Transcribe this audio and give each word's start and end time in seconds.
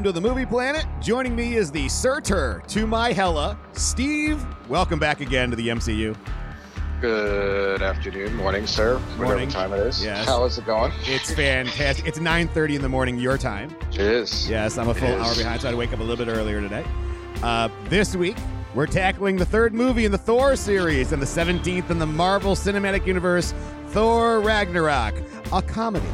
Welcome 0.00 0.14
to 0.14 0.20
the 0.22 0.26
Movie 0.26 0.46
Planet. 0.46 0.86
Joining 1.02 1.36
me 1.36 1.56
is 1.56 1.70
the 1.70 1.86
Surtur 1.86 2.62
to 2.68 2.86
my 2.86 3.12
Hela, 3.12 3.58
Steve. 3.72 4.42
Welcome 4.66 4.98
back 4.98 5.20
again 5.20 5.50
to 5.50 5.56
the 5.56 5.68
MCU. 5.68 6.16
Good 7.02 7.82
afternoon, 7.82 8.34
morning, 8.34 8.66
sir. 8.66 8.98
Morning. 9.18 9.18
Whatever 9.18 9.50
time 9.50 9.72
it 9.74 9.80
is. 9.80 10.02
Yes. 10.02 10.24
How 10.24 10.42
is 10.44 10.56
it 10.56 10.64
going? 10.64 10.90
It's 11.02 11.34
fantastic. 11.34 12.06
It's 12.06 12.18
9:30 12.18 12.76
in 12.76 12.80
the 12.80 12.88
morning 12.88 13.18
your 13.18 13.36
time. 13.36 13.76
It 13.92 14.00
is. 14.00 14.48
Yes, 14.48 14.78
I'm 14.78 14.88
a 14.88 14.94
full 14.94 15.06
hour 15.06 15.34
behind, 15.34 15.60
so 15.60 15.68
I 15.68 15.70
had 15.70 15.72
to 15.72 15.76
wake 15.76 15.92
up 15.92 16.00
a 16.00 16.02
little 16.02 16.24
bit 16.24 16.34
earlier 16.34 16.62
today. 16.62 16.84
Uh, 17.42 17.68
this 17.90 18.16
week, 18.16 18.38
we're 18.74 18.86
tackling 18.86 19.36
the 19.36 19.44
third 19.44 19.74
movie 19.74 20.06
in 20.06 20.12
the 20.12 20.18
Thor 20.18 20.56
series 20.56 21.12
and 21.12 21.20
the 21.20 21.26
17th 21.26 21.90
in 21.90 21.98
the 21.98 22.06
Marvel 22.06 22.54
Cinematic 22.54 23.06
Universe, 23.06 23.52
Thor 23.88 24.40
Ragnarok, 24.40 25.14
a 25.52 25.60
comedy. 25.60 26.08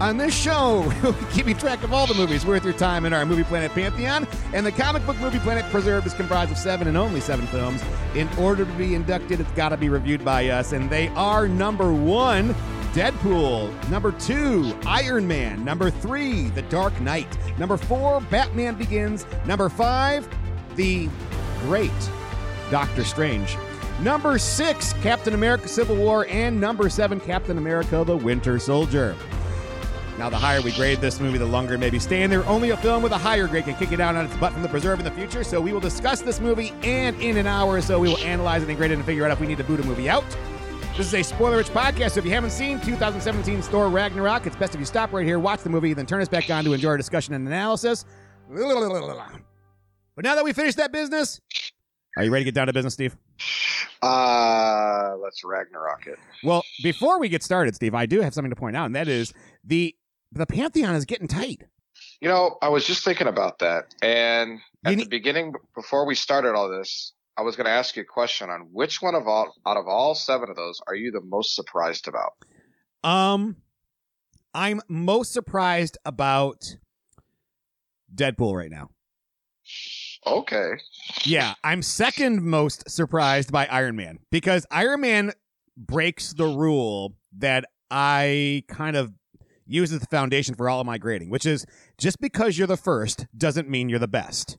On 0.00 0.16
this 0.16 0.34
show, 0.34 0.92
we'll 1.02 1.12
be 1.12 1.24
keeping 1.32 1.56
track 1.56 1.84
of 1.84 1.92
all 1.92 2.06
the 2.06 2.14
movies 2.14 2.44
worth 2.44 2.64
your 2.64 2.72
time 2.72 3.04
in 3.06 3.12
our 3.12 3.24
Movie 3.24 3.44
Planet 3.44 3.72
Pantheon, 3.72 4.26
and 4.52 4.66
the 4.66 4.72
Comic 4.72 5.06
Book 5.06 5.16
Movie 5.18 5.38
Planet 5.38 5.64
Preserved 5.70 6.06
is 6.06 6.14
comprised 6.14 6.50
of 6.50 6.58
seven 6.58 6.88
and 6.88 6.96
only 6.96 7.20
seven 7.20 7.46
films. 7.46 7.82
In 8.16 8.28
order 8.36 8.64
to 8.64 8.72
be 8.72 8.96
inducted, 8.96 9.38
it's 9.38 9.50
got 9.52 9.68
to 9.68 9.76
be 9.76 9.88
reviewed 9.88 10.24
by 10.24 10.48
us, 10.48 10.72
and 10.72 10.90
they 10.90 11.08
are 11.08 11.46
number 11.46 11.92
one, 11.92 12.54
Deadpool. 12.92 13.88
Number 13.88 14.10
two, 14.12 14.76
Iron 14.84 15.26
Man. 15.28 15.64
Number 15.64 15.90
three, 15.90 16.48
The 16.50 16.62
Dark 16.62 17.00
Knight. 17.00 17.28
Number 17.58 17.76
four, 17.76 18.20
Batman 18.22 18.74
Begins. 18.74 19.26
Number 19.46 19.68
five, 19.68 20.28
The 20.74 21.08
Great 21.60 21.92
Doctor 22.70 23.04
Strange. 23.04 23.56
Number 24.00 24.38
six, 24.38 24.92
Captain 24.94 25.34
America 25.34 25.68
Civil 25.68 25.96
War. 25.96 26.26
And 26.28 26.60
number 26.60 26.88
seven, 26.88 27.20
Captain 27.20 27.58
America 27.58 28.04
The 28.04 28.16
Winter 28.16 28.58
Soldier. 28.58 29.16
Now, 30.18 30.30
the 30.30 30.38
higher 30.38 30.62
we 30.62 30.70
grade 30.72 31.00
this 31.00 31.18
movie, 31.18 31.38
the 31.38 31.46
longer 31.46 31.74
it 31.74 31.78
may 31.78 31.90
be 31.90 31.98
staying 31.98 32.30
there. 32.30 32.46
Only 32.46 32.70
a 32.70 32.76
film 32.76 33.02
with 33.02 33.10
a 33.10 33.18
higher 33.18 33.48
grade 33.48 33.64
can 33.64 33.74
kick 33.74 33.90
it 33.90 33.96
down 33.96 34.16
on 34.16 34.26
its 34.26 34.36
butt 34.36 34.52
from 34.52 34.62
the 34.62 34.68
preserve 34.68 35.00
in 35.00 35.04
the 35.04 35.10
future. 35.10 35.42
So 35.42 35.60
we 35.60 35.72
will 35.72 35.80
discuss 35.80 36.22
this 36.22 36.40
movie, 36.40 36.72
and 36.84 37.20
in 37.20 37.36
an 37.36 37.48
hour 37.48 37.74
or 37.74 37.80
so, 37.82 37.98
we 37.98 38.08
will 38.08 38.18
analyze 38.18 38.62
it 38.62 38.68
and 38.68 38.78
grade 38.78 38.92
it 38.92 38.94
and 38.94 39.04
figure 39.04 39.24
out 39.24 39.32
if 39.32 39.40
we 39.40 39.48
need 39.48 39.58
to 39.58 39.64
boot 39.64 39.80
a 39.80 39.82
movie 39.84 40.08
out. 40.08 40.24
This 40.96 41.08
is 41.08 41.14
a 41.14 41.22
spoiler-rich 41.24 41.70
podcast, 41.70 42.12
so 42.12 42.20
if 42.20 42.24
you 42.24 42.30
haven't 42.30 42.50
seen 42.50 42.80
2017 42.80 43.62
Thor 43.62 43.88
Ragnarok, 43.88 44.46
it's 44.46 44.54
best 44.54 44.74
if 44.74 44.80
you 44.80 44.86
stop 44.86 45.12
right 45.12 45.26
here, 45.26 45.40
watch 45.40 45.62
the 45.62 45.68
movie, 45.68 45.92
then 45.92 46.06
turn 46.06 46.22
us 46.22 46.28
back 46.28 46.48
on 46.48 46.62
to 46.62 46.72
enjoy 46.72 46.90
our 46.90 46.96
discussion 46.96 47.34
and 47.34 47.48
analysis. 47.48 48.04
But 48.48 50.24
now 50.24 50.36
that 50.36 50.44
we 50.44 50.52
finished 50.52 50.76
that 50.76 50.92
business, 50.92 51.40
are 52.16 52.22
you 52.22 52.30
ready 52.30 52.44
to 52.44 52.52
get 52.52 52.54
down 52.54 52.68
to 52.68 52.72
business, 52.72 52.94
Steve? 52.94 53.16
Uh, 54.00 55.16
let's 55.20 55.42
Ragnarok 55.42 56.06
it. 56.06 56.18
Well, 56.44 56.62
before 56.84 57.18
we 57.18 57.28
get 57.28 57.42
started, 57.42 57.74
Steve, 57.74 57.96
I 57.96 58.06
do 58.06 58.20
have 58.20 58.32
something 58.32 58.50
to 58.50 58.56
point 58.56 58.76
out, 58.76 58.86
and 58.86 58.94
that 58.94 59.08
is 59.08 59.32
the 59.64 59.96
the 60.34 60.46
pantheon 60.46 60.94
is 60.94 61.04
getting 61.04 61.28
tight. 61.28 61.62
You 62.20 62.28
know, 62.28 62.56
I 62.62 62.68
was 62.68 62.86
just 62.86 63.04
thinking 63.04 63.26
about 63.26 63.58
that, 63.60 63.94
and 64.02 64.60
at 64.84 64.96
need- 64.96 65.04
the 65.04 65.08
beginning, 65.08 65.52
before 65.74 66.06
we 66.06 66.14
started 66.14 66.54
all 66.54 66.68
this, 66.68 67.12
I 67.36 67.42
was 67.42 67.56
going 67.56 67.66
to 67.66 67.72
ask 67.72 67.96
you 67.96 68.02
a 68.02 68.06
question 68.06 68.48
on 68.50 68.68
which 68.72 69.02
one 69.02 69.14
of 69.14 69.26
all 69.26 69.54
out 69.66 69.76
of 69.76 69.86
all 69.88 70.14
seven 70.14 70.48
of 70.50 70.56
those 70.56 70.80
are 70.86 70.94
you 70.94 71.10
the 71.10 71.20
most 71.20 71.54
surprised 71.54 72.08
about? 72.08 72.32
Um, 73.02 73.56
I'm 74.54 74.80
most 74.88 75.32
surprised 75.32 75.98
about 76.04 76.76
Deadpool 78.14 78.54
right 78.54 78.70
now. 78.70 78.90
Okay. 80.26 80.72
Yeah, 81.24 81.54
I'm 81.64 81.82
second 81.82 82.42
most 82.42 82.88
surprised 82.88 83.50
by 83.52 83.66
Iron 83.66 83.96
Man 83.96 84.20
because 84.30 84.66
Iron 84.70 85.00
Man 85.00 85.32
breaks 85.76 86.32
the 86.32 86.46
rule 86.46 87.14
that 87.38 87.64
I 87.90 88.64
kind 88.68 88.96
of 88.96 89.12
use 89.66 89.92
as 89.92 90.00
the 90.00 90.06
foundation 90.06 90.54
for 90.54 90.68
all 90.68 90.80
of 90.80 90.86
my 90.86 90.98
grading, 90.98 91.30
which 91.30 91.46
is 91.46 91.66
just 91.98 92.20
because 92.20 92.58
you're 92.58 92.66
the 92.66 92.76
first 92.76 93.26
doesn't 93.36 93.68
mean 93.68 93.88
you're 93.88 93.98
the 93.98 94.08
best. 94.08 94.58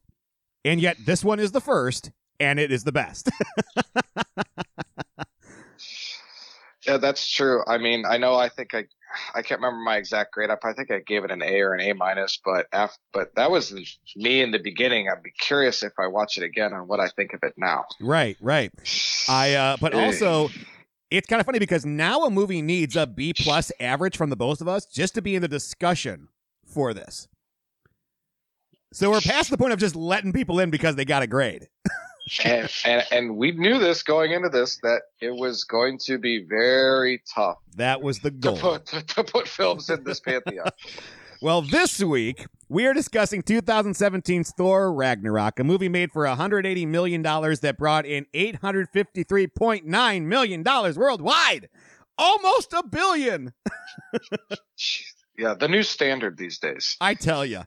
And 0.63 0.81
yet 0.81 0.97
this 1.05 1.23
one 1.23 1.39
is 1.39 1.51
the 1.51 1.61
first 1.61 2.11
and 2.39 2.59
it 2.59 2.71
is 2.71 2.83
the 2.83 2.91
best. 2.91 3.29
Yeah, 6.87 6.97
that's 6.97 7.27
true. 7.27 7.63
I 7.65 7.77
mean, 7.77 8.05
I 8.07 8.17
know. 8.17 8.35
I 8.35 8.49
think 8.49 8.75
I, 8.75 8.85
I 9.33 9.41
can't 9.41 9.59
remember 9.59 9.83
my 9.83 9.97
exact 9.97 10.33
grade 10.33 10.49
up. 10.51 10.59
I 10.63 10.73
think 10.73 10.91
I 10.91 10.99
gave 10.99 11.23
it 11.23 11.31
an 11.31 11.41
A 11.41 11.61
or 11.61 11.73
an 11.73 11.81
A 11.81 11.93
minus, 11.93 12.39
but 12.43 12.67
af- 12.71 12.97
but 13.11 13.33
that 13.35 13.49
was 13.49 13.73
me 14.15 14.41
in 14.41 14.51
the 14.51 14.59
beginning. 14.59 15.09
I'd 15.09 15.23
be 15.23 15.31
curious 15.31 15.81
if 15.81 15.93
I 15.97 16.07
watch 16.07 16.37
it 16.37 16.43
again 16.43 16.73
on 16.73 16.87
what 16.87 16.99
I 16.99 17.07
think 17.09 17.33
of 17.33 17.39
it 17.43 17.53
now. 17.57 17.85
right, 17.99 18.37
right. 18.39 18.71
I 19.27 19.55
uh 19.55 19.77
but 19.81 19.95
also 19.95 20.49
it's 21.11 21.27
kind 21.27 21.39
of 21.39 21.45
funny 21.45 21.59
because 21.59 21.85
now 21.85 22.23
a 22.25 22.29
movie 22.29 22.61
needs 22.61 22.95
a 22.95 23.05
B 23.07 23.33
plus 23.33 23.71
average 23.79 24.17
from 24.17 24.29
the 24.29 24.35
both 24.35 24.61
of 24.61 24.67
us 24.67 24.85
just 24.85 25.15
to 25.15 25.21
be 25.21 25.35
in 25.35 25.41
the 25.41 25.47
discussion 25.47 26.29
for 26.65 26.93
this. 26.93 27.27
So 28.93 29.11
we're 29.11 29.21
past 29.21 29.49
the 29.49 29.57
point 29.57 29.73
of 29.73 29.79
just 29.79 29.95
letting 29.95 30.31
people 30.33 30.59
in 30.59 30.69
because 30.69 30.95
they 30.95 31.05
got 31.05 31.21
a 31.21 31.27
grade. 31.27 31.67
and, 32.43 32.69
and 32.85 33.03
and 33.11 33.37
we 33.37 33.51
knew 33.51 33.77
this 33.77 34.01
going 34.03 34.31
into 34.31 34.49
this 34.49 34.77
that 34.83 35.01
it 35.21 35.35
was 35.35 35.63
going 35.63 35.99
to 36.05 36.17
be 36.17 36.43
very 36.49 37.21
tough 37.33 37.57
That 37.75 38.01
was 38.01 38.19
the 38.19 38.31
to 38.31 38.37
goal. 38.37 38.57
put 38.57 38.85
to, 39.09 39.23
put 39.23 39.47
films 39.47 39.89
in 39.89 40.03
this 40.03 40.19
pantheon. 40.19 40.69
Well, 41.45 41.61
this 41.61 41.99
week 42.01 42.47
we 42.69 42.87
are 42.87 42.93
discussing 42.95 43.43
2017's 43.43 44.51
Thor 44.57 44.91
Ragnarok, 44.91 45.59
a 45.59 45.63
movie 45.63 45.89
made 45.89 46.11
for 46.11 46.25
180 46.25 46.87
million 46.87 47.21
dollars 47.21 47.59
that 47.59 47.77
brought 47.77 48.07
in 48.07 48.25
853.9 48.33 50.23
million 50.23 50.63
dollars 50.63 50.97
worldwide. 50.97 51.69
Almost 52.17 52.73
a 52.73 52.81
billion. 52.81 53.53
yeah, 55.37 55.53
the 55.53 55.67
new 55.67 55.83
standard 55.83 56.35
these 56.39 56.57
days. 56.57 56.97
I 56.99 57.13
tell 57.13 57.45
you. 57.45 57.61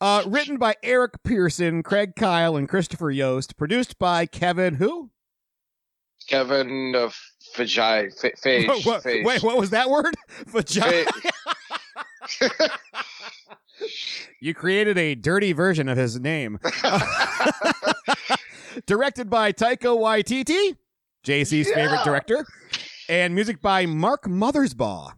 Uh, 0.00 0.24
written 0.26 0.56
by 0.56 0.74
Eric 0.82 1.22
Pearson, 1.22 1.84
Craig 1.84 2.16
Kyle, 2.16 2.56
and 2.56 2.68
Christopher 2.68 3.12
Yost. 3.12 3.56
Produced 3.56 3.96
by 4.00 4.26
Kevin 4.26 4.74
who? 4.74 5.12
Kevin 6.26 6.96
uh, 6.96 7.10
Feige, 7.54 8.10
What- 8.66 8.84
what- 8.84 9.04
Feige. 9.04 9.24
wait, 9.24 9.44
what 9.44 9.56
was 9.56 9.70
that 9.70 9.88
word? 9.88 10.16
Vagina. 10.48 11.04
You 14.40 14.54
created 14.54 14.96
a 14.98 15.14
dirty 15.14 15.52
version 15.52 15.88
of 15.88 15.96
his 15.98 16.18
name. 16.18 16.58
Directed 18.86 19.28
by 19.28 19.52
Taika 19.52 19.96
Waititi, 19.98 20.76
JC's 21.26 21.68
Yeah. 21.68 21.74
favorite 21.74 22.04
director, 22.04 22.46
and 23.08 23.34
music 23.34 23.60
by 23.60 23.86
Mark 23.86 24.24
Mothersbaugh. 24.24 25.12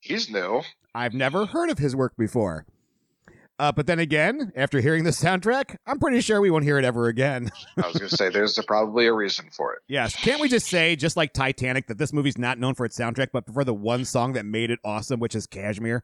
He's 0.00 0.30
new. 0.30 0.62
I've 0.94 1.14
never 1.14 1.46
heard 1.46 1.70
of 1.70 1.78
his 1.78 1.94
work 1.94 2.14
before. 2.16 2.66
Uh, 3.58 3.70
but 3.70 3.86
then 3.86 3.98
again, 4.00 4.50
after 4.56 4.80
hearing 4.80 5.04
the 5.04 5.10
soundtrack, 5.10 5.76
I'm 5.86 6.00
pretty 6.00 6.20
sure 6.20 6.40
we 6.40 6.50
won't 6.50 6.64
hear 6.64 6.78
it 6.78 6.84
ever 6.84 7.06
again. 7.06 7.50
I 7.76 7.86
was 7.86 7.96
going 7.96 8.08
to 8.08 8.16
say 8.16 8.28
there's 8.30 8.58
a, 8.58 8.62
probably 8.64 9.06
a 9.06 9.12
reason 9.12 9.50
for 9.56 9.74
it. 9.74 9.80
yes. 9.86 10.16
Can't 10.16 10.40
we 10.40 10.48
just 10.48 10.66
say, 10.66 10.96
just 10.96 11.16
like 11.16 11.32
Titanic, 11.32 11.86
that 11.86 11.98
this 11.98 12.12
movie's 12.12 12.38
not 12.38 12.58
known 12.58 12.74
for 12.74 12.84
its 12.84 12.98
soundtrack, 12.98 13.28
but 13.32 13.44
for 13.52 13.62
the 13.62 13.74
one 13.74 14.04
song 14.04 14.32
that 14.32 14.46
made 14.46 14.70
it 14.70 14.80
awesome, 14.84 15.20
which 15.20 15.36
is 15.36 15.46
Kashmir? 15.46 16.02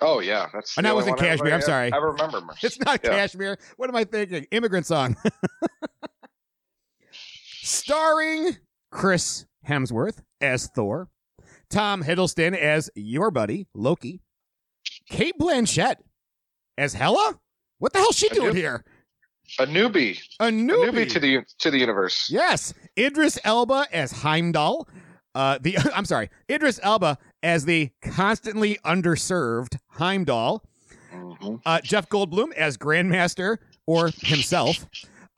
Oh 0.00 0.20
yeah, 0.20 0.48
that's. 0.52 0.74
The 0.74 0.82
that 0.82 0.94
wasn't 0.94 1.18
Kashmir, 1.18 1.52
I'm 1.54 1.60
sorry. 1.62 1.92
I 1.92 1.96
remember. 1.96 2.42
It's 2.62 2.78
not 2.80 3.00
Yeah. 3.04 3.10
Kashmir. 3.10 3.58
What 3.76 3.88
am 3.90 3.96
I 3.96 4.04
thinking? 4.04 4.46
Immigrant 4.50 4.86
song. 4.86 5.16
Starring 7.62 8.56
Chris 8.90 9.46
Hemsworth 9.68 10.20
as 10.40 10.68
Thor, 10.68 11.08
Tom 11.68 12.02
Hiddleston 12.02 12.56
as 12.56 12.90
your 12.94 13.30
buddy, 13.30 13.66
Loki, 13.74 14.20
Cate 15.08 15.34
Blanchett 15.38 15.96
as 16.78 16.94
Hela? 16.94 17.38
What 17.78 17.92
the 17.92 17.98
hell's 17.98 18.16
she 18.16 18.28
A 18.28 18.34
doing 18.34 18.56
here? 18.56 18.84
A 19.58 19.66
newbie, 19.66 20.18
A 20.38 20.46
a 20.46 20.50
newbie. 20.50 20.90
newbie 20.90 21.10
to 21.10 21.20
the 21.20 21.40
to 21.58 21.70
the 21.70 21.78
universe. 21.78 22.30
Yes, 22.30 22.72
Idris 22.98 23.38
Elba 23.44 23.86
as 23.92 24.12
Heimdall. 24.12 24.88
Uh, 25.34 25.58
the 25.60 25.76
I'm 25.94 26.04
sorry, 26.04 26.30
Idris 26.50 26.80
Elba 26.82 27.18
as 27.42 27.64
the 27.64 27.90
constantly 28.02 28.78
underserved 28.84 29.76
Heimdall. 29.92 30.64
Mhm. 31.12 31.60
Uh, 31.66 31.80
Jeff 31.82 32.08
Goldblum 32.08 32.52
as 32.54 32.76
Grandmaster 32.76 33.58
or 33.86 34.10
himself. 34.22 34.86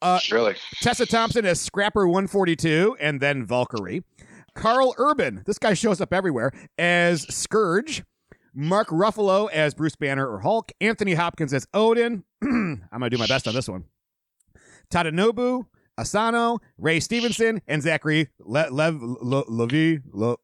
Uh, 0.02 0.18
Really, 0.30 0.56
Tessa 0.80 1.06
Thompson 1.06 1.46
as 1.46 1.60
Scrapper 1.60 2.06
142 2.08 2.96
and 3.00 3.20
then 3.20 3.46
Valkyrie. 3.46 4.02
Karl 4.54 4.94
Urban, 4.98 5.42
this 5.46 5.58
guy 5.58 5.74
shows 5.74 6.00
up 6.00 6.12
everywhere, 6.12 6.50
as 6.76 7.22
Scourge. 7.34 8.02
Mark 8.54 8.88
Ruffalo 8.88 9.48
as 9.50 9.72
Bruce 9.72 9.96
Banner 9.96 10.28
or 10.28 10.40
Hulk. 10.40 10.72
Anthony 10.80 11.14
Hopkins 11.14 11.54
as 11.54 11.66
Odin. 11.72 12.22
I'm 12.42 12.82
going 12.90 13.02
to 13.02 13.10
do 13.10 13.16
my 13.16 13.26
best 13.26 13.48
on 13.48 13.54
this 13.54 13.66
one. 13.66 13.84
Tadanobu, 14.90 15.64
Asano, 15.98 16.58
Ray 16.78 17.00
Stevenson, 17.00 17.62
and 17.66 17.82
Zachary 17.82 18.28
Le- 18.40 18.68
Lev 18.70 19.00
Le- 19.00 19.44
Levi. 19.48 20.02
Le- 20.12 20.36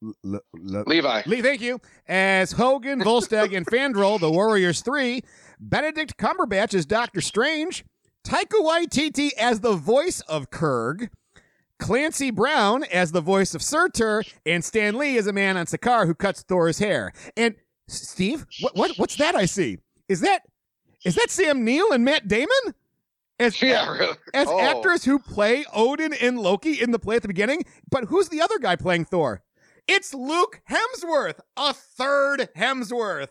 Le- 0.00 0.40
Le- 0.54 0.84
Levi. 0.86 1.22
Lee, 1.26 1.42
thank 1.42 1.60
you. 1.60 1.80
As 2.06 2.52
Hogun, 2.52 3.00
Volstagg, 3.00 3.56
and 3.56 3.66
Fandral, 3.66 4.20
the 4.20 4.30
Warriors 4.30 4.80
Three, 4.80 5.22
Benedict 5.58 6.16
Cumberbatch 6.16 6.72
as 6.74 6.86
Doctor 6.86 7.20
Strange, 7.20 7.84
Taika 8.24 8.60
Waititi 8.62 9.30
as 9.38 9.60
the 9.60 9.74
voice 9.74 10.20
of 10.22 10.50
Korg, 10.50 11.08
Clancy 11.80 12.30
Brown 12.30 12.84
as 12.84 13.12
the 13.12 13.20
voice 13.20 13.54
of 13.54 13.62
Surtur, 13.62 14.22
and 14.46 14.64
Stan 14.64 14.96
Lee 14.96 15.16
as 15.18 15.26
a 15.26 15.32
man 15.32 15.56
on 15.56 15.66
Sakaar 15.66 16.06
who 16.06 16.14
cuts 16.14 16.42
Thor's 16.42 16.78
hair. 16.78 17.12
And 17.36 17.54
Steve, 17.88 18.46
what, 18.60 18.76
what 18.76 18.90
what's 18.98 19.16
that 19.16 19.34
I 19.34 19.46
see? 19.46 19.78
Is 20.08 20.20
that 20.20 20.42
Is 21.04 21.14
that 21.16 21.30
Sam 21.30 21.64
Neill 21.64 21.92
and 21.92 22.04
Matt 22.04 22.28
Damon? 22.28 22.48
As, 23.40 23.60
Yeah, 23.62 23.88
really. 23.92 24.16
as 24.34 24.48
Oh. 24.48 24.58
actors 24.60 25.04
who 25.04 25.18
play 25.20 25.64
Odin 25.72 26.12
and 26.12 26.40
Loki 26.40 26.80
in 26.82 26.90
the 26.90 26.98
play 26.98 27.16
at 27.16 27.22
the 27.22 27.28
beginning. 27.28 27.64
But 27.88 28.04
who's 28.06 28.28
the 28.28 28.40
other 28.40 28.58
guy 28.58 28.74
playing 28.74 29.04
Thor? 29.04 29.42
It's 29.88 30.12
Luke 30.12 30.60
Hemsworth, 30.70 31.40
a 31.56 31.72
third 31.72 32.48
Hemsworth, 32.56 33.28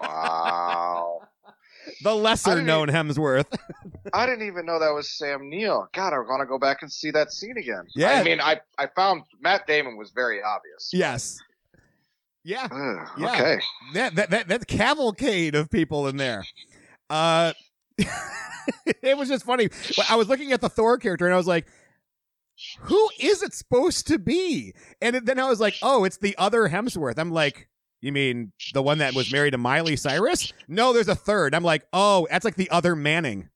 Wow. 0.00 1.20
the 2.02 2.14
lesser 2.14 2.62
known 2.62 2.88
Hemsworth. 2.88 3.46
I 4.14 4.26
didn't 4.26 4.46
even 4.46 4.64
know 4.66 4.78
that 4.78 4.92
was 4.94 5.10
Sam 5.10 5.48
Neill. 5.50 5.88
God, 5.92 6.12
I 6.14 6.18
want 6.18 6.40
to 6.40 6.46
go 6.46 6.58
back 6.58 6.78
and 6.82 6.90
see 6.90 7.10
that 7.10 7.32
scene 7.32 7.56
again. 7.58 7.84
Yeah. 7.94 8.12
I 8.12 8.22
mean, 8.24 8.40
I 8.40 8.60
I 8.78 8.86
found 8.96 9.22
Matt 9.40 9.66
Damon 9.66 9.96
was 9.96 10.10
very 10.10 10.42
obvious. 10.42 10.90
yes. 10.92 11.38
Yeah. 12.42 12.68
Yeah. 13.18 13.32
Okay. 13.32 13.60
that 13.94 14.14
that 14.14 14.30
that 14.30 14.48
that 14.48 14.66
cavalcade 14.66 15.54
of 15.54 15.70
people 15.70 16.08
in 16.08 16.16
there. 16.16 16.44
Uh, 17.10 17.52
it 19.02 19.16
was 19.18 19.28
just 19.28 19.44
funny. 19.44 19.68
I 20.08 20.16
was 20.16 20.28
looking 20.28 20.52
at 20.52 20.62
the 20.62 20.70
Thor 20.70 20.96
character 20.96 21.26
and 21.26 21.34
I 21.34 21.36
was 21.36 21.46
like, 21.46 21.66
"Who 22.80 23.10
is 23.18 23.42
it 23.42 23.54
supposed 23.54 24.06
to 24.08 24.18
be?" 24.18 24.74
And 25.00 25.16
then 25.26 25.38
I 25.38 25.48
was 25.48 25.60
like, 25.60 25.74
"Oh, 25.82 26.04
it's 26.04 26.18
the 26.18 26.36
other 26.38 26.68
Hemsworth." 26.68 27.18
I'm 27.18 27.32
like. 27.32 27.68
You 28.02 28.12
mean 28.12 28.52
the 28.72 28.80
one 28.82 28.96
that 28.96 29.12
was 29.12 29.30
married 29.30 29.50
to 29.50 29.58
Miley 29.58 29.94
Cyrus? 29.94 30.54
No, 30.66 30.94
there's 30.94 31.08
a 31.08 31.14
third. 31.14 31.54
I'm 31.54 31.62
like, 31.62 31.86
oh, 31.92 32.26
that's 32.30 32.46
like 32.46 32.54
the 32.54 32.70
other 32.70 32.96
Manning. 32.96 33.50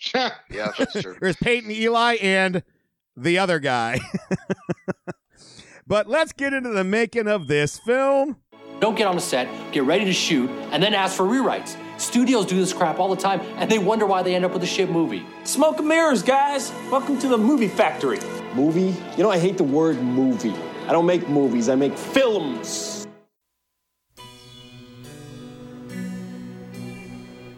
yeah, 0.14 0.30
that's 0.78 1.00
true. 1.00 1.16
There's 1.20 1.36
Peyton 1.36 1.70
Eli 1.70 2.16
and 2.22 2.62
the 3.16 3.38
other 3.38 3.58
guy. 3.58 4.00
but 5.86 6.08
let's 6.08 6.32
get 6.32 6.52
into 6.52 6.70
the 6.70 6.84
making 6.84 7.28
of 7.28 7.48
this 7.48 7.78
film. 7.78 8.36
Don't 8.80 8.96
get 8.96 9.06
on 9.06 9.16
the 9.16 9.20
set, 9.20 9.48
get 9.72 9.84
ready 9.84 10.06
to 10.06 10.12
shoot, 10.12 10.48
and 10.70 10.82
then 10.82 10.94
ask 10.94 11.14
for 11.14 11.24
rewrites. 11.24 11.76
Studios 12.00 12.46
do 12.46 12.56
this 12.56 12.72
crap 12.72 12.98
all 12.98 13.14
the 13.14 13.20
time, 13.20 13.40
and 13.56 13.70
they 13.70 13.78
wonder 13.78 14.06
why 14.06 14.22
they 14.22 14.34
end 14.34 14.46
up 14.46 14.54
with 14.54 14.62
a 14.62 14.66
shit 14.66 14.90
movie. 14.90 15.22
Smoke 15.44 15.80
and 15.80 15.88
mirrors, 15.88 16.22
guys. 16.22 16.72
Welcome 16.90 17.18
to 17.18 17.28
the 17.28 17.36
movie 17.36 17.68
factory. 17.68 18.18
Movie? 18.54 18.96
You 19.18 19.22
know, 19.22 19.30
I 19.30 19.38
hate 19.38 19.58
the 19.58 19.64
word 19.64 20.00
movie. 20.00 20.54
I 20.88 20.92
don't 20.92 21.04
make 21.04 21.28
movies, 21.28 21.68
I 21.68 21.74
make 21.74 21.96
films. 21.98 23.06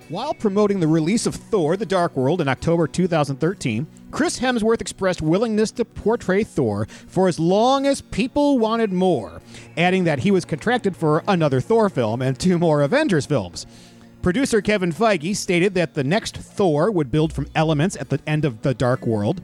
While 0.08 0.34
promoting 0.34 0.80
the 0.80 0.88
release 0.88 1.24
of 1.24 1.36
Thor 1.36 1.76
The 1.76 1.86
Dark 1.86 2.16
World 2.16 2.40
in 2.40 2.48
October 2.48 2.88
2013, 2.88 3.86
Chris 4.10 4.40
Hemsworth 4.40 4.80
expressed 4.80 5.22
willingness 5.22 5.70
to 5.70 5.84
portray 5.84 6.42
Thor 6.42 6.86
for 7.06 7.28
as 7.28 7.38
long 7.38 7.86
as 7.86 8.02
people 8.02 8.58
wanted 8.58 8.92
more, 8.92 9.40
adding 9.76 10.02
that 10.04 10.18
he 10.18 10.32
was 10.32 10.44
contracted 10.44 10.96
for 10.96 11.22
another 11.28 11.60
Thor 11.60 11.88
film 11.88 12.20
and 12.20 12.38
two 12.38 12.58
more 12.58 12.82
Avengers 12.82 13.24
films. 13.24 13.66
Producer 14.22 14.60
Kevin 14.60 14.92
Feige 14.92 15.34
stated 15.34 15.74
that 15.74 15.94
the 15.94 16.04
next 16.04 16.36
Thor 16.36 16.92
would 16.92 17.10
build 17.10 17.32
from 17.32 17.48
elements 17.56 17.96
at 17.96 18.08
the 18.08 18.20
end 18.24 18.44
of 18.44 18.62
The 18.62 18.72
Dark 18.72 19.04
World. 19.04 19.42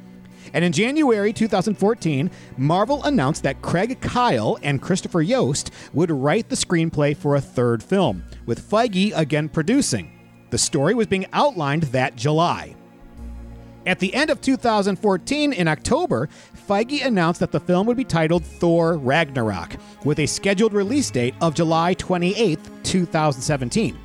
And 0.52 0.64
in 0.64 0.70
January 0.70 1.32
2014, 1.32 2.30
Marvel 2.56 3.02
announced 3.02 3.42
that 3.42 3.60
Craig 3.60 4.00
Kyle 4.00 4.56
and 4.62 4.80
Christopher 4.80 5.20
Yost 5.20 5.72
would 5.92 6.12
write 6.12 6.48
the 6.48 6.54
screenplay 6.54 7.16
for 7.16 7.34
a 7.34 7.40
third 7.40 7.82
film, 7.82 8.22
with 8.46 8.70
Feige 8.70 9.12
again 9.16 9.48
producing. 9.48 10.12
The 10.50 10.58
story 10.58 10.94
was 10.94 11.08
being 11.08 11.26
outlined 11.32 11.82
that 11.84 12.14
July. 12.14 12.76
At 13.84 13.98
the 13.98 14.14
end 14.14 14.31
of 14.31 14.40
2014, 14.40 15.54
in 15.54 15.66
October, 15.66 16.28
Feige 16.69 17.04
announced 17.04 17.40
that 17.40 17.50
the 17.50 17.58
film 17.58 17.88
would 17.88 17.96
be 17.96 18.04
titled 18.04 18.44
Thor 18.44 18.96
Ragnarok, 18.96 19.74
with 20.04 20.20
a 20.20 20.26
scheduled 20.26 20.72
release 20.72 21.10
date 21.10 21.34
of 21.40 21.54
July 21.54 21.94
28, 21.94 22.60
2017. 22.84 23.98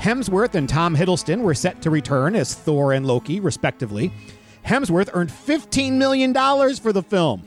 Hemsworth 0.00 0.54
and 0.54 0.66
Tom 0.66 0.96
Hiddleston 0.96 1.42
were 1.42 1.54
set 1.54 1.82
to 1.82 1.90
return 1.90 2.34
as 2.34 2.54
Thor 2.54 2.94
and 2.94 3.04
Loki, 3.06 3.38
respectively. 3.38 4.10
Hemsworth 4.64 5.10
earned 5.12 5.28
$15 5.28 5.92
million 5.92 6.32
for 6.76 6.90
the 6.90 7.02
film. 7.02 7.42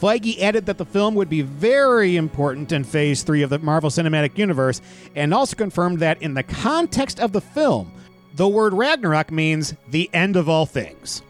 Feige 0.00 0.40
added 0.40 0.64
that 0.64 0.78
the 0.78 0.86
film 0.86 1.14
would 1.16 1.28
be 1.28 1.42
very 1.42 2.16
important 2.16 2.72
in 2.72 2.82
Phase 2.82 3.24
3 3.24 3.42
of 3.42 3.50
the 3.50 3.58
Marvel 3.58 3.90
Cinematic 3.90 4.38
Universe, 4.38 4.80
and 5.16 5.34
also 5.34 5.54
confirmed 5.54 5.98
that 5.98 6.22
in 6.22 6.32
the 6.32 6.42
context 6.42 7.20
of 7.20 7.32
the 7.32 7.42
film, 7.42 7.92
the 8.36 8.48
word 8.48 8.72
Ragnarok 8.72 9.30
means 9.30 9.74
the 9.90 10.08
end 10.14 10.36
of 10.36 10.48
all 10.48 10.64
things. 10.64 11.20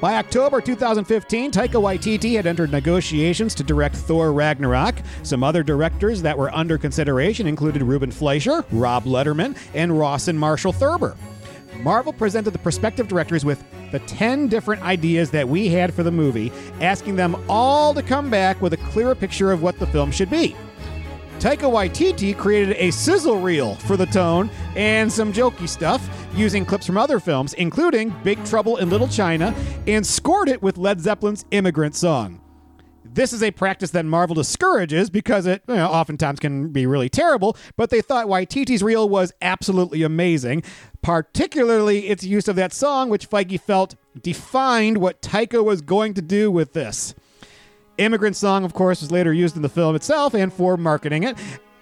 By 0.00 0.14
October 0.14 0.62
2015, 0.62 1.50
Taika 1.50 1.72
Waititi 1.72 2.34
had 2.34 2.46
entered 2.46 2.72
negotiations 2.72 3.54
to 3.56 3.62
direct 3.62 3.94
Thor 3.94 4.32
Ragnarok. 4.32 4.94
Some 5.22 5.44
other 5.44 5.62
directors 5.62 6.22
that 6.22 6.38
were 6.38 6.50
under 6.54 6.78
consideration 6.78 7.46
included 7.46 7.82
Ruben 7.82 8.10
Fleischer, 8.10 8.64
Rob 8.72 9.04
Letterman, 9.04 9.58
and 9.74 9.98
Rawson 9.98 10.38
Marshall 10.38 10.72
Thurber. 10.72 11.18
Marvel 11.82 12.14
presented 12.14 12.52
the 12.52 12.58
prospective 12.58 13.08
directors 13.08 13.44
with 13.44 13.62
the 13.92 13.98
10 14.00 14.48
different 14.48 14.82
ideas 14.82 15.30
that 15.32 15.46
we 15.46 15.68
had 15.68 15.92
for 15.92 16.02
the 16.02 16.10
movie, 16.10 16.50
asking 16.80 17.16
them 17.16 17.36
all 17.46 17.92
to 17.92 18.02
come 18.02 18.30
back 18.30 18.62
with 18.62 18.72
a 18.72 18.78
clearer 18.78 19.14
picture 19.14 19.52
of 19.52 19.62
what 19.62 19.78
the 19.78 19.86
film 19.86 20.10
should 20.10 20.30
be. 20.30 20.56
Taika 21.40 21.60
Waititi 21.60 22.36
created 22.36 22.76
a 22.76 22.90
sizzle 22.90 23.40
reel 23.40 23.74
for 23.76 23.96
the 23.96 24.04
tone 24.04 24.50
and 24.76 25.10
some 25.10 25.32
jokey 25.32 25.66
stuff 25.66 26.06
using 26.34 26.66
clips 26.66 26.84
from 26.84 26.98
other 26.98 27.18
films, 27.18 27.54
including 27.54 28.14
Big 28.22 28.44
Trouble 28.44 28.76
in 28.76 28.90
Little 28.90 29.08
China, 29.08 29.54
and 29.86 30.06
scored 30.06 30.50
it 30.50 30.60
with 30.60 30.76
Led 30.76 31.00
Zeppelin's 31.00 31.46
Immigrant 31.50 31.94
Song. 31.94 32.42
This 33.06 33.32
is 33.32 33.42
a 33.42 33.52
practice 33.52 33.90
that 33.92 34.04
Marvel 34.04 34.34
discourages 34.34 35.08
because 35.08 35.46
it 35.46 35.62
you 35.66 35.76
know, 35.76 35.86
oftentimes 35.88 36.40
can 36.40 36.68
be 36.72 36.84
really 36.84 37.08
terrible, 37.08 37.56
but 37.74 37.88
they 37.88 38.02
thought 38.02 38.26
Waititi's 38.26 38.82
reel 38.82 39.08
was 39.08 39.32
absolutely 39.40 40.02
amazing, 40.02 40.62
particularly 41.00 42.08
its 42.08 42.22
use 42.22 42.48
of 42.48 42.56
that 42.56 42.74
song, 42.74 43.08
which 43.08 43.30
Feige 43.30 43.58
felt 43.58 43.96
defined 44.20 44.98
what 44.98 45.22
Taika 45.22 45.64
was 45.64 45.80
going 45.80 46.12
to 46.12 46.22
do 46.22 46.50
with 46.50 46.74
this. 46.74 47.14
Immigrant 48.00 48.34
Song, 48.34 48.64
of 48.64 48.72
course, 48.72 49.02
was 49.02 49.10
later 49.10 49.32
used 49.32 49.56
in 49.56 49.62
the 49.62 49.68
film 49.68 49.94
itself 49.94 50.34
and 50.34 50.52
for 50.52 50.78
marketing 50.78 51.22
it. 51.22 51.36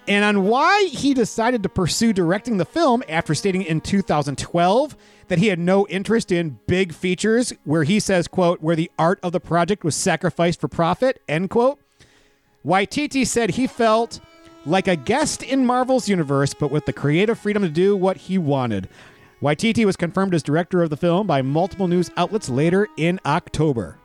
And 0.08 0.24
on 0.24 0.44
why 0.44 0.84
he 0.86 1.14
decided 1.14 1.62
to 1.62 1.68
pursue 1.68 2.12
directing 2.12 2.56
the 2.56 2.64
film 2.64 3.04
after 3.08 3.34
stating 3.34 3.62
in 3.62 3.80
2012 3.80 4.96
that 5.28 5.38
he 5.38 5.46
had 5.46 5.58
no 5.58 5.87
interest 5.88 6.32
in 6.32 6.58
big 6.66 6.92
features 6.92 7.52
where 7.64 7.84
he 7.84 8.00
says, 8.00 8.26
quote, 8.26 8.60
where 8.60 8.75
the 8.75 8.90
art 8.98 9.20
of 9.22 9.32
the 9.32 9.38
project 9.38 9.84
was 9.84 9.94
sacrificed 9.94 10.60
for 10.60 10.66
profit, 10.66 11.22
end 11.28 11.50
quote. 11.50 11.78
Waititi 12.66 13.25
said 13.25 13.50
he 13.50 13.66
felt 13.66 14.18
like 14.66 14.88
a 14.88 14.96
guest 14.96 15.42
in 15.42 15.64
Marvel's 15.64 16.08
universe, 16.08 16.52
but 16.52 16.70
with 16.70 16.87
the 16.87 16.92
creative 16.92 17.38
freedom 17.38 17.62
to 17.62 17.68
do 17.68 17.94
what 17.94 18.16
he 18.16 18.38
wanted. 18.38 18.88
Waititi 19.40 19.84
was 19.84 19.96
confirmed 19.96 20.34
as 20.34 20.42
director 20.42 20.82
of 20.82 20.90
the 20.90 20.96
film 20.96 21.26
by 21.26 21.42
multiple 21.42 21.87
news 21.87 22.10
outlets 22.16 22.48
later 22.48 22.88
in 22.96 23.20
October. 23.25 23.98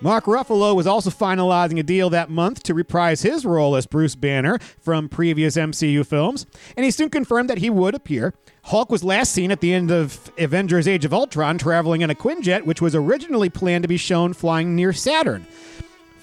Mark 0.00 0.24
Ruffalo 0.24 0.74
was 0.74 0.86
also 0.86 1.08
finalizing 1.08 1.78
a 1.78 1.82
deal 1.82 2.10
that 2.10 2.28
month 2.28 2.62
to 2.64 2.74
reprise 2.74 3.22
his 3.22 3.46
role 3.46 3.74
as 3.74 3.86
Bruce 3.86 4.14
Banner 4.14 4.58
from 4.78 5.08
previous 5.08 5.56
MCU 5.56 6.04
films, 6.04 6.44
and 6.76 6.84
he 6.84 6.90
soon 6.90 7.08
confirmed 7.08 7.48
that 7.48 7.58
he 7.58 7.70
would 7.70 7.94
appear. 7.94 8.34
Hulk 8.64 8.90
was 8.90 9.02
last 9.02 9.32
seen 9.32 9.50
at 9.50 9.60
the 9.60 9.72
end 9.72 9.90
of 9.90 10.30
Avengers 10.36 10.86
Age 10.86 11.04
of 11.04 11.14
Ultron 11.14 11.56
traveling 11.56 12.02
in 12.02 12.10
a 12.10 12.14
Quinjet, 12.14 12.66
which 12.66 12.82
was 12.82 12.94
originally 12.94 13.48
planned 13.48 13.82
to 13.82 13.88
be 13.88 13.96
shown 13.96 14.34
flying 14.34 14.76
near 14.76 14.92
Saturn. 14.92 15.46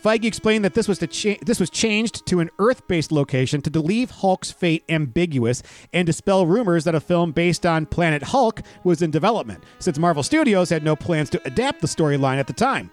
Feige 0.03 0.25
explained 0.25 0.65
that 0.65 0.73
this 0.73 0.87
was 0.87 0.99
cha- 0.99 1.37
this 1.43 1.59
was 1.59 1.69
changed 1.69 2.25
to 2.25 2.39
an 2.39 2.49
Earth-based 2.59 3.11
location 3.11 3.61
to 3.61 3.79
leave 3.79 4.09
Hulk's 4.09 4.51
fate 4.51 4.83
ambiguous 4.89 5.61
and 5.93 6.05
dispel 6.05 6.45
rumors 6.45 6.83
that 6.83 6.95
a 6.95 6.99
film 6.99 7.31
based 7.31 7.65
on 7.65 7.85
Planet 7.85 8.23
Hulk 8.23 8.61
was 8.83 9.01
in 9.01 9.11
development, 9.11 9.63
since 9.79 9.99
Marvel 9.99 10.23
Studios 10.23 10.69
had 10.69 10.83
no 10.83 10.95
plans 10.95 11.29
to 11.31 11.41
adapt 11.45 11.81
the 11.81 11.87
storyline 11.87 12.37
at 12.37 12.47
the 12.47 12.53
time. 12.53 12.91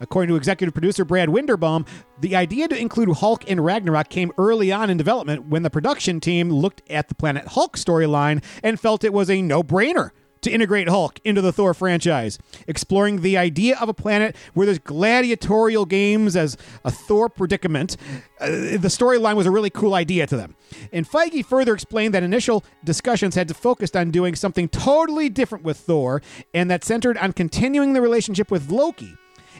According 0.00 0.28
to 0.28 0.36
executive 0.36 0.74
producer 0.74 1.04
Brad 1.04 1.28
Winderbaum, 1.28 1.86
the 2.20 2.36
idea 2.36 2.68
to 2.68 2.78
include 2.78 3.10
Hulk 3.16 3.44
in 3.44 3.60
Ragnarok 3.60 4.08
came 4.08 4.32
early 4.38 4.72
on 4.72 4.90
in 4.90 4.96
development 4.96 5.46
when 5.46 5.62
the 5.62 5.70
production 5.70 6.20
team 6.20 6.50
looked 6.50 6.82
at 6.90 7.08
the 7.08 7.14
Planet 7.14 7.48
Hulk 7.48 7.76
storyline 7.76 8.42
and 8.62 8.78
felt 8.78 9.04
it 9.04 9.12
was 9.12 9.30
a 9.30 9.42
no-brainer 9.42 10.10
to 10.44 10.50
integrate 10.50 10.88
Hulk 10.88 11.18
into 11.24 11.40
the 11.40 11.52
Thor 11.52 11.74
franchise, 11.74 12.38
exploring 12.68 13.22
the 13.22 13.36
idea 13.36 13.76
of 13.80 13.88
a 13.88 13.94
planet 13.94 14.36
where 14.52 14.66
there's 14.66 14.78
gladiatorial 14.78 15.86
games 15.86 16.36
as 16.36 16.56
a 16.84 16.90
Thor 16.90 17.28
predicament. 17.28 17.96
Uh, 18.38 18.48
the 18.48 18.88
storyline 18.88 19.36
was 19.36 19.46
a 19.46 19.50
really 19.50 19.70
cool 19.70 19.94
idea 19.94 20.26
to 20.26 20.36
them. 20.36 20.54
And 20.92 21.08
Feige 21.08 21.44
further 21.44 21.74
explained 21.74 22.14
that 22.14 22.22
initial 22.22 22.62
discussions 22.84 23.34
had 23.34 23.54
focused 23.56 23.96
on 23.96 24.10
doing 24.10 24.34
something 24.34 24.68
totally 24.68 25.28
different 25.28 25.64
with 25.64 25.78
Thor 25.78 26.22
and 26.52 26.70
that 26.70 26.84
centered 26.84 27.16
on 27.18 27.32
continuing 27.32 27.94
the 27.94 28.02
relationship 28.02 28.50
with 28.50 28.70
Loki. 28.70 29.16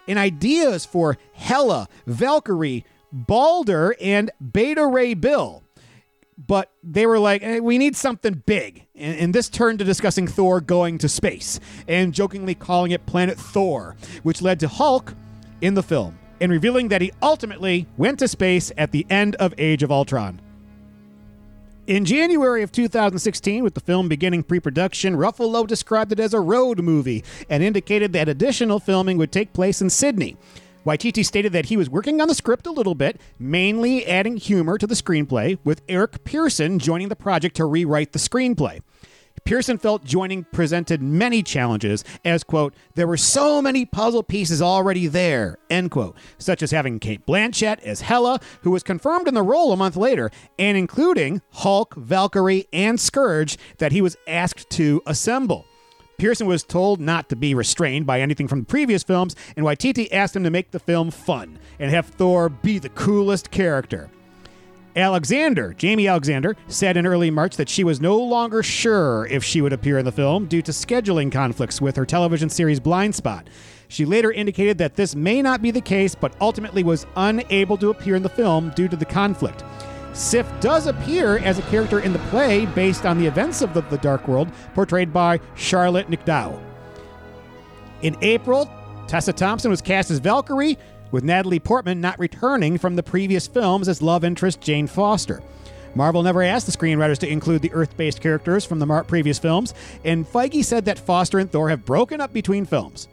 And 0.06 0.18
ideas 0.18 0.84
for 0.84 1.16
Hela, 1.32 1.88
Valkyrie, 2.06 2.84
Balder, 3.12 3.94
and 4.00 4.30
Beta 4.52 4.86
Ray 4.86 5.14
Bill 5.14 5.64
but 6.36 6.70
they 6.82 7.06
were 7.06 7.18
like, 7.18 7.42
eh, 7.42 7.60
we 7.60 7.78
need 7.78 7.96
something 7.96 8.42
big. 8.46 8.86
And, 8.94 9.18
and 9.18 9.34
this 9.34 9.48
turned 9.48 9.78
to 9.78 9.84
discussing 9.84 10.26
Thor 10.26 10.60
going 10.60 10.98
to 10.98 11.08
space 11.08 11.60
and 11.86 12.12
jokingly 12.12 12.54
calling 12.54 12.90
it 12.90 13.06
Planet 13.06 13.38
Thor, 13.38 13.96
which 14.22 14.42
led 14.42 14.60
to 14.60 14.68
Hulk 14.68 15.14
in 15.60 15.74
the 15.74 15.82
film 15.82 16.18
and 16.40 16.50
revealing 16.50 16.88
that 16.88 17.00
he 17.00 17.12
ultimately 17.22 17.86
went 17.96 18.18
to 18.18 18.28
space 18.28 18.72
at 18.76 18.92
the 18.92 19.06
end 19.08 19.36
of 19.36 19.54
Age 19.58 19.82
of 19.82 19.90
Ultron. 19.92 20.40
In 21.86 22.06
January 22.06 22.62
of 22.62 22.72
2016, 22.72 23.62
with 23.62 23.74
the 23.74 23.80
film 23.80 24.08
beginning 24.08 24.42
pre 24.42 24.58
production, 24.58 25.16
Ruffalo 25.16 25.66
described 25.66 26.12
it 26.12 26.20
as 26.20 26.32
a 26.32 26.40
road 26.40 26.80
movie 26.80 27.22
and 27.50 27.62
indicated 27.62 28.14
that 28.14 28.26
additional 28.26 28.80
filming 28.80 29.18
would 29.18 29.30
take 29.30 29.52
place 29.52 29.82
in 29.82 29.90
Sydney. 29.90 30.38
Waititi 30.86 31.22
stated 31.22 31.52
that 31.52 31.66
he 31.66 31.76
was 31.76 31.90
working 31.90 32.22
on 32.22 32.28
the 32.28 32.34
script 32.34 32.66
a 32.66 32.70
little 32.70 32.94
bit, 32.94 33.20
mainly 33.38 34.06
adding 34.06 34.38
humor 34.38 34.78
to 34.78 34.86
the 34.86 34.94
screenplay, 34.94 35.58
with 35.62 35.82
Eric 35.86 36.24
Pearson 36.24 36.78
joining 36.78 37.10
the 37.10 37.16
project 37.16 37.54
to 37.56 37.66
rewrite 37.66 38.12
the 38.12 38.18
screenplay. 38.18 38.80
Pearson 39.44 39.76
felt 39.76 40.04
joining 40.04 40.42
presented 40.42 41.02
many 41.02 41.42
challenges, 41.42 42.02
as, 42.24 42.42
quote, 42.42 42.74
there 42.94 43.06
were 43.06 43.18
so 43.18 43.60
many 43.60 43.84
puzzle 43.84 44.22
pieces 44.22 44.62
already 44.62 45.06
there, 45.06 45.58
end 45.68 45.90
quote, 45.90 46.16
such 46.38 46.62
as 46.62 46.70
having 46.70 46.98
Cate 46.98 47.26
Blanchett 47.26 47.78
as 47.80 48.00
Hela, 48.00 48.40
who 48.62 48.70
was 48.70 48.82
confirmed 48.82 49.28
in 49.28 49.34
the 49.34 49.42
role 49.42 49.70
a 49.70 49.76
month 49.76 49.96
later, 49.96 50.30
and 50.58 50.78
including 50.78 51.42
Hulk, 51.52 51.94
Valkyrie, 51.94 52.66
and 52.72 52.98
Scourge 52.98 53.58
that 53.76 53.92
he 53.92 54.00
was 54.00 54.16
asked 54.26 54.70
to 54.70 55.02
assemble. 55.04 55.66
Pearson 56.16 56.46
was 56.46 56.62
told 56.62 56.98
not 56.98 57.28
to 57.28 57.36
be 57.36 57.54
restrained 57.54 58.06
by 58.06 58.22
anything 58.22 58.48
from 58.48 58.60
the 58.60 58.66
previous 58.66 59.02
films, 59.02 59.36
and 59.56 59.66
Waititi 59.66 60.08
asked 60.10 60.34
him 60.34 60.44
to 60.44 60.50
make 60.50 60.70
the 60.70 60.78
film 60.78 61.10
fun 61.10 61.58
and 61.78 61.90
have 61.90 62.06
Thor 62.06 62.48
be 62.48 62.78
the 62.78 62.88
coolest 62.88 63.50
character. 63.50 64.08
Alexander, 64.96 65.74
Jaimie 65.76 66.08
Alexander, 66.08 66.56
said 66.68 66.96
in 66.96 67.06
early 67.06 67.30
March 67.30 67.56
that 67.56 67.68
she 67.68 67.82
was 67.82 68.00
no 68.00 68.16
longer 68.16 68.62
sure 68.62 69.26
if 69.26 69.42
she 69.42 69.60
would 69.60 69.72
appear 69.72 69.98
in 69.98 70.04
the 70.04 70.12
film 70.12 70.46
due 70.46 70.62
to 70.62 70.70
scheduling 70.70 71.32
conflicts 71.32 71.80
with 71.80 71.96
her 71.96 72.06
television 72.06 72.48
series 72.48 72.78
Blind 72.78 73.14
Spot. 73.14 73.48
She 73.88 74.04
later 74.04 74.30
indicated 74.30 74.78
that 74.78 74.94
this 74.94 75.16
may 75.16 75.42
not 75.42 75.60
be 75.62 75.72
the 75.72 75.80
case, 75.80 76.14
but 76.14 76.36
ultimately 76.40 76.84
was 76.84 77.06
unable 77.16 77.76
to 77.78 77.90
appear 77.90 78.14
in 78.14 78.22
the 78.22 78.28
film 78.28 78.70
due 78.76 78.86
to 78.86 78.96
the 78.96 79.04
conflict. 79.04 79.64
Sif 80.12 80.48
does 80.60 80.86
appear 80.86 81.38
as 81.38 81.58
a 81.58 81.62
character 81.62 81.98
in 81.98 82.12
the 82.12 82.20
play 82.30 82.66
based 82.66 83.04
on 83.04 83.18
the 83.18 83.26
events 83.26 83.62
of 83.62 83.74
the, 83.74 83.80
the 83.82 83.98
Dark 83.98 84.28
World, 84.28 84.52
portrayed 84.74 85.12
by 85.12 85.40
Charlotte 85.56 86.08
McDowell. 86.08 86.62
In 88.02 88.16
April, 88.22 88.70
Tessa 89.08 89.32
Thompson 89.32 89.70
was 89.70 89.82
cast 89.82 90.10
as 90.10 90.18
Valkyrie, 90.18 90.78
with 91.14 91.22
Natalie 91.22 91.60
Portman 91.60 92.00
not 92.00 92.18
returning 92.18 92.76
from 92.76 92.96
the 92.96 93.02
previous 93.02 93.46
films 93.46 93.86
as 93.86 94.02
love 94.02 94.24
interest 94.24 94.60
Jane 94.60 94.88
Foster. 94.88 95.40
Marvel 95.94 96.24
never 96.24 96.42
asked 96.42 96.66
the 96.66 96.76
screenwriters 96.76 97.18
to 97.18 97.28
include 97.28 97.62
the 97.62 97.72
Earth 97.72 97.96
based 97.96 98.20
characters 98.20 98.64
from 98.64 98.80
the 98.80 99.04
previous 99.06 99.38
films, 99.38 99.74
and 100.04 100.26
Feige 100.26 100.64
said 100.64 100.84
that 100.86 100.98
Foster 100.98 101.38
and 101.38 101.48
Thor 101.52 101.68
have 101.68 101.84
broken 101.84 102.20
up 102.20 102.32
between 102.32 102.66
films. 102.66 103.06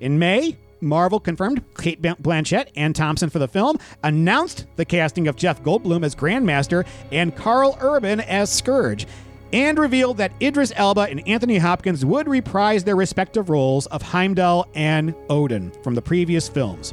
In 0.00 0.18
May, 0.18 0.56
Marvel 0.80 1.20
confirmed 1.20 1.62
Cate 1.78 2.02
Blanchett 2.02 2.66
and 2.74 2.96
Thompson 2.96 3.30
for 3.30 3.38
the 3.38 3.46
film, 3.46 3.78
announced 4.02 4.66
the 4.74 4.84
casting 4.84 5.28
of 5.28 5.36
Jeff 5.36 5.62
Goldblum 5.62 6.04
as 6.04 6.16
Grandmaster 6.16 6.84
and 7.12 7.36
Karl 7.36 7.78
Urban 7.80 8.18
as 8.22 8.52
Scourge, 8.52 9.06
and 9.52 9.78
revealed 9.78 10.16
that 10.16 10.32
Idris 10.42 10.72
Elba 10.74 11.02
and 11.02 11.26
Anthony 11.28 11.58
Hopkins 11.58 12.04
would 12.04 12.26
reprise 12.26 12.82
their 12.82 12.96
respective 12.96 13.48
roles 13.50 13.86
of 13.86 14.02
Heimdall 14.02 14.66
and 14.74 15.14
Odin 15.30 15.70
from 15.84 15.94
the 15.94 16.02
previous 16.02 16.48
films. 16.48 16.92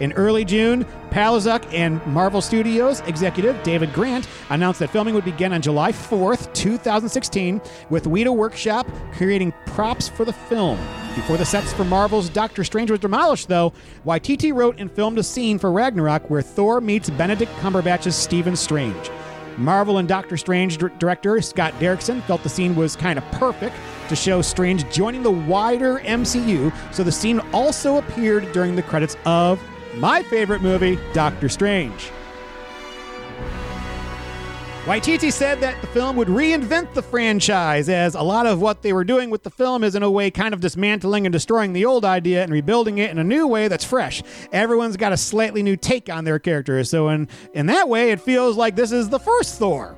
In 0.00 0.12
early 0.12 0.44
June, 0.44 0.86
Palahniuk 1.10 1.72
and 1.72 2.04
Marvel 2.06 2.40
Studios 2.40 3.00
executive 3.00 3.60
David 3.64 3.92
Grant 3.92 4.28
announced 4.50 4.78
that 4.78 4.90
filming 4.90 5.14
would 5.14 5.24
begin 5.24 5.52
on 5.52 5.60
July 5.60 5.90
4th, 5.90 6.52
2016, 6.54 7.60
with 7.90 8.04
Weta 8.04 8.34
Workshop 8.34 8.86
creating 9.12 9.52
props 9.66 10.08
for 10.08 10.24
the 10.24 10.32
film. 10.32 10.78
Before 11.16 11.36
the 11.36 11.44
sets 11.44 11.72
for 11.72 11.84
Marvel's 11.84 12.28
Doctor 12.28 12.62
Strange 12.62 12.92
was 12.92 13.00
demolished, 13.00 13.48
though, 13.48 13.72
Waititi 14.06 14.54
wrote 14.54 14.76
and 14.78 14.90
filmed 14.90 15.18
a 15.18 15.22
scene 15.24 15.58
for 15.58 15.72
Ragnarok 15.72 16.30
where 16.30 16.42
Thor 16.42 16.80
meets 16.80 17.10
Benedict 17.10 17.50
Cumberbatch's 17.56 18.14
Stephen 18.14 18.54
Strange. 18.54 19.10
Marvel 19.56 19.98
and 19.98 20.06
Doctor 20.06 20.36
Strange 20.36 20.78
director 21.00 21.40
Scott 21.42 21.74
Derrickson 21.80 22.22
felt 22.22 22.44
the 22.44 22.48
scene 22.48 22.76
was 22.76 22.94
kind 22.94 23.18
of 23.18 23.24
perfect 23.32 23.74
to 24.08 24.14
show 24.14 24.40
Strange 24.42 24.88
joining 24.92 25.24
the 25.24 25.30
wider 25.32 25.98
MCU, 25.98 26.72
so 26.94 27.02
the 27.02 27.10
scene 27.10 27.40
also 27.52 27.98
appeared 27.98 28.52
during 28.52 28.76
the 28.76 28.82
credits 28.82 29.16
of 29.24 29.60
my 29.98 30.22
favorite 30.22 30.62
movie, 30.62 30.98
Doctor 31.12 31.48
Strange. 31.48 32.10
Waititi 34.84 35.30
said 35.30 35.60
that 35.60 35.78
the 35.82 35.86
film 35.88 36.16
would 36.16 36.28
reinvent 36.28 36.94
the 36.94 37.02
franchise, 37.02 37.90
as 37.90 38.14
a 38.14 38.22
lot 38.22 38.46
of 38.46 38.62
what 38.62 38.80
they 38.80 38.94
were 38.94 39.04
doing 39.04 39.28
with 39.28 39.42
the 39.42 39.50
film 39.50 39.84
is, 39.84 39.94
in 39.94 40.02
a 40.02 40.10
way, 40.10 40.30
kind 40.30 40.54
of 40.54 40.60
dismantling 40.60 41.26
and 41.26 41.32
destroying 41.32 41.74
the 41.74 41.84
old 41.84 42.06
idea 42.06 42.42
and 42.42 42.50
rebuilding 42.50 42.96
it 42.96 43.10
in 43.10 43.18
a 43.18 43.24
new 43.24 43.46
way 43.46 43.68
that's 43.68 43.84
fresh. 43.84 44.22
Everyone's 44.50 44.96
got 44.96 45.12
a 45.12 45.16
slightly 45.18 45.62
new 45.62 45.76
take 45.76 46.08
on 46.08 46.24
their 46.24 46.38
characters, 46.38 46.88
so 46.88 47.10
in, 47.10 47.28
in 47.52 47.66
that 47.66 47.90
way, 47.90 48.12
it 48.12 48.20
feels 48.20 48.56
like 48.56 48.76
this 48.76 48.90
is 48.90 49.10
the 49.10 49.18
first 49.18 49.58
Thor. 49.58 49.94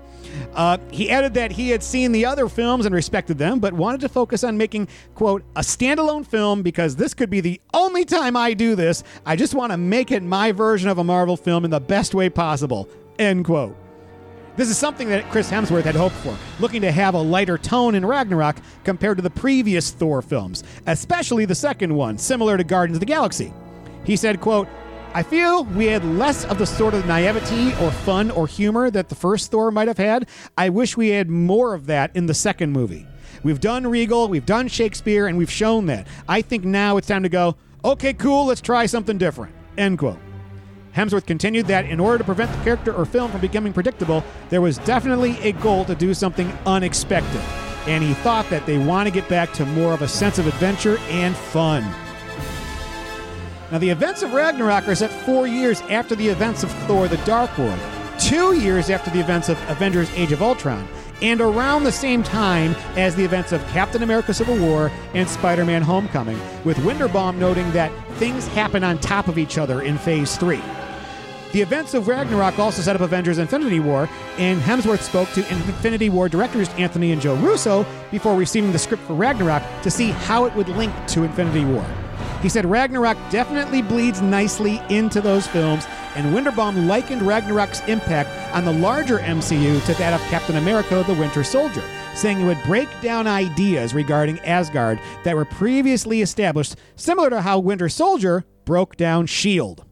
Uh, 0.55 0.79
he 0.91 1.11
added 1.11 1.35
that 1.35 1.53
he 1.53 1.71
had 1.71 1.83
seen 1.83 2.13
the 2.13 2.25
other 2.27 2.49
films 2.49 2.87
and 2.87 2.95
respected 2.95 3.39
them, 3.39 3.61
but 3.61 3.73
wanted 3.73 4.01
to 4.01 4.09
focus 4.09 4.45
on 4.45 4.57
making, 4.57 4.89
quote, 5.15 5.43
a 5.57 5.61
standalone 5.61 6.27
film 6.27 6.63
because 6.63 6.97
this 6.97 7.15
could 7.15 7.31
be 7.31 7.41
the 7.41 7.61
only 7.75 8.05
time 8.05 8.37
I 8.37 8.55
do 8.55 8.75
this. 8.75 9.03
I 9.25 9.37
just 9.37 9.55
want 9.55 9.73
to 9.73 9.77
make 9.77 10.11
it 10.11 10.23
my 10.23 10.53
version 10.53 10.89
of 10.89 10.99
a 10.99 11.05
Marvel 11.05 11.37
film 11.37 11.65
in 11.65 11.71
the 11.71 11.81
best 11.81 12.15
way 12.15 12.29
possible, 12.29 12.89
end 13.19 13.45
quote. 13.45 13.77
This 14.57 14.69
is 14.69 14.77
something 14.77 15.09
that 15.09 15.31
Chris 15.31 15.51
Hemsworth 15.51 15.85
had 15.85 15.95
hoped 15.95 16.17
for, 16.17 16.37
looking 16.59 16.83
to 16.83 16.93
have 16.93 17.15
a 17.15 17.21
lighter 17.21 17.57
tone 17.57 17.95
in 17.95 18.05
Ragnarok 18.05 18.57
compared 18.85 19.17
to 19.17 19.23
the 19.23 19.31
previous 19.31 19.91
Thor 19.91 20.21
films, 20.21 20.65
especially 20.87 21.45
the 21.45 21.55
second 21.55 21.95
one, 21.95 22.19
similar 22.19 22.57
to 22.57 22.65
Guardians 22.65 22.97
of 22.97 23.01
the 23.01 23.07
Galaxy. 23.07 23.55
He 24.05 24.17
said, 24.17 24.41
quote, 24.41 24.69
I 25.12 25.25
feel 25.25 25.64
we 25.64 25.87
had 25.87 26.05
less 26.05 26.45
of 26.45 26.59
the 26.59 26.67
sort 26.67 26.95
of 26.95 27.05
naivety 27.05 27.73
or 27.85 27.90
fun 27.90 28.31
or 28.31 28.47
humor 28.47 28.93
that 28.93 29.09
the 29.09 29.17
first 29.17 29.50
Thor 29.50 29.73
might 29.73 29.88
have 29.88 29.99
had. 29.99 30.29
I 30.57 30.69
wish 30.69 30.97
we 30.97 31.09
had 31.09 31.29
more 31.29 31.75
of 31.75 31.87
that 31.87 32.14
in 32.14 32.26
the 32.26 32.35
second 32.35 32.71
movie. 32.71 33.09
We've 33.43 33.59
done 33.59 33.88
Regal, 33.88 34.29
we've 34.29 34.47
done 34.47 34.69
Shakespeare, 34.69 35.26
and 35.26 35.37
we've 35.37 35.50
shown 35.50 35.87
that. 35.87 36.07
I 36.29 36.43
think 36.43 36.64
now 36.64 36.97
it's 36.97 37.09
time 37.09 37.25
to 37.25 37.29
go, 37.29 37.57
okay, 37.85 38.12
cool, 38.12 38.47
let's 38.47 38.61
try 38.61 38.87
something 38.87 39.19
different. 39.19 39.52
End 39.76 39.99
quote. 39.99 40.19
Hemsworth 40.95 41.26
continued 41.26 41.67
that 41.67 41.87
in 41.87 41.99
order 41.99 42.19
to 42.19 42.25
prevent 42.25 42.52
the 42.52 42.62
character 42.62 42.95
or 42.95 43.05
film 43.05 43.33
from 43.33 43.40
becoming 43.40 43.73
predictable, 43.73 44.23
there 44.49 44.61
was 44.61 44.79
definitely 44.79 45.40
a 45.40 45.50
goal 45.52 45.85
to 45.87 45.97
do 45.97 46.14
something 46.14 46.57
unexpected. 46.67 47.40
And 47.88 48.05
he 48.05 48.14
thought 48.14 48.49
that 48.50 48.64
they 48.64 48.79
want 48.79 49.09
to 49.09 49.12
get 49.12 49.29
back 49.29 49.52
to 49.55 49.67
more 49.67 49.93
of 49.93 50.02
a 50.02 50.09
sense 50.09 50.38
of 50.38 50.47
adventure 50.47 50.99
and 51.09 51.35
fun. 51.35 51.85
Now, 53.71 53.79
the 53.79 53.91
events 53.91 54.23
of 54.23 54.33
Ragnarok 54.33 54.89
are 54.89 54.97
set 54.97 55.12
four 55.12 55.47
years 55.47 55.81
after 55.83 56.17
the 56.17 56.27
events 56.27 56.65
of 56.65 56.73
Thor 56.89 57.07
the 57.07 57.19
Dark 57.19 57.57
World, 57.57 57.79
two 58.19 58.55
years 58.55 58.91
after 58.91 59.11
the 59.11 59.21
events 59.21 59.49
of 59.49 59.57
Avengers 59.71 60.11
Age 60.15 60.33
of 60.33 60.43
Ultron, 60.43 60.89
and 61.23 61.41
around 61.41 61.85
the 61.85 61.93
same 61.93 62.25
time 62.25 62.75
as 62.97 63.15
the 63.15 63.25
events 63.25 63.53
of 63.53 63.65
Captain 63.69 64.03
America 64.03 64.35
Civil 64.35 64.59
War 64.59 64.91
and 65.15 65.29
Spider 65.29 65.65
Man 65.65 65.83
Homecoming, 65.83 66.41
with 66.65 66.79
Winderbaum 66.79 67.37
noting 67.37 67.71
that 67.71 67.93
things 68.15 68.49
happen 68.49 68.83
on 68.83 68.99
top 68.99 69.29
of 69.29 69.39
each 69.39 69.57
other 69.57 69.83
in 69.83 69.99
Phase 69.99 70.37
3. 70.37 70.61
The 71.53 71.62
events 71.62 71.95
of 71.95 72.09
Ragnarok 72.09 72.59
also 72.59 72.83
set 72.83 72.97
up 72.97 73.03
Avengers 73.03 73.39
Infinity 73.39 73.79
War, 73.79 74.09
and 74.37 74.61
Hemsworth 74.61 75.03
spoke 75.03 75.29
to 75.31 75.49
Infinity 75.49 76.09
War 76.09 76.29
directors 76.29 76.69
Anthony 76.71 77.12
and 77.12 77.23
Joe 77.23 77.37
Russo 77.37 77.87
before 78.11 78.35
receiving 78.35 78.73
the 78.73 78.79
script 78.81 79.05
for 79.05 79.15
Ragnarok 79.15 79.62
to 79.83 79.93
see 79.93 80.11
how 80.11 80.45
it 80.47 80.55
would 80.57 80.69
link 80.71 80.93
to 81.09 81.23
Infinity 81.23 81.65
War. 81.65 81.87
He 82.43 82.49
said 82.49 82.65
Ragnarok 82.65 83.19
definitely 83.31 83.83
bleeds 83.83 84.23
nicely 84.23 84.81
into 84.89 85.21
those 85.21 85.47
films, 85.47 85.87
and 86.15 86.35
Winderbaum 86.35 86.87
likened 86.87 87.23
Ragnarok's 87.23 87.81
impact 87.87 88.31
on 88.55 88.65
the 88.65 88.73
larger 88.73 89.19
MCU 89.19 89.85
to 89.85 89.95
that 89.95 90.15
of 90.15 90.21
Captain 90.29 90.57
America 90.57 91.05
the 91.07 91.15
Winter 91.15 91.45
Soldier, 91.45 91.85
saying 92.15 92.41
it 92.41 92.45
would 92.45 92.63
break 92.65 92.89
down 93.03 93.27
ideas 93.27 93.93
regarding 93.93 94.41
Asgard 94.41 94.99
that 95.25 95.37
were 95.37 95.45
previously 95.45 96.23
established, 96.23 96.77
similar 96.97 97.29
to 97.29 97.43
how 97.43 97.59
Winter 97.59 97.91
Soldier 97.91 98.45
broke 98.65 98.97
down 98.97 99.25
S.H.I.E.L.D. 99.25 99.90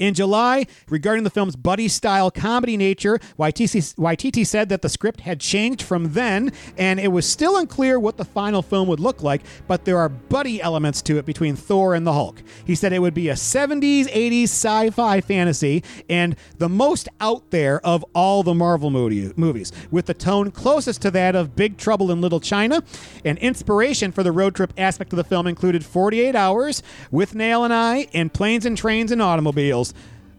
In 0.00 0.14
July, 0.14 0.66
regarding 0.88 1.24
the 1.24 1.30
film's 1.30 1.56
buddy 1.56 1.86
style 1.86 2.30
comedy 2.30 2.78
nature, 2.78 3.18
Waititi 3.38 4.46
said 4.46 4.70
that 4.70 4.80
the 4.80 4.88
script 4.88 5.20
had 5.20 5.40
changed 5.40 5.82
from 5.82 6.14
then 6.14 6.52
and 6.78 6.98
it 6.98 7.08
was 7.08 7.26
still 7.26 7.58
unclear 7.58 8.00
what 8.00 8.16
the 8.16 8.24
final 8.24 8.62
film 8.62 8.88
would 8.88 8.98
look 8.98 9.22
like, 9.22 9.42
but 9.68 9.84
there 9.84 9.98
are 9.98 10.08
buddy 10.08 10.62
elements 10.62 11.02
to 11.02 11.18
it 11.18 11.26
between 11.26 11.54
Thor 11.54 11.94
and 11.94 12.06
the 12.06 12.14
Hulk. 12.14 12.42
He 12.64 12.74
said 12.74 12.94
it 12.94 13.00
would 13.00 13.12
be 13.12 13.28
a 13.28 13.34
70s, 13.34 14.06
80s 14.06 14.44
sci 14.44 14.88
fi 14.88 15.20
fantasy 15.20 15.84
and 16.08 16.34
the 16.56 16.70
most 16.70 17.06
out 17.20 17.50
there 17.50 17.84
of 17.84 18.02
all 18.14 18.42
the 18.42 18.54
Marvel 18.54 18.88
movie, 18.88 19.34
movies, 19.36 19.70
with 19.90 20.06
the 20.06 20.14
tone 20.14 20.50
closest 20.50 21.02
to 21.02 21.10
that 21.10 21.36
of 21.36 21.54
Big 21.54 21.76
Trouble 21.76 22.10
in 22.10 22.22
Little 22.22 22.40
China. 22.40 22.82
And 23.22 23.36
inspiration 23.38 24.12
for 24.12 24.22
the 24.22 24.32
road 24.32 24.54
trip 24.54 24.72
aspect 24.78 25.12
of 25.12 25.18
the 25.18 25.24
film 25.24 25.46
included 25.46 25.84
48 25.84 26.34
Hours, 26.34 26.82
With 27.10 27.34
Nail 27.34 27.64
and 27.64 27.74
I, 27.74 28.06
and 28.14 28.32
Planes 28.32 28.64
and 28.64 28.78
Trains 28.78 29.12
and 29.12 29.20
Automobiles. 29.20 29.89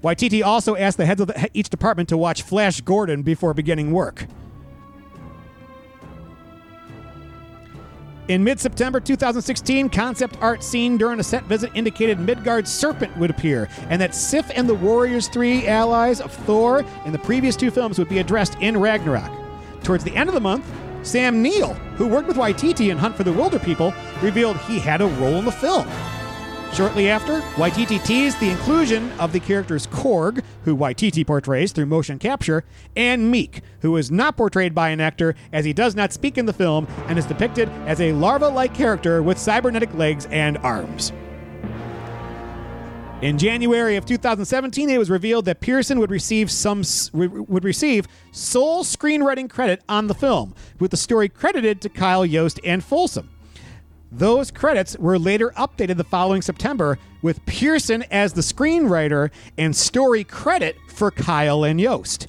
Waititi 0.03 0.43
also 0.43 0.75
asked 0.75 0.97
the 0.97 1.05
heads 1.05 1.21
of 1.21 1.27
the, 1.27 1.49
each 1.53 1.69
department 1.69 2.09
to 2.09 2.17
watch 2.17 2.41
Flash 2.41 2.81
Gordon 2.81 3.21
before 3.21 3.53
beginning 3.53 3.91
work. 3.91 4.25
In 8.27 8.43
mid 8.43 8.59
September 8.59 8.99
2016, 8.99 9.89
concept 9.89 10.37
art 10.41 10.63
seen 10.63 10.97
during 10.97 11.19
a 11.19 11.23
set 11.23 11.43
visit 11.45 11.71
indicated 11.75 12.19
Midgard's 12.19 12.71
serpent 12.71 13.15
would 13.17 13.29
appear, 13.29 13.67
and 13.89 14.01
that 14.01 14.15
Sif 14.15 14.49
and 14.55 14.69
the 14.69 14.73
Warriors 14.73 15.27
3 15.27 15.67
allies 15.67 16.21
of 16.21 16.31
Thor 16.31 16.85
in 17.05 17.11
the 17.11 17.19
previous 17.19 17.55
two 17.55 17.69
films 17.69 17.99
would 17.99 18.09
be 18.09 18.19
addressed 18.19 18.55
in 18.61 18.77
Ragnarok. 18.77 19.31
Towards 19.83 20.03
the 20.03 20.15
end 20.15 20.29
of 20.29 20.33
the 20.33 20.41
month, 20.41 20.65
Sam 21.03 21.41
Neill, 21.41 21.73
who 21.97 22.07
worked 22.07 22.27
with 22.27 22.37
Waititi 22.37 22.89
in 22.89 22.97
Hunt 22.97 23.15
for 23.15 23.23
the 23.23 23.33
Wilder 23.33 23.59
People, 23.59 23.93
revealed 24.21 24.57
he 24.59 24.79
had 24.79 25.01
a 25.01 25.07
role 25.07 25.35
in 25.35 25.45
the 25.45 25.51
film. 25.51 25.87
Shortly 26.73 27.09
after, 27.09 27.41
Waititi 27.57 28.03
teased 28.05 28.39
the 28.39 28.49
inclusion 28.49 29.11
of 29.19 29.33
the 29.33 29.41
characters 29.41 29.87
Korg, 29.87 30.41
who 30.63 30.75
Waititi 30.75 31.27
portrays 31.27 31.73
through 31.73 31.87
motion 31.87 32.17
capture, 32.17 32.63
and 32.95 33.33
Miek, 33.33 33.61
who 33.81 33.97
is 33.97 34.09
not 34.09 34.37
portrayed 34.37 34.73
by 34.73 34.89
an 34.89 35.01
actor 35.01 35.35
as 35.51 35.65
he 35.65 35.73
does 35.73 35.95
not 35.95 36.13
speak 36.13 36.37
in 36.37 36.45
the 36.45 36.53
film 36.53 36.87
and 37.07 37.19
is 37.19 37.25
depicted 37.25 37.67
as 37.85 37.99
a 37.99 38.13
larva 38.13 38.47
like 38.47 38.73
character 38.73 39.21
with 39.21 39.37
cybernetic 39.37 39.93
legs 39.95 40.27
and 40.31 40.57
arms. 40.59 41.11
In 43.21 43.37
January 43.37 43.97
of 43.97 44.05
2017, 44.05 44.89
it 44.89 44.97
was 44.97 45.09
revealed 45.09 45.45
that 45.45 45.59
Pearson 45.59 45.99
would 45.99 46.09
receive 46.09 46.49
some 46.49 46.83
would 47.13 47.65
receive 47.65 48.07
sole 48.31 48.85
screenwriting 48.85 49.49
credit 49.49 49.83
on 49.89 50.07
the 50.07 50.15
film, 50.15 50.55
with 50.79 50.91
the 50.91 50.97
story 50.97 51.27
credited 51.27 51.81
to 51.81 51.89
Kyle 51.89 52.25
Yost 52.25 52.61
and 52.63 52.81
Folsom. 52.81 53.29
Those 54.13 54.51
credits 54.51 54.97
were 54.97 55.17
later 55.17 55.51
updated 55.51 55.95
the 55.95 56.03
following 56.03 56.41
September 56.41 56.99
with 57.21 57.45
Pearson 57.45 58.03
as 58.11 58.33
the 58.33 58.41
screenwriter 58.41 59.31
and 59.57 59.73
story 59.73 60.25
credit 60.25 60.75
for 60.93 61.11
Kyle 61.11 61.63
and 61.63 61.79
Yost. 61.79 62.27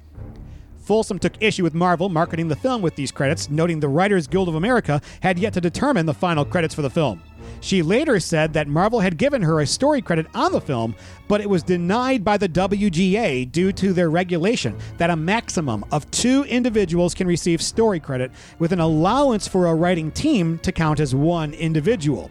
Folsom 0.78 1.18
took 1.18 1.32
issue 1.42 1.64
with 1.64 1.74
Marvel 1.74 2.08
marketing 2.08 2.46
the 2.46 2.54
film 2.54 2.82
with 2.82 2.94
these 2.94 3.10
credits, 3.10 3.50
noting 3.50 3.80
the 3.80 3.88
Writers 3.88 4.28
Guild 4.28 4.48
of 4.48 4.54
America 4.54 5.00
had 5.22 5.40
yet 5.40 5.54
to 5.54 5.60
determine 5.60 6.06
the 6.06 6.14
final 6.14 6.44
credits 6.44 6.72
for 6.72 6.82
the 6.82 6.90
film. 6.90 7.20
She 7.60 7.82
later 7.82 8.18
said 8.18 8.52
that 8.52 8.68
Marvel 8.68 9.00
had 9.00 9.16
given 9.16 9.42
her 9.42 9.60
a 9.60 9.66
story 9.66 10.02
credit 10.02 10.26
on 10.34 10.52
the 10.52 10.60
film, 10.60 10.94
but 11.28 11.40
it 11.40 11.48
was 11.48 11.62
denied 11.62 12.24
by 12.24 12.36
the 12.36 12.48
WGA 12.48 13.50
due 13.50 13.72
to 13.72 13.92
their 13.92 14.10
regulation 14.10 14.76
that 14.98 15.10
a 15.10 15.16
maximum 15.16 15.84
of 15.92 16.10
two 16.10 16.44
individuals 16.44 17.14
can 17.14 17.26
receive 17.26 17.62
story 17.62 18.00
credit, 18.00 18.30
with 18.58 18.72
an 18.72 18.80
allowance 18.80 19.46
for 19.46 19.66
a 19.66 19.74
writing 19.74 20.10
team 20.10 20.58
to 20.58 20.72
count 20.72 21.00
as 21.00 21.14
one 21.14 21.54
individual. 21.54 22.30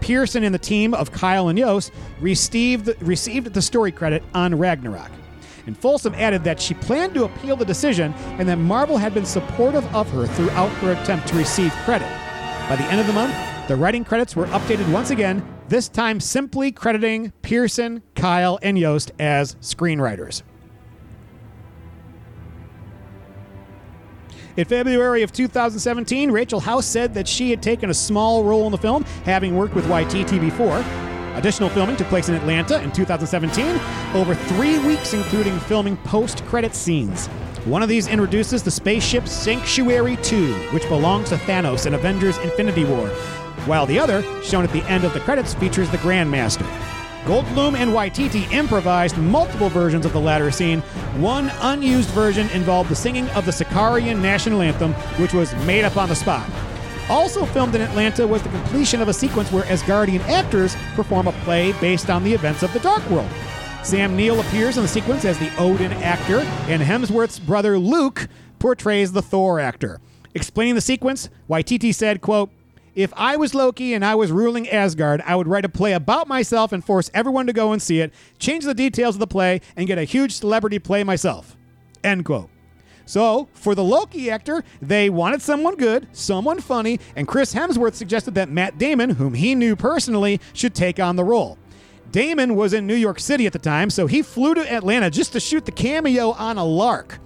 Pearson 0.00 0.44
and 0.44 0.54
the 0.54 0.58
team 0.58 0.94
of 0.94 1.12
Kyle 1.12 1.48
and 1.48 1.58
Yost 1.58 1.92
received, 2.20 2.90
received 3.00 3.52
the 3.54 3.62
story 3.62 3.92
credit 3.92 4.22
on 4.34 4.58
Ragnarok. 4.58 5.10
And 5.66 5.78
Folsom 5.78 6.14
added 6.16 6.42
that 6.44 6.60
she 6.60 6.74
planned 6.74 7.14
to 7.14 7.24
appeal 7.24 7.56
the 7.56 7.64
decision 7.64 8.12
and 8.38 8.48
that 8.48 8.56
Marvel 8.56 8.96
had 8.96 9.14
been 9.14 9.24
supportive 9.24 9.84
of 9.94 10.10
her 10.10 10.26
throughout 10.26 10.70
her 10.78 10.92
attempt 10.92 11.28
to 11.28 11.36
receive 11.36 11.72
credit. 11.84 12.08
By 12.68 12.76
the 12.76 12.84
end 12.84 13.00
of 13.00 13.06
the 13.06 13.12
month, 13.12 13.34
the 13.68 13.76
writing 13.76 14.04
credits 14.04 14.34
were 14.34 14.46
updated 14.46 14.90
once 14.90 15.10
again, 15.10 15.46
this 15.68 15.88
time 15.88 16.20
simply 16.20 16.72
crediting 16.72 17.32
Pearson, 17.42 18.02
Kyle, 18.14 18.58
and 18.62 18.78
Yost 18.78 19.12
as 19.18 19.54
screenwriters. 19.56 20.42
In 24.56 24.66
February 24.66 25.22
of 25.22 25.32
2017, 25.32 26.30
Rachel 26.30 26.60
House 26.60 26.84
said 26.84 27.14
that 27.14 27.26
she 27.26 27.48
had 27.48 27.62
taken 27.62 27.88
a 27.88 27.94
small 27.94 28.44
role 28.44 28.66
in 28.66 28.72
the 28.72 28.78
film, 28.78 29.04
having 29.24 29.56
worked 29.56 29.74
with 29.74 29.86
Waititi 29.86 30.38
before. 30.38 30.84
Additional 31.34 31.70
filming 31.70 31.96
took 31.96 32.08
place 32.08 32.28
in 32.28 32.34
Atlanta 32.34 32.82
in 32.82 32.92
2017, 32.92 33.80
over 34.14 34.34
three 34.34 34.78
weeks, 34.80 35.14
including 35.14 35.58
filming 35.60 35.96
post 35.98 36.44
credit 36.44 36.74
scenes. 36.74 37.30
One 37.64 37.80
of 37.80 37.88
these 37.88 38.08
introduces 38.08 38.64
the 38.64 38.72
spaceship 38.72 39.28
Sanctuary 39.28 40.16
2, 40.16 40.52
which 40.72 40.88
belongs 40.88 41.28
to 41.28 41.36
Thanos 41.36 41.86
in 41.86 41.94
Avengers 41.94 42.36
Infinity 42.38 42.84
War, 42.84 43.06
while 43.66 43.86
the 43.86 44.00
other, 44.00 44.24
shown 44.42 44.64
at 44.64 44.72
the 44.72 44.82
end 44.90 45.04
of 45.04 45.14
the 45.14 45.20
credits, 45.20 45.54
features 45.54 45.88
the 45.90 45.98
Grandmaster. 45.98 46.66
Goldblum 47.24 47.76
and 47.76 47.92
Waititi 47.92 48.50
improvised 48.50 49.16
multiple 49.16 49.68
versions 49.68 50.04
of 50.04 50.12
the 50.12 50.20
latter 50.20 50.50
scene. 50.50 50.80
One 51.20 51.52
unused 51.60 52.08
version 52.08 52.50
involved 52.50 52.90
the 52.90 52.96
singing 52.96 53.28
of 53.30 53.46
the 53.46 53.52
Sakaaran 53.52 54.20
national 54.20 54.60
anthem, 54.60 54.92
which 55.20 55.32
was 55.32 55.54
made 55.64 55.84
up 55.84 55.96
on 55.96 56.08
the 56.08 56.16
spot. 56.16 56.50
Also 57.08 57.46
filmed 57.46 57.76
in 57.76 57.80
Atlanta 57.80 58.26
was 58.26 58.42
the 58.42 58.48
completion 58.48 59.00
of 59.00 59.06
a 59.06 59.14
sequence 59.14 59.52
where 59.52 59.62
Asgardian 59.64 60.20
actors 60.22 60.74
perform 60.96 61.28
a 61.28 61.32
play 61.44 61.70
based 61.80 62.10
on 62.10 62.24
the 62.24 62.32
events 62.32 62.64
of 62.64 62.72
the 62.72 62.80
Dark 62.80 63.08
World. 63.08 63.30
Sam 63.82 64.16
Neill 64.16 64.40
appears 64.40 64.76
in 64.76 64.84
the 64.84 64.88
sequence 64.88 65.24
as 65.24 65.38
the 65.38 65.50
Odin 65.58 65.92
actor, 65.94 66.38
and 66.68 66.80
Hemsworth's 66.80 67.40
brother 67.40 67.78
Luke 67.78 68.28
portrays 68.60 69.10
the 69.10 69.22
Thor 69.22 69.58
actor. 69.58 70.00
Explaining 70.34 70.76
the 70.76 70.80
sequence, 70.80 71.28
Waititi 71.50 71.92
said, 71.92 72.20
quote, 72.20 72.50
if 72.94 73.12
I 73.16 73.36
was 73.36 73.56
Loki 73.56 73.92
and 73.92 74.04
I 74.04 74.14
was 74.14 74.30
ruling 74.30 74.68
Asgard, 74.68 75.20
I 75.26 75.34
would 75.34 75.48
write 75.48 75.64
a 75.64 75.68
play 75.68 75.94
about 75.94 76.28
myself 76.28 76.72
and 76.72 76.84
force 76.84 77.10
everyone 77.12 77.46
to 77.48 77.52
go 77.52 77.72
and 77.72 77.82
see 77.82 78.00
it, 78.00 78.14
change 78.38 78.64
the 78.64 78.74
details 78.74 79.16
of 79.16 79.20
the 79.20 79.26
play, 79.26 79.60
and 79.76 79.88
get 79.88 79.98
a 79.98 80.04
huge 80.04 80.32
celebrity 80.32 80.78
play 80.78 81.02
myself. 81.02 81.56
End 82.04 82.24
quote. 82.24 82.50
So, 83.04 83.48
for 83.52 83.74
the 83.74 83.82
Loki 83.82 84.30
actor, 84.30 84.62
they 84.80 85.10
wanted 85.10 85.42
someone 85.42 85.74
good, 85.74 86.06
someone 86.12 86.60
funny, 86.60 87.00
and 87.16 87.26
Chris 87.26 87.52
Hemsworth 87.52 87.94
suggested 87.94 88.34
that 88.36 88.48
Matt 88.48 88.78
Damon, 88.78 89.10
whom 89.10 89.34
he 89.34 89.56
knew 89.56 89.74
personally, 89.74 90.40
should 90.52 90.74
take 90.74 91.00
on 91.00 91.16
the 91.16 91.24
role. 91.24 91.58
Damon 92.12 92.56
was 92.56 92.74
in 92.74 92.86
New 92.86 92.94
York 92.94 93.18
City 93.18 93.46
at 93.46 93.54
the 93.54 93.58
time, 93.58 93.88
so 93.88 94.06
he 94.06 94.20
flew 94.20 94.54
to 94.54 94.70
Atlanta 94.70 95.08
just 95.08 95.32
to 95.32 95.40
shoot 95.40 95.64
the 95.64 95.72
cameo 95.72 96.32
on 96.32 96.58
a 96.58 96.64
lark. 96.64 97.18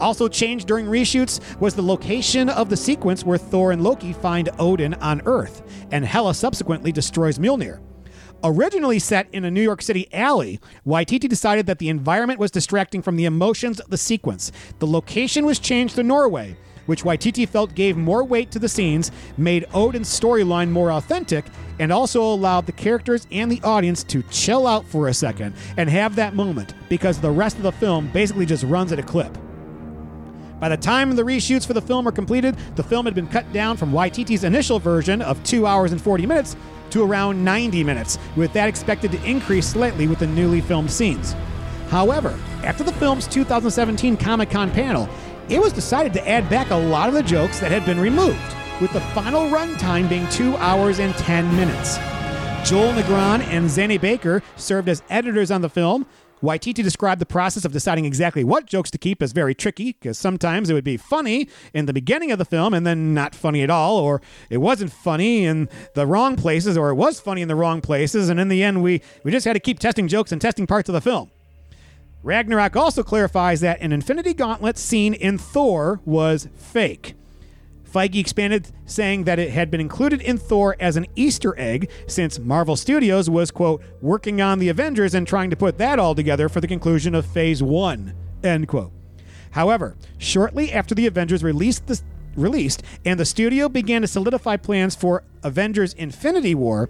Also 0.00 0.28
changed 0.28 0.68
during 0.68 0.84
reshoots 0.84 1.40
was 1.58 1.74
the 1.74 1.82
location 1.82 2.50
of 2.50 2.68
the 2.68 2.76
sequence 2.76 3.24
where 3.24 3.38
Thor 3.38 3.72
and 3.72 3.82
Loki 3.82 4.12
find 4.12 4.50
Odin 4.58 4.92
on 4.94 5.22
Earth, 5.24 5.62
and 5.90 6.04
Hela 6.04 6.34
subsequently 6.34 6.92
destroys 6.92 7.38
Mjolnir. 7.38 7.80
Originally 8.44 8.98
set 8.98 9.28
in 9.32 9.46
a 9.46 9.50
New 9.50 9.62
York 9.62 9.80
City 9.80 10.06
alley, 10.12 10.60
Waititi 10.86 11.26
decided 11.26 11.64
that 11.64 11.78
the 11.78 11.88
environment 11.88 12.38
was 12.38 12.50
distracting 12.50 13.00
from 13.00 13.16
the 13.16 13.24
emotions 13.24 13.80
of 13.80 13.88
the 13.88 13.96
sequence. 13.96 14.52
The 14.78 14.86
location 14.86 15.46
was 15.46 15.58
changed 15.58 15.96
to 15.96 16.02
Norway, 16.02 16.56
which 16.88 17.04
Waititi 17.04 17.46
felt 17.46 17.74
gave 17.74 17.98
more 17.98 18.24
weight 18.24 18.50
to 18.50 18.58
the 18.58 18.68
scenes, 18.68 19.12
made 19.36 19.66
Odin's 19.74 20.08
storyline 20.08 20.70
more 20.70 20.90
authentic, 20.90 21.44
and 21.78 21.92
also 21.92 22.22
allowed 22.22 22.64
the 22.64 22.72
characters 22.72 23.26
and 23.30 23.52
the 23.52 23.60
audience 23.62 24.02
to 24.04 24.22
chill 24.30 24.66
out 24.66 24.86
for 24.86 25.08
a 25.08 25.14
second 25.14 25.54
and 25.76 25.90
have 25.90 26.16
that 26.16 26.34
moment 26.34 26.72
because 26.88 27.20
the 27.20 27.30
rest 27.30 27.58
of 27.58 27.62
the 27.62 27.72
film 27.72 28.08
basically 28.08 28.46
just 28.46 28.64
runs 28.64 28.90
at 28.90 28.98
a 28.98 29.02
clip. 29.02 29.36
By 30.58 30.70
the 30.70 30.78
time 30.78 31.14
the 31.14 31.22
reshoots 31.22 31.66
for 31.66 31.74
the 31.74 31.82
film 31.82 32.06
were 32.06 32.10
completed, 32.10 32.56
the 32.74 32.82
film 32.82 33.04
had 33.04 33.14
been 33.14 33.28
cut 33.28 33.52
down 33.52 33.76
from 33.76 33.92
Waititi's 33.92 34.42
initial 34.42 34.78
version 34.78 35.20
of 35.20 35.42
2 35.44 35.66
hours 35.66 35.92
and 35.92 36.00
40 36.00 36.24
minutes 36.24 36.56
to 36.90 37.04
around 37.04 37.44
90 37.44 37.84
minutes, 37.84 38.18
with 38.34 38.50
that 38.54 38.66
expected 38.66 39.12
to 39.12 39.22
increase 39.24 39.68
slightly 39.68 40.08
with 40.08 40.20
the 40.20 40.26
newly 40.26 40.62
filmed 40.62 40.90
scenes. 40.90 41.36
However, 41.90 42.38
after 42.64 42.84
the 42.84 42.92
film's 42.92 43.26
2017 43.28 44.16
Comic 44.16 44.50
Con 44.50 44.70
panel, 44.70 45.08
it 45.48 45.60
was 45.60 45.72
decided 45.72 46.12
to 46.12 46.28
add 46.28 46.48
back 46.48 46.70
a 46.70 46.76
lot 46.76 47.08
of 47.08 47.14
the 47.14 47.22
jokes 47.22 47.60
that 47.60 47.70
had 47.70 47.84
been 47.86 48.00
removed, 48.00 48.38
with 48.80 48.92
the 48.92 49.00
final 49.12 49.48
runtime 49.48 50.08
being 50.08 50.28
2 50.28 50.56
hours 50.56 50.98
and 50.98 51.14
10 51.14 51.56
minutes. 51.56 51.96
Joel 52.68 52.92
Negron 52.92 53.40
and 53.44 53.66
Zanny 53.66 54.00
Baker 54.00 54.42
served 54.56 54.88
as 54.88 55.02
editors 55.08 55.50
on 55.50 55.62
the 55.62 55.70
film, 55.70 56.06
Waititi 56.42 56.84
described 56.84 57.20
the 57.20 57.26
process 57.26 57.64
of 57.64 57.72
deciding 57.72 58.04
exactly 58.04 58.44
what 58.44 58.66
jokes 58.66 58.90
to 58.92 58.98
keep 58.98 59.22
as 59.22 59.32
very 59.32 59.54
tricky, 59.54 59.96
because 59.98 60.18
sometimes 60.18 60.70
it 60.70 60.74
would 60.74 60.84
be 60.84 60.96
funny 60.96 61.48
in 61.74 61.86
the 61.86 61.92
beginning 61.92 62.30
of 62.30 62.38
the 62.38 62.44
film 62.44 62.74
and 62.74 62.86
then 62.86 63.12
not 63.14 63.34
funny 63.34 63.62
at 63.62 63.70
all, 63.70 63.98
or 63.98 64.22
it 64.50 64.58
wasn't 64.58 64.92
funny 64.92 65.44
in 65.44 65.68
the 65.94 66.06
wrong 66.06 66.36
places, 66.36 66.76
or 66.76 66.90
it 66.90 66.94
was 66.94 67.18
funny 67.20 67.42
in 67.42 67.48
the 67.48 67.56
wrong 67.56 67.80
places, 67.80 68.28
and 68.28 68.38
in 68.38 68.48
the 68.48 68.62
end, 68.62 68.82
we, 68.82 69.00
we 69.24 69.32
just 69.32 69.46
had 69.46 69.54
to 69.54 69.60
keep 69.60 69.78
testing 69.78 70.06
jokes 70.06 70.30
and 70.30 70.40
testing 70.40 70.66
parts 70.66 70.88
of 70.88 70.92
the 70.92 71.00
film. 71.00 71.30
Ragnarok 72.22 72.76
also 72.76 73.02
clarifies 73.02 73.60
that 73.60 73.80
an 73.80 73.92
Infinity 73.92 74.34
Gauntlet 74.34 74.76
scene 74.76 75.14
in 75.14 75.38
Thor 75.38 76.00
was 76.04 76.48
fake. 76.56 77.14
Feige 77.88 78.20
expanded, 78.20 78.70
saying 78.84 79.24
that 79.24 79.38
it 79.38 79.50
had 79.50 79.70
been 79.70 79.80
included 79.80 80.20
in 80.20 80.36
Thor 80.36 80.76
as 80.78 80.96
an 80.96 81.06
Easter 81.16 81.58
egg 81.58 81.90
since 82.06 82.38
Marvel 82.38 82.76
Studios 82.76 83.30
was, 83.30 83.50
quote, 83.50 83.82
working 84.02 84.42
on 84.42 84.58
the 84.58 84.68
Avengers 84.68 85.14
and 85.14 85.26
trying 85.26 85.48
to 85.50 85.56
put 85.56 85.78
that 85.78 85.98
all 85.98 86.14
together 86.14 86.48
for 86.48 86.60
the 86.60 86.68
conclusion 86.68 87.14
of 87.14 87.24
Phase 87.24 87.62
1, 87.62 88.12
end 88.44 88.68
quote. 88.68 88.92
However, 89.52 89.96
shortly 90.18 90.72
after 90.72 90.94
the 90.94 91.06
Avengers 91.06 91.42
released 91.42 91.86
the 91.86 92.00
released 92.36 92.82
and 93.04 93.18
the 93.18 93.24
studio 93.24 93.68
began 93.68 94.02
to 94.02 94.06
solidify 94.06 94.56
plans 94.56 94.94
for 94.94 95.24
Avengers 95.42 95.92
Infinity 95.94 96.54
War, 96.54 96.88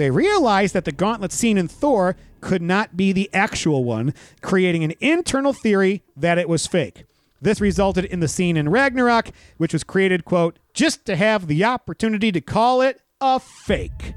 they 0.00 0.10
realized 0.10 0.74
that 0.74 0.86
the 0.86 0.92
gauntlet 0.92 1.30
scene 1.30 1.58
in 1.58 1.68
Thor 1.68 2.16
could 2.40 2.62
not 2.62 2.96
be 2.96 3.12
the 3.12 3.28
actual 3.34 3.84
one, 3.84 4.14
creating 4.40 4.82
an 4.82 4.94
internal 5.00 5.52
theory 5.52 6.02
that 6.16 6.38
it 6.38 6.48
was 6.48 6.66
fake. 6.66 7.04
This 7.42 7.60
resulted 7.60 8.06
in 8.06 8.20
the 8.20 8.28
scene 8.28 8.56
in 8.56 8.70
Ragnarok, 8.70 9.30
which 9.58 9.72
was 9.72 9.84
created, 9.84 10.24
quote, 10.24 10.58
just 10.72 11.04
to 11.06 11.16
have 11.16 11.46
the 11.46 11.64
opportunity 11.64 12.32
to 12.32 12.40
call 12.40 12.80
it 12.80 13.00
a 13.20 13.38
fake, 13.38 14.14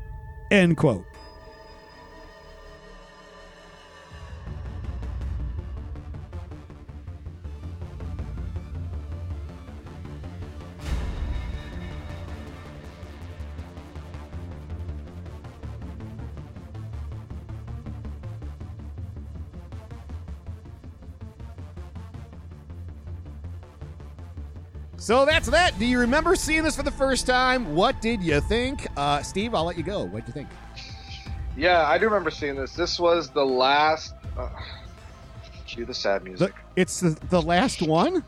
end 0.50 0.78
quote. 0.78 1.06
So 25.04 25.26
that's 25.26 25.50
that. 25.50 25.78
Do 25.78 25.86
you 25.86 26.00
remember 26.00 26.34
seeing 26.34 26.64
this 26.64 26.78
for 26.78 26.84
the 26.84 26.90
first 26.90 27.28
time? 27.28 27.76
What 27.76 28.02
did 28.02 28.24
you 28.24 28.40
think? 28.40 28.88
Uh, 28.96 29.22
Steve, 29.22 29.54
I'll 29.54 29.66
let 29.66 29.78
you 29.78 29.84
go. 29.84 30.06
What 30.06 30.26
did 30.26 30.28
you 30.30 30.34
think? 30.34 30.48
Yeah, 31.58 31.86
I 31.86 31.98
do 31.98 32.06
remember 32.06 32.32
seeing 32.32 32.56
this. 32.56 32.72
This 32.72 33.02
was 33.02 33.30
the 33.30 33.44
last. 33.44 34.14
Uh, 34.38 34.48
cue 35.68 35.84
the 35.84 35.94
sad 35.94 36.24
music. 36.24 36.56
The, 36.56 36.82
it's 36.82 37.02
the, 37.02 37.20
the 37.30 37.42
last 37.42 37.82
one? 37.82 38.24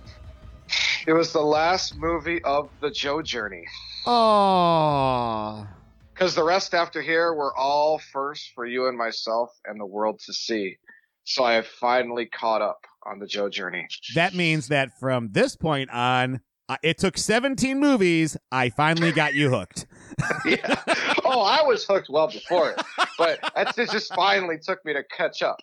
It 1.07 1.13
was 1.13 1.31
the 1.31 1.39
last 1.39 1.95
movie 1.95 2.43
of 2.43 2.69
the 2.81 2.91
Joe 2.91 3.21
Journey. 3.21 3.63
Oh. 4.05 5.65
Because 6.13 6.35
the 6.35 6.43
rest 6.43 6.73
after 6.73 7.01
here 7.01 7.33
were 7.33 7.55
all 7.55 7.99
first 7.99 8.51
for 8.53 8.65
you 8.65 8.89
and 8.89 8.97
myself 8.97 9.49
and 9.63 9.79
the 9.79 9.85
world 9.85 10.19
to 10.25 10.33
see. 10.33 10.75
So 11.23 11.45
I 11.45 11.53
have 11.53 11.67
finally 11.67 12.25
caught 12.25 12.61
up 12.61 12.81
on 13.05 13.19
the 13.19 13.27
Joe 13.27 13.47
Journey. 13.47 13.87
That 14.13 14.33
means 14.33 14.67
that 14.67 14.89
from 14.99 15.29
this 15.31 15.55
point 15.55 15.89
on, 15.89 16.41
uh, 16.67 16.77
it 16.81 16.97
took 16.97 17.17
17 17.17 17.79
movies. 17.79 18.37
I 18.51 18.69
finally 18.69 19.11
got 19.11 19.33
you 19.35 19.49
hooked. 19.49 19.85
yeah. 20.45 20.81
Oh, 21.23 21.41
I 21.41 21.61
was 21.61 21.85
hooked 21.85 22.09
well 22.09 22.27
before 22.27 22.71
it, 22.71 22.81
but 23.17 23.39
it 23.55 23.89
just 23.91 24.13
finally 24.15 24.57
took 24.57 24.83
me 24.85 24.93
to 24.93 25.03
catch 25.03 25.43
up. 25.43 25.61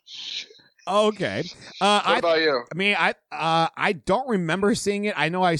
Okay. 0.87 1.45
Uh, 1.81 2.03
what 2.03 2.15
I, 2.15 2.19
about 2.19 2.41
you? 2.41 2.65
I 2.73 2.77
mean, 2.77 2.97
I 2.99 3.15
uh, 3.31 3.69
I 3.77 3.93
don't 3.93 4.29
remember 4.29 4.75
seeing 4.75 5.05
it. 5.05 5.15
I 5.17 5.29
know 5.29 5.45
I, 5.45 5.57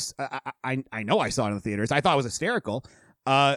I 0.65 0.85
I 0.93 1.03
know 1.05 1.21
I 1.21 1.29
saw 1.29 1.47
it 1.47 1.51
in 1.51 1.55
the 1.55 1.61
theaters. 1.61 1.93
I 1.93 2.01
thought 2.01 2.15
it 2.15 2.17
was 2.17 2.27
hysterical. 2.27 2.85
Uh, 3.25 3.57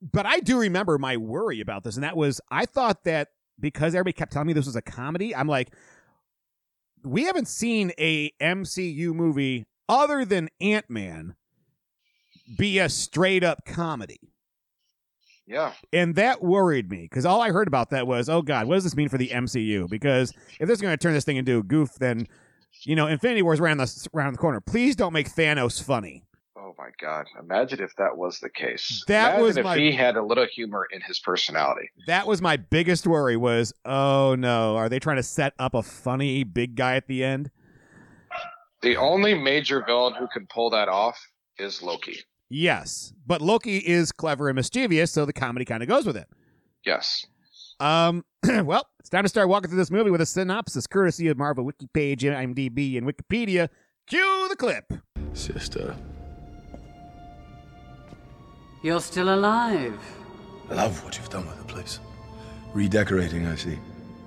but 0.00 0.26
I 0.26 0.40
do 0.40 0.58
remember 0.58 0.98
my 0.98 1.16
worry 1.16 1.60
about 1.60 1.84
this, 1.84 1.96
and 1.96 2.04
that 2.04 2.16
was 2.16 2.40
I 2.50 2.64
thought 2.64 3.04
that 3.04 3.28
because 3.60 3.94
everybody 3.94 4.14
kept 4.14 4.32
telling 4.32 4.46
me 4.46 4.52
this 4.54 4.66
was 4.66 4.76
a 4.76 4.82
comedy, 4.82 5.34
I'm 5.34 5.48
like, 5.48 5.74
we 7.04 7.24
haven't 7.24 7.48
seen 7.48 7.92
a 7.98 8.30
MCU 8.40 9.12
movie 9.14 9.66
other 9.88 10.24
than 10.24 10.48
Ant 10.60 10.88
Man 10.88 11.34
be 12.56 12.78
a 12.78 12.88
straight 12.88 13.44
up 13.44 13.64
comedy. 13.64 14.20
Yeah. 15.46 15.72
And 15.92 16.14
that 16.16 16.42
worried 16.42 16.90
me 16.90 17.02
because 17.02 17.24
all 17.24 17.40
I 17.40 17.50
heard 17.50 17.68
about 17.68 17.90
that 17.90 18.06
was, 18.06 18.28
oh 18.28 18.42
God, 18.42 18.66
what 18.66 18.74
does 18.74 18.84
this 18.84 18.96
mean 18.96 19.08
for 19.08 19.16
the 19.18 19.28
MCU? 19.28 19.88
Because 19.88 20.32
if 20.60 20.68
this 20.68 20.76
is 20.76 20.82
going 20.82 20.92
to 20.92 20.98
turn 21.02 21.14
this 21.14 21.24
thing 21.24 21.38
into 21.38 21.58
a 21.58 21.62
goof, 21.62 21.94
then, 21.94 22.26
you 22.82 22.94
know, 22.94 23.06
Infinity 23.06 23.42
War's 23.42 23.58
around 23.60 23.78
the, 23.78 24.08
around 24.14 24.34
the 24.34 24.38
corner. 24.38 24.60
Please 24.60 24.94
don't 24.94 25.12
make 25.14 25.30
Thanos 25.30 25.82
funny. 25.82 26.24
Oh 26.54 26.74
my 26.76 26.90
God! 27.00 27.24
Imagine 27.40 27.80
if 27.80 27.94
that 27.96 28.16
was 28.18 28.40
the 28.40 28.50
case. 28.50 29.02
That 29.06 29.28
Imagine 29.28 29.44
was 29.44 29.56
if 29.56 29.64
my- 29.64 29.78
he 29.78 29.90
had 29.92 30.16
a 30.16 30.22
little 30.22 30.46
humor 30.46 30.86
in 30.92 31.00
his 31.00 31.18
personality. 31.18 31.88
That 32.06 32.26
was 32.26 32.42
my 32.42 32.58
biggest 32.58 33.06
worry 33.06 33.38
was, 33.38 33.72
oh 33.86 34.34
no, 34.38 34.76
are 34.76 34.90
they 34.90 34.98
trying 34.98 35.16
to 35.16 35.22
set 35.22 35.54
up 35.58 35.72
a 35.72 35.82
funny 35.82 36.44
big 36.44 36.74
guy 36.74 36.96
at 36.96 37.06
the 37.06 37.24
end? 37.24 37.50
The 38.82 38.96
only 38.96 39.34
major 39.34 39.82
villain 39.84 40.14
who 40.14 40.28
can 40.28 40.46
pull 40.46 40.70
that 40.70 40.88
off 40.88 41.18
is 41.58 41.82
Loki. 41.82 42.20
Yes. 42.48 43.12
But 43.26 43.42
Loki 43.42 43.78
is 43.78 44.12
clever 44.12 44.48
and 44.48 44.56
mischievous, 44.56 45.10
so 45.10 45.24
the 45.24 45.32
comedy 45.32 45.64
kind 45.64 45.82
of 45.82 45.88
goes 45.88 46.06
with 46.06 46.16
it. 46.16 46.28
Yes. 46.84 47.26
Um, 47.80 48.24
well, 48.64 48.88
it's 49.00 49.08
time 49.08 49.24
to 49.24 49.28
start 49.28 49.48
walking 49.48 49.68
through 49.68 49.78
this 49.78 49.90
movie 49.90 50.10
with 50.10 50.20
a 50.20 50.26
synopsis 50.26 50.86
courtesy 50.86 51.28
of 51.28 51.36
Marvel 51.36 51.64
Wiki 51.64 51.88
page, 51.92 52.22
IMDb, 52.22 52.96
and 52.96 53.06
Wikipedia. 53.06 53.68
Cue 54.06 54.46
the 54.48 54.56
clip. 54.56 54.92
Sister, 55.34 55.94
You're 58.82 59.00
still 59.00 59.34
alive. 59.34 60.00
I 60.70 60.74
love 60.74 61.04
what 61.04 61.16
you've 61.18 61.28
done 61.28 61.46
with 61.46 61.58
the 61.58 61.64
place. 61.64 62.00
Redecorating, 62.72 63.46
I 63.46 63.56
see. 63.56 63.78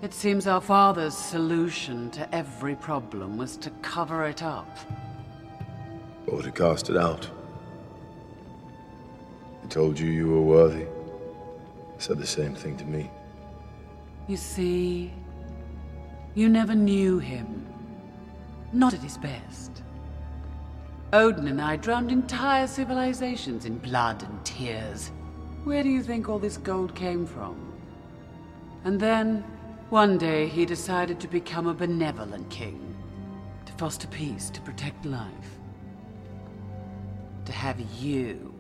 It 0.01 0.15
seems 0.15 0.47
our 0.47 0.61
father's 0.61 1.15
solution 1.15 2.09
to 2.11 2.35
every 2.35 2.73
problem 2.75 3.37
was 3.37 3.55
to 3.57 3.69
cover 3.83 4.25
it 4.25 4.41
up. 4.41 4.67
Or 6.25 6.41
to 6.41 6.51
cast 6.51 6.89
it 6.89 6.97
out. 6.97 7.29
He 9.61 9.67
told 9.67 9.99
you 9.99 10.09
you 10.09 10.27
were 10.27 10.41
worthy. 10.41 10.87
Said 11.99 12.17
the 12.17 12.25
same 12.25 12.55
thing 12.55 12.77
to 12.77 12.85
me. 12.85 13.11
You 14.27 14.37
see, 14.37 15.13
you 16.33 16.49
never 16.49 16.73
knew 16.73 17.19
him. 17.19 17.67
Not 18.73 18.95
at 18.95 19.01
his 19.01 19.19
best. 19.19 19.83
Odin 21.13 21.47
and 21.47 21.61
I 21.61 21.75
drowned 21.75 22.11
entire 22.11 22.65
civilizations 22.65 23.65
in 23.65 23.77
blood 23.77 24.23
and 24.23 24.43
tears. 24.43 25.11
Where 25.63 25.83
do 25.83 25.89
you 25.89 26.01
think 26.01 26.27
all 26.27 26.39
this 26.39 26.57
gold 26.57 26.95
came 26.95 27.27
from? 27.27 27.71
And 28.83 28.99
then, 28.99 29.43
one 29.91 30.17
day, 30.17 30.47
he 30.47 30.65
decided 30.65 31.19
to 31.19 31.27
become 31.27 31.67
a 31.67 31.73
benevolent 31.73 32.49
king. 32.49 32.95
To 33.65 33.73
foster 33.73 34.07
peace, 34.07 34.49
to 34.51 34.61
protect 34.61 35.05
life. 35.05 35.59
To 37.43 37.51
have 37.51 37.77
you. 37.99 38.53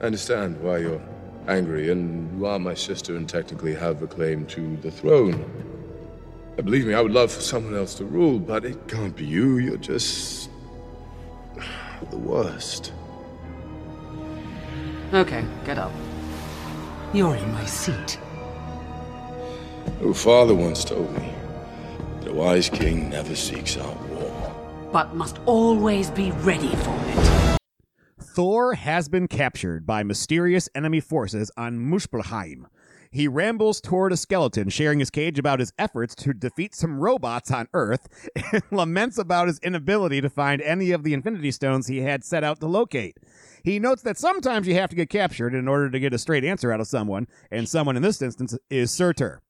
I 0.00 0.06
understand 0.06 0.58
why 0.62 0.78
you're 0.78 1.02
angry, 1.48 1.90
and 1.90 2.38
you 2.38 2.46
are 2.46 2.58
my 2.58 2.72
sister 2.72 3.14
and 3.16 3.28
technically 3.28 3.74
have 3.74 4.02
a 4.02 4.06
claim 4.06 4.46
to 4.46 4.76
the 4.78 4.90
throne. 4.90 5.44
Uh, 6.58 6.62
Believe 6.62 6.86
me, 6.86 6.94
I 6.94 7.02
would 7.02 7.12
love 7.12 7.30
for 7.30 7.42
someone 7.42 7.76
else 7.76 7.94
to 7.96 8.06
rule, 8.06 8.38
but 8.38 8.64
it 8.64 8.88
can't 8.88 9.14
be 9.14 9.26
you. 9.26 9.58
You're 9.58 9.76
just. 9.76 10.48
the 12.10 12.16
worst. 12.16 12.92
Okay, 15.12 15.44
get 15.66 15.76
up. 15.76 15.92
You're 17.12 17.36
in 17.36 17.52
my 17.52 17.66
seat. 17.66 18.18
Your 20.00 20.14
father 20.14 20.54
once 20.54 20.84
told 20.84 21.12
me 21.16 21.32
that 22.20 22.28
a 22.30 22.34
wise 22.34 22.68
king 22.68 23.08
never 23.10 23.34
seeks 23.34 23.76
out 23.76 23.96
war. 24.08 24.90
but 24.92 25.14
must 25.14 25.38
always 25.46 26.10
be 26.10 26.30
ready 26.32 26.68
for 26.76 26.94
it. 27.06 27.58
Thor 28.20 28.74
has 28.74 29.08
been 29.08 29.28
captured 29.28 29.86
by 29.86 30.02
mysterious 30.02 30.68
enemy 30.74 31.00
forces 31.00 31.50
on 31.56 31.78
Muspelheim. 31.78 32.64
He 33.10 33.28
rambles 33.28 33.78
toward 33.82 34.10
a 34.12 34.16
skeleton, 34.16 34.70
sharing 34.70 34.98
his 34.98 35.10
cage 35.10 35.38
about 35.38 35.60
his 35.60 35.70
efforts 35.78 36.14
to 36.16 36.32
defeat 36.32 36.74
some 36.74 36.98
robots 36.98 37.50
on 37.50 37.68
Earth, 37.74 38.08
and 38.52 38.62
laments 38.70 39.18
about 39.18 39.48
his 39.48 39.58
inability 39.58 40.22
to 40.22 40.30
find 40.30 40.62
any 40.62 40.92
of 40.92 41.02
the 41.02 41.12
Infinity 41.12 41.50
Stones 41.50 41.88
he 41.88 42.00
had 42.00 42.24
set 42.24 42.42
out 42.42 42.58
to 42.60 42.66
locate. 42.66 43.18
He 43.64 43.78
notes 43.78 44.00
that 44.02 44.16
sometimes 44.16 44.66
you 44.66 44.74
have 44.76 44.88
to 44.90 44.96
get 44.96 45.10
captured 45.10 45.54
in 45.54 45.68
order 45.68 45.90
to 45.90 46.00
get 46.00 46.14
a 46.14 46.18
straight 46.18 46.42
answer 46.44 46.72
out 46.72 46.80
of 46.80 46.86
someone, 46.86 47.28
and 47.50 47.68
someone 47.68 47.96
in 47.96 48.02
this 48.02 48.22
instance 48.22 48.56
is 48.70 48.90
Surtur. 48.90 49.42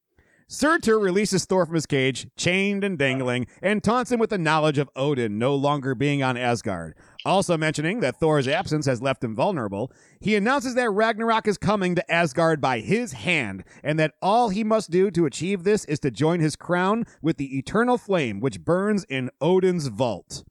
Surtur 0.53 0.99
releases 0.99 1.47
Thor 1.47 1.65
from 1.65 1.77
his 1.77 1.87
cage, 1.87 2.27
chained 2.37 2.85
and 2.85 2.99
dangling, 2.99 3.47
and 3.63 3.83
taunts 3.83 4.13
him 4.13 4.21
with 4.21 4.29
the 4.29 4.37
knowledge 4.37 4.77
of 4.77 4.91
Odin 4.95 5.39
no 5.39 5.55
longer 5.55 5.95
being 5.95 6.23
on 6.23 6.37
Asgard. 6.37 6.95
Also 7.25 7.57
mentioning 7.57 8.01
that 8.01 8.21
Thor's 8.21 8.47
absence 8.47 8.85
has 8.85 9.01
left 9.01 9.25
him 9.25 9.35
vulnerable, 9.35 9.91
he 10.21 10.37
announces 10.37 10.75
that 10.75 10.91
Ragnarok 10.91 11.49
is 11.49 11.57
coming 11.57 11.95
to 11.95 12.13
Asgard 12.13 12.61
by 12.61 12.81
his 12.81 13.13
hand, 13.13 13.65
and 13.83 13.99
that 13.99 14.13
all 14.21 14.51
he 14.51 14.63
must 14.63 14.91
do 14.91 15.11
to 15.13 15.25
achieve 15.25 15.65
this 15.65 15.87
is 15.87 15.99
to 16.01 16.11
join 16.11 16.41
his 16.41 16.55
crown 16.55 17.07
with 17.23 17.39
the 17.39 17.57
eternal 17.57 17.97
flame 17.97 18.39
which 18.39 18.61
burns 18.61 19.05
in 19.05 19.31
Odin's 19.41 19.87
vault. 19.87 20.45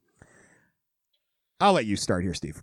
I'll 1.60 1.74
let 1.74 1.86
you 1.86 1.94
start 1.94 2.24
here, 2.24 2.34
Steve. 2.34 2.60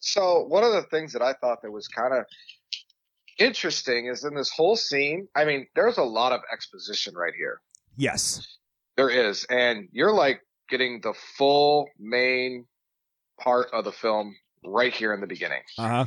So 0.00 0.44
one 0.44 0.64
of 0.64 0.72
the 0.72 0.84
things 0.84 1.12
that 1.12 1.20
I 1.20 1.34
thought 1.34 1.60
that 1.60 1.70
was 1.70 1.86
kind 1.86 2.14
of 2.14 2.24
interesting 3.38 4.06
is 4.06 4.24
in 4.24 4.34
this 4.34 4.50
whole 4.50 4.76
scene. 4.76 5.28
I 5.34 5.44
mean, 5.44 5.66
there's 5.74 5.98
a 5.98 6.02
lot 6.02 6.32
of 6.32 6.40
exposition 6.52 7.14
right 7.14 7.34
here. 7.36 7.60
Yes. 7.96 8.46
There 8.96 9.10
is, 9.10 9.44
and 9.44 9.88
you're 9.92 10.12
like 10.12 10.40
getting 10.68 11.00
the 11.00 11.14
full 11.36 11.88
main 11.98 12.66
part 13.40 13.68
of 13.72 13.84
the 13.84 13.92
film 13.92 14.34
right 14.64 14.92
here 14.92 15.14
in 15.14 15.20
the 15.20 15.26
beginning. 15.26 15.62
Uh 15.78 15.88
huh. 15.88 16.04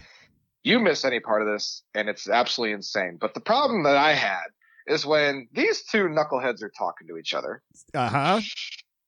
You 0.63 0.79
miss 0.79 1.05
any 1.05 1.19
part 1.19 1.41
of 1.41 1.47
this, 1.47 1.83
and 1.95 2.07
it's 2.07 2.29
absolutely 2.29 2.73
insane. 2.73 3.17
But 3.19 3.33
the 3.33 3.39
problem 3.39 3.83
that 3.83 3.97
I 3.97 4.13
had 4.13 4.43
is 4.87 5.05
when 5.05 5.47
these 5.53 5.83
two 5.83 6.03
knuckleheads 6.03 6.61
are 6.61 6.71
talking 6.77 7.07
to 7.07 7.17
each 7.17 7.33
other. 7.33 7.63
Uh 7.93 8.09
huh. 8.09 8.41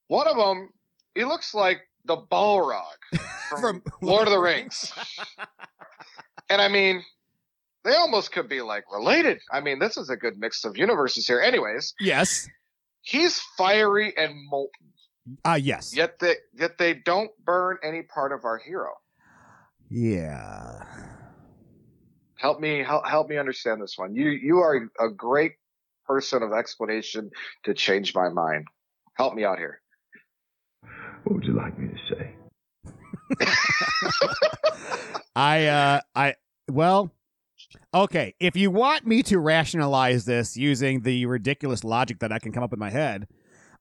One 0.08 0.28
of 0.28 0.38
them, 0.38 0.70
he 1.16 1.26
looks 1.26 1.54
like 1.54 1.82
the 2.06 2.18
Balrog 2.18 2.82
from, 3.50 3.62
From 3.62 3.84
Lord 4.02 4.28
of 4.28 4.34
the 4.34 4.40
Rings. 4.40 4.92
and 6.50 6.62
I 6.62 6.68
mean, 6.68 7.04
they 7.84 7.96
almost 7.96 8.32
could 8.32 8.48
be 8.50 8.62
like 8.62 8.84
related. 8.92 9.40
I 9.52 9.62
mean, 9.62 9.80
this 9.80 9.98
is 9.98 10.10
a 10.10 10.16
good 10.18 10.38
mix 10.38 10.64
of 10.66 10.78
universes 10.78 11.28
here. 11.28 11.40
Anyways, 11.42 11.94
Yes. 12.00 12.48
he's 13.02 13.40
fiery 13.58 14.14
and 14.18 14.34
molten, 14.50 14.94
Uh 15.46 15.60
yes. 15.62 15.96
yet 15.96 16.20
they 16.20 16.36
yet 16.54 16.78
they 16.78 16.94
don't 16.94 17.32
burn 17.44 17.78
any 17.84 18.04
part 18.04 18.32
of 18.32 18.46
our 18.46 18.58
hero. 18.58 18.92
Yeah. 19.90 20.80
Help 22.38 22.60
me 22.60 22.80
help, 22.84 23.08
help 23.08 23.30
me 23.30 23.38
understand 23.38 23.82
this 23.82 23.96
one. 23.98 24.16
You 24.16 24.30
you 24.30 24.60
are 24.60 24.90
a 25.00 25.10
great 25.10 25.54
person 26.06 26.44
of 26.44 26.52
explanation 26.52 27.30
to 27.64 27.74
change 27.74 28.14
my 28.16 28.30
mind. 28.30 28.66
Help 29.16 29.34
me 29.36 29.46
out 29.46 29.58
here. 29.58 29.82
What 31.24 31.36
would 31.36 31.46
you 31.46 31.54
like 31.54 31.78
me 31.78 31.88
to 31.90 32.16
say? 32.16 32.30
I 35.36 35.66
uh 35.68 36.02
I 36.16 36.36
well 36.70 37.12
okay, 37.94 38.34
if 38.40 38.56
you 38.56 38.72
want 38.72 39.06
me 39.06 39.24
to 39.24 39.40
rationalize 39.40 40.26
this 40.26 40.58
using 40.58 41.02
the 41.02 41.26
ridiculous 41.26 41.84
logic 41.84 42.20
that 42.20 42.32
I 42.32 42.40
can 42.40 42.52
come 42.52 42.64
up 42.64 42.72
with 42.72 42.78
in 42.78 42.82
my 42.82 42.90
head, 42.90 43.28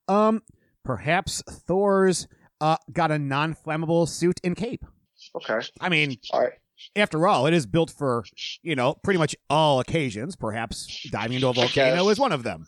um 0.08 0.42
perhaps 0.84 1.42
Thor's 1.42 2.26
uh, 2.60 2.76
got 2.92 3.10
a 3.10 3.18
non-flammable 3.18 4.08
suit 4.08 4.40
and 4.44 4.56
cape. 4.56 4.84
Okay. 5.34 5.60
I 5.80 5.88
mean, 5.88 6.16
All 6.32 6.40
right. 6.40 6.52
after 6.96 7.26
all, 7.26 7.46
it 7.46 7.54
is 7.54 7.66
built 7.66 7.90
for 7.90 8.24
you 8.62 8.74
know 8.76 8.94
pretty 9.02 9.18
much 9.18 9.34
all 9.50 9.80
occasions. 9.80 10.36
Perhaps 10.36 11.08
diving 11.10 11.34
into 11.36 11.48
a 11.48 11.52
volcano 11.52 12.08
is 12.08 12.18
one 12.18 12.32
of 12.32 12.42
them. 12.42 12.66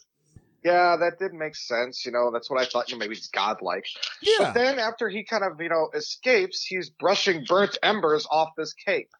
Yeah, 0.64 0.96
that 0.96 1.18
did 1.18 1.34
make 1.34 1.54
sense. 1.54 2.06
You 2.06 2.12
know, 2.12 2.30
that's 2.32 2.50
what 2.50 2.58
I 2.58 2.64
thought. 2.64 2.88
You 2.88 2.94
know, 2.94 3.00
maybe 3.00 3.14
he's 3.14 3.28
godlike. 3.28 3.84
Yeah. 4.22 4.36
But 4.38 4.54
then 4.54 4.78
after 4.78 5.10
he 5.10 5.22
kind 5.22 5.44
of, 5.44 5.60
you 5.60 5.68
know, 5.68 5.90
escapes, 5.94 6.64
he's 6.64 6.88
brushing 6.88 7.44
burnt 7.46 7.76
embers 7.82 8.26
off 8.30 8.48
this 8.56 8.72
cape. 8.72 9.10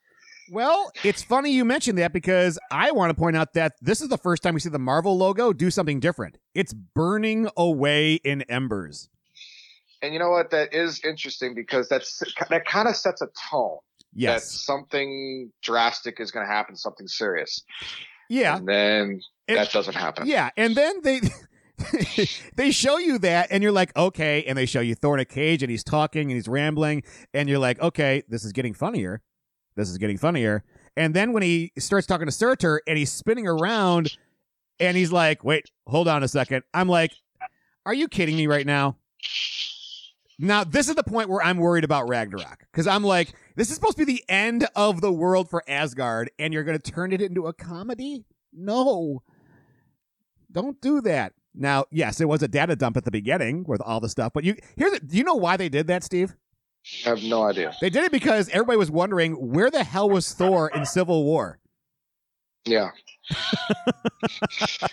Well, 0.51 0.91
it's 1.03 1.23
funny 1.23 1.51
you 1.53 1.65
mentioned 1.65 1.99
that 1.99 2.13
because 2.13 2.59
I 2.71 2.91
want 2.93 3.11
to 3.11 3.15
point 3.15 3.37
out 3.37 3.55
that 3.55 3.75
this 3.81 4.01
is 4.01 4.09
the 4.09 4.19
first 4.19 4.43
time 4.43 4.55
we 4.55 4.61
see 4.61 4.69
the 4.69 4.79
Marvel 4.79 5.17
logo 5.17 5.53
do 5.53 5.71
something 5.71 6.01
different. 6.01 6.39
It's 6.55 6.73
burning 6.73 7.49
away 7.57 8.15
in 8.15 8.43
embers. 8.43 9.09
And 10.03 10.13
you 10.13 10.19
know 10.19 10.31
what? 10.31 10.51
That 10.51 10.75
is 10.75 11.01
interesting 11.05 11.55
because 11.55 11.89
that's 11.89 12.23
that 12.51 12.67
kind 12.67 12.89
of 12.89 12.97
sets 12.97 13.23
a 13.23 13.29
tone 13.51 13.79
that 14.13 14.17
Yes. 14.17 14.51
something 14.51 15.51
drastic 15.63 16.21
is 16.21 16.31
going 16.31 16.47
to 16.47 16.53
happen, 16.53 16.77
something 16.77 17.09
serious. 17.09 17.63
Yeah. 18.29 18.59
And 18.59 18.69
then 18.69 19.21
It- 19.49 19.55
that 19.55 19.73
doesn't 19.73 19.95
happen. 19.95 20.27
Yeah, 20.27 20.51
and 20.57 20.77
then 20.77 21.01
they 21.03 21.21
they 22.57 22.71
show 22.71 22.99
you 22.99 23.19
that, 23.19 23.49
and 23.51 23.63
you're 23.63 23.73
like, 23.73 23.97
okay, 23.97 24.45
and 24.45 24.57
they 24.57 24.67
show 24.67 24.81
you 24.81 24.95
Thor 24.95 25.15
in 25.15 25.21
a 25.21 25.25
cage, 25.25 25.63
and 25.63 25.71
he's 25.71 25.83
talking 25.85 26.23
and 26.23 26.31
he's 26.33 26.47
rambling, 26.49 27.03
and 27.33 27.49
you're 27.49 27.59
like, 27.59 27.81
okay, 27.81 28.23
this 28.29 28.45
is 28.45 28.53
getting 28.53 28.75
funnier. 28.75 29.23
This 29.77 29.91
is 29.91 29.99
getting 29.99 30.19
funnier. 30.19 30.65
And 30.97 31.15
then 31.15 31.33
when 31.33 31.43
he 31.43 31.73
starts 31.79 32.07
talking 32.07 32.27
to 32.27 32.33
Surtur 32.33 32.81
and 32.87 32.97
he's 32.97 33.13
spinning 33.13 33.49
around, 33.49 34.17
and 34.81 34.97
he's 34.97 35.13
like, 35.13 35.45
wait, 35.45 35.71
hold 35.87 36.09
on 36.09 36.23
a 36.23 36.29
second. 36.29 36.63
I'm 36.73 36.89
like, 36.89 37.13
are 37.87 37.95
you 37.95 38.09
kidding 38.09 38.37
me 38.37 38.47
right 38.47 38.67
now? 38.67 38.97
Now, 40.39 40.65
this 40.65 40.89
is 40.89 40.97
the 40.97 41.05
point 41.05 41.29
where 41.29 41.45
I'm 41.45 41.59
worried 41.59 41.85
about 41.85 42.09
Ragnarok 42.09 42.65
because 42.73 42.87
I'm 42.87 43.05
like, 43.05 43.35
this 43.55 43.69
is 43.69 43.77
supposed 43.77 43.97
to 43.99 44.05
be 44.05 44.13
the 44.13 44.25
end 44.29 44.67
of 44.75 45.01
the 45.01 45.13
world 45.13 45.49
for 45.49 45.63
Asgard, 45.69 46.31
and 46.39 46.53
you're 46.53 46.65
going 46.65 46.79
to 46.79 46.91
turn 46.91 47.13
it 47.13 47.23
into 47.23 47.47
a 47.47 47.53
comedy? 47.53 48.25
No. 48.53 49.23
Don't 50.51 50.81
do 50.81 51.01
that. 51.03 51.35
Now, 51.55 51.85
yes, 51.93 52.21
it 52.21 52.29
was 52.29 52.43
a 52.43 52.49
data 52.49 52.75
dump 52.75 52.97
at 52.97 53.05
the 53.05 53.13
beginning 53.13 53.65
with 53.69 53.81
all 53.81 54.01
the 54.01 54.09
stuff, 54.09 54.33
but 54.33 54.43
you 54.43 54.57
here's 54.77 54.99
do 54.99 55.17
you 55.17 55.23
know 55.23 55.37
why 55.37 55.57
they 55.57 55.69
did 55.69 55.87
that, 55.87 56.03
Steve? 56.03 56.35
I 57.07 57.09
have 57.11 57.23
no 57.23 57.45
idea. 57.45 57.75
They 57.81 57.91
did 57.91 58.05
it 58.05 58.13
because 58.13 58.49
everybody 58.51 58.77
was 58.77 58.91
wondering 58.91 59.33
where 59.35 59.71
the 59.71 59.85
hell 59.85 60.09
was 60.11 60.33
Thor 60.33 60.69
in 60.75 60.85
Civil 60.87 61.25
War. 61.25 61.59
Yeah. 62.65 62.91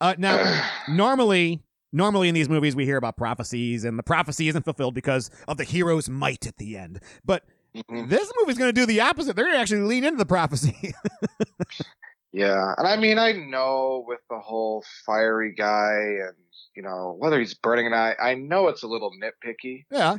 Uh, 0.00 0.14
now, 0.18 0.68
normally, 0.88 1.62
normally 1.92 2.28
in 2.28 2.34
these 2.34 2.48
movies 2.48 2.74
we 2.74 2.84
hear 2.84 2.96
about 2.96 3.16
prophecies, 3.16 3.84
and 3.84 3.96
the 3.96 4.02
prophecy 4.02 4.48
isn't 4.48 4.64
fulfilled 4.64 4.94
because 4.94 5.30
of 5.46 5.56
the 5.58 5.64
hero's 5.64 6.08
might 6.08 6.44
at 6.46 6.56
the 6.56 6.76
end. 6.76 6.98
But 7.24 7.44
Mhm. 7.76 8.08
this 8.08 8.30
movie's 8.40 8.58
going 8.58 8.68
to 8.68 8.80
do 8.80 8.84
the 8.84 9.00
opposite. 9.00 9.36
They're 9.36 9.44
going 9.44 9.54
to 9.56 9.60
actually 9.60 9.82
lean 9.82 10.02
into 10.04 10.18
the 10.18 10.26
prophecy. 10.26 10.92
Yeah. 12.34 12.72
And 12.78 12.88
I 12.88 12.96
mean, 12.96 13.18
I 13.18 13.32
know 13.32 14.04
with 14.08 14.20
the 14.30 14.38
whole 14.38 14.82
fiery 15.04 15.52
guy 15.54 15.98
and, 16.26 16.34
you 16.74 16.82
know, 16.82 17.14
whether 17.18 17.38
he's 17.38 17.52
burning 17.52 17.86
an 17.86 17.92
eye, 17.92 18.14
I 18.18 18.34
know 18.34 18.68
it's 18.68 18.82
a 18.82 18.86
little 18.86 19.10
nitpicky, 19.22 19.84
yeah, 19.90 20.16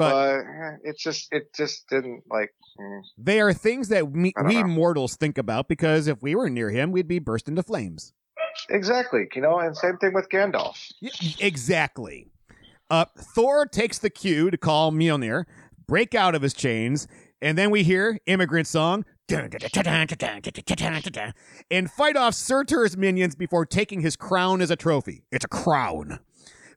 but 0.00 0.38
eh, 0.38 0.76
it 0.84 0.98
just, 0.98 1.28
it 1.32 1.54
just 1.54 1.88
didn't 1.88 2.22
like, 2.30 2.52
mm. 2.78 3.00
they 3.18 3.40
are 3.40 3.52
things 3.52 3.88
that 3.88 4.10
we, 4.10 4.32
we 4.44 4.62
mortals 4.62 5.16
think 5.16 5.38
about 5.38 5.68
because 5.68 6.06
if 6.06 6.22
we 6.22 6.34
were 6.34 6.50
near 6.50 6.70
him, 6.70 6.92
we'd 6.92 7.08
be 7.08 7.18
burst 7.18 7.48
into 7.48 7.62
flames. 7.62 8.12
exactly, 8.68 9.28
you 9.34 9.42
know, 9.42 9.58
and 9.58 9.76
same 9.76 9.96
thing 9.98 10.12
with 10.14 10.28
Gandalf. 10.28 10.92
Yeah, 11.00 11.10
exactly. 11.38 12.26
Uh, 12.90 13.04
Thor 13.16 13.66
takes 13.66 13.98
the 13.98 14.10
cue 14.10 14.50
to 14.50 14.58
call 14.58 14.90
Mjolnir, 14.90 15.44
break 15.86 16.14
out 16.14 16.34
of 16.34 16.42
his 16.42 16.54
chains, 16.54 17.06
and 17.40 17.56
then 17.56 17.70
we 17.70 17.84
hear 17.84 18.18
immigrant 18.26 18.66
song 18.66 19.04
and 21.70 21.90
fight 21.90 22.16
off 22.16 22.34
Surtur's 22.34 22.96
minions 22.96 23.34
before 23.34 23.64
taking 23.64 24.00
his 24.00 24.16
crown 24.16 24.60
as 24.60 24.70
a 24.70 24.76
trophy. 24.76 25.22
It's 25.30 25.44
a 25.44 25.48
crown. 25.48 26.18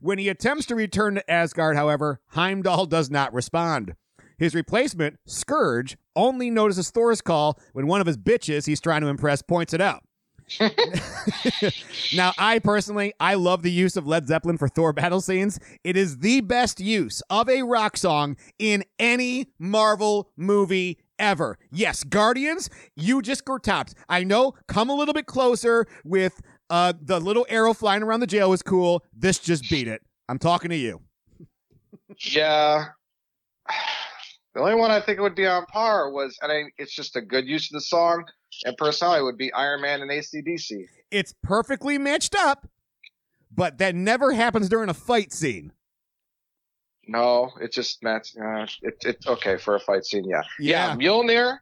When 0.03 0.19
he 0.19 0.27
attempts 0.27 0.65
to 0.65 0.75
return 0.75 1.15
to 1.15 1.31
Asgard, 1.31 1.77
however, 1.77 2.19
Heimdall 2.31 2.87
does 2.87 3.09
not 3.09 3.33
respond. 3.33 3.95
His 4.37 4.53
replacement, 4.53 5.17
Scourge, 5.25 5.95
only 6.13 6.49
notices 6.49 6.89
Thor's 6.89 7.21
call 7.21 7.57
when 7.71 7.87
one 7.87 8.01
of 8.01 8.07
his 8.07 8.17
bitches 8.17 8.65
he's 8.65 8.81
trying 8.81 8.99
to 8.99 9.07
impress 9.07 9.41
points 9.41 9.73
it 9.73 9.79
out. 9.79 10.03
now, 12.13 12.33
I 12.37 12.59
personally, 12.59 13.13
I 13.17 13.35
love 13.35 13.61
the 13.63 13.71
use 13.71 13.95
of 13.95 14.05
Led 14.05 14.27
Zeppelin 14.27 14.57
for 14.57 14.67
Thor 14.67 14.91
battle 14.91 15.21
scenes. 15.21 15.57
It 15.85 15.95
is 15.95 16.17
the 16.17 16.41
best 16.41 16.81
use 16.81 17.21
of 17.29 17.47
a 17.47 17.63
rock 17.63 17.95
song 17.95 18.35
in 18.59 18.83
any 18.99 19.53
Marvel 19.57 20.31
movie 20.35 20.99
ever. 21.17 21.57
Yes, 21.71 22.03
Guardians, 22.03 22.69
you 22.97 23.21
just 23.21 23.45
go 23.45 23.57
tops. 23.57 23.95
I 24.09 24.25
know, 24.25 24.53
come 24.67 24.89
a 24.89 24.95
little 24.95 25.13
bit 25.13 25.27
closer 25.27 25.85
with 26.03 26.41
uh 26.73 26.93
the 26.99 27.19
little 27.19 27.45
arrow 27.49 27.73
flying 27.73 28.01
around 28.01 28.21
the 28.21 28.27
jail 28.27 28.49
was 28.49 28.63
cool. 28.63 29.03
This 29.15 29.37
just 29.37 29.69
beat 29.69 29.87
it. 29.87 30.01
I'm 30.27 30.39
talking 30.39 30.69
to 30.69 30.75
you. 30.75 31.01
Yeah. 32.19 32.85
The 34.55 34.59
only 34.59 34.75
one 34.75 34.91
I 34.91 35.01
think 35.01 35.19
would 35.19 35.33
be 35.33 35.47
on 35.47 35.65
par 35.65 36.11
was, 36.11 36.37
and 36.43 36.51
I, 36.51 36.65
it's 36.77 36.93
just 36.93 37.15
a 37.15 37.21
good 37.21 37.47
use 37.47 37.71
of 37.71 37.73
the 37.73 37.81
song 37.81 38.23
and 38.65 38.77
personality 38.77 39.23
would 39.23 39.35
be 39.35 39.51
Iron 39.51 39.81
Man 39.81 40.03
and 40.03 40.11
ACDC. 40.11 40.85
It's 41.09 41.33
perfectly 41.41 41.97
matched 41.97 42.35
up, 42.35 42.67
but 43.51 43.79
that 43.79 43.95
never 43.95 44.31
happens 44.31 44.69
during 44.69 44.89
a 44.89 44.93
fight 44.93 45.33
scene. 45.33 45.71
No, 47.07 47.51
it 47.59 47.71
just 47.71 48.03
match. 48.03 48.35
Uh, 48.37 48.67
it, 48.83 49.03
it 49.03 49.17
okay 49.25 49.57
for 49.57 49.73
a 49.73 49.79
fight 49.79 50.05
scene. 50.05 50.23
Yeah. 50.23 50.43
Yeah. 50.59 50.95
Mjolnir 50.95 51.57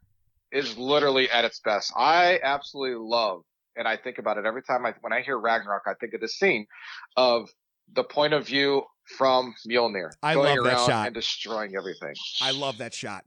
is 0.52 0.78
literally 0.78 1.30
at 1.30 1.46
its 1.46 1.62
best. 1.62 1.94
I 1.96 2.40
absolutely 2.44 2.98
love, 3.00 3.44
and 3.76 3.88
I 3.88 3.98
think 3.98 4.18
about 4.18 4.38
it 4.38 4.46
every 4.46 4.64
time 4.64 4.86
I 4.86 4.94
when 5.02 5.14
I 5.14 5.22
hear 5.22 5.38
Ragnarok. 5.40 5.84
I 5.88 5.94
think 5.96 6.14
of 6.14 6.22
the 6.22 6.28
scene 6.28 6.66
of 7.18 7.50
the 7.94 8.04
point 8.04 8.34
of 8.34 8.46
view 8.48 8.84
from 9.18 9.54
Mjolnir 9.68 10.12
I 10.24 10.34
going 10.36 10.56
love 10.58 10.66
that 10.66 10.74
around 10.74 10.88
shot. 10.88 11.06
and 11.08 11.14
destroying 11.16 11.76
everything. 11.76 12.14
I 12.42 12.52
love 12.52 12.78
that 12.78 12.94
shot. 12.94 13.26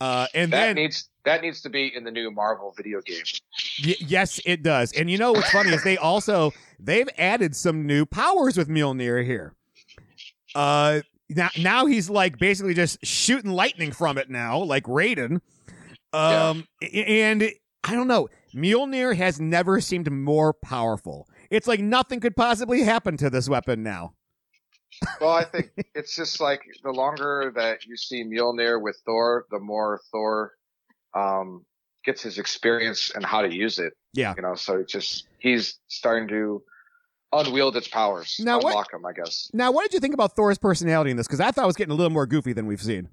Uh, 0.00 0.26
and 0.34 0.52
That 0.52 0.66
then 0.66 0.74
needs 0.76 1.08
that 1.24 1.42
needs 1.42 1.60
to 1.62 1.68
be 1.70 1.94
in 1.94 2.02
the 2.02 2.10
new 2.10 2.30
Marvel 2.32 2.72
video 2.76 3.00
game. 3.02 3.22
Y- 3.86 3.94
yes, 4.00 4.40
it 4.44 4.62
does. 4.62 4.92
And 4.92 5.08
you 5.10 5.16
know 5.18 5.30
what's 5.32 5.50
funny 5.50 5.70
is 5.70 5.84
they 5.84 5.96
also 5.96 6.52
they've 6.80 7.08
added 7.18 7.54
some 7.54 7.86
new 7.86 8.04
powers 8.06 8.56
with 8.56 8.68
Mjolnir 8.68 9.24
here. 9.24 9.54
Uh, 10.54 11.00
now 11.28 11.48
now 11.58 11.86
he's 11.86 12.10
like 12.10 12.38
basically 12.38 12.74
just 12.74 13.04
shooting 13.04 13.52
lightning 13.52 13.92
from 13.92 14.18
it 14.18 14.28
now, 14.28 14.58
like 14.58 14.84
Raiden. 14.84 15.40
Um, 16.12 16.66
a- 16.82 17.22
and 17.22 17.50
I 17.84 17.94
don't 17.94 18.08
know, 18.08 18.28
Mjolnir 18.54 19.16
has 19.16 19.40
never 19.40 19.80
seemed 19.80 20.10
more 20.10 20.52
powerful. 20.52 21.28
It's 21.50 21.66
like 21.66 21.80
nothing 21.80 22.20
could 22.20 22.36
possibly 22.36 22.82
happen 22.82 23.16
to 23.18 23.30
this 23.30 23.48
weapon 23.48 23.82
now. 23.82 24.14
Well, 25.20 25.30
I 25.30 25.44
think 25.44 25.70
it's 25.94 26.14
just 26.14 26.40
like 26.40 26.62
the 26.82 26.90
longer 26.92 27.52
that 27.56 27.86
you 27.86 27.96
see 27.96 28.24
Mjolnir 28.24 28.80
with 28.80 29.00
Thor, 29.06 29.46
the 29.50 29.58
more 29.58 30.00
Thor 30.10 30.52
um, 31.14 31.64
gets 32.04 32.22
his 32.22 32.38
experience 32.38 33.10
and 33.14 33.24
how 33.24 33.42
to 33.42 33.52
use 33.54 33.78
it. 33.78 33.94
Yeah. 34.12 34.34
You 34.36 34.42
know, 34.42 34.54
so 34.54 34.76
it's 34.78 34.92
just 34.92 35.26
he's 35.38 35.78
starting 35.88 36.28
to 36.28 36.62
unwield 37.32 37.76
its 37.76 37.88
powers, 37.88 38.36
Now 38.38 38.58
what- 38.58 38.66
unlock 38.72 38.90
them, 38.92 39.06
I 39.06 39.12
guess. 39.12 39.50
Now, 39.54 39.72
what 39.72 39.84
did 39.84 39.94
you 39.94 40.00
think 40.00 40.12
about 40.14 40.36
Thor's 40.36 40.58
personality 40.58 41.10
in 41.10 41.16
this? 41.16 41.26
Because 41.26 41.40
I 41.40 41.50
thought 41.50 41.64
it 41.64 41.66
was 41.66 41.76
getting 41.76 41.92
a 41.92 41.96
little 41.96 42.10
more 42.12 42.26
goofy 42.26 42.52
than 42.52 42.66
we've 42.66 42.82
seen. 42.82 43.08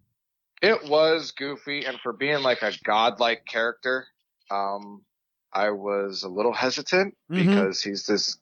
It 0.62 0.90
was 0.90 1.32
goofy, 1.32 1.86
and 1.86 1.98
for 2.02 2.12
being 2.12 2.42
like 2.44 2.62
a 2.62 2.74
godlike 2.84 3.46
character, 3.46 4.06
um, 4.52 5.04
I 5.54 5.72
was 5.72 6.24
a 6.24 6.30
little 6.30 6.54
hesitant 6.54 7.16
Mhm. 7.32 7.36
because 7.36 7.82
he's 7.82 8.06
this 8.06 8.38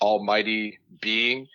almighty 0.00 0.78
being, 1.00 1.48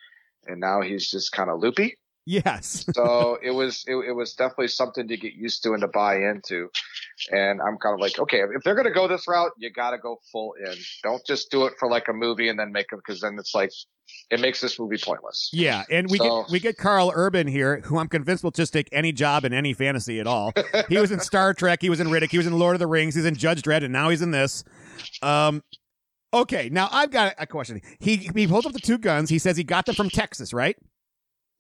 and 0.46 0.60
now 0.60 0.82
he's 0.82 1.10
just 1.10 1.32
kind 1.32 1.50
of 1.50 1.60
loopy. 1.60 1.98
Yes. 2.26 2.86
so 2.94 3.38
it 3.44 3.52
was 3.52 3.86
it, 3.88 3.96
it 3.96 4.12
was 4.14 4.34
definitely 4.34 4.68
something 4.68 5.08
to 5.08 5.18
get 5.18 5.34
used 5.34 5.64
to 5.64 5.74
and 5.74 5.82
to 5.82 5.88
buy 5.88 6.18
into 6.18 6.70
and 7.32 7.60
i'm 7.62 7.78
kind 7.78 7.94
of 7.94 8.00
like 8.00 8.18
okay 8.20 8.42
if 8.56 8.64
they're 8.64 8.76
going 8.76 8.88
to 8.88 8.94
go 8.94 9.08
this 9.08 9.28
route 9.28 9.52
you 9.58 9.72
got 9.72 9.92
to 9.92 9.98
go 9.98 10.20
full 10.32 10.54
in 10.64 10.74
don't 11.04 11.26
just 11.26 11.50
do 11.52 11.66
it 11.66 11.74
for 11.80 11.90
like 11.90 12.08
a 12.08 12.14
movie 12.14 12.50
and 12.50 12.58
then 12.60 12.72
make 12.72 12.86
it 12.92 12.98
because 12.98 13.20
then 13.22 13.36
it's 13.40 13.54
like 13.56 13.72
it 14.30 14.40
makes 14.40 14.62
this 14.62 14.80
movie 14.80 14.98
pointless 14.98 15.50
Yeah, 15.52 15.84
and 15.92 16.10
we 16.10 16.18
So- 16.18 16.44
get 16.44 16.52
we 16.52 16.60
get 16.62 16.78
Karl 16.78 17.12
Urban 17.14 17.46
here, 17.46 17.82
who 17.82 17.98
I'm 17.98 18.08
convinced 18.08 18.42
will 18.44 18.52
just 18.52 18.72
take 18.72 18.88
any 18.94 19.12
job 19.12 19.44
in 19.44 19.52
any 19.54 19.74
fantasy 19.74 20.20
at 20.22 20.28
all. 20.28 20.54
he 20.90 20.98
was 20.98 21.12
in 21.12 21.20
Star 21.20 21.54
Trek, 21.54 21.80
he 21.82 21.90
was 21.90 22.00
in 22.00 22.08
Riddick, 22.08 22.32
he 22.32 22.38
was 22.38 22.48
in 22.48 22.58
Lord 22.58 22.74
of 22.76 22.80
the 22.80 22.88
Rings, 22.88 23.16
he's 23.16 23.26
in 23.26 23.36
Judge 23.36 23.62
Dredd, 23.64 23.84
and 23.84 23.92
now 23.92 24.10
he's 24.10 24.22
in 24.22 24.32
this. 24.32 24.64
Um, 25.22 25.62
okay, 26.34 26.70
now 26.70 26.88
I've 26.92 27.12
got 27.12 27.34
a 27.38 27.46
question. 27.46 27.82
He 28.00 28.16
he 28.34 28.48
pulls 28.48 28.66
up 28.66 28.72
the 28.74 28.80
two 28.80 28.98
guns. 28.98 29.30
He 29.30 29.40
says 29.40 29.58
he 29.58 29.64
got 29.66 29.86
them 29.86 29.96
from 29.96 30.10
Texas, 30.10 30.54
right? 30.54 30.78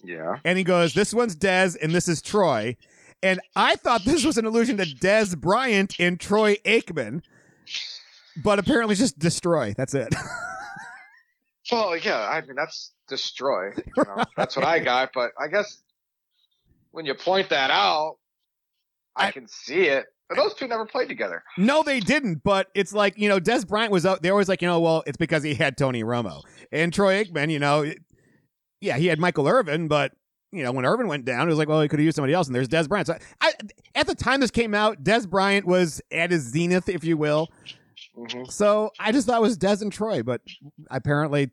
yeah 0.03 0.37
And 0.45 0.57
he 0.57 0.63
goes, 0.63 0.93
"This 0.93 1.13
one's 1.13 1.35
Dez, 1.35 1.75
and 1.81 1.93
this 1.93 2.07
is 2.07 2.21
Troy." 2.21 2.77
And 3.23 3.39
I 3.55 3.75
thought 3.75 4.03
this 4.05 4.23
was 4.23 4.37
an 4.37 4.45
allusion 4.45 4.77
to 4.77 4.83
Dez 4.85 5.37
Bryant 5.37 5.95
and 5.99 6.19
Troy 6.19 6.55
Aikman, 6.65 7.23
but 8.43 8.59
apparently 8.59 8.93
it's 8.93 9.01
just 9.01 9.17
destroy. 9.19 9.73
That's 9.75 9.93
it. 9.93 10.13
well 11.69 11.97
yeah 11.97 12.29
i 12.29 12.39
mean 12.45 12.55
that's 12.55 12.93
destroy 13.09 13.71
you 13.75 14.03
know? 14.05 14.23
that's 14.37 14.55
what 14.55 14.63
i 14.63 14.79
got 14.79 15.09
but 15.13 15.31
i 15.37 15.49
guess 15.49 15.81
when 16.91 17.05
you 17.05 17.13
point 17.13 17.49
that 17.49 17.69
out, 17.69 18.17
I, 19.15 19.27
I- 19.27 19.31
can 19.31 19.47
see 19.47 19.83
it. 19.83 20.05
But 20.29 20.35
those 20.37 20.55
two 20.55 20.67
never 20.67 20.85
played 20.85 21.07
together. 21.07 21.43
No, 21.57 21.83
they 21.83 21.99
didn't. 22.01 22.41
But 22.43 22.67
it's 22.73 22.91
like 22.91 23.17
you 23.17 23.29
know, 23.29 23.39
Dez 23.39 23.65
Bryant 23.67 23.91
was 23.93 24.05
out. 24.05 24.21
They 24.23 24.29
always 24.29 24.49
like 24.49 24.61
you 24.61 24.67
know, 24.67 24.79
well, 24.79 25.03
it's 25.07 25.15
because 25.15 25.41
he 25.43 25.53
had 25.53 25.77
Tony 25.77 26.03
Romo 26.03 26.41
and 26.71 26.91
Troy 26.91 27.23
Aikman. 27.23 27.49
You 27.51 27.59
know, 27.59 27.89
yeah, 28.81 28.97
he 28.97 29.05
had 29.07 29.19
Michael 29.19 29.47
Irvin, 29.47 29.87
but 29.87 30.11
you 30.51 30.63
know, 30.63 30.71
when 30.71 30.85
Irvin 30.85 31.07
went 31.07 31.25
down, 31.25 31.47
it 31.47 31.49
was 31.49 31.57
like, 31.57 31.67
well, 31.67 31.81
he 31.81 31.87
could 31.87 31.99
have 31.99 32.05
used 32.05 32.15
somebody 32.15 32.33
else. 32.33 32.47
And 32.47 32.55
there's 32.55 32.69
Dez 32.69 32.87
Bryant. 32.87 33.07
So 33.07 33.17
I, 33.41 33.53
at 33.95 34.07
the 34.07 34.15
time 34.15 34.39
this 34.39 34.51
came 34.51 34.73
out, 34.73 35.03
Dez 35.03 35.29
Bryant 35.29 35.65
was 35.65 36.01
at 36.11 36.31
his 36.31 36.43
zenith, 36.43 36.87
if 36.89 37.03
you 37.03 37.17
will. 37.17 37.49
hmm 38.15 38.45
So 38.45 38.91
I 38.99 39.11
just 39.11 39.27
thought 39.27 39.37
it 39.37 39.41
was 39.41 39.57
Dez 39.57 39.81
and 39.81 39.91
Troy, 39.91 40.23
but 40.23 40.41
apparently 40.89 41.51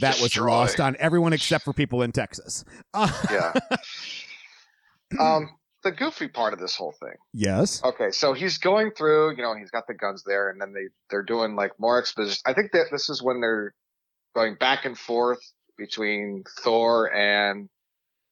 that 0.00 0.20
was 0.20 0.36
lost 0.36 0.78
on 0.80 0.96
everyone 1.00 1.32
except 1.32 1.64
for 1.64 1.72
people 1.72 2.02
in 2.02 2.12
Texas. 2.12 2.64
Yeah. 3.30 3.52
um, 5.18 5.50
the 5.82 5.90
goofy 5.90 6.28
part 6.28 6.52
of 6.52 6.60
this 6.60 6.76
whole 6.76 6.92
thing. 7.00 7.14
yes. 7.32 7.82
Okay, 7.82 8.10
so 8.12 8.32
he's 8.32 8.58
going 8.58 8.92
through, 8.92 9.36
you 9.36 9.42
know, 9.42 9.56
he's 9.56 9.70
got 9.70 9.86
the 9.88 9.94
guns 9.94 10.22
there, 10.24 10.50
and 10.50 10.60
then 10.60 10.72
they 10.72 10.84
they're 11.08 11.22
doing 11.24 11.56
like 11.56 11.72
more 11.80 11.98
exposition. 11.98 12.40
I 12.46 12.52
think 12.52 12.70
that 12.72 12.86
this 12.92 13.08
is 13.08 13.22
when 13.22 13.40
they're 13.40 13.74
going 14.36 14.54
back 14.54 14.84
and 14.84 14.96
forth 14.96 15.40
between 15.80 16.44
Thor 16.60 17.12
and 17.12 17.68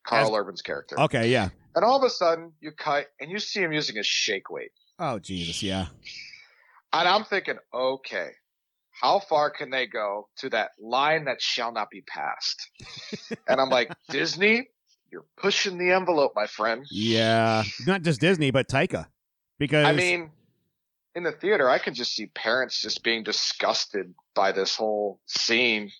Karl 0.06 0.36
Urban's 0.36 0.62
character. 0.62 1.00
Okay. 1.00 1.30
Yeah. 1.30 1.48
And 1.74 1.84
all 1.84 1.96
of 1.96 2.04
a 2.04 2.10
sudden, 2.10 2.52
you 2.60 2.70
cut 2.72 3.06
and 3.20 3.30
you 3.30 3.38
see 3.38 3.60
him 3.60 3.72
using 3.72 3.98
a 3.98 4.02
shake 4.02 4.50
weight, 4.50 4.70
Oh 4.98 5.18
Jesus. 5.18 5.62
Yeah. 5.62 5.86
and 6.92 7.08
I'm 7.08 7.24
thinking, 7.24 7.56
okay, 7.72 8.30
how 9.00 9.20
far 9.20 9.50
can 9.50 9.70
they 9.70 9.86
go 9.86 10.28
to 10.38 10.50
that 10.50 10.70
line 10.80 11.24
that 11.24 11.40
shall 11.40 11.72
not 11.72 11.88
be 11.90 12.02
passed? 12.02 12.70
and 13.48 13.60
I'm 13.60 13.70
like, 13.70 13.90
Disney, 14.10 14.68
you're 15.10 15.24
pushing 15.36 15.78
the 15.78 15.92
envelope, 15.92 16.32
my 16.34 16.46
friend. 16.46 16.84
Yeah. 16.90 17.62
Not 17.86 18.02
just 18.02 18.20
Disney, 18.20 18.50
but 18.50 18.68
Taika, 18.68 19.06
because 19.58 19.86
I 19.86 19.92
mean, 19.92 20.30
in 21.14 21.22
the 21.22 21.32
theater, 21.32 21.70
I 21.70 21.78
can 21.78 21.94
just 21.94 22.14
see 22.14 22.26
parents 22.26 22.80
just 22.82 23.02
being 23.02 23.22
disgusted 23.22 24.14
by 24.34 24.52
this 24.52 24.76
whole 24.76 25.20
scene 25.26 25.90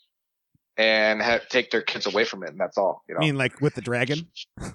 and 0.78 1.20
ha- 1.20 1.40
take 1.50 1.70
their 1.70 1.82
kids 1.82 2.06
away 2.06 2.24
from 2.24 2.42
it, 2.44 2.50
and 2.50 2.58
that's 2.60 2.78
all. 2.78 3.02
You 3.08 3.14
know, 3.14 3.18
I 3.20 3.24
mean, 3.24 3.36
like 3.36 3.60
with 3.60 3.74
the 3.74 3.82
dragon. 3.82 4.28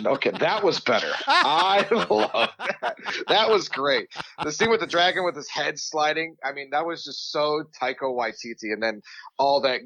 No, 0.00 0.12
okay, 0.12 0.30
that 0.30 0.64
was 0.64 0.80
better. 0.80 1.10
I 1.26 1.86
love 2.08 2.48
that. 2.80 2.96
That 3.28 3.50
was 3.50 3.68
great. 3.68 4.08
The 4.42 4.50
scene 4.50 4.70
with 4.70 4.80
the 4.80 4.86
dragon 4.86 5.22
with 5.22 5.36
his 5.36 5.50
head 5.50 5.78
sliding. 5.78 6.36
I 6.42 6.52
mean, 6.52 6.70
that 6.70 6.86
was 6.86 7.04
just 7.04 7.30
so 7.30 7.62
Taika 7.78 8.02
Waititi, 8.04 8.72
and 8.72 8.82
then 8.82 9.02
all 9.38 9.60
that, 9.62 9.80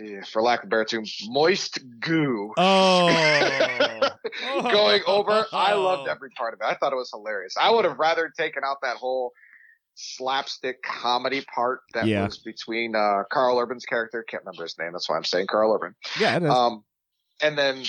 eh, 0.00 0.20
for 0.30 0.42
lack 0.42 0.60
of 0.60 0.66
a 0.66 0.68
better 0.68 0.84
term, 0.84 1.04
moist 1.28 1.78
goo 1.98 2.52
Oh. 2.58 3.08
going 4.70 5.00
over. 5.06 5.46
I 5.50 5.72
loved 5.74 6.08
every 6.10 6.30
part 6.36 6.52
of 6.52 6.60
it. 6.60 6.66
I 6.66 6.74
thought 6.74 6.92
it 6.92 6.96
was 6.96 7.10
hilarious. 7.10 7.54
I 7.58 7.70
would 7.70 7.86
have 7.86 7.98
rather 7.98 8.30
taken 8.36 8.64
out 8.66 8.78
that 8.82 8.96
whole 8.96 9.32
slapstick 9.96 10.82
comedy 10.82 11.44
part 11.52 11.80
that 11.94 12.06
Yeah. 12.06 12.24
was 12.24 12.38
between 12.38 12.94
uh, 12.94 13.22
Karl 13.30 13.58
Urban's 13.58 13.84
character. 13.84 14.22
Can't 14.28 14.44
remember 14.44 14.62
his 14.62 14.78
name. 14.78 14.92
That's 14.92 15.08
why 15.08 15.16
I'm 15.16 15.24
saying 15.24 15.46
Karl 15.48 15.74
Urban. 15.74 15.94
Yeah. 16.20 16.36
Um, 16.36 16.84
and 17.42 17.58
then 17.58 17.82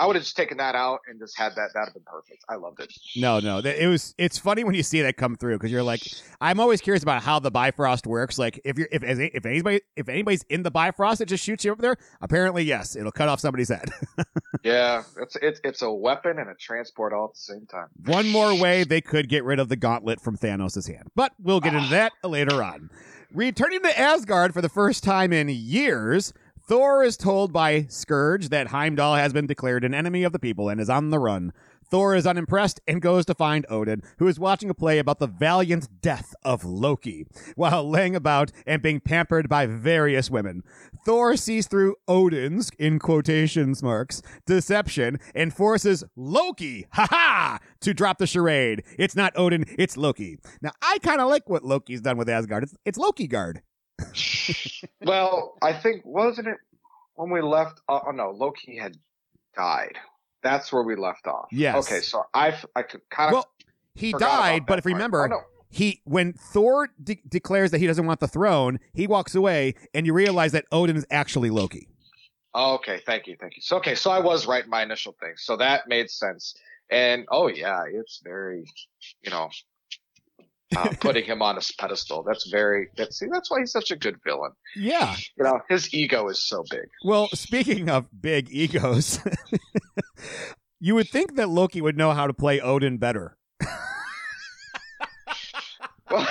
I 0.00 0.06
would 0.06 0.16
have 0.16 0.24
just 0.24 0.34
taken 0.34 0.56
that 0.56 0.74
out 0.74 1.00
and 1.06 1.20
just 1.20 1.38
had 1.38 1.50
that. 1.56 1.70
That'd 1.74 1.88
have 1.88 1.94
been 1.94 2.02
perfect. 2.04 2.42
I 2.48 2.54
loved 2.54 2.80
it. 2.80 2.90
no, 3.16 3.38
no. 3.38 3.58
It 3.58 3.86
was. 3.86 4.14
It's 4.16 4.38
funny 4.38 4.64
when 4.64 4.74
you 4.74 4.82
see 4.82 5.02
that 5.02 5.18
come 5.18 5.36
through 5.36 5.58
because 5.58 5.70
you're 5.70 5.82
like, 5.82 6.00
I'm 6.40 6.58
always 6.58 6.80
curious 6.80 7.02
about 7.02 7.22
how 7.22 7.38
the 7.38 7.50
Bifrost 7.50 8.06
works. 8.06 8.38
Like, 8.38 8.58
if 8.64 8.78
you're 8.78 8.88
if 8.90 9.02
if 9.04 9.44
anybody 9.44 9.82
if 9.96 10.08
anybody's 10.08 10.42
in 10.48 10.62
the 10.62 10.70
Bifrost, 10.70 11.20
it 11.20 11.26
just 11.26 11.44
shoots 11.44 11.66
you 11.66 11.72
over 11.72 11.82
there. 11.82 11.96
Apparently, 12.22 12.64
yes, 12.64 12.96
it'll 12.96 13.12
cut 13.12 13.28
off 13.28 13.40
somebody's 13.40 13.68
head. 13.68 13.90
Yeah, 14.62 15.04
it's 15.18 15.36
it's 15.40 15.60
it's 15.64 15.82
a 15.82 15.90
weapon 15.90 16.38
and 16.38 16.50
a 16.50 16.54
transport 16.54 17.14
all 17.14 17.26
at 17.26 17.34
the 17.34 17.40
same 17.40 17.66
time. 17.66 17.86
One 18.04 18.28
more 18.28 18.54
way 18.54 18.84
they 18.84 19.00
could 19.00 19.28
get 19.28 19.42
rid 19.42 19.58
of 19.58 19.70
the 19.70 19.76
gauntlet 19.76 20.20
from 20.20 20.36
Thanos' 20.36 20.86
hand. 20.86 21.08
But 21.14 21.32
we'll 21.38 21.60
get 21.60 21.72
into 21.72 21.86
ah. 21.86 21.90
that 21.90 22.12
later 22.28 22.62
on. 22.62 22.90
Returning 23.32 23.80
to 23.82 23.98
Asgard 23.98 24.52
for 24.52 24.60
the 24.60 24.68
first 24.68 25.02
time 25.02 25.32
in 25.32 25.48
years, 25.48 26.34
Thor 26.70 27.02
is 27.02 27.16
told 27.16 27.52
by 27.52 27.80
Skurge 27.88 28.50
that 28.50 28.68
Heimdall 28.68 29.16
has 29.16 29.32
been 29.32 29.48
declared 29.48 29.82
an 29.82 29.92
enemy 29.92 30.22
of 30.22 30.30
the 30.30 30.38
people 30.38 30.68
and 30.68 30.80
is 30.80 30.88
on 30.88 31.10
the 31.10 31.18
run. 31.18 31.52
Thor 31.90 32.14
is 32.14 32.28
unimpressed 32.28 32.80
and 32.86 33.02
goes 33.02 33.26
to 33.26 33.34
find 33.34 33.66
Odin, 33.68 34.04
who 34.18 34.28
is 34.28 34.38
watching 34.38 34.70
a 34.70 34.74
play 34.74 35.00
about 35.00 35.18
the 35.18 35.26
valiant 35.26 36.00
death 36.00 36.32
of 36.44 36.64
Loki, 36.64 37.26
while 37.56 37.90
laying 37.90 38.14
about 38.14 38.52
and 38.68 38.80
being 38.80 39.00
pampered 39.00 39.48
by 39.48 39.66
various 39.66 40.30
women. 40.30 40.62
Thor 41.04 41.36
sees 41.36 41.66
through 41.66 41.96
Odin's, 42.06 42.70
in 42.78 43.00
quotations 43.00 43.82
marks, 43.82 44.22
deception 44.46 45.18
and 45.34 45.52
forces 45.52 46.04
Loki, 46.14 46.86
ha 46.92 47.08
ha, 47.10 47.58
to 47.80 47.92
drop 47.92 48.18
the 48.18 48.28
charade. 48.28 48.84
It's 48.96 49.16
not 49.16 49.32
Odin, 49.34 49.64
it's 49.76 49.96
Loki. 49.96 50.38
Now, 50.62 50.70
I 50.80 50.98
kind 51.02 51.20
of 51.20 51.28
like 51.28 51.48
what 51.48 51.64
Loki's 51.64 52.00
done 52.00 52.16
with 52.16 52.28
Asgard. 52.28 52.62
It's, 52.62 52.76
it's 52.84 52.96
Loki 52.96 53.26
Guard. 53.26 53.62
Well, 55.02 55.54
I 55.62 55.72
think 55.72 56.02
wasn't 56.04 56.48
it 56.48 56.56
when 57.14 57.30
we 57.30 57.40
left? 57.40 57.80
Uh, 57.88 58.00
oh 58.06 58.10
no, 58.10 58.30
Loki 58.30 58.76
had 58.76 58.96
died. 59.56 59.96
That's 60.42 60.72
where 60.72 60.82
we 60.82 60.96
left 60.96 61.26
off. 61.26 61.48
Yes. 61.50 61.86
Okay, 61.86 62.00
so 62.00 62.24
I've, 62.34 62.64
I 62.76 62.82
could 62.82 63.00
kind 63.10 63.28
of 63.28 63.34
Well, 63.34 63.46
he 63.94 64.12
died, 64.12 64.66
but 64.66 64.78
if 64.78 64.84
you 64.84 64.92
remember, 64.92 65.24
Oh, 65.24 65.26
no. 65.26 65.40
he 65.70 66.00
when 66.04 66.32
Thor 66.34 66.88
de- 67.02 67.22
declares 67.28 67.70
that 67.70 67.78
he 67.78 67.86
doesn't 67.86 68.06
want 68.06 68.20
the 68.20 68.28
throne, 68.28 68.78
he 68.92 69.06
walks 69.06 69.34
away, 69.34 69.74
and 69.94 70.06
you 70.06 70.12
realize 70.12 70.52
that 70.52 70.64
Odin 70.72 70.96
is 70.96 71.06
actually 71.10 71.50
Loki. 71.50 71.88
Oh, 72.54 72.74
okay, 72.74 73.00
thank 73.06 73.26
you, 73.26 73.36
thank 73.40 73.56
you. 73.56 73.62
So 73.62 73.76
okay, 73.78 73.94
so 73.94 74.10
I 74.10 74.18
was 74.18 74.46
right 74.46 74.64
in 74.64 74.70
my 74.70 74.82
initial 74.82 75.14
thing. 75.20 75.34
So 75.36 75.56
that 75.56 75.88
made 75.88 76.10
sense. 76.10 76.54
And 76.90 77.26
oh 77.30 77.46
yeah, 77.48 77.84
it's 77.90 78.20
very, 78.24 78.64
you 79.22 79.30
know, 79.30 79.48
uh, 80.76 80.88
putting 81.00 81.24
him 81.24 81.42
on 81.42 81.58
a 81.58 81.60
pedestal. 81.78 82.22
That's 82.22 82.48
very. 82.50 82.88
That's 82.96 83.18
see, 83.18 83.26
that's 83.30 83.50
why 83.50 83.60
he's 83.60 83.72
such 83.72 83.90
a 83.90 83.96
good 83.96 84.16
villain. 84.24 84.52
Yeah. 84.76 85.16
You 85.36 85.44
know, 85.44 85.60
his 85.68 85.92
ego 85.94 86.28
is 86.28 86.46
so 86.46 86.64
big. 86.70 86.88
Well, 87.04 87.28
speaking 87.34 87.88
of 87.88 88.06
big 88.20 88.48
egos, 88.50 89.20
you 90.80 90.94
would 90.94 91.08
think 91.08 91.36
that 91.36 91.48
Loki 91.48 91.80
would 91.80 91.96
know 91.96 92.12
how 92.12 92.26
to 92.26 92.34
play 92.34 92.60
Odin 92.60 92.98
better. 92.98 93.36
Well, 96.10 96.26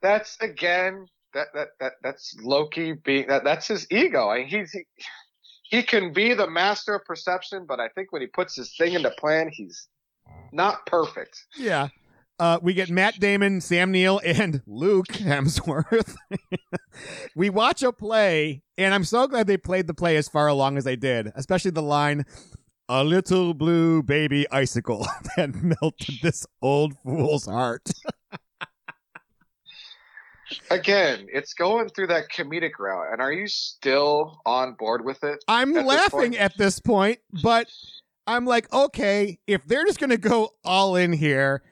that's 0.00 0.38
again 0.40 1.06
that 1.34 1.48
that 1.54 1.68
that 1.80 1.92
that's 2.02 2.34
Loki 2.42 2.94
being 2.94 3.26
that 3.28 3.44
that's 3.44 3.68
his 3.68 3.86
ego. 3.90 4.28
I, 4.28 4.44
he's 4.44 4.72
he, 4.72 4.84
he 5.64 5.82
can 5.82 6.12
be 6.12 6.32
the 6.32 6.48
master 6.48 6.94
of 6.94 7.04
perception, 7.04 7.66
but 7.68 7.78
I 7.78 7.88
think 7.90 8.12
when 8.12 8.22
he 8.22 8.28
puts 8.28 8.56
his 8.56 8.74
thing 8.76 8.94
into 8.94 9.10
plan, 9.18 9.50
he's 9.52 9.86
not 10.52 10.86
perfect. 10.86 11.44
Yeah. 11.58 11.88
Uh, 12.38 12.58
we 12.60 12.74
get 12.74 12.90
Matt 12.90 13.18
Damon, 13.18 13.60
Sam 13.60 13.90
Neill, 13.90 14.20
and 14.24 14.60
Luke 14.66 15.06
Hemsworth. 15.08 16.14
we 17.36 17.48
watch 17.48 17.82
a 17.82 17.92
play, 17.92 18.62
and 18.76 18.92
I'm 18.92 19.04
so 19.04 19.26
glad 19.26 19.46
they 19.46 19.56
played 19.56 19.86
the 19.86 19.94
play 19.94 20.16
as 20.16 20.28
far 20.28 20.46
along 20.46 20.76
as 20.76 20.84
they 20.84 20.96
did, 20.96 21.32
especially 21.34 21.70
the 21.70 21.82
line, 21.82 22.26
a 22.88 23.02
little 23.02 23.54
blue 23.54 24.02
baby 24.02 24.46
icicle 24.50 25.06
that 25.36 25.54
melted 25.54 26.16
this 26.22 26.46
old 26.60 26.94
fool's 27.02 27.46
heart. 27.46 27.88
Again, 30.70 31.26
it's 31.32 31.54
going 31.54 31.88
through 31.88 32.06
that 32.08 32.28
comedic 32.28 32.78
route. 32.78 33.12
And 33.12 33.20
are 33.20 33.32
you 33.32 33.48
still 33.48 34.40
on 34.46 34.74
board 34.74 35.04
with 35.04 35.24
it? 35.24 35.42
I'm 35.48 35.76
At 35.76 35.86
laughing 35.86 36.18
point? 36.20 36.36
at 36.36 36.56
this 36.56 36.78
point, 36.78 37.18
but 37.42 37.66
I'm 38.28 38.44
like, 38.44 38.72
okay, 38.72 39.38
if 39.46 39.64
they're 39.66 39.84
just 39.86 39.98
going 39.98 40.10
to 40.10 40.18
go 40.18 40.50
all 40.64 40.94
in 40.94 41.12
here, 41.12 41.62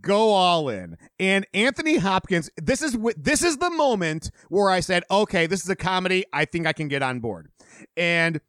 go 0.00 0.30
all 0.30 0.68
in. 0.68 0.96
And 1.18 1.46
Anthony 1.54 1.96
Hopkins, 1.96 2.50
this 2.56 2.82
is 2.82 2.96
this 3.16 3.42
is 3.42 3.58
the 3.58 3.70
moment 3.70 4.30
where 4.48 4.70
I 4.70 4.80
said, 4.80 5.04
okay, 5.10 5.46
this 5.46 5.62
is 5.62 5.70
a 5.70 5.76
comedy. 5.76 6.24
I 6.32 6.44
think 6.44 6.66
I 6.66 6.72
can 6.72 6.88
get 6.88 7.02
on 7.02 7.20
board. 7.20 7.48
And 7.96 8.40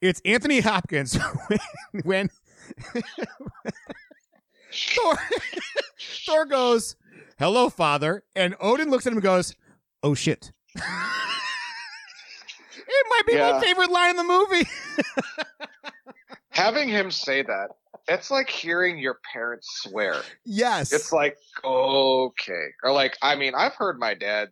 it's 0.00 0.20
Anthony 0.24 0.60
Hopkins 0.60 1.16
when, 1.48 1.58
when 2.04 2.30
Thor, 4.72 5.18
Thor 6.26 6.44
goes, 6.46 6.96
"Hello, 7.38 7.70
father," 7.70 8.24
and 8.34 8.54
Odin 8.60 8.90
looks 8.90 9.06
at 9.06 9.12
him 9.12 9.18
and 9.18 9.22
goes, 9.22 9.54
"Oh 10.02 10.14
shit." 10.14 10.52
it 10.74 10.82
might 13.10 13.26
be 13.26 13.36
my 13.38 13.60
favorite 13.60 13.90
line 13.90 14.10
in 14.10 14.16
the 14.16 14.24
movie. 14.24 14.68
Having 16.50 16.88
him 16.88 17.10
say 17.10 17.42
that, 17.42 17.70
it's 18.08 18.30
like 18.30 18.48
hearing 18.48 18.98
your 18.98 19.18
parents 19.32 19.68
swear. 19.82 20.22
yes. 20.44 20.92
It's 20.92 21.12
like, 21.12 21.36
okay. 21.64 22.66
Or 22.82 22.92
like, 22.92 23.16
I 23.22 23.34
mean, 23.36 23.54
I've 23.54 23.74
heard 23.74 23.98
my 23.98 24.14
dad 24.14 24.50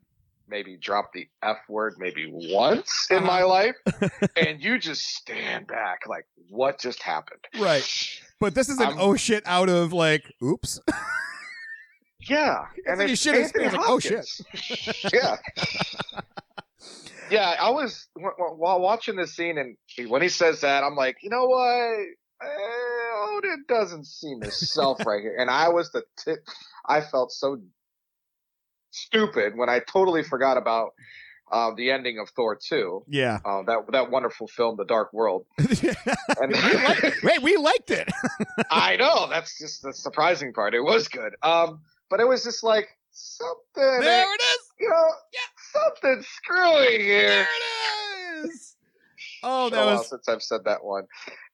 maybe 0.48 0.76
drop 0.76 1.10
the 1.14 1.26
F 1.42 1.56
word 1.68 1.94
maybe 1.98 2.28
once 2.30 3.08
in 3.10 3.24
my 3.24 3.42
life, 3.42 3.76
and 4.36 4.62
you 4.62 4.78
just 4.78 5.02
stand 5.02 5.66
back 5.66 6.00
like, 6.06 6.26
what 6.50 6.78
just 6.78 7.02
happened? 7.02 7.40
right. 7.58 7.88
But 8.40 8.54
this 8.54 8.68
is 8.68 8.78
an 8.78 8.88
I'm- 8.88 8.96
oh 8.98 9.16
shit 9.16 9.42
out 9.46 9.68
of 9.68 9.92
like, 9.92 10.32
oops. 10.42 10.80
Yeah. 12.26 12.64
And 12.86 13.02
it's 13.02 13.20
shit 13.20 13.34
Anthony 13.34 13.66
like, 13.66 13.80
oh, 13.80 13.98
shit. 14.00 14.26
Yeah. 15.12 15.36
yeah, 17.30 17.54
I 17.60 17.68
was 17.70 18.08
wh- 18.18 18.34
wh- 18.38 18.58
while 18.58 18.80
watching 18.80 19.16
this 19.16 19.34
scene, 19.36 19.58
and 19.58 19.76
when 20.10 20.22
he 20.22 20.28
says 20.30 20.60
that, 20.62 20.84
I'm 20.84 20.96
like, 20.96 21.18
you 21.22 21.28
know 21.30 21.44
what? 21.46 21.98
Eh, 22.42 22.46
Odin 23.36 23.64
doesn't 23.68 24.06
seem 24.06 24.40
himself 24.40 25.04
right 25.06 25.20
here, 25.20 25.36
and 25.38 25.50
I 25.50 25.68
was 25.68 25.90
the 25.92 26.04
tip. 26.16 26.46
I 26.86 27.00
felt 27.00 27.32
so 27.32 27.60
stupid 28.90 29.56
when 29.56 29.68
I 29.68 29.80
totally 29.80 30.22
forgot 30.22 30.56
about 30.56 30.90
uh, 31.50 31.72
the 31.76 31.90
ending 31.90 32.18
of 32.18 32.28
Thor 32.30 32.56
2. 32.56 33.04
Yeah. 33.08 33.38
Uh, 33.44 33.62
that 33.62 33.78
that 33.92 34.10
wonderful 34.10 34.46
film, 34.48 34.76
The 34.76 34.84
Dark 34.84 35.12
World. 35.12 35.46
And 36.40 36.52
we 36.52 36.74
like, 36.74 37.22
wait, 37.22 37.42
we 37.42 37.56
liked 37.56 37.90
it. 37.90 38.08
I 38.70 38.96
know 38.96 39.28
that's 39.28 39.56
just 39.58 39.82
the 39.82 39.92
surprising 39.92 40.52
part. 40.52 40.74
It 40.74 40.80
was 40.80 41.06
good, 41.08 41.34
um, 41.42 41.80
but 42.10 42.18
it 42.20 42.26
was 42.26 42.42
just 42.42 42.64
like 42.64 42.88
something. 43.12 43.54
there 44.00 44.26
it 44.34 44.40
is. 44.40 44.58
you 44.80 44.88
know, 44.88 45.06
something 45.72 46.22
screwy 46.22 47.02
here. 47.02 47.28
There 47.28 47.42
it 48.42 48.46
is. 48.46 48.76
Oh, 49.42 49.70
that 49.70 49.76
while 49.76 49.96
was 49.98 50.08
since 50.08 50.28
I've 50.28 50.42
said 50.42 50.64
that 50.64 50.82
one. 50.84 51.06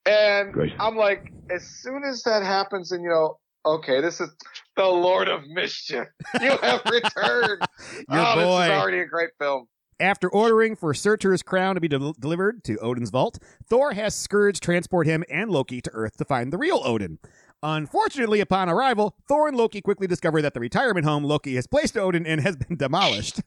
And 0.05 0.53
Great. 0.53 0.73
I'm 0.79 0.95
like, 0.95 1.31
as 1.49 1.63
soon 1.81 2.03
as 2.03 2.23
that 2.23 2.43
happens, 2.43 2.91
and 2.91 3.03
you 3.03 3.09
know, 3.09 3.37
okay, 3.65 4.01
this 4.01 4.19
is 4.19 4.29
the 4.75 4.85
Lord 4.85 5.27
of 5.27 5.41
Mischief. 5.47 6.07
You 6.41 6.57
have 6.57 6.81
returned. 6.85 7.61
Your 8.09 8.25
oh, 8.25 8.35
boy. 8.35 8.59
this 8.59 8.65
is 8.65 8.71
already 8.71 8.99
a 8.99 9.05
great 9.05 9.29
film. 9.39 9.67
After 9.99 10.27
ordering 10.27 10.75
for 10.75 10.95
Surtur's 10.95 11.43
crown 11.43 11.75
to 11.75 11.81
be 11.81 11.87
del- 11.87 12.13
delivered 12.13 12.63
to 12.63 12.77
Odin's 12.79 13.11
vault, 13.11 13.37
Thor 13.67 13.93
has 13.93 14.15
Skurge 14.15 14.59
transport 14.59 15.05
him 15.05 15.23
and 15.29 15.51
Loki 15.51 15.79
to 15.81 15.91
Earth 15.93 16.17
to 16.17 16.25
find 16.25 16.51
the 16.51 16.57
real 16.57 16.81
Odin. 16.83 17.19
Unfortunately, 17.63 18.39
upon 18.39 18.69
arrival, 18.69 19.15
Thor 19.27 19.47
and 19.47 19.55
Loki 19.55 19.81
quickly 19.81 20.07
discover 20.07 20.41
that 20.41 20.53
the 20.55 20.59
retirement 20.59 21.05
home 21.05 21.23
Loki 21.23 21.55
has 21.55 21.67
placed 21.67 21.95
Odin 21.95 22.25
in 22.25 22.39
has 22.39 22.55
been 22.55 22.75
demolished. 22.75 23.41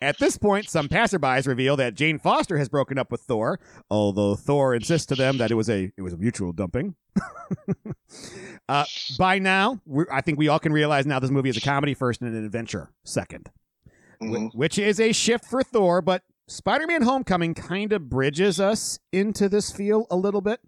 At 0.00 0.18
this 0.18 0.38
point, 0.38 0.68
some 0.68 0.88
passerbys 0.88 1.46
reveal 1.48 1.76
that 1.76 1.94
Jane 1.94 2.18
Foster 2.20 2.56
has 2.58 2.68
broken 2.68 2.98
up 2.98 3.10
with 3.10 3.22
Thor, 3.22 3.58
although 3.90 4.36
Thor 4.36 4.74
insists 4.76 5.06
to 5.08 5.14
them 5.16 5.38
that 5.38 5.50
it 5.50 5.54
was 5.54 5.68
a 5.68 5.92
it 5.96 6.02
was 6.02 6.12
a 6.12 6.16
mutual 6.16 6.52
dumping. 6.52 6.94
uh, 8.68 8.84
by 9.18 9.38
now, 9.38 9.80
I 10.12 10.20
think 10.20 10.38
we 10.38 10.48
all 10.48 10.58
can 10.58 10.72
realize 10.72 11.06
now 11.06 11.18
this 11.18 11.30
movie 11.30 11.48
is 11.48 11.56
a 11.56 11.60
comedy 11.60 11.94
first 11.94 12.20
and 12.20 12.34
an 12.34 12.44
adventure 12.44 12.90
second 13.04 13.50
wh- 14.20 14.24
Mhm. 14.24 14.54
which 14.54 14.78
is 14.78 15.00
a 15.00 15.12
shift 15.12 15.44
for 15.44 15.62
Thor, 15.62 16.00
but 16.00 16.22
Spider 16.48 16.86
Man 16.86 17.02
Homecoming 17.02 17.54
kind 17.54 17.92
of 17.92 18.08
bridges 18.08 18.60
us 18.60 18.98
into 19.12 19.48
this 19.48 19.72
feel 19.72 20.06
a 20.10 20.16
little 20.16 20.40
bit. 20.40 20.60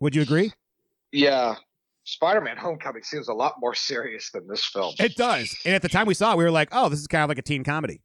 Would 0.00 0.14
you 0.16 0.22
agree? 0.22 0.52
Yeah. 1.12 1.56
Spider-Man: 2.04 2.56
Homecoming 2.56 3.02
seems 3.02 3.28
a 3.28 3.34
lot 3.34 3.56
more 3.60 3.74
serious 3.74 4.30
than 4.30 4.46
this 4.48 4.64
film. 4.64 4.94
It 4.98 5.14
does. 5.16 5.54
And 5.66 5.74
at 5.74 5.82
the 5.82 5.88
time 5.90 6.06
we 6.06 6.14
saw 6.14 6.32
it, 6.32 6.38
we 6.38 6.44
were 6.44 6.50
like, 6.50 6.68
oh, 6.72 6.88
this 6.88 7.00
is 7.00 7.06
kind 7.06 7.22
of 7.22 7.28
like 7.28 7.38
a 7.38 7.42
teen 7.42 7.64
comedy. 7.64 8.00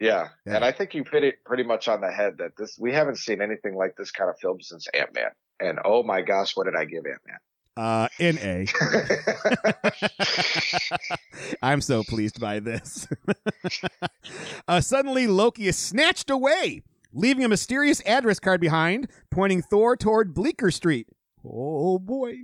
yeah. 0.00 0.28
Yeah. 0.44 0.56
and 0.56 0.64
I 0.64 0.72
think 0.72 0.94
you 0.94 1.04
hit 1.10 1.22
it 1.22 1.36
pretty 1.44 1.62
much 1.62 1.86
on 1.86 2.00
the 2.00 2.10
head 2.10 2.38
that 2.38 2.56
this 2.58 2.76
we 2.78 2.92
haven't 2.92 3.16
seen 3.18 3.40
anything 3.40 3.76
like 3.76 3.94
this 3.96 4.10
kind 4.10 4.28
of 4.28 4.36
film 4.40 4.60
since 4.60 4.88
Ant 4.94 5.14
Man. 5.14 5.30
And 5.60 5.78
oh 5.84 6.02
my 6.02 6.22
gosh, 6.22 6.56
what 6.56 6.64
did 6.64 6.74
I 6.74 6.84
give 6.84 7.04
Ant 7.06 7.20
Man? 7.26 7.38
Uh, 7.76 8.08
in 8.20 8.38
A. 8.38 8.66
I'm 11.62 11.80
so 11.80 12.02
pleased 12.04 12.40
by 12.40 12.60
this. 12.60 13.08
uh, 14.68 14.80
suddenly, 14.80 15.26
Loki 15.26 15.66
is 15.66 15.76
snatched 15.76 16.30
away, 16.30 16.82
leaving 17.12 17.44
a 17.44 17.48
mysterious 17.48 18.00
address 18.06 18.38
card 18.38 18.60
behind, 18.60 19.08
pointing 19.30 19.62
Thor 19.62 19.96
toward 19.96 20.34
Bleecker 20.34 20.70
Street. 20.70 21.08
Oh, 21.44 21.94
oh 21.94 21.98
boy. 21.98 22.34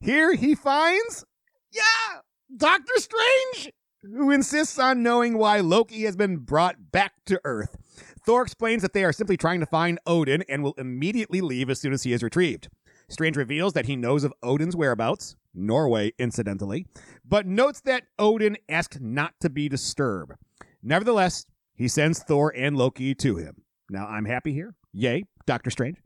Here 0.00 0.34
he 0.34 0.54
finds, 0.54 1.24
yeah, 1.72 2.20
Doctor 2.54 2.92
Strange, 2.96 3.72
who 4.02 4.30
insists 4.30 4.78
on 4.78 5.02
knowing 5.02 5.38
why 5.38 5.60
Loki 5.60 6.02
has 6.02 6.16
been 6.16 6.38
brought 6.38 6.90
back 6.92 7.12
to 7.26 7.40
Earth. 7.44 7.76
Thor 8.24 8.42
explains 8.42 8.82
that 8.82 8.92
they 8.92 9.04
are 9.04 9.12
simply 9.12 9.36
trying 9.36 9.60
to 9.60 9.66
find 9.66 9.98
Odin 10.06 10.44
and 10.48 10.62
will 10.62 10.74
immediately 10.76 11.40
leave 11.40 11.70
as 11.70 11.80
soon 11.80 11.92
as 11.92 12.02
he 12.02 12.12
is 12.12 12.22
retrieved. 12.22 12.68
Strange 13.08 13.36
reveals 13.36 13.72
that 13.74 13.86
he 13.86 13.94
knows 13.94 14.24
of 14.24 14.34
Odin's 14.42 14.74
whereabouts, 14.74 15.36
Norway, 15.54 16.12
incidentally, 16.18 16.86
but 17.24 17.46
notes 17.46 17.80
that 17.82 18.02
Odin 18.18 18.56
asked 18.68 19.00
not 19.00 19.34
to 19.40 19.48
be 19.48 19.68
disturbed. 19.68 20.32
Nevertheless, 20.82 21.46
he 21.74 21.88
sends 21.88 22.22
Thor 22.22 22.52
and 22.56 22.76
Loki 22.76 23.14
to 23.14 23.36
him. 23.36 23.62
Now, 23.88 24.06
I'm 24.06 24.24
happy 24.24 24.52
here. 24.52 24.74
Yay, 24.92 25.24
Doctor 25.46 25.70
Strange. 25.70 25.98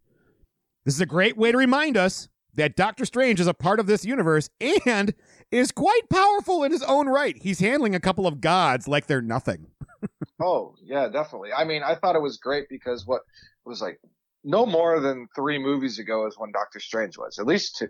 This 0.84 0.94
is 0.94 1.00
a 1.00 1.06
great 1.06 1.36
way 1.36 1.52
to 1.52 1.58
remind 1.58 1.96
us 1.96 2.28
that 2.54 2.76
Doctor 2.76 3.04
Strange 3.04 3.40
is 3.40 3.46
a 3.46 3.54
part 3.54 3.80
of 3.80 3.86
this 3.86 4.04
universe 4.04 4.48
and 4.86 5.14
is 5.50 5.72
quite 5.72 6.08
powerful 6.10 6.64
in 6.64 6.72
his 6.72 6.82
own 6.82 7.08
right. 7.08 7.36
He's 7.40 7.60
handling 7.60 7.94
a 7.94 8.00
couple 8.00 8.26
of 8.26 8.40
gods 8.40 8.88
like 8.88 9.06
they're 9.06 9.22
nothing. 9.22 9.66
Oh 10.42 10.74
yeah, 10.82 11.06
definitely. 11.08 11.52
I 11.52 11.64
mean, 11.64 11.82
I 11.82 11.94
thought 11.94 12.16
it 12.16 12.22
was 12.22 12.38
great 12.38 12.66
because 12.70 13.06
what 13.06 13.20
was 13.66 13.82
like 13.82 14.00
no 14.42 14.64
more 14.64 14.98
than 15.00 15.28
three 15.36 15.58
movies 15.58 15.98
ago 15.98 16.26
is 16.26 16.38
when 16.38 16.50
Doctor 16.50 16.80
Strange 16.80 17.18
was. 17.18 17.38
At 17.38 17.46
least 17.46 17.76
two. 17.76 17.88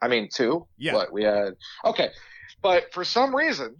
I 0.00 0.08
mean, 0.08 0.30
two. 0.32 0.66
Yeah. 0.78 0.94
What 0.94 1.12
we 1.12 1.22
had. 1.24 1.54
Okay, 1.84 2.08
but 2.62 2.92
for 2.94 3.04
some 3.04 3.36
reason, 3.36 3.76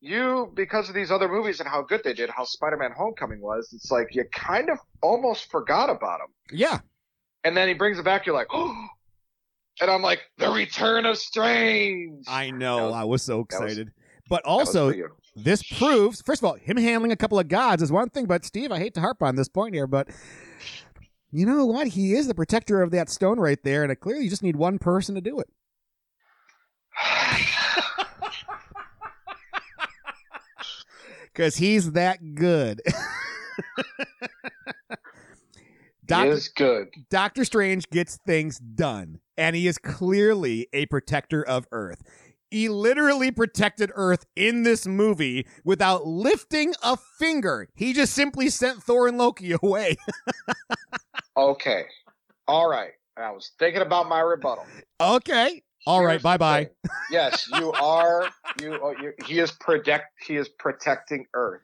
you 0.00 0.52
because 0.54 0.88
of 0.88 0.94
these 0.94 1.10
other 1.10 1.28
movies 1.28 1.60
and 1.60 1.68
how 1.68 1.82
good 1.82 2.02
they 2.04 2.12
did, 2.12 2.28
how 2.28 2.44
Spider-Man: 2.44 2.92
Homecoming 2.94 3.40
was, 3.40 3.72
it's 3.72 3.90
like 3.90 4.08
you 4.14 4.24
kind 4.32 4.68
of 4.68 4.78
almost 5.02 5.50
forgot 5.50 5.88
about 5.88 6.20
him. 6.20 6.28
Yeah. 6.52 6.80
And 7.48 7.56
then 7.56 7.66
he 7.66 7.72
brings 7.72 7.98
it 7.98 8.04
back. 8.04 8.26
You're 8.26 8.34
like, 8.34 8.48
oh. 8.52 8.86
And 9.80 9.90
I'm 9.90 10.02
like, 10.02 10.20
the 10.36 10.50
return 10.50 11.06
of 11.06 11.16
Strange. 11.16 12.26
I 12.28 12.50
know. 12.50 12.88
Was- 12.88 12.94
I 12.94 13.04
was 13.04 13.22
so 13.22 13.46
that 13.48 13.60
was- 13.62 13.72
excited. 13.72 13.92
but 14.28 14.44
also, 14.44 14.92
this 15.34 15.62
proves, 15.62 16.20
first 16.20 16.42
of 16.42 16.46
all, 16.46 16.56
him 16.56 16.76
handling 16.76 17.10
a 17.10 17.16
couple 17.16 17.38
of 17.38 17.48
gods 17.48 17.82
is 17.82 17.90
one 17.90 18.10
thing, 18.10 18.26
but 18.26 18.44
Steve, 18.44 18.70
I 18.70 18.78
hate 18.78 18.92
to 18.94 19.00
harp 19.00 19.22
on 19.22 19.36
this 19.36 19.48
point 19.48 19.74
here, 19.74 19.86
but 19.86 20.08
you 21.30 21.46
know 21.46 21.64
what? 21.64 21.86
He 21.86 22.12
is 22.12 22.26
the 22.26 22.34
protector 22.34 22.82
of 22.82 22.90
that 22.90 23.08
stone 23.08 23.40
right 23.40 23.58
there, 23.64 23.82
and 23.82 23.98
clearly 23.98 24.24
you 24.24 24.30
just 24.30 24.42
need 24.42 24.56
one 24.56 24.78
person 24.78 25.14
to 25.14 25.22
do 25.22 25.40
it. 25.40 25.48
Because 31.38 31.54
he's 31.56 31.92
that 31.92 32.34
good. 32.34 32.82
he 36.08 36.14
Doctor, 36.14 36.32
is 36.32 36.48
good. 36.48 36.88
Doctor 37.10 37.44
Strange 37.44 37.88
gets 37.90 38.16
things 38.26 38.58
done, 38.58 39.20
and 39.36 39.54
he 39.54 39.66
is 39.66 39.76
clearly 39.76 40.66
a 40.72 40.86
protector 40.86 41.46
of 41.46 41.66
Earth. 41.70 42.02
He 42.50 42.70
literally 42.70 43.30
protected 43.30 43.92
Earth 43.94 44.24
in 44.34 44.62
this 44.62 44.86
movie 44.86 45.46
without 45.64 46.06
lifting 46.06 46.72
a 46.82 46.96
finger. 46.96 47.68
He 47.74 47.92
just 47.92 48.14
simply 48.14 48.48
sent 48.48 48.82
Thor 48.82 49.06
and 49.06 49.18
Loki 49.18 49.54
away. 49.62 49.96
Okay. 51.36 51.84
All 52.46 52.68
right. 52.68 52.92
I 53.18 53.30
was 53.32 53.50
thinking 53.58 53.82
about 53.82 54.08
my 54.08 54.20
rebuttal. 54.20 54.64
okay. 55.00 55.62
All 55.86 56.04
right. 56.04 56.12
Here's 56.12 56.22
the 56.22 56.28
Bye 56.28 56.36
bye. 56.38 56.70
Yes, 57.10 57.48
you 57.54 57.72
are. 57.72 58.28
You, 58.60 58.78
oh, 58.82 58.94
you. 59.00 59.12
He 59.26 59.40
is 59.40 59.52
protect. 59.52 60.06
He 60.26 60.36
is 60.36 60.48
protecting 60.48 61.26
Earth. 61.34 61.60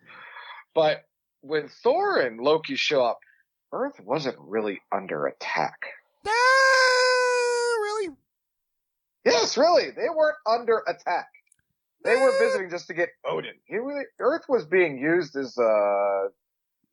But 0.74 1.04
when 1.40 1.68
Thor 1.68 2.20
and 2.20 2.40
Loki 2.40 2.76
show 2.76 3.04
up, 3.04 3.18
Earth 3.74 4.00
wasn't 4.00 4.36
really 4.38 4.80
under 4.92 5.26
attack. 5.26 5.80
Ah, 6.26 6.30
really? 7.82 8.14
Yes, 9.24 9.58
really, 9.58 9.90
they 9.90 10.08
weren't 10.16 10.36
under 10.46 10.78
attack. 10.86 11.26
They 12.04 12.14
were 12.14 12.32
visiting 12.38 12.70
just 12.70 12.86
to 12.86 12.94
get 12.94 13.08
Odin. 13.24 13.54
Really, 13.68 14.04
Earth 14.20 14.44
was 14.48 14.64
being 14.64 14.96
used 14.98 15.34
as 15.36 15.58
uh, 15.58 16.28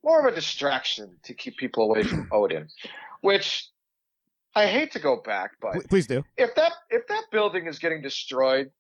more 0.04 0.20
of 0.20 0.26
a 0.26 0.36
distraction 0.36 1.18
to 1.24 1.34
keep 1.36 1.58
people 1.58 1.84
away 1.84 2.04
from 2.04 2.28
Odin, 2.32 2.68
which 3.20 3.68
I 4.56 4.66
hate 4.66 4.92
to 4.94 5.00
go 5.00 5.18
back, 5.18 5.52
but 5.62 5.88
Please 5.88 6.08
do. 6.08 6.24
if 6.38 6.56
that 6.56 6.72
if 6.90 7.06
that 7.08 7.26
building 7.32 7.68
is 7.68 7.78
getting 7.78 8.02
destroyed, 8.02 8.72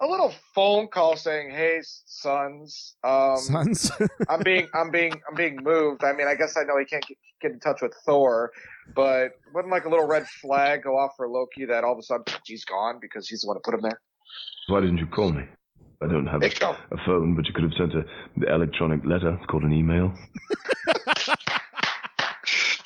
a 0.00 0.06
little 0.06 0.32
phone 0.54 0.88
call 0.88 1.16
saying, 1.16 1.50
"Hey, 1.50 1.80
sons, 1.82 2.96
um, 3.04 3.36
Sons. 3.36 3.92
I'm 4.28 4.42
being 4.42 4.68
I'm 4.74 4.90
being 4.90 5.12
I'm 5.28 5.34
being 5.34 5.58
moved." 5.62 6.04
I 6.04 6.12
mean, 6.12 6.26
I 6.26 6.34
guess 6.34 6.56
I 6.56 6.62
know 6.64 6.78
he 6.78 6.84
can't 6.84 7.06
get, 7.06 7.18
get 7.40 7.52
in 7.52 7.60
touch 7.60 7.82
with 7.82 7.94
Thor, 8.06 8.52
but 8.94 9.32
wouldn't 9.54 9.72
like 9.72 9.84
a 9.84 9.88
little 9.88 10.06
red 10.06 10.26
flag 10.26 10.82
go 10.84 10.96
off 10.98 11.12
for 11.16 11.28
Loki 11.28 11.64
that 11.66 11.84
all 11.84 11.92
of 11.92 11.98
a 11.98 12.02
sudden 12.02 12.24
he's 12.44 12.64
gone 12.64 12.98
because 13.00 13.28
he's 13.28 13.42
the 13.42 13.48
one 13.48 13.56
who 13.56 13.60
put 13.60 13.74
him 13.74 13.82
there? 13.82 14.00
Why 14.68 14.80
didn't 14.80 14.98
you 14.98 15.06
call 15.06 15.32
me? 15.32 15.44
I 16.02 16.06
don't 16.06 16.26
have 16.26 16.42
a, 16.42 16.46
a 16.46 16.96
phone, 17.04 17.34
but 17.36 17.46
you 17.46 17.52
could 17.52 17.64
have 17.64 17.74
sent 17.74 17.94
a 17.94 18.04
the 18.38 18.52
electronic 18.52 19.04
letter. 19.04 19.34
It's 19.34 19.46
called 19.46 19.64
an 19.64 19.72
email. 19.72 20.12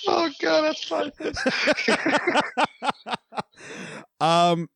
Oh 0.06 0.30
god, 0.40 0.62
that's 0.62 0.84
fun. 0.84 1.12
um 4.20 4.68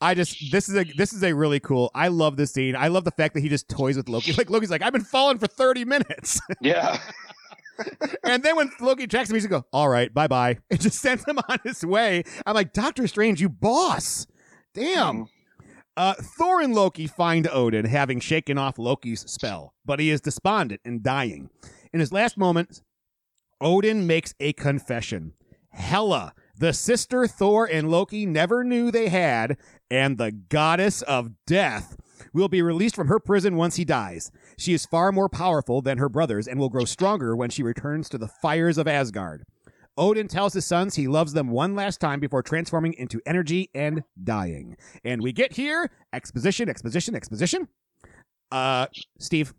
I 0.00 0.14
just 0.14 0.50
this 0.50 0.68
is 0.68 0.76
a 0.76 0.84
this 0.84 1.12
is 1.12 1.22
a 1.22 1.34
really 1.34 1.60
cool. 1.60 1.90
I 1.94 2.08
love 2.08 2.36
this 2.36 2.52
scene. 2.52 2.74
I 2.74 2.88
love 2.88 3.04
the 3.04 3.10
fact 3.10 3.34
that 3.34 3.40
he 3.40 3.48
just 3.48 3.68
toys 3.68 3.96
with 3.96 4.08
Loki. 4.08 4.32
Like 4.38 4.48
Loki's 4.48 4.70
like, 4.70 4.82
I've 4.82 4.92
been 4.92 5.04
falling 5.04 5.38
for 5.38 5.46
30 5.46 5.84
minutes. 5.84 6.40
yeah. 6.60 6.98
and 8.24 8.42
then 8.42 8.56
when 8.56 8.70
Loki 8.80 9.06
tracks 9.06 9.28
him, 9.28 9.34
he's 9.34 9.48
like, 9.48 9.62
all 9.72 9.88
right, 9.88 10.12
bye 10.12 10.28
bye. 10.28 10.58
And 10.70 10.80
just 10.80 11.00
sends 11.00 11.24
him 11.26 11.38
on 11.48 11.58
his 11.64 11.84
way. 11.84 12.22
I'm 12.46 12.54
like, 12.54 12.72
Doctor 12.72 13.06
Strange, 13.06 13.40
you 13.40 13.48
boss. 13.48 14.26
Damn. 14.74 15.26
Uh, 15.96 16.14
Thor 16.14 16.62
and 16.62 16.74
Loki 16.74 17.06
find 17.06 17.46
Odin, 17.52 17.84
having 17.84 18.20
shaken 18.20 18.56
off 18.56 18.78
Loki's 18.78 19.30
spell, 19.30 19.74
but 19.84 20.00
he 20.00 20.08
is 20.08 20.20
despondent 20.22 20.80
and 20.84 21.02
dying. 21.02 21.50
In 21.92 22.00
his 22.00 22.12
last 22.12 22.38
moments, 22.38 22.82
Odin 23.60 24.06
makes 24.06 24.32
a 24.40 24.54
confession. 24.54 25.34
Hela, 25.72 26.32
the 26.56 26.72
sister 26.72 27.26
Thor 27.26 27.66
and 27.66 27.90
Loki 27.90 28.24
never 28.26 28.64
knew 28.64 28.90
they 28.90 29.08
had, 29.08 29.58
and 29.90 30.18
the 30.18 30.32
goddess 30.32 31.02
of 31.02 31.30
death, 31.46 31.96
will 32.32 32.48
be 32.48 32.62
released 32.62 32.94
from 32.94 33.08
her 33.08 33.18
prison 33.18 33.56
once 33.56 33.76
he 33.76 33.84
dies. 33.84 34.30
She 34.58 34.74
is 34.74 34.86
far 34.86 35.12
more 35.12 35.28
powerful 35.28 35.82
than 35.82 35.98
her 35.98 36.08
brothers 36.08 36.46
and 36.46 36.58
will 36.58 36.68
grow 36.68 36.84
stronger 36.84 37.34
when 37.36 37.50
she 37.50 37.62
returns 37.62 38.08
to 38.10 38.18
the 38.18 38.28
fires 38.28 38.78
of 38.78 38.86
Asgard. 38.86 39.44
Odin 39.96 40.28
tells 40.28 40.54
his 40.54 40.66
sons 40.66 40.94
he 40.94 41.08
loves 41.08 41.32
them 41.32 41.50
one 41.50 41.74
last 41.74 42.00
time 42.00 42.20
before 42.20 42.42
transforming 42.42 42.94
into 42.94 43.20
energy 43.26 43.70
and 43.74 44.02
dying. 44.22 44.76
And 45.04 45.22
we 45.22 45.32
get 45.32 45.54
here 45.54 45.90
exposition, 46.12 46.68
exposition, 46.68 47.14
exposition. 47.14 47.68
Uh, 48.50 48.86
Steve, 49.18 49.52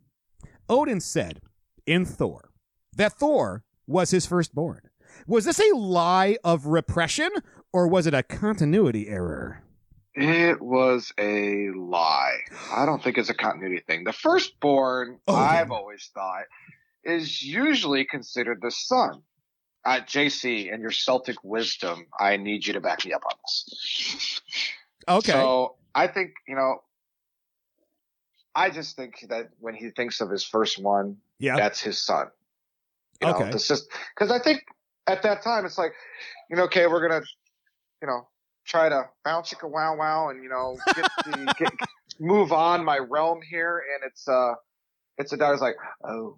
Odin 0.69 0.99
said 0.99 1.41
in 1.85 2.05
Thor 2.05 2.49
that 2.95 3.13
Thor 3.13 3.63
was 3.87 4.11
his 4.11 4.25
firstborn. 4.25 4.81
Was 5.27 5.45
this 5.45 5.59
a 5.59 5.75
lie 5.75 6.37
of 6.43 6.65
repression 6.65 7.29
or 7.73 7.87
was 7.87 8.07
it 8.07 8.13
a 8.13 8.23
continuity 8.23 9.09
error? 9.09 9.63
It 10.13 10.61
was 10.61 11.13
a 11.17 11.69
lie. 11.71 12.39
I 12.71 12.85
don't 12.85 13.01
think 13.01 13.17
it's 13.17 13.29
a 13.29 13.33
continuity 13.33 13.81
thing. 13.87 14.03
The 14.03 14.13
firstborn, 14.13 15.19
Oh, 15.27 15.35
I've 15.35 15.69
yeah. 15.69 15.75
always 15.75 16.09
thought, 16.13 16.43
is 17.03 17.41
usually 17.41 18.05
considered 18.05 18.59
the 18.61 18.71
son. 18.71 19.23
Uh, 19.83 19.99
JC, 20.01 20.71
and 20.71 20.81
your 20.81 20.91
Celtic 20.91 21.43
wisdom, 21.43 22.05
I 22.19 22.37
need 22.37 22.67
you 22.67 22.73
to 22.73 22.81
back 22.81 23.03
me 23.05 23.13
up 23.13 23.23
on 23.25 23.35
this. 23.43 24.41
Okay. 25.07 25.31
So 25.31 25.75
I 25.95 26.07
think, 26.07 26.33
you 26.47 26.55
know, 26.55 26.83
I 28.53 28.69
just 28.69 28.95
think 28.95 29.25
that 29.29 29.49
when 29.59 29.73
he 29.73 29.89
thinks 29.89 30.21
of 30.21 30.29
his 30.29 30.43
first 30.43 30.77
one, 30.77 31.17
yeah. 31.39 31.55
that's 31.55 31.81
his 31.81 31.99
son. 31.99 32.27
You 33.21 33.29
Okay. 33.29 33.51
Cause 33.51 34.31
I 34.31 34.39
think 34.39 34.63
at 35.07 35.23
that 35.23 35.41
time 35.41 35.65
it's 35.65 35.77
like, 35.77 35.93
you 36.49 36.57
know, 36.57 36.63
okay, 36.63 36.85
we're 36.87 37.07
gonna, 37.07 37.23
you 38.01 38.07
know, 38.07 38.27
try 38.71 38.87
to 38.89 39.03
bounce 39.25 39.53
chicka 39.53 39.69
wow 39.69 39.95
wow 39.97 40.29
and 40.29 40.41
you 40.41 40.49
know 40.49 40.77
get 40.95 41.09
the 41.25 41.55
get, 41.57 41.73
move 42.21 42.51
on 42.51 42.85
my 42.85 42.97
realm 42.97 43.39
here, 43.47 43.83
and 43.93 44.09
it's 44.09 44.27
uh, 44.27 44.53
it's 45.17 45.33
a 45.33 45.37
daughter's 45.37 45.61
like, 45.61 45.75
oh, 46.03 46.37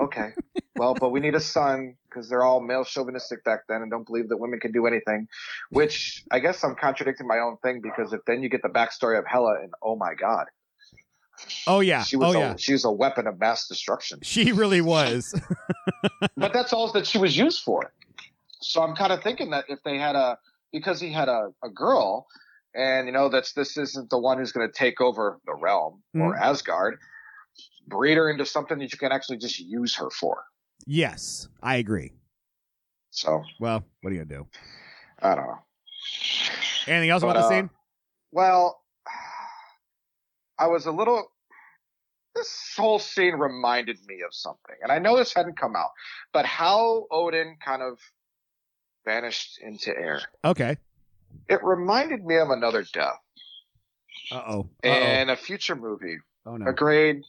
okay, 0.00 0.30
well, 0.76 0.94
but 0.94 1.10
we 1.10 1.20
need 1.20 1.34
a 1.34 1.40
son 1.40 1.94
because 2.08 2.28
they're 2.28 2.42
all 2.42 2.60
male 2.60 2.84
chauvinistic 2.84 3.44
back 3.44 3.60
then 3.68 3.82
and 3.82 3.90
don't 3.90 4.06
believe 4.06 4.28
that 4.30 4.38
women 4.38 4.58
can 4.58 4.72
do 4.72 4.86
anything, 4.86 5.28
which 5.70 6.24
I 6.30 6.40
guess 6.40 6.64
I'm 6.64 6.74
contradicting 6.74 7.26
my 7.26 7.38
own 7.38 7.58
thing 7.62 7.80
because 7.82 8.12
if 8.12 8.20
then 8.26 8.42
you 8.42 8.48
get 8.48 8.62
the 8.62 8.68
backstory 8.68 9.18
of 9.18 9.26
Hela 9.26 9.60
and 9.62 9.72
oh 9.82 9.96
my 9.96 10.14
god, 10.14 10.46
oh, 11.66 11.80
yeah. 11.80 12.02
she 12.02 12.16
was 12.16 12.34
Oh, 12.34 12.38
a, 12.38 12.40
yeah. 12.40 12.56
she 12.56 12.72
was 12.72 12.84
a 12.84 12.90
weapon 12.90 13.26
of 13.26 13.38
mass 13.38 13.68
destruction. 13.68 14.20
She 14.22 14.52
really 14.52 14.80
was. 14.80 15.38
but 16.36 16.52
that's 16.52 16.72
all 16.72 16.90
that 16.92 17.06
she 17.06 17.18
was 17.18 17.36
used 17.36 17.62
for. 17.62 17.92
So 18.60 18.82
I'm 18.82 18.96
kind 18.96 19.12
of 19.12 19.22
thinking 19.22 19.50
that 19.50 19.66
if 19.68 19.78
they 19.84 19.98
had 19.98 20.16
a, 20.16 20.36
because 20.72 21.00
he 21.00 21.12
had 21.12 21.28
a, 21.28 21.48
a 21.64 21.68
girl, 21.68 22.26
and 22.74 23.06
you 23.06 23.12
know 23.12 23.28
that's 23.28 23.52
this 23.52 23.76
isn't 23.76 24.10
the 24.10 24.18
one 24.18 24.38
who's 24.38 24.52
going 24.52 24.66
to 24.68 24.72
take 24.72 25.00
over 25.00 25.38
the 25.46 25.54
realm 25.54 26.02
or 26.14 26.36
Asgard, 26.36 26.98
breed 27.86 28.16
her 28.16 28.30
into 28.30 28.44
something 28.46 28.78
that 28.78 28.92
you 28.92 28.98
can 28.98 29.12
actually 29.12 29.38
just 29.38 29.58
use 29.58 29.94
her 29.96 30.10
for. 30.10 30.42
yes, 30.86 31.48
I 31.62 31.76
agree. 31.76 32.12
So 33.10 33.42
Well, 33.58 33.84
what 34.02 34.10
are 34.12 34.14
you 34.14 34.20
to 34.24 34.28
do? 34.28 34.46
I 35.20 35.34
don't 35.34 35.46
know. 35.46 35.58
Anything 36.86 37.10
else 37.10 37.22
But, 37.22 37.30
about 37.30 37.40
the 37.40 37.46
uh, 37.46 37.48
scene? 37.48 37.70
Well, 38.32 38.80
I 40.58 40.66
was 40.66 40.86
a 40.86 40.92
little. 40.92 41.32
This 42.34 42.74
whole 42.76 42.98
scene 43.00 43.34
reminded 43.34 43.98
me 44.06 44.16
of 44.24 44.32
something, 44.32 44.76
and 44.82 44.92
I 44.92 44.98
know 44.98 45.16
this 45.16 45.34
hadn't 45.34 45.58
come 45.58 45.74
out, 45.74 45.90
but 46.32 46.46
how 46.46 47.06
Odin 47.10 47.56
kind 47.64 47.82
of 47.82 47.98
vanished 49.12 49.58
into 49.62 49.90
air. 49.96 50.20
Okay. 50.44 50.76
It 51.48 51.60
reminded 51.64 52.24
me 52.24 52.36
of 52.36 52.50
another 52.50 52.84
death. 52.92 53.18
Uh 54.30 54.42
oh. 54.46 54.68
and 54.82 55.30
a 55.30 55.36
future 55.36 55.74
movie, 55.74 56.18
Oh, 56.44 56.56
no. 56.58 56.68
a 56.70 56.74
grade, 56.74 57.22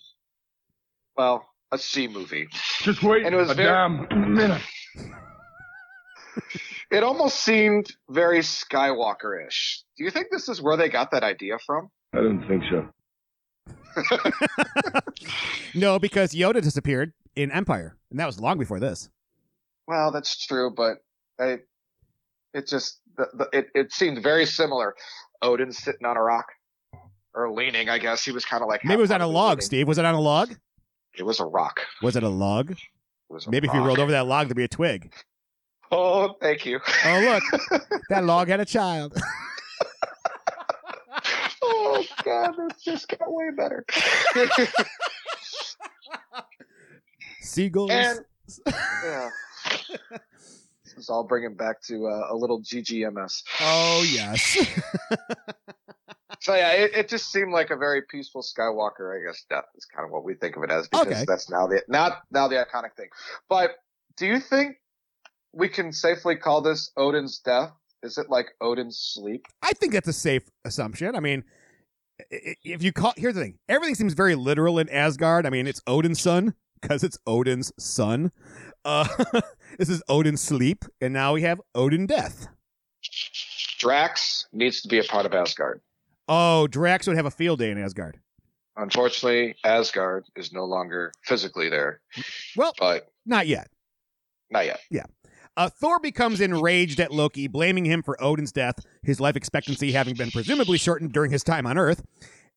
well, 1.17 1.45
a 1.71 1.77
C 1.77 2.07
movie. 2.09 2.47
Just 2.81 3.01
wait 3.03 3.25
And 3.25 3.33
it 3.33 3.37
was 3.37 3.49
a 3.51 3.53
very- 3.53 3.69
damn 3.69 4.33
minute. 4.35 4.61
It 6.91 7.03
almost 7.03 7.41
seemed 7.41 7.85
very 8.09 8.39
Skywalker-ish. 8.39 9.83
Do 9.95 10.03
you 10.03 10.09
think 10.09 10.27
this 10.31 10.49
is 10.49 10.59
where 10.59 10.75
they 10.75 10.89
got 10.89 11.11
that 11.11 11.21
idea 11.23 11.59
from? 11.63 11.91
I 12.15 12.17
don't 12.17 12.43
think 12.47 12.63
so. 12.71 12.87
No, 15.75 15.99
because 15.99 16.31
Yoda 16.33 16.63
disappeared 16.63 17.13
in 17.35 17.51
Empire, 17.51 17.95
and 18.09 18.19
that 18.19 18.25
was 18.25 18.39
long 18.39 18.57
before 18.57 18.79
this. 18.79 19.07
Well, 19.87 20.11
that's 20.11 20.35
true, 20.47 20.71
but 20.75 20.97
I, 21.39 21.59
it 22.53 22.67
just 22.67 22.99
the, 23.17 23.27
the, 23.33 23.49
it 23.57 23.67
it 23.75 23.91
seemed 23.91 24.21
very 24.23 24.45
similar. 24.45 24.95
Odin 25.41 25.71
sitting 25.71 26.05
on 26.05 26.17
a 26.17 26.21
rock 26.21 26.45
or 27.33 27.51
leaning, 27.51 27.89
I 27.89 27.97
guess 27.97 28.25
he 28.25 28.31
was 28.31 28.43
kind 28.43 28.61
of 28.61 28.67
like 28.67 28.83
Maybe 28.83 28.99
it 28.99 29.01
was 29.01 29.11
on 29.11 29.21
a 29.21 29.27
log, 29.27 29.51
leaning. 29.57 29.61
Steve. 29.65 29.87
Was 29.87 29.97
it 29.97 30.05
on 30.05 30.15
a 30.15 30.19
log? 30.19 30.53
It 31.17 31.23
was 31.23 31.39
a 31.39 31.45
rock. 31.45 31.81
Was 32.01 32.15
it 32.15 32.23
a 32.23 32.29
log? 32.29 32.71
It 32.71 32.77
was 33.29 33.47
a 33.47 33.51
Maybe 33.51 33.67
if 33.67 33.73
you 33.73 33.81
rolled 33.81 33.99
over 33.99 34.11
that 34.11 34.25
log, 34.25 34.47
there'd 34.47 34.57
be 34.57 34.63
a 34.63 34.67
twig. 34.67 35.13
Oh, 35.91 36.35
thank 36.41 36.65
you. 36.65 36.79
Oh, 37.05 37.39
look. 37.71 37.83
that 38.09 38.23
log 38.23 38.47
had 38.47 38.59
a 38.59 38.65
child. 38.65 39.15
oh 41.63 42.03
God, 42.23 42.53
this 42.57 42.81
just 42.83 43.07
got 43.07 43.31
way 43.31 43.49
better. 43.55 43.85
Seagulls. 47.41 47.91
and 47.91 48.19
yeah, 48.67 49.29
this 50.99 51.05
is 51.05 51.09
all 51.09 51.23
bringing 51.23 51.55
back 51.55 51.81
to 51.83 52.07
uh, 52.07 52.27
a 52.29 52.35
little 52.35 52.61
GGMS. 52.61 53.43
oh, 53.61 54.05
yes. 54.11 54.57
So 56.41 56.55
yeah, 56.55 56.71
it, 56.71 56.91
it 56.95 57.09
just 57.09 57.33
seemed 57.33 57.51
like 57.51 57.69
a 57.69 57.75
very 57.75 58.01
peaceful 58.09 58.41
Skywalker. 58.41 59.13
I 59.19 59.25
guess 59.25 59.43
death 59.49 59.65
is 59.75 59.83
kind 59.85 60.05
of 60.05 60.11
what 60.11 60.23
we 60.23 60.35
think 60.35 60.55
of 60.55 60.63
it 60.63 60.71
as 60.71 60.87
because 60.87 61.07
Okay. 61.07 61.25
that's 61.27 61.49
now 61.49 61.67
the 61.67 61.81
not 61.89 62.21
now 62.31 62.47
the 62.47 62.55
iconic 62.55 62.95
thing. 62.95 63.09
But 63.49 63.71
do 64.15 64.25
you 64.25 64.39
think 64.39 64.77
we 65.51 65.67
can 65.67 65.91
safely 65.91 66.37
call 66.37 66.61
this 66.61 66.91
Odin's 66.95 67.39
death? 67.39 67.71
Is 68.03 68.17
it 68.17 68.29
like 68.29 68.51
Odin's 68.61 68.97
sleep? 68.97 69.47
I 69.61 69.73
think 69.73 69.91
that's 69.91 70.07
a 70.07 70.13
safe 70.13 70.43
assumption. 70.63 71.13
I 71.13 71.19
mean, 71.19 71.43
if 72.29 72.83
you 72.83 72.93
call, 72.93 73.13
here's 73.17 73.35
the 73.35 73.41
thing 73.41 73.57
everything 73.67 73.95
seems 73.95 74.13
very 74.13 74.35
literal 74.35 74.79
in 74.79 74.87
Asgard. 74.87 75.45
I 75.45 75.49
mean, 75.49 75.67
it's 75.67 75.81
Odin's 75.87 76.21
son 76.21 76.53
because 76.81 77.03
it's 77.03 77.17
Odin's 77.27 77.73
son. 77.77 78.31
Uh, 78.85 79.07
this 79.77 79.89
is 79.89 80.01
Odin's 80.09 80.41
sleep, 80.41 80.85
and 81.01 81.13
now 81.13 81.33
we 81.33 81.41
have 81.43 81.61
Odin 81.75 82.05
death. 82.07 82.47
Drax 83.77 84.47
needs 84.51 84.81
to 84.81 84.87
be 84.87 84.99
a 84.99 85.03
part 85.03 85.25
of 85.25 85.33
Asgard. 85.33 85.81
Oh, 86.27 86.67
Drax 86.67 87.07
would 87.07 87.15
have 87.15 87.25
a 87.25 87.31
field 87.31 87.59
day 87.59 87.71
in 87.71 87.77
Asgard. 87.77 88.19
Unfortunately, 88.77 89.55
Asgard 89.63 90.25
is 90.35 90.53
no 90.53 90.65
longer 90.65 91.11
physically 91.25 91.69
there, 91.69 92.01
Well, 92.55 92.73
but 92.79 93.07
not 93.25 93.47
yet. 93.47 93.67
not 94.51 94.65
yet. 94.65 94.79
Yeah. 94.89 95.03
Uh, 95.57 95.67
Thor 95.69 95.99
becomes 95.99 96.39
enraged 96.39 96.99
at 97.01 97.11
Loki, 97.11 97.47
blaming 97.47 97.83
him 97.83 98.01
for 98.01 98.21
Odin's 98.23 98.53
death, 98.53 98.75
his 99.03 99.19
life 99.19 99.35
expectancy 99.35 99.91
having 99.91 100.15
been 100.15 100.31
presumably 100.31 100.77
shortened 100.77 101.11
during 101.11 101.31
his 101.31 101.43
time 101.43 101.65
on 101.65 101.77
Earth. 101.77 102.03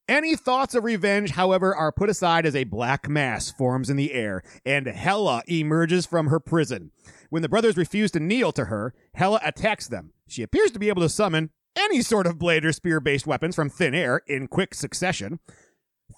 Any 0.09 0.35
thoughts 0.35 0.75
of 0.75 0.85
revenge, 0.85 1.31
however, 1.31 1.75
are 1.75 1.93
put 1.93 2.11
aside 2.11 2.45
as 2.45 2.57
a 2.57 2.65
black 2.65 3.09
mass 3.09 3.51
forms 3.51 3.89
in 3.89 3.97
the 3.97 4.13
air, 4.13 4.43
and 4.67 4.87
Hela 4.87 5.43
emerges 5.47 6.07
from 6.07 6.27
her 6.27 6.41
prison. 6.41 6.91
When 7.31 7.43
the 7.43 7.49
brothers 7.49 7.77
refuse 7.77 8.11
to 8.13 8.21
kneel 8.21 8.53
to 8.53 8.67
her, 8.67 8.95
Hela 9.15 9.41
attacks 9.45 9.87
them. 9.87 10.13
She 10.27 10.43
appears 10.43 10.73
to 10.73 10.79
be 10.79 10.89
able 10.89 11.03
to 11.03 11.09
summon 11.09 11.51
any 11.77 12.03
sort 12.03 12.27
of 12.27 12.39
blade 12.39 12.65
or 12.65 12.73
spear 12.73 13.01
based 13.01 13.27
weapons 13.27 13.55
from 13.55 13.71
thin 13.71 13.95
air 13.95 14.23
in 14.27 14.49
quick 14.49 14.75
succession. 14.75 15.39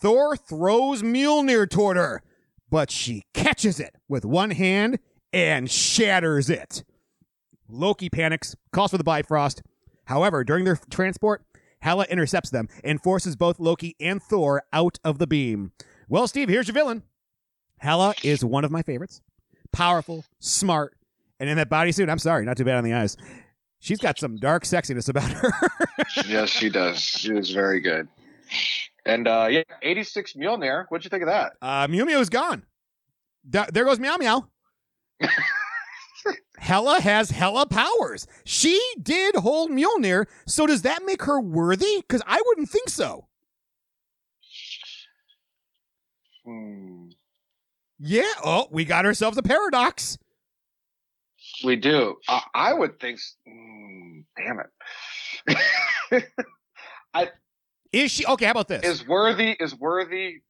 Thor 0.01 0.37
throws 0.37 1.03
Mjolnir 1.03 1.68
toward 1.68 1.97
her, 1.97 2.22
but 2.70 2.91
she 2.91 3.24
catches 3.35 3.78
it 3.78 3.95
with 4.09 4.24
one 4.24 4.51
hand 4.51 4.99
and 5.32 5.70
shatters 5.70 6.51
it. 6.51 6.85
Loki 7.68 8.09
panics, 8.09 8.57
calls 8.72 8.91
for 8.91 8.99
the 8.99 9.05
Bifrost. 9.05 9.62
However, 10.07 10.43
during 10.43 10.64
their 10.64 10.78
transport, 10.91 11.45
Hela 11.85 12.07
intercepts 12.09 12.49
them 12.49 12.66
and 12.82 13.01
forces 13.03 13.37
both 13.37 13.61
Loki 13.61 13.95
and 14.01 14.22
Thor 14.22 14.62
out 14.72 14.99
of 15.05 15.18
the 15.18 15.26
beam. 15.26 15.72
Well, 16.09 16.26
Steve, 16.26 16.49
here's 16.49 16.66
your 16.66 16.72
villain. 16.72 17.03
Hela 17.78 18.14
is 18.22 18.43
one 18.43 18.64
of 18.64 18.70
my 18.70 18.80
favorites. 18.80 19.20
Powerful, 19.70 20.24
smart, 20.39 20.97
and 21.39 21.51
in 21.51 21.59
that 21.59 21.68
bodysuit, 21.68 22.09
I'm 22.09 22.18
sorry, 22.18 22.47
not 22.47 22.57
too 22.57 22.64
bad 22.64 22.78
on 22.78 22.85
the 22.85 22.95
eyes. 22.95 23.18
She's 23.80 23.99
got 23.99 24.18
some 24.18 24.37
dark 24.37 24.64
sexiness 24.64 25.11
about 25.11 25.30
her. 25.30 25.51
yes, 26.26 26.49
she 26.49 26.70
does. 26.70 27.01
She 27.03 27.37
is 27.37 27.51
very 27.51 27.80
good. 27.80 28.09
And 29.05 29.28
uh, 29.28 29.49
yeah, 29.51 29.62
86 29.82 30.32
Mjolnir. 30.32 30.87
What'd 30.89 31.05
you 31.05 31.11
think 31.11 31.22
of 31.22 31.28
that? 31.28 31.53
uh, 31.61 31.87
Mew 31.91 32.07
Mew 32.07 32.18
is 32.18 32.30
gone. 32.30 32.62
Da- 33.49 33.66
there 33.70 33.85
goes 33.85 34.01
Meow 34.01 34.16
Meow. 34.16 34.49
Hela 36.59 37.01
has 37.01 37.31
Hela 37.31 37.66
powers. 37.66 38.27
She 38.45 38.81
did 39.01 39.37
hold 39.37 39.70
Mjolnir, 39.70 40.27
so 40.47 40.66
does 40.66 40.83
that 40.83 41.05
make 41.05 41.22
her 41.22 41.41
worthy? 41.41 41.97
Because 42.01 42.22
I 42.27 42.41
wouldn't 42.47 42.70
think 42.70 42.89
so. 42.89 43.27
Hmm. 46.45 47.09
Yeah. 47.99 48.33
Oh, 48.45 48.68
we 48.70 48.85
got 48.85 49.07
ourselves 49.07 49.39
a 49.39 49.43
paradox. 49.43 50.18
We 51.64 51.77
do. 51.77 52.16
Uh, 52.29 52.41
I 52.55 52.72
would 52.72 53.01
think. 53.01 53.20
Mm, 53.49 54.25
damn 54.37 54.61
it. 54.61 56.25
Is 57.95 58.11
she 58.11 58.27
okay? 58.27 58.47
How 58.47 58.51
about 58.51 58.66
this? 58.66 58.85
is 58.85 59.07
worthy 59.07 59.53
is 59.61 59.72
worthy 59.72 60.41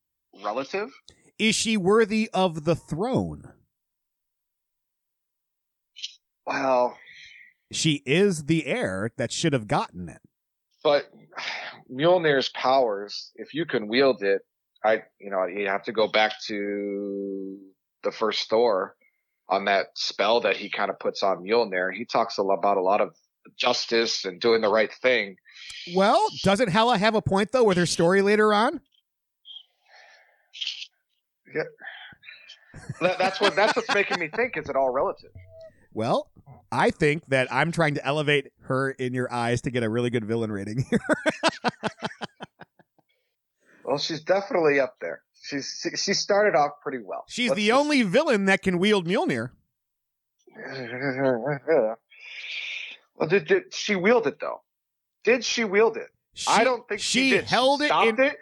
relative? 0.43 0.91
Is 1.39 1.55
she 1.55 1.77
worthy 1.77 2.31
of 2.33 2.65
the 2.65 2.75
throne? 2.75 3.53
Well, 6.47 6.97
She 7.73 8.03
is 8.07 8.45
the 8.45 8.67
heir 8.67 9.11
that 9.17 9.33
should 9.33 9.53
have 9.53 9.67
gotten 9.69 10.09
it. 10.09 10.21
but 10.83 11.07
Mjolnir's 11.91 12.49
powers, 12.51 13.33
if 13.37 13.55
you 13.55 13.65
can 13.67 13.89
wield 13.89 14.23
it, 14.23 14.43
I 14.85 15.03
you 15.19 15.31
know 15.31 15.47
you 15.47 15.67
have 15.69 15.83
to 15.85 15.93
go 15.93 16.07
back 16.09 16.33
to 16.47 17.59
the 18.03 18.11
first 18.13 18.49
Thor 18.51 18.95
on 19.49 19.65
that 19.67 19.87
spell 19.95 20.41
that 20.43 20.57
he 20.57 20.69
kind 20.71 20.91
of 20.91 20.99
puts 20.99 21.23
on 21.23 21.39
Mjolnir. 21.43 21.93
He 21.95 22.05
talks 22.05 22.37
a 22.39 22.43
lot 22.43 22.55
about 22.59 22.77
a 22.77 22.83
lot 22.83 23.01
of 23.01 23.15
justice 23.57 24.25
and 24.25 24.41
doing 24.41 24.61
the 24.61 24.69
right 24.71 24.93
thing. 25.03 25.37
Well, 25.95 26.27
doesn't 26.43 26.69
Hela 26.69 26.99
have 26.99 27.15
a 27.15 27.23
point 27.23 27.53
though 27.53 27.65
with 27.65 27.77
her 27.79 27.87
story 27.87 28.21
later 28.23 28.53
on? 28.53 28.81
That, 33.01 33.19
that's 33.19 33.41
what 33.41 33.55
that's 33.57 33.75
what's 33.77 33.93
making 33.95 34.19
me 34.19 34.29
think. 34.29 34.57
Is 34.57 34.69
it 34.69 34.77
all 34.77 34.91
relative? 34.91 35.31
Well, 35.95 36.29
I 36.73 36.91
think 36.91 37.27
that 37.27 37.47
I'm 37.53 37.71
trying 37.73 37.95
to 37.95 38.05
elevate 38.05 38.53
her 38.63 38.91
in 38.91 39.15
your 39.15 39.33
eyes 39.33 39.63
to 39.63 39.71
get 39.71 39.83
a 39.85 39.89
really 39.89 40.11
good 40.11 40.25
villain 40.25 40.53
rating 40.53 40.85
here. 40.91 40.99
Well, 43.87 43.99
she's 43.99 44.23
definitely 44.23 44.81
up 44.81 44.97
there. 45.03 45.21
She's 45.43 45.87
she- 45.97 46.15
started 46.15 46.57
off 46.57 46.71
pretty 46.83 47.01
well. 47.05 47.25
She's 47.29 47.51
Let's 47.51 47.59
the 47.61 47.67
just- 47.69 47.79
only 47.79 48.03
villain 48.03 48.47
that 48.47 48.63
can 48.63 48.79
wield 48.79 49.07
Mjolnir. 49.07 49.51
well, 53.15 53.29
did, 53.29 53.47
did 53.47 53.75
she 53.75 53.95
wield 53.95 54.27
it 54.27 54.41
though? 54.41 54.63
Did 55.23 55.45
she 55.45 55.65
wield 55.65 55.99
it? 55.99 56.09
She, 56.33 56.51
I 56.51 56.65
don't 56.65 56.89
think 56.89 57.01
she, 57.03 57.25
she 57.25 57.31
did. 57.37 57.45
held 57.45 57.81
she 57.83 57.87
it 57.89 58.09
in 58.09 58.21
it. 58.25 58.37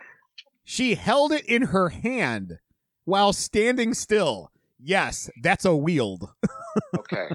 she 0.65 0.95
held 0.95 1.33
it 1.33 1.45
in 1.47 1.63
her 1.63 1.89
hand 1.89 2.59
while 3.05 3.33
standing 3.33 3.95
still. 3.95 4.53
Yes, 4.83 5.31
that's 5.43 5.65
a 5.65 5.75
wield. 5.75 6.29
Okay. 6.99 7.29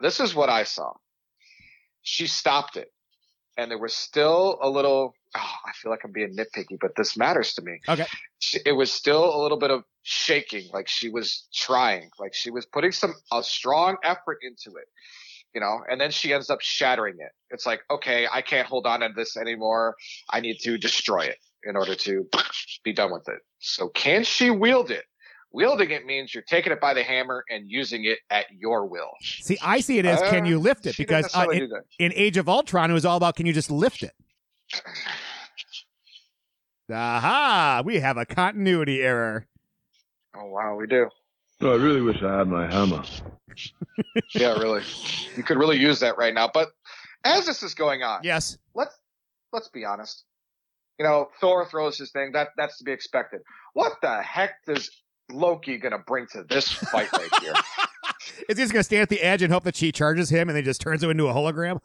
this 0.00 0.20
is 0.20 0.32
what 0.32 0.48
I 0.48 0.62
saw. 0.62 0.92
She 2.02 2.28
stopped 2.28 2.76
it, 2.76 2.92
and 3.56 3.70
there 3.70 3.78
was 3.78 3.92
still 3.92 4.58
a 4.62 4.70
little. 4.70 5.14
Oh, 5.36 5.54
I 5.66 5.72
feel 5.72 5.90
like 5.90 6.04
I'm 6.04 6.12
being 6.12 6.36
nitpicky, 6.36 6.78
but 6.80 6.92
this 6.96 7.16
matters 7.16 7.54
to 7.54 7.62
me. 7.62 7.80
Okay. 7.88 8.06
It 8.64 8.72
was 8.72 8.92
still 8.92 9.34
a 9.34 9.38
little 9.42 9.58
bit 9.58 9.72
of 9.72 9.82
shaking, 10.04 10.68
like 10.72 10.86
she 10.86 11.08
was 11.10 11.48
trying, 11.52 12.10
like 12.20 12.34
she 12.34 12.50
was 12.52 12.66
putting 12.66 12.92
some 12.92 13.14
a 13.32 13.42
strong 13.42 13.96
effort 14.04 14.38
into 14.42 14.76
it, 14.78 14.86
you 15.52 15.60
know. 15.60 15.80
And 15.90 16.00
then 16.00 16.12
she 16.12 16.32
ends 16.32 16.48
up 16.48 16.60
shattering 16.60 17.16
it. 17.18 17.32
It's 17.50 17.66
like, 17.66 17.80
okay, 17.90 18.28
I 18.32 18.42
can't 18.42 18.68
hold 18.68 18.86
on 18.86 19.00
to 19.00 19.08
this 19.16 19.36
anymore. 19.36 19.96
I 20.30 20.40
need 20.40 20.58
to 20.60 20.78
destroy 20.78 21.22
it 21.22 21.38
in 21.64 21.74
order 21.76 21.96
to 21.96 22.28
be 22.84 22.92
done 22.92 23.12
with 23.12 23.28
it. 23.28 23.40
So, 23.58 23.88
can 23.88 24.22
she 24.22 24.50
wield 24.50 24.92
it? 24.92 25.04
Wielding 25.52 25.90
it 25.90 26.04
means 26.04 26.34
you're 26.34 26.42
taking 26.42 26.72
it 26.72 26.80
by 26.80 26.92
the 26.92 27.02
hammer 27.02 27.42
and 27.48 27.70
using 27.70 28.04
it 28.04 28.18
at 28.30 28.46
your 28.52 28.86
will. 28.86 29.10
See, 29.22 29.56
I 29.62 29.80
see 29.80 29.98
it 29.98 30.04
as 30.04 30.20
can 30.30 30.44
Uh, 30.44 30.48
you 30.48 30.58
lift 30.58 30.84
it 30.86 30.96
because 30.98 31.34
uh, 31.34 31.46
in, 31.50 31.70
in 31.98 32.12
Age 32.14 32.36
of 32.36 32.48
Ultron 32.48 32.90
it 32.90 32.94
was 32.94 33.06
all 33.06 33.16
about 33.16 33.36
can 33.36 33.46
you 33.46 33.52
just 33.54 33.70
lift 33.70 34.02
it. 34.02 34.12
Aha! 36.92 37.82
We 37.84 38.00
have 38.00 38.16
a 38.16 38.24
continuity 38.24 39.02
error. 39.02 39.46
Oh 40.36 40.46
wow, 40.46 40.76
we 40.76 40.86
do. 40.86 41.08
No, 41.60 41.72
I 41.72 41.76
really 41.76 42.00
wish 42.00 42.22
I 42.22 42.38
had 42.38 42.48
my 42.48 42.70
hammer. 42.70 43.02
Yeah, 44.34 44.52
really. 44.58 44.82
You 45.36 45.42
could 45.42 45.58
really 45.58 45.78
use 45.78 45.98
that 46.00 46.16
right 46.16 46.32
now. 46.32 46.48
But 46.52 46.68
as 47.24 47.44
this 47.46 47.64
is 47.64 47.74
going 47.74 48.04
on, 48.04 48.20
Yes. 48.22 48.56
let's 48.74 48.94
let's 49.52 49.68
be 49.68 49.84
honest. 49.84 50.24
You 50.98 51.04
know, 51.04 51.28
Thor 51.40 51.66
throws 51.66 51.98
his 51.98 52.12
thing. 52.12 52.30
That 52.32 52.50
that's 52.56 52.78
to 52.78 52.84
be 52.84 52.92
expected. 52.92 53.40
What 53.72 53.94
the 54.00 54.22
heck 54.22 54.64
does 54.64 54.88
Loki 55.30 55.76
gonna 55.78 55.98
bring 55.98 56.26
to 56.32 56.44
this 56.44 56.68
fight 56.72 57.12
right 57.12 57.28
here? 57.40 57.52
Is 58.48 58.56
he 58.56 58.62
just 58.64 58.72
gonna 58.72 58.82
stand 58.84 59.02
at 59.02 59.08
the 59.08 59.20
edge 59.20 59.42
and 59.42 59.52
hope 59.52 59.64
that 59.64 59.76
she 59.76 59.92
charges 59.92 60.30
him 60.30 60.48
and 60.48 60.56
then 60.56 60.64
just 60.64 60.80
turns 60.80 61.02
him 61.02 61.10
into 61.10 61.26
a 61.28 61.32
hologram? 61.34 61.78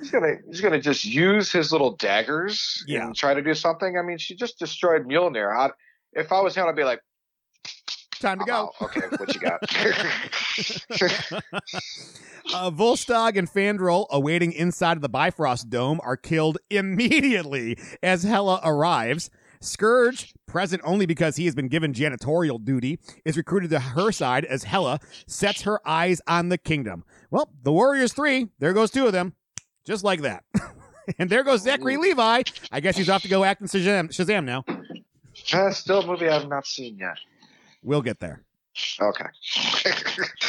He's 0.00 0.10
gonna 0.10 0.34
he's 0.46 0.60
gonna 0.60 0.80
just 0.80 1.04
use 1.04 1.50
his 1.52 1.72
little 1.72 1.96
daggers 1.96 2.82
Yeah. 2.86 3.06
and 3.06 3.14
try 3.14 3.34
to 3.34 3.42
do 3.42 3.54
something. 3.54 3.96
I 3.98 4.02
mean, 4.02 4.18
she 4.18 4.34
just 4.34 4.58
destroyed 4.58 5.06
Mjolnir. 5.06 5.54
How, 5.54 5.72
if 6.12 6.32
I 6.32 6.40
was 6.40 6.54
him, 6.54 6.66
I'd 6.66 6.76
be 6.76 6.84
like, 6.84 7.00
time 8.20 8.38
to 8.38 8.42
I'm 8.42 8.46
go. 8.46 8.54
out. 8.54 8.72
Okay, 8.82 9.00
what 9.16 9.34
you 9.34 9.40
got? 9.40 9.60
Uh, 12.52 12.68
Volstagg 12.70 13.36
and 13.36 13.48
Fandral, 13.48 14.06
awaiting 14.10 14.52
inside 14.52 14.96
of 14.96 15.02
the 15.02 15.08
Bifrost 15.08 15.70
Dome, 15.70 16.00
are 16.02 16.16
killed 16.16 16.58
immediately 16.68 17.78
as 18.02 18.24
Hela 18.24 18.60
arrives. 18.64 19.30
Skurge, 19.62 20.32
present 20.46 20.80
only 20.84 21.04
because 21.04 21.36
he 21.36 21.44
has 21.44 21.54
been 21.54 21.68
given 21.68 21.92
janitorial 21.92 22.64
duty, 22.64 22.98
is 23.24 23.36
recruited 23.36 23.70
to 23.70 23.78
her 23.80 24.10
side 24.10 24.44
as 24.46 24.64
Hela 24.64 25.00
sets 25.26 25.62
her 25.62 25.86
eyes 25.86 26.20
on 26.26 26.48
the 26.48 26.58
kingdom. 26.58 27.04
Well, 27.30 27.50
the 27.62 27.72
Warriors 27.72 28.12
three, 28.12 28.48
there 28.58 28.72
goes 28.72 28.90
two 28.90 29.06
of 29.06 29.12
them, 29.12 29.34
just 29.84 30.02
like 30.02 30.22
that. 30.22 30.44
and 31.18 31.28
there 31.28 31.44
goes 31.44 31.62
Zachary 31.62 31.98
Levi. 31.98 32.42
I 32.72 32.80
guess 32.80 32.96
he's 32.96 33.10
off 33.10 33.22
to 33.22 33.28
go 33.28 33.44
act 33.44 33.60
in 33.60 33.66
Shazam, 33.66 34.08
Shazam 34.08 34.44
now. 34.44 34.64
Uh, 35.52 35.70
still 35.72 36.00
a 36.00 36.06
movie 36.06 36.28
I 36.28 36.38
have 36.38 36.48
not 36.48 36.66
seen 36.66 36.98
yet. 36.98 37.18
We'll 37.82 38.02
get 38.02 38.20
there. 38.20 38.42
Okay. 39.00 39.24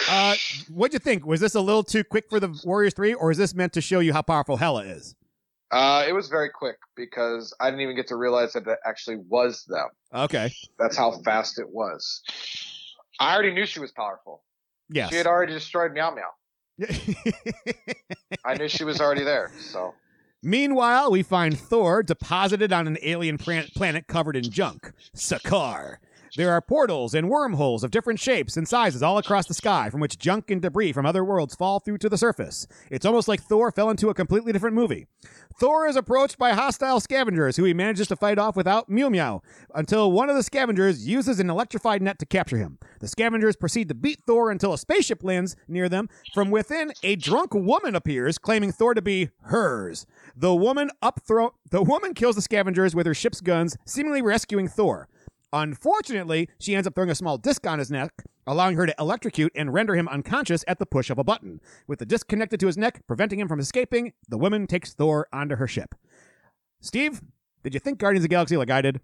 Uh, 0.09 0.35
what'd 0.69 0.93
you 0.93 0.99
think? 0.99 1.25
Was 1.25 1.39
this 1.39 1.55
a 1.55 1.61
little 1.61 1.83
too 1.83 2.03
quick 2.03 2.29
for 2.29 2.39
the 2.39 2.57
Warriors 2.63 2.93
three, 2.93 3.13
or 3.13 3.31
is 3.31 3.37
this 3.37 3.53
meant 3.53 3.73
to 3.73 3.81
show 3.81 3.99
you 3.99 4.13
how 4.13 4.21
powerful 4.21 4.57
Hela 4.57 4.83
is? 4.83 5.15
Uh, 5.71 6.03
it 6.07 6.13
was 6.13 6.27
very 6.27 6.49
quick 6.49 6.77
because 6.95 7.55
I 7.59 7.69
didn't 7.69 7.81
even 7.81 7.95
get 7.95 8.07
to 8.07 8.15
realize 8.15 8.53
that 8.53 8.67
it 8.67 8.79
actually 8.85 9.17
was 9.29 9.63
them. 9.65 9.87
Okay. 10.13 10.51
That's 10.77 10.97
how 10.97 11.11
fast 11.23 11.59
it 11.59 11.69
was. 11.69 12.21
I 13.19 13.33
already 13.33 13.53
knew 13.53 13.65
she 13.65 13.79
was 13.79 13.91
powerful. 13.91 14.43
Yes. 14.89 15.09
She 15.09 15.15
had 15.15 15.27
already 15.27 15.53
destroyed 15.53 15.93
Meow 15.93 16.13
Meow. 16.13 16.87
I 18.45 18.55
knew 18.55 18.67
she 18.67 18.83
was 18.83 18.99
already 18.99 19.23
there. 19.23 19.51
So 19.59 19.93
Meanwhile, 20.43 21.11
we 21.11 21.21
find 21.21 21.57
Thor 21.57 22.01
deposited 22.01 22.73
on 22.73 22.87
an 22.87 22.97
alien 23.03 23.37
planet 23.37 24.07
covered 24.07 24.35
in 24.35 24.43
junk, 24.43 24.91
Sakaar. 25.15 25.97
There 26.37 26.53
are 26.53 26.61
portals 26.61 27.13
and 27.13 27.27
wormholes 27.27 27.83
of 27.83 27.91
different 27.91 28.17
shapes 28.17 28.55
and 28.55 28.65
sizes 28.65 29.03
all 29.03 29.17
across 29.17 29.47
the 29.47 29.53
sky 29.53 29.89
from 29.89 29.99
which 29.99 30.17
junk 30.17 30.49
and 30.49 30.61
debris 30.61 30.93
from 30.93 31.05
other 31.05 31.25
worlds 31.25 31.55
fall 31.55 31.81
through 31.81 31.97
to 31.97 32.07
the 32.07 32.17
surface. 32.17 32.67
It's 32.89 33.05
almost 33.05 33.27
like 33.27 33.41
Thor 33.41 33.69
fell 33.69 33.89
into 33.89 34.09
a 34.09 34.13
completely 34.13 34.53
different 34.53 34.77
movie. 34.77 35.07
Thor 35.59 35.87
is 35.87 35.97
approached 35.97 36.37
by 36.37 36.53
hostile 36.53 37.01
scavengers 37.01 37.57
who 37.57 37.65
he 37.65 37.73
manages 37.73 38.07
to 38.07 38.15
fight 38.15 38.39
off 38.39 38.55
without 38.55 38.87
Mew 38.87 39.09
Meow 39.09 39.41
until 39.75 40.09
one 40.09 40.29
of 40.29 40.37
the 40.37 40.43
scavengers 40.43 41.05
uses 41.05 41.41
an 41.41 41.49
electrified 41.49 42.01
net 42.01 42.17
to 42.19 42.25
capture 42.25 42.57
him. 42.57 42.79
The 43.01 43.09
scavengers 43.09 43.57
proceed 43.57 43.89
to 43.89 43.93
beat 43.93 44.21
Thor 44.25 44.51
until 44.51 44.71
a 44.71 44.77
spaceship 44.77 45.25
lands 45.25 45.57
near 45.67 45.89
them. 45.89 46.07
From 46.33 46.49
within, 46.49 46.93
a 47.03 47.17
drunk 47.17 47.53
woman 47.53 47.93
appears, 47.93 48.37
claiming 48.37 48.71
Thor 48.71 48.93
to 48.93 49.01
be 49.01 49.31
hers. 49.41 50.05
The 50.37 50.55
woman 50.55 50.91
upthrow 51.03 51.51
the 51.71 51.81
woman 51.81 52.13
kills 52.13 52.35
the 52.35 52.41
scavengers 52.41 52.95
with 52.95 53.05
her 53.05 53.13
ship's 53.13 53.41
guns, 53.41 53.77
seemingly 53.85 54.21
rescuing 54.21 54.69
Thor. 54.69 55.09
Unfortunately, 55.53 56.49
she 56.59 56.75
ends 56.75 56.87
up 56.87 56.95
throwing 56.95 57.09
a 57.09 57.15
small 57.15 57.37
disc 57.37 57.65
on 57.67 57.79
his 57.79 57.91
neck, 57.91 58.23
allowing 58.47 58.75
her 58.77 58.85
to 58.85 58.95
electrocute 58.97 59.51
and 59.55 59.73
render 59.73 59.95
him 59.95 60.07
unconscious 60.07 60.63
at 60.67 60.79
the 60.79 60.85
push 60.85 61.09
of 61.09 61.17
a 61.17 61.23
button. 61.23 61.59
With 61.87 61.99
the 61.99 62.05
disc 62.05 62.27
connected 62.27 62.59
to 62.61 62.67
his 62.67 62.77
neck, 62.77 63.01
preventing 63.05 63.39
him 63.39 63.47
from 63.47 63.59
escaping, 63.59 64.13
the 64.29 64.37
woman 64.37 64.65
takes 64.65 64.93
Thor 64.93 65.27
onto 65.33 65.55
her 65.57 65.67
ship. 65.67 65.95
Steve, 66.79 67.21
did 67.63 67.73
you 67.73 67.79
think 67.79 67.99
Guardians 67.99 68.23
of 68.23 68.29
the 68.29 68.33
Galaxy 68.33 68.57
like 68.57 68.71
I 68.71 68.81
did? 68.81 69.01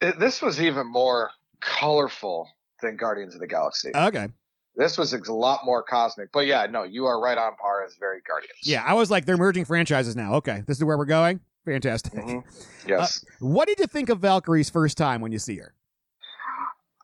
this 0.00 0.40
was 0.40 0.62
even 0.62 0.86
more 0.86 1.30
colorful 1.60 2.48
than 2.82 2.96
Guardians 2.96 3.34
of 3.34 3.40
the 3.40 3.48
Galaxy. 3.48 3.90
Okay. 3.94 4.28
this 4.76 4.96
was 4.96 5.12
a 5.12 5.32
lot 5.32 5.64
more 5.64 5.82
cosmic. 5.82 6.30
But 6.32 6.46
yeah, 6.46 6.66
no, 6.70 6.84
you 6.84 7.06
are 7.06 7.20
right 7.20 7.36
on 7.36 7.56
par 7.56 7.84
as 7.84 7.96
very 7.98 8.20
Guardians. 8.26 8.58
Yeah, 8.62 8.84
I 8.86 8.94
was 8.94 9.10
like, 9.10 9.24
they're 9.24 9.36
merging 9.36 9.64
franchises 9.64 10.14
now. 10.14 10.34
Okay, 10.34 10.62
this 10.66 10.76
is 10.76 10.84
where 10.84 10.96
we're 10.96 11.04
going. 11.04 11.40
Fantastic. 11.72 12.12
Mhm. 12.14 12.44
Yes. 12.86 13.22
What 13.40 13.68
did 13.68 13.78
you 13.80 13.86
think 13.86 14.08
of 14.08 14.20
Valkyrie's 14.20 14.70
first 14.70 14.96
time 14.96 15.20
when 15.20 15.30
you 15.30 15.38
see 15.38 15.56
her? 15.58 15.74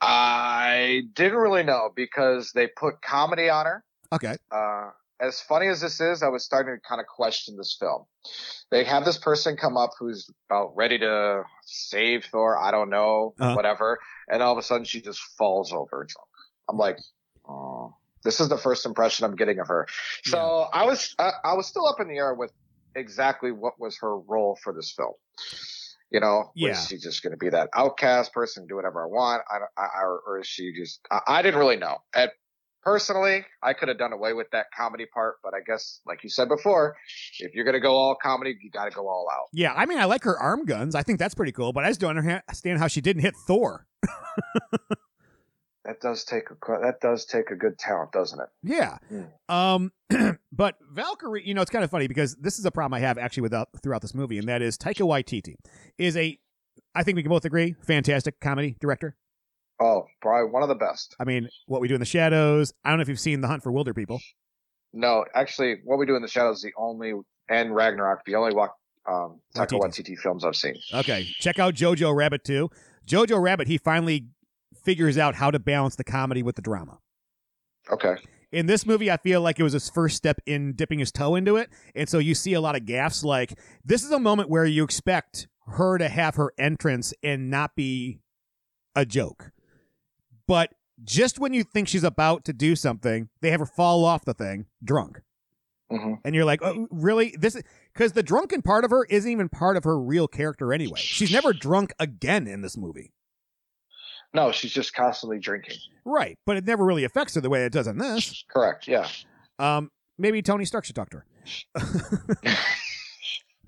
I 0.01 1.03
didn't 1.15 1.37
really 1.39 1.63
know 1.63 1.91
because 1.95 2.53
they 2.53 2.67
put 2.69 3.03
comedy 3.03 3.49
on 3.51 3.67
her. 3.67 3.85
Okay. 4.13 4.37
uh, 4.51 4.91
as 5.21 5.41
funny 5.41 5.69
as 5.69 5.81
this 5.81 6.01
is, 6.01 6.23
I 6.23 6.29
was 6.29 6.45
starting 6.45 6.75
to 6.75 6.81
kind 6.87 7.01
of 7.01 7.07
question 7.07 7.57
this 7.57 7.77
film. 7.79 8.05
They 8.71 8.85
have 8.85 9.05
this 9.05 9.17
person 9.19 9.57
come 9.57 9.77
up 9.77 9.91
who's 9.99 10.29
about 10.51 10.75
ready 10.77 10.99
to 10.99 11.43
save 11.65 12.25
Thor. 12.27 12.59
I 12.59 12.71
don't 12.71 12.91
know, 12.91 13.35
Uh-huh. 13.39 13.55
whatever. 13.55 13.99
And 14.29 14.43
all 14.43 14.53
of 14.53 14.59
a 14.59 14.63
sudden 14.63 14.85
she 14.85 15.01
just 15.03 15.21
falls 15.39 15.73
over 15.73 16.05
drunk. 16.05 16.29
I'm 16.69 16.77
like, 16.79 16.99
Oh, 17.49 17.95
this 18.25 18.41
is 18.41 18.49
the 18.49 18.57
first 18.59 18.87
impression 18.87 19.25
I'm 19.27 19.37
getting 19.37 19.59
of 19.61 19.69
her. 19.69 19.87
So 20.25 20.67
I 20.73 20.85
was 20.85 21.15
I, 21.19 21.33
I 21.45 21.53
was 21.55 21.67
still 21.67 21.87
up 21.87 22.01
in 22.01 22.09
the 22.09 22.17
air 22.17 22.33
with 22.35 22.53
exactly 22.95 23.53
what 23.53 23.75
was 23.79 23.99
her 24.01 24.19
role 24.19 24.59
for 24.63 24.73
this 24.73 24.93
film. 24.97 25.13
You 26.11 26.21
know, 26.21 26.51
Yeah. 26.55 26.71
was 26.71 26.87
she 26.87 26.97
just 26.99 27.23
going 27.23 27.33
to 27.33 27.37
be 27.37 27.51
that 27.51 27.71
outcast 27.75 28.33
person, 28.33 28.67
do 28.69 28.77
whatever 28.77 29.03
I 29.03 29.07
want, 29.07 29.43
I, 29.51 29.59
I, 29.81 30.03
or, 30.03 30.21
or 30.27 30.41
is 30.41 30.47
she 30.47 30.73
just? 30.73 31.01
I, 31.11 31.21
I 31.27 31.43
didn't 31.43 31.59
really 31.59 31.77
know. 31.77 31.97
And 32.15 32.31
personally, 32.83 33.45
I 33.63 33.73
could 33.73 33.89
have 33.89 33.99
done 33.99 34.13
away 34.13 34.33
with 34.33 34.47
that 34.53 34.67
comedy 34.77 35.07
part, 35.13 35.37
but 35.43 35.55
I 35.55 35.61
guess, 35.67 36.01
like 36.07 36.23
you 36.23 36.29
said 36.31 36.49
before, 36.49 36.95
if 37.41 37.55
you're 37.55 37.65
going 37.65 37.75
to 37.75 37.81
go 37.81 37.95
all 37.97 38.15
comedy, 38.15 38.57
you 38.63 38.71
got 38.71 38.85
to 38.85 38.91
go 38.91 39.09
all 39.09 39.27
out. 39.33 39.47
Yeah, 39.53 39.73
I 39.75 39.87
mean, 39.87 39.99
I 39.99 40.05
like 40.05 40.23
her 40.25 40.39
arm 40.39 40.65
guns. 40.67 40.95
I 40.95 41.03
think 41.03 41.19
that's 41.19 41.35
pretty 41.35 41.53
cool, 41.53 41.73
but 41.73 41.85
I 41.85 41.89
just 41.89 42.01
don't 42.01 42.17
understand 42.19 42.79
how 42.79 42.87
she 42.87 43.01
didn't 43.01 43.23
hit 43.23 43.35
Thor. 43.47 43.87
That 45.85 46.01
does 46.01 46.25
take 46.25 46.45
a 46.51 46.55
that 46.81 47.01
does 47.01 47.27
take 47.27 47.51
a 47.51 47.57
good 47.57 47.79
talent, 47.79 48.13
doesn't 48.13 48.41
it? 48.41 48.49
Yeah. 48.63 48.97
Um, 49.49 49.93
but 50.53 50.77
Valkyrie, 50.91 51.47
you 51.47 51.53
know, 51.53 51.61
it's 51.61 51.71
kind 51.71 51.85
of 51.85 51.91
funny 51.91 52.07
because 52.07 52.37
this 52.37 52.59
is 52.59 52.65
a 52.65 52.71
problem 52.71 52.97
I 52.97 53.01
have 53.01 53.19
actually 53.19 53.43
without 53.43 53.69
throughout 53.83 54.01
this 54.01 54.15
movie, 54.15 54.39
and 54.39 54.49
that 54.49 54.63
is 54.63 54.79
Taika 54.79 55.07
Waititi 55.07 55.57
is 55.99 56.17
a, 56.17 56.39
I 56.95 57.03
think 57.03 57.17
we 57.17 57.23
can 57.23 57.29
both 57.29 57.45
agree, 57.45 57.77
fantastic 57.83 58.41
comedy 58.41 58.77
director. 58.81 59.17
Oh, 59.79 60.07
probably 60.23 60.51
one 60.51 60.63
of 60.63 60.69
the 60.69 60.75
best. 60.75 61.17
I 61.21 61.25
mean, 61.25 61.49
What 61.67 61.81
We 61.81 61.89
Do 61.89 61.95
in 61.95 62.01
the 62.01 62.07
Shadows. 62.07 62.73
I 62.85 62.91
don't 62.91 62.99
know 62.99 63.03
if 63.03 63.09
you've 63.09 63.21
seen 63.21 63.41
The 63.41 63.49
Hunt 63.49 63.63
for 63.63 63.73
Wilderpeople. 63.73 64.21
No, 64.95 65.25
actually, 65.35 65.81
what 65.85 65.99
we 65.99 66.07
do 66.07 66.15
in 66.15 66.23
the 66.23 66.29
shadows 66.29 66.59
is 66.59 66.63
the 66.63 66.73
only 66.79 67.13
and 67.49 67.75
Ragnarok, 67.75 68.25
the 68.25 68.37
only 68.37 68.55
walk 68.55 68.77
um, 69.07 69.41
Taika 69.55 69.79
Waititi 69.79 70.17
films 70.17 70.45
I've 70.45 70.57
seen. 70.57 70.77
Okay, 70.95 71.29
check 71.41 71.59
out 71.59 71.75
Jojo 71.75 72.15
Rabbit 72.15 72.45
too. 72.45 72.71
Jojo 73.07 73.43
Rabbit, 73.43 73.67
he 73.67 73.77
finally 73.77 74.29
figures 74.85 75.19
out 75.19 75.35
how 75.35 75.51
to 75.51 75.59
balance 75.59 75.97
the 75.97 76.05
comedy 76.05 76.43
with 76.43 76.57
the 76.57 76.63
drama. 76.63 76.99
Okay. 77.91 78.17
In 78.53 78.67
this 78.67 78.87
movie, 78.87 79.11
I 79.11 79.17
feel 79.17 79.41
like 79.41 79.59
it 79.59 79.65
was 79.65 79.73
his 79.73 79.91
first 79.91 80.17
step 80.17 80.39
in 80.47 80.75
dipping 80.75 81.01
his 81.01 81.11
toe 81.11 81.35
into 81.35 81.57
it. 81.57 81.71
And 81.95 82.09
so 82.09 82.19
you 82.19 82.35
see 82.35 82.53
a 82.55 82.61
lot 82.61 82.77
of 82.77 82.83
gaffes. 82.83 83.25
Like, 83.25 83.59
this 83.85 84.05
is 84.05 84.13
a 84.13 84.21
moment 84.21 84.49
where 84.49 84.65
you 84.65 84.85
expect 84.85 85.49
her 85.67 85.99
to 85.99 86.09
have 86.09 86.37
her 86.37 86.53
entrance 86.59 87.13
and 87.23 87.51
not 87.51 87.75
be 87.75 88.21
a 88.95 89.05
joke. 89.05 89.51
But 90.47 90.73
just 91.03 91.39
when 91.39 91.53
you 91.53 91.65
think 91.65 91.89
she's 91.89 92.05
about 92.05 92.45
to 92.45 92.53
do 92.53 92.77
something, 92.77 93.29
they 93.41 93.51
have 93.51 93.61
her 93.61 93.67
fall 93.67 94.05
off 94.05 94.25
the 94.25 94.35
thing 94.35 94.67
drunk. 94.85 95.21
Mhm. 95.91 96.19
And 96.25 96.35
you're 96.35 96.45
like, 96.45 96.61
oh, 96.63 96.87
really? 96.91 97.35
This 97.39 97.57
is 97.57 97.63
because 97.93 98.13
the 98.13 98.23
drunken 98.23 98.63
part 98.63 98.85
of 98.85 98.91
her 98.91 99.05
isn't 99.05 99.31
even 99.31 99.49
part 99.49 99.77
of 99.77 99.85
her 99.85 99.99
real 99.99 100.29
character 100.29 100.73
anyway. 100.73 100.99
She's 100.99 101.33
never 101.33 101.53
drunk 101.53 101.93
again 101.99 102.47
in 102.47 102.63
this 102.63 102.77
movie. 102.77 103.13
No, 104.35 104.51
she's 104.51 104.73
just 104.73 104.95
constantly 104.95 105.39
drinking. 105.39 105.77
Right. 106.05 106.37
But 106.45 106.57
it 106.57 106.67
never 106.67 106.85
really 106.85 107.05
affects 107.05 107.35
her 107.37 107.41
the 107.41 107.49
way 107.49 107.65
it 107.65 107.73
does 107.73 107.87
in 107.87 107.99
this. 107.99 108.45
Correct. 108.49 108.89
Yeah. 108.89 109.09
Um, 109.59 109.91
maybe 110.19 110.43
Tony 110.43 110.65
Stark 110.65 110.85
should 110.85 110.97
talk 110.97 111.11
to 111.11 111.19
her. 111.19 112.57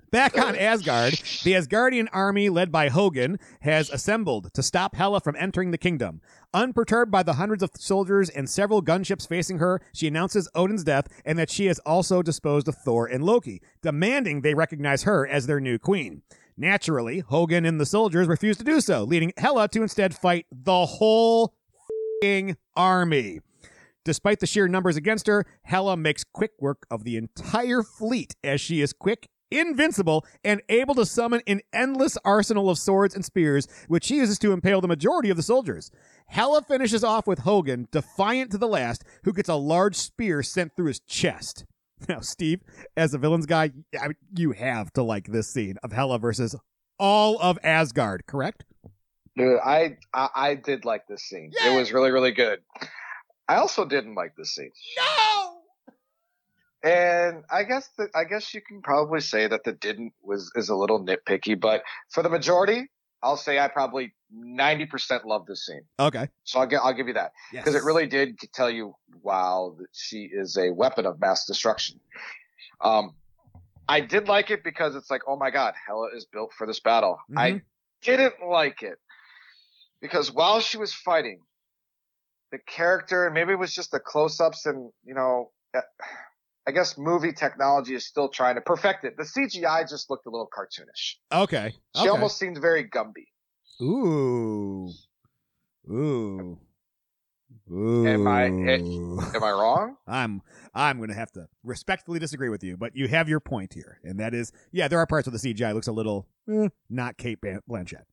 Back 0.09 0.37
on 0.37 0.55
Asgard, 0.55 1.13
the 1.43 1.53
Asgardian 1.53 2.07
army 2.13 2.47
led 2.47 2.71
by 2.71 2.87
Hogun 2.87 3.37
has 3.59 3.89
assembled 3.89 4.53
to 4.53 4.63
stop 4.63 4.95
Hela 4.95 5.19
from 5.19 5.35
entering 5.37 5.71
the 5.71 5.77
kingdom. 5.77 6.21
Unperturbed 6.53 7.11
by 7.11 7.23
the 7.23 7.33
hundreds 7.33 7.61
of 7.61 7.71
soldiers 7.75 8.29
and 8.29 8.49
several 8.49 8.81
gunships 8.81 9.27
facing 9.27 9.59
her, 9.59 9.81
she 9.93 10.07
announces 10.07 10.49
Odin's 10.55 10.85
death 10.85 11.07
and 11.25 11.37
that 11.37 11.49
she 11.49 11.65
has 11.65 11.79
also 11.79 12.21
disposed 12.21 12.69
of 12.69 12.75
Thor 12.75 13.05
and 13.05 13.23
Loki, 13.25 13.61
demanding 13.81 14.41
they 14.41 14.53
recognize 14.53 15.03
her 15.03 15.27
as 15.27 15.45
their 15.45 15.59
new 15.59 15.77
queen. 15.77 16.21
Naturally, 16.57 17.19
Hogun 17.19 17.65
and 17.65 17.79
the 17.79 17.85
soldiers 17.85 18.27
refuse 18.27 18.57
to 18.57 18.63
do 18.63 18.81
so, 18.81 19.03
leading 19.03 19.31
Hela 19.37 19.67
to 19.69 19.83
instead 19.83 20.15
fight 20.15 20.47
the 20.51 20.85
whole 20.87 21.53
army. 22.75 23.41
Despite 24.03 24.39
the 24.39 24.47
sheer 24.47 24.67
numbers 24.67 24.97
against 24.97 25.27
her, 25.27 25.45
Hela 25.63 25.95
makes 25.95 26.23
quick 26.23 26.53
work 26.59 26.87
of 26.89 27.03
the 27.03 27.15
entire 27.15 27.83
fleet 27.83 28.35
as 28.43 28.59
she 28.59 28.81
is 28.81 28.91
quick, 28.91 29.29
invincible, 29.51 30.25
and 30.43 30.61
able 30.67 30.95
to 30.95 31.05
summon 31.05 31.41
an 31.45 31.61
endless 31.71 32.17
arsenal 32.25 32.71
of 32.71 32.79
swords 32.79 33.13
and 33.13 33.23
spears, 33.23 33.67
which 33.87 34.05
she 34.05 34.15
uses 34.15 34.39
to 34.39 34.51
impale 34.51 34.81
the 34.81 34.87
majority 34.87 35.29
of 35.29 35.37
the 35.37 35.43
soldiers. 35.43 35.91
Hela 36.27 36.63
finishes 36.63 37.03
off 37.03 37.27
with 37.27 37.39
Hogun, 37.39 37.87
defiant 37.91 38.49
to 38.51 38.57
the 38.57 38.67
last, 38.67 39.03
who 39.25 39.33
gets 39.33 39.49
a 39.49 39.55
large 39.55 39.95
spear 39.95 40.41
sent 40.41 40.75
through 40.75 40.87
his 40.87 41.01
chest. 41.01 41.65
Now, 42.07 42.19
Steve, 42.21 42.61
as 42.95 43.13
a 43.13 43.17
villains 43.17 43.45
guy, 43.45 43.71
I 43.99 44.07
mean, 44.07 44.15
you 44.35 44.51
have 44.51 44.93
to 44.93 45.03
like 45.03 45.27
this 45.27 45.47
scene 45.47 45.77
of 45.83 45.91
Hela 45.91 46.19
versus 46.19 46.55
all 46.99 47.39
of 47.39 47.57
Asgard, 47.63 48.25
correct? 48.27 48.65
Dude, 49.35 49.59
I, 49.63 49.97
I 50.13 50.29
I 50.35 50.55
did 50.55 50.85
like 50.85 51.07
this 51.07 51.23
scene. 51.23 51.51
It 51.65 51.77
was 51.77 51.91
really 51.91 52.11
really 52.11 52.31
good. 52.31 52.59
I 53.47 53.57
also 53.57 53.85
didn't 53.85 54.15
like 54.15 54.35
this 54.35 54.55
scene. 54.55 54.71
No. 54.97 55.53
And 56.83 57.43
I 57.51 57.63
guess 57.63 57.89
that 57.97 58.09
I 58.15 58.23
guess 58.23 58.53
you 58.53 58.61
can 58.61 58.81
probably 58.81 59.21
say 59.21 59.47
that 59.47 59.63
the 59.63 59.73
didn't 59.73 60.13
was 60.21 60.51
is 60.55 60.69
a 60.69 60.75
little 60.75 61.03
nitpicky, 61.03 61.59
but 61.59 61.83
for 62.09 62.23
the 62.23 62.29
majority, 62.29 62.89
I'll 63.27 63.35
say 63.35 63.59
I 63.59 63.67
probably 63.67 64.13
ninety 64.31 64.85
percent 64.85 65.25
love 65.25 65.45
this 65.45 65.65
scene. 65.65 65.81
Okay. 65.99 66.29
So 66.45 66.59
I'll, 66.61 66.67
gi- 66.67 66.77
I'll 66.77 66.93
give 66.93 67.07
you 67.09 67.13
that 67.15 67.33
Yes. 67.51 67.65
because 67.65 67.75
it 67.75 67.85
really 67.85 68.07
did 68.07 68.39
tell 68.53 68.69
you, 68.69 68.95
wow, 69.21 69.75
that 69.77 69.87
she 69.91 70.29
is 70.31 70.57
a 70.57 70.71
weapon 70.71 71.05
of 71.05 71.19
mass 71.19 71.45
destruction. 71.45 71.99
Um, 72.79 73.15
I 73.89 73.99
did 73.99 74.29
like 74.29 74.49
it 74.49 74.63
because 74.63 74.95
it's 74.95 75.11
like, 75.11 75.23
oh 75.27 75.35
my 75.35 75.49
god, 75.49 75.73
Hela 75.85 76.09
is 76.15 76.25
built 76.25 76.53
for 76.57 76.65
this 76.65 76.79
battle. 76.79 77.17
I 77.35 77.61
didn't 78.01 78.35
like 78.47 78.81
it 78.81 78.97
because 80.01 80.31
while 80.31 80.61
she 80.61 80.77
was 80.77 80.93
fighting, 80.93 81.41
the 82.53 82.59
character 82.59 83.29
maybe 83.29 83.51
it 83.51 83.59
was 83.59 83.73
just 83.73 83.91
the 83.91 83.99
close-ups 83.99 84.65
and 84.65 84.89
you 85.03 85.13
know, 85.13 85.51
uh, 85.75 85.81
I 86.67 86.71
guess 86.71 86.97
movie 86.97 87.31
technology 87.31 87.95
is 87.95 88.05
still 88.05 88.27
trying 88.27 88.55
to 88.55 88.61
perfect 88.61 89.05
it. 89.05 89.15
The 89.15 89.23
CGI 89.23 89.89
just 89.89 90.09
looked 90.09 90.25
a 90.25 90.29
little 90.29 90.49
cartoonish. 90.53 91.15
Okay. 91.31 91.73
She 91.95 92.01
okay. 92.01 92.09
almost 92.09 92.37
seemed 92.37 92.57
very 92.57 92.83
Gumby. 92.83 93.27
Ooh. 93.81 94.91
Ooh. 95.89 96.59
Ooh. 97.71 98.07
Am 98.07 98.27
I- 98.27 98.45
Am 98.45 99.43
I 99.43 99.51
wrong? 99.51 99.95
I'm 100.07 100.41
I'm 100.73 100.97
going 100.97 101.09
to 101.09 101.15
have 101.15 101.31
to 101.33 101.47
respectfully 101.63 102.19
disagree 102.19 102.49
with 102.49 102.63
you, 102.63 102.77
but 102.77 102.95
you 102.95 103.07
have 103.07 103.27
your 103.29 103.39
point 103.39 103.73
here, 103.73 103.99
and 104.03 104.19
that 104.19 104.33
is, 104.33 104.51
yeah, 104.71 104.87
there 104.87 104.99
are 104.99 105.07
parts 105.07 105.27
of 105.27 105.33
the 105.33 105.39
CGI 105.39 105.73
looks 105.73 105.87
a 105.87 105.91
little 105.91 106.27
eh, 106.51 106.67
not 106.89 107.17
Cate 107.17 107.39
Blanchett. 107.41 108.03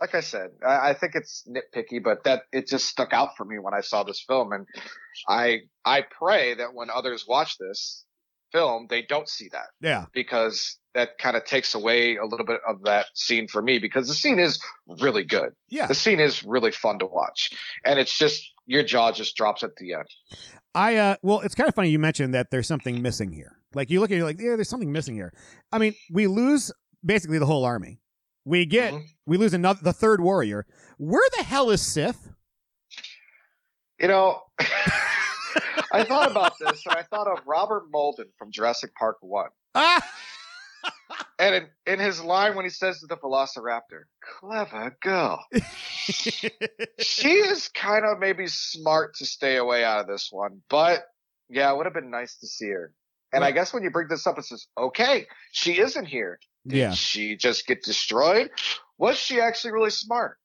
Like 0.00 0.14
I 0.14 0.20
said, 0.20 0.50
I, 0.66 0.90
I 0.90 0.94
think 0.94 1.14
it's 1.14 1.46
nitpicky, 1.48 2.02
but 2.02 2.24
that 2.24 2.42
it 2.52 2.68
just 2.68 2.86
stuck 2.86 3.12
out 3.12 3.36
for 3.36 3.44
me 3.44 3.58
when 3.58 3.74
I 3.74 3.80
saw 3.80 4.02
this 4.02 4.22
film, 4.26 4.52
and 4.52 4.66
I 5.28 5.60
I 5.84 6.02
pray 6.02 6.54
that 6.54 6.74
when 6.74 6.90
others 6.90 7.24
watch 7.26 7.56
this 7.58 8.04
film, 8.52 8.86
they 8.90 9.02
don't 9.02 9.28
see 9.28 9.48
that 9.52 9.66
Yeah. 9.80 10.06
because 10.12 10.76
that 10.94 11.18
kind 11.18 11.36
of 11.36 11.44
takes 11.44 11.74
away 11.76 12.16
a 12.16 12.24
little 12.24 12.44
bit 12.44 12.60
of 12.68 12.82
that 12.82 13.06
scene 13.14 13.46
for 13.46 13.62
me 13.62 13.78
because 13.78 14.08
the 14.08 14.14
scene 14.14 14.40
is 14.40 14.60
really 15.00 15.22
good. 15.22 15.50
Yeah. 15.68 15.86
The 15.86 15.94
scene 15.94 16.18
is 16.18 16.42
really 16.42 16.72
fun 16.72 16.98
to 16.98 17.06
watch, 17.06 17.50
and 17.84 17.98
it's 17.98 18.16
just 18.16 18.44
your 18.66 18.82
jaw 18.82 19.12
just 19.12 19.36
drops 19.36 19.62
at 19.62 19.76
the 19.76 19.94
end. 19.94 20.06
I 20.74 20.96
uh 20.96 21.16
well, 21.22 21.40
it's 21.40 21.54
kind 21.54 21.68
of 21.68 21.74
funny 21.74 21.90
you 21.90 21.98
mentioned 21.98 22.34
that 22.34 22.50
there's 22.50 22.66
something 22.68 23.02
missing 23.02 23.32
here. 23.32 23.56
Like 23.74 23.90
you 23.90 24.00
look 24.00 24.10
at 24.10 24.14
it 24.14 24.16
you're 24.18 24.26
like, 24.26 24.40
yeah, 24.40 24.56
there's 24.56 24.68
something 24.68 24.90
missing 24.92 25.14
here. 25.14 25.32
I 25.72 25.78
mean, 25.78 25.94
we 26.12 26.26
lose 26.26 26.72
basically 27.04 27.38
the 27.38 27.46
whole 27.46 27.64
army. 27.64 28.00
We 28.50 28.66
get 28.66 28.92
we 29.26 29.36
lose 29.36 29.54
another 29.54 29.78
the 29.80 29.92
third 29.92 30.20
warrior. 30.20 30.66
Where 30.98 31.26
the 31.36 31.44
hell 31.44 31.70
is 31.70 31.80
Sif? 31.80 32.16
You 34.00 34.08
know, 34.08 34.40
I 35.92 36.02
thought 36.02 36.32
about 36.32 36.58
this, 36.58 36.84
and 36.84 36.96
I 36.96 37.04
thought 37.04 37.28
of 37.28 37.46
Robert 37.46 37.84
Muldoon 37.92 38.26
from 38.36 38.50
Jurassic 38.50 38.92
Park 38.96 39.18
One. 39.20 39.50
Ah! 39.74 40.04
And 41.38 41.54
in, 41.54 41.94
in 41.94 41.98
his 41.98 42.22
line 42.22 42.54
when 42.54 42.66
he 42.66 42.70
says 42.70 43.00
to 43.00 43.06
the 43.06 43.16
Velociraptor, 43.16 44.02
"Clever 44.38 44.96
girl," 45.00 45.44
she 46.98 47.28
is 47.28 47.68
kind 47.68 48.04
of 48.04 48.18
maybe 48.18 48.46
smart 48.46 49.14
to 49.16 49.26
stay 49.26 49.56
away 49.56 49.82
out 49.82 50.00
of 50.00 50.06
this 50.06 50.28
one. 50.30 50.60
But 50.68 51.04
yeah, 51.48 51.72
it 51.72 51.76
would 51.76 51.86
have 51.86 51.94
been 51.94 52.10
nice 52.10 52.36
to 52.38 52.46
see 52.46 52.68
her. 52.68 52.92
And 53.32 53.44
I 53.44 53.50
guess 53.52 53.72
when 53.72 53.82
you 53.82 53.90
bring 53.90 54.08
this 54.08 54.26
up, 54.26 54.38
it 54.38 54.44
says, 54.44 54.66
"Okay, 54.76 55.26
she 55.52 55.78
isn't 55.78 56.06
here. 56.06 56.38
Did 56.66 56.78
Yeah. 56.78 56.92
she 56.92 57.36
just 57.36 57.66
get 57.66 57.82
destroyed? 57.82 58.50
Was 58.98 59.16
she 59.18 59.40
actually 59.40 59.72
really 59.72 59.90
smart?" 59.90 60.36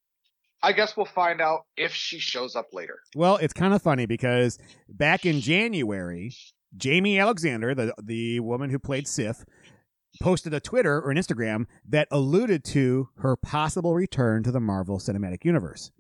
I 0.64 0.72
guess 0.72 0.96
we'll 0.98 1.06
find 1.06 1.42
out 1.42 1.66
if 1.78 1.94
she 1.94 2.18
shows 2.20 2.56
up 2.56 2.68
later. 2.74 3.00
Well, 3.16 3.38
it's 3.38 3.54
kind 3.54 3.74
of 3.74 3.82
funny 3.82 4.06
because 4.06 4.58
back 4.88 5.26
in 5.26 5.42
January, 5.42 6.34
Jaimie 6.78 7.20
Alexander, 7.20 7.76
the 7.76 7.94
the 8.02 8.40
woman 8.40 8.70
who 8.70 8.80
played 8.80 9.08
Sif, 9.08 9.46
posted 10.22 10.54
a 10.54 10.60
Twitter 10.60 11.02
or 11.02 11.12
an 11.12 11.18
Instagram 11.18 11.66
that 11.88 12.08
alluded 12.10 12.64
to 12.66 13.10
her 13.18 13.36
possible 13.36 13.94
return 13.94 14.44
to 14.44 14.52
the 14.52 14.60
Marvel 14.62 14.98
Cinematic 14.98 15.44
Universe. 15.44 15.92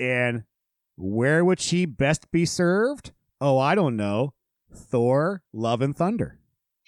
And 0.00 0.44
where 0.96 1.44
would 1.44 1.60
she 1.60 1.84
best 1.86 2.30
be 2.30 2.44
served? 2.46 3.12
Oh, 3.40 3.58
I 3.58 3.74
don't 3.74 3.96
know. 3.96 4.34
Thor, 4.72 5.42
Love 5.52 5.82
and 5.82 5.96
Thunder. 5.96 6.38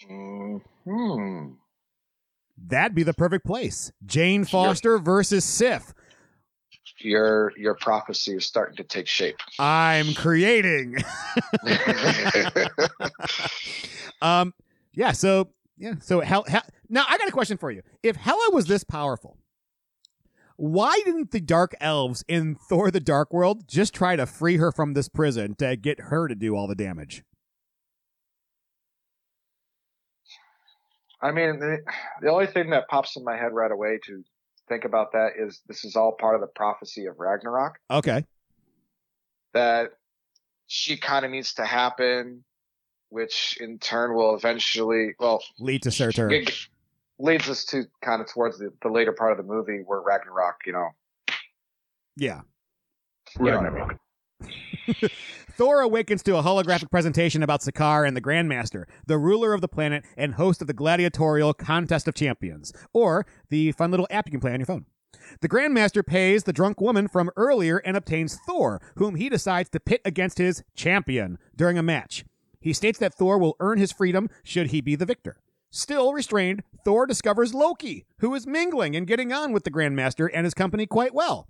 Hmm. 0.09 1.49
That'd 2.63 2.95
be 2.95 3.03
the 3.03 3.15
perfect 3.15 3.47
place. 3.47 3.91
Jane 4.05 4.45
Foster 4.45 4.99
versus 4.99 5.45
Sif. 5.45 5.95
your 6.99 7.53
your 7.57 7.75
prophecy 7.75 8.37
is 8.37 8.45
starting 8.45 8.77
to 8.77 8.85
take 8.85 9.07
shape. 9.07 9.37
I'm 9.59 10.13
creating. 10.15 10.97
um, 14.23 14.55
yeah. 14.95 15.13
So 15.13 15.51
yeah. 15.79 15.95
So 16.01 16.21
Hel- 16.21 16.45
Hel- 16.47 16.67
now 16.89 17.05
I 17.09 17.19
got 17.19 17.29
a 17.29 17.33
question 17.33 17.57
for 17.57 17.71
you. 17.71 17.83
If 18.03 18.17
Hela 18.17 18.51
was 18.53 18.67
this 18.67 18.85
powerful, 18.85 19.39
why 20.57 21.01
didn't 21.05 21.31
the 21.31 21.41
Dark 21.41 21.75
Elves 21.81 22.25
in 22.29 22.55
Thor: 22.55 22.91
The 22.91 23.01
Dark 23.01 23.33
World 23.33 23.67
just 23.69 23.95
try 23.95 24.17
to 24.17 24.27
free 24.27 24.59
her 24.59 24.71
from 24.71 24.95
this 24.95 25.09
prison 25.09 25.55
to 25.57 25.77
get 25.77 26.01
her 26.01 26.29
to 26.29 26.35
do 26.35 26.55
all 26.55 26.67
the 26.67 26.75
damage? 26.75 27.23
I 31.23 31.33
mean, 31.33 31.59
the, 31.59 31.79
the 32.23 32.31
only 32.31 32.47
thing 32.47 32.71
that 32.71 32.89
pops 32.89 33.17
in 33.17 33.25
my 33.25 33.37
head 33.37 33.53
right 33.53 33.71
away 33.71 33.99
to 34.07 34.23
think 34.69 34.85
about 34.85 35.13
that 35.13 35.33
is 35.39 35.61
this 35.67 35.85
is 35.85 35.97
all 35.97 36.13
part 36.13 36.35
of 36.35 36.41
the 36.41 36.47
prophecy 36.47 37.07
of 37.07 37.19
Ragnarok. 37.19 37.79
Okay. 37.91 38.25
That 39.53 39.91
she 40.67 40.97
kind 40.97 41.25
of 41.25 41.31
needs 41.31 41.55
to 41.55 41.65
happen, 41.65 42.45
which 43.09 43.59
in 43.61 43.79
turn 43.79 44.15
will 44.15 44.35
eventually, 44.35 45.15
well, 45.19 45.43
Lead 45.59 45.83
to 45.83 45.91
Surtur. 45.91 46.31
it 46.31 46.51
leads 47.19 47.49
us 47.51 47.65
to 47.67 47.83
kind 48.03 48.23
of 48.23 48.29
towards 48.33 48.59
the, 48.59 48.73
the 48.83 48.89
later 48.89 49.13
part 49.13 49.33
of 49.33 49.37
the 49.37 49.43
movie 49.45 49.83
where 49.85 50.01
Ragnarok, 50.01 50.61
you 50.65 50.73
know, 50.73 50.89
Yeah. 52.17 52.41
you 53.39 53.51
know 53.51 53.59
what 53.59 53.67
I 53.67 53.71
mean. 53.71 55.11
Thor 55.61 55.83
awakens 55.83 56.23
to 56.23 56.39
a 56.39 56.43
holographic 56.43 56.91
presentation 56.91 57.43
about 57.43 57.61
Sakaar 57.61 58.09
and 58.09 58.17
the 58.17 58.23
Grandmaster, 58.23 58.85
the 59.05 59.19
ruler 59.19 59.53
of 59.53 59.61
the 59.61 59.69
planet 59.69 60.07
and 60.17 60.37
host 60.37 60.63
of 60.63 60.69
the 60.69 60.73
gladiatorial 60.73 61.53
Contest 61.53 62.09
of 62.09 62.15
Champions, 62.15 62.73
or 62.95 63.27
the 63.51 63.73
fun 63.73 63.91
little 63.91 64.07
app 64.11 64.27
you 64.27 64.31
can 64.31 64.41
play 64.41 64.55
on 64.55 64.61
your 64.61 64.65
phone. 64.65 64.87
The 65.43 65.51
Grandmaster 65.51 66.03
pays 66.03 66.45
the 66.45 66.55
drunk 66.55 66.81
woman 66.81 67.09
from 67.09 67.29
earlier 67.37 67.77
and 67.77 67.95
obtains 67.95 68.39
Thor, 68.47 68.81
whom 68.97 69.17
he 69.17 69.29
decides 69.29 69.69
to 69.69 69.81
pit 69.81 70.01
against 70.03 70.39
his 70.39 70.65
champion 70.75 71.37
during 71.55 71.77
a 71.77 71.83
match. 71.83 72.25
He 72.63 72.73
states 72.73 72.99
that 73.01 73.13
Thor 73.13 73.37
will 73.37 73.57
earn 73.61 73.77
his 73.77 73.93
freedom 73.93 74.31
should 74.43 74.69
he 74.69 74.81
be 74.81 74.97
the 74.97 75.05
victor. 75.05 75.43
Still 75.71 76.15
restrained, 76.15 76.63
Thor 76.87 77.05
discovers 77.05 77.53
Loki, 77.53 78.07
who 78.21 78.35
is 78.35 78.47
mingling 78.47 78.97
and 78.97 79.07
getting 79.07 79.31
on 79.31 79.53
with 79.53 79.65
the 79.65 79.71
Grandmaster 79.71 80.31
and 80.33 80.47
his 80.47 80.55
company 80.55 80.87
quite 80.87 81.13
well. 81.13 81.49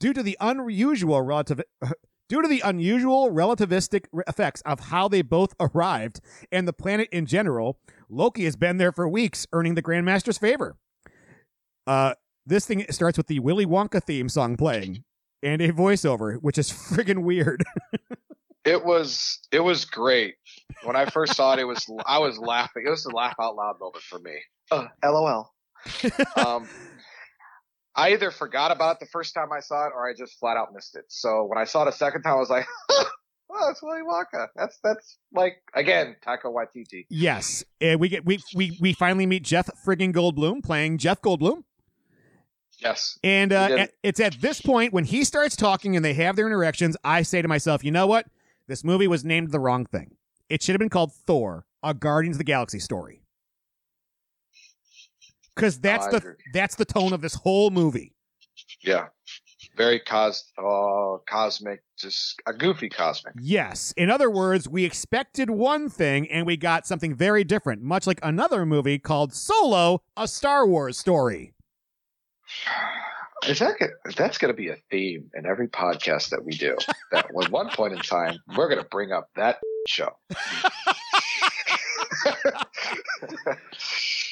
Due 0.00 0.14
to 0.14 0.22
the 0.22 0.38
unusual 0.40 1.20
relative 1.20 1.60
due 2.32 2.40
to 2.40 2.48
the 2.48 2.62
unusual 2.64 3.30
relativistic 3.30 4.06
effects 4.26 4.62
of 4.62 4.80
how 4.80 5.06
they 5.06 5.20
both 5.20 5.54
arrived 5.60 6.18
and 6.50 6.66
the 6.66 6.72
planet 6.72 7.06
in 7.12 7.26
general, 7.26 7.78
Loki 8.08 8.46
has 8.46 8.56
been 8.56 8.78
there 8.78 8.90
for 8.90 9.06
weeks, 9.06 9.46
earning 9.52 9.74
the 9.74 9.82
Grandmaster's 9.82 10.38
favor. 10.38 10.78
Uh, 11.86 12.14
this 12.46 12.64
thing 12.64 12.86
starts 12.88 13.18
with 13.18 13.26
the 13.26 13.38
Willy 13.38 13.66
Wonka 13.66 14.02
theme 14.02 14.30
song 14.30 14.56
playing 14.56 15.04
and 15.42 15.60
a 15.60 15.72
voiceover, 15.72 16.36
which 16.36 16.56
is 16.56 16.70
friggin' 16.90 17.22
weird. 17.22 17.64
It 18.64 18.82
was 18.82 19.40
it 19.50 19.60
was 19.60 19.84
great. 19.84 20.36
When 20.84 20.96
I 20.96 21.04
first 21.04 21.36
saw 21.36 21.52
it, 21.52 21.58
it 21.58 21.64
was 21.64 21.84
I 22.06 22.18
was 22.18 22.38
laughing. 22.38 22.84
It 22.86 22.90
was 22.90 23.04
a 23.04 23.14
laugh 23.14 23.34
out 23.38 23.56
loud 23.56 23.78
moment 23.78 24.04
for 24.04 24.20
me. 24.20 24.36
Uh, 24.70 24.86
LOL. 25.04 25.52
um, 26.36 26.66
I 27.94 28.12
either 28.12 28.30
forgot 28.30 28.70
about 28.72 28.96
it 28.96 29.00
the 29.00 29.06
first 29.12 29.34
time 29.34 29.52
I 29.52 29.60
saw 29.60 29.86
it, 29.86 29.92
or 29.94 30.08
I 30.08 30.14
just 30.16 30.38
flat 30.38 30.56
out 30.56 30.72
missed 30.74 30.96
it. 30.96 31.04
So 31.08 31.44
when 31.44 31.58
I 31.58 31.64
saw 31.64 31.82
it 31.82 31.88
a 31.88 31.92
second 31.92 32.22
time, 32.22 32.34
I 32.34 32.38
was 32.38 32.48
like, 32.50 32.66
"Oh, 32.90 33.68
it's 33.70 33.82
Willy 33.82 34.00
Wonka." 34.02 34.48
That's 34.56 34.78
that's 34.82 35.18
like 35.32 35.62
again 35.74 36.16
Taika 36.26 36.44
Waititi. 36.46 37.06
yes, 37.10 37.64
and 37.80 38.00
we 38.00 38.08
get 38.08 38.24
we 38.24 38.38
we 38.54 38.78
we 38.80 38.92
finally 38.94 39.26
meet 39.26 39.42
Jeff 39.42 39.68
friggin' 39.86 40.12
Goldblum 40.14 40.62
playing 40.64 40.98
Jeff 40.98 41.20
Goldblum. 41.20 41.64
Yes, 42.78 43.16
And 43.22 43.52
uh, 43.52 43.68
at- 43.78 43.92
it's 44.02 44.18
at 44.18 44.40
this 44.40 44.60
point 44.60 44.92
when 44.92 45.04
he 45.04 45.22
starts 45.22 45.54
talking 45.54 45.94
and 45.94 46.04
they 46.04 46.14
have 46.14 46.34
their 46.34 46.46
interactions, 46.48 46.96
I 47.04 47.22
say 47.22 47.40
to 47.40 47.46
myself, 47.46 47.84
you 47.84 47.92
know 47.92 48.08
what? 48.08 48.26
This 48.66 48.82
movie 48.82 49.06
was 49.06 49.24
named 49.24 49.52
the 49.52 49.60
wrong 49.60 49.84
thing. 49.86 50.16
It 50.48 50.62
should 50.62 50.72
have 50.72 50.80
been 50.80 50.88
called 50.88 51.12
Thor: 51.12 51.66
A 51.82 51.94
Guardians 51.94 52.36
of 52.36 52.38
the 52.38 52.44
Galaxy 52.44 52.80
story. 52.80 53.21
Because 55.54 55.78
that's 55.80 56.06
I 56.06 56.10
the 56.12 56.16
agree. 56.18 56.34
that's 56.52 56.74
the 56.76 56.84
tone 56.84 57.12
of 57.12 57.20
this 57.20 57.34
whole 57.34 57.70
movie. 57.70 58.14
yeah, 58.82 59.06
very 59.76 60.00
cos 60.00 60.50
uh, 60.58 61.16
cosmic, 61.28 61.82
just 61.98 62.40
a 62.46 62.52
goofy 62.52 62.88
cosmic. 62.88 63.34
Yes. 63.40 63.92
In 63.96 64.10
other 64.10 64.30
words, 64.30 64.68
we 64.68 64.84
expected 64.84 65.50
one 65.50 65.88
thing 65.88 66.30
and 66.30 66.46
we 66.46 66.56
got 66.56 66.86
something 66.86 67.14
very 67.14 67.44
different, 67.44 67.82
much 67.82 68.06
like 68.06 68.20
another 68.22 68.64
movie 68.66 68.98
called 68.98 69.34
Solo: 69.34 70.02
A 70.16 70.26
Star 70.26 70.66
Wars 70.66 70.98
Story. 70.98 71.54
Is 73.46 73.58
that 73.58 73.74
that's 74.16 74.38
going 74.38 74.52
to 74.52 74.56
be 74.56 74.68
a 74.68 74.76
theme 74.90 75.28
in 75.34 75.46
every 75.46 75.66
podcast 75.68 76.28
that 76.30 76.44
we 76.44 76.52
do? 76.52 76.76
that 77.10 77.26
at 77.26 77.50
one 77.50 77.68
point 77.70 77.92
in 77.92 77.98
time 77.98 78.38
we're 78.56 78.68
going 78.68 78.80
to 78.82 78.88
bring 78.88 79.10
up 79.12 79.28
that 79.36 79.58
show. 79.86 80.10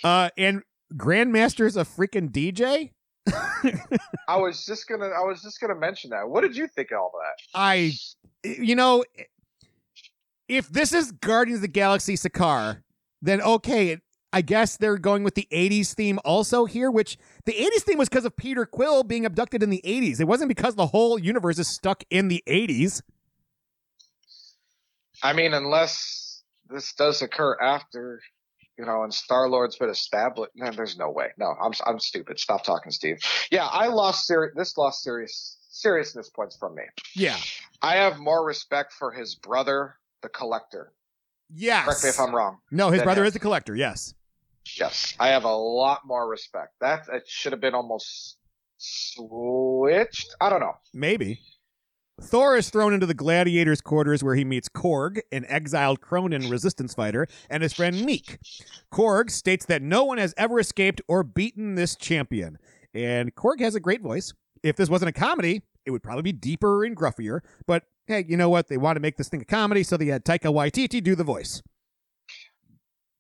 Uh, 0.03 0.31
and 0.39 0.63
Grandmaster's 0.95 1.77
a 1.77 1.85
freaking 1.85 2.31
DJ. 2.31 2.91
I 4.29 4.37
was 4.37 4.65
just 4.65 4.89
gonna 4.89 5.07
I 5.07 5.21
was 5.21 5.43
just 5.43 5.61
gonna 5.61 5.75
mention 5.75 6.11
that. 6.11 6.29
What 6.29 6.43
did 6.43 6.57
you 6.57 6.67
think 6.67 6.91
of 6.91 6.99
all 6.99 7.13
that? 7.23 7.59
I, 7.59 7.93
you 8.43 8.75
know, 8.75 9.05
if 10.49 10.69
this 10.69 10.93
is 10.93 11.13
Guardians 11.13 11.59
of 11.59 11.63
the 11.63 11.69
Galaxy 11.69 12.15
Sakaar, 12.15 12.83
then 13.23 13.41
okay, 13.41 13.99
I 14.33 14.43
guess 14.43 14.77
they're 14.77 14.99
going 14.99 15.25
with 15.25 15.35
the 15.35 15.49
80s 15.53 15.95
theme 15.95 16.19
also 16.25 16.65
here, 16.65 16.91
which 16.91 17.19
the 17.45 17.53
80s 17.53 17.83
theme 17.83 17.99
was 17.99 18.09
because 18.09 18.25
of 18.25 18.37
Peter 18.37 18.65
Quill 18.65 19.03
being 19.03 19.27
abducted 19.27 19.63
in 19.63 19.71
the 19.71 19.83
80s. 19.85 20.21
It 20.21 20.29
wasn't 20.29 20.49
because 20.49 20.77
the 20.77 20.87
whole 20.87 21.19
universe 21.19 21.59
is 21.59 21.69
stuck 21.69 22.05
in 22.11 22.29
the 22.29 22.43
80s. 22.47 23.03
I 25.23 25.33
mean, 25.33 25.53
unless 25.53 26.43
this 26.69 26.93
does 26.95 27.23
occur 27.23 27.59
after, 27.61 28.21
you 28.81 28.87
know, 28.87 29.03
and 29.03 29.13
Star 29.13 29.49
Lord's 29.49 29.77
been 29.77 29.91
established. 29.91 30.53
No, 30.57 30.71
there's 30.71 30.97
no 30.97 31.11
way. 31.11 31.29
No, 31.39 31.55
I'm 31.63 31.73
I'm 31.87 31.99
stupid. 32.01 32.39
Stop 32.41 32.65
talking, 32.65 32.91
Steve. 32.91 33.19
Yeah, 33.51 33.67
I 33.67 33.89
lost 33.89 34.27
seri- 34.27 34.53
This 34.57 34.77
lost 34.79 35.03
serious 35.03 35.59
seriousness 35.69 36.31
points 36.31 36.57
from 36.57 36.75
me. 36.75 36.83
Yeah. 37.15 37.37
I 37.83 37.97
have 37.97 38.19
more 38.19 38.45
respect 38.45 38.93
for 38.93 39.13
his 39.13 39.35
brother, 39.35 39.97
the 40.23 40.29
Collector. 40.31 40.93
Yes. 41.53 41.85
Correct 41.85 42.03
me 42.05 42.09
if 42.11 42.21
I'm 42.21 42.35
wrong. 42.35 42.59
No, 42.71 42.91
his 42.91 43.03
brother 43.03 43.25
has- 43.25 43.33
is 43.33 43.37
a 43.37 43.41
collector. 43.41 43.77
Yes. 43.77 44.15
Yes, 44.79 45.15
I 45.19 45.29
have 45.29 45.45
a 45.45 45.55
lot 45.55 46.07
more 46.07 46.29
respect. 46.29 46.75
That 46.81 47.07
it 47.13 47.25
should 47.27 47.53
have 47.53 47.61
been 47.61 47.75
almost 47.75 48.37
switched. 48.79 50.35
I 50.41 50.49
don't 50.51 50.61
know. 50.61 50.75
Maybe. 50.95 51.41
Thor 52.21 52.57
is 52.57 52.71
thrown 52.71 52.93
into 52.93 53.07
the 53.07 53.15
gladiators' 53.15 53.81
quarters 53.81 54.23
where 54.23 54.35
he 54.35 54.45
meets 54.45 54.69
Korg, 54.69 55.21
an 55.33 55.45
exiled 55.49 56.01
Kronan 56.01 56.51
resistance 56.51 56.95
fighter, 56.95 57.27
and 57.49 57.63
his 57.63 57.73
friend 57.73 57.97
Miek. 57.97 58.39
Korg 58.93 59.31
states 59.31 59.67
that 59.67 59.83
no 59.83 60.05
one 60.05 60.19
has 60.19 60.35
ever 60.37 60.61
escaped 60.61 61.01
or 61.09 61.23
beaten 61.23 61.75
this 61.75 61.97
champion. 61.97 62.59
And 62.95 63.35
Korg 63.35 63.61
has 63.61 63.75
a 63.75 63.81
great 63.81 64.03
voice. 64.03 64.33
If 64.63 64.77
this 64.77 64.91
wasn't 64.91 65.09
a 65.09 65.13
comedy, 65.13 65.63
it 65.87 65.91
would 65.91 66.03
probably 66.03 66.23
be 66.23 66.33
deeper 66.33 66.85
and 66.85 66.97
gruffier. 66.97 67.41
But 67.67 67.85
hey, 68.07 68.25
you 68.29 68.37
know 68.37 68.51
what? 68.51 68.69
They 68.69 68.77
want 68.77 68.97
to 68.97 69.01
make 69.01 69.17
this 69.17 69.29
thing 69.29 69.43
a 69.43 69.45
comedy, 69.47 69.83
so 69.83 69.97
they 69.97 70.07
had 70.07 70.25
Taika 70.25 70.53
Waititi 70.53 71.03
do 71.03 71.15
the 71.15 71.25
voice. 71.25 71.63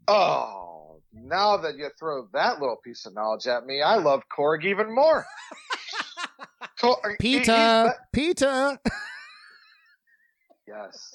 Oh, 0.06 1.00
now 1.12 1.56
that 1.56 1.76
you 1.76 1.88
throw 1.98 2.28
that 2.32 2.60
little 2.60 2.76
piece 2.76 3.06
of 3.06 3.14
knowledge 3.14 3.46
at 3.46 3.64
me, 3.64 3.82
I 3.82 3.96
love 3.96 4.22
Korg 4.36 4.64
even 4.64 4.94
more. 4.94 5.24
Cor- 6.80 7.16
Peter, 7.20 7.94
Peter. 8.12 8.78
yes. 10.66 11.14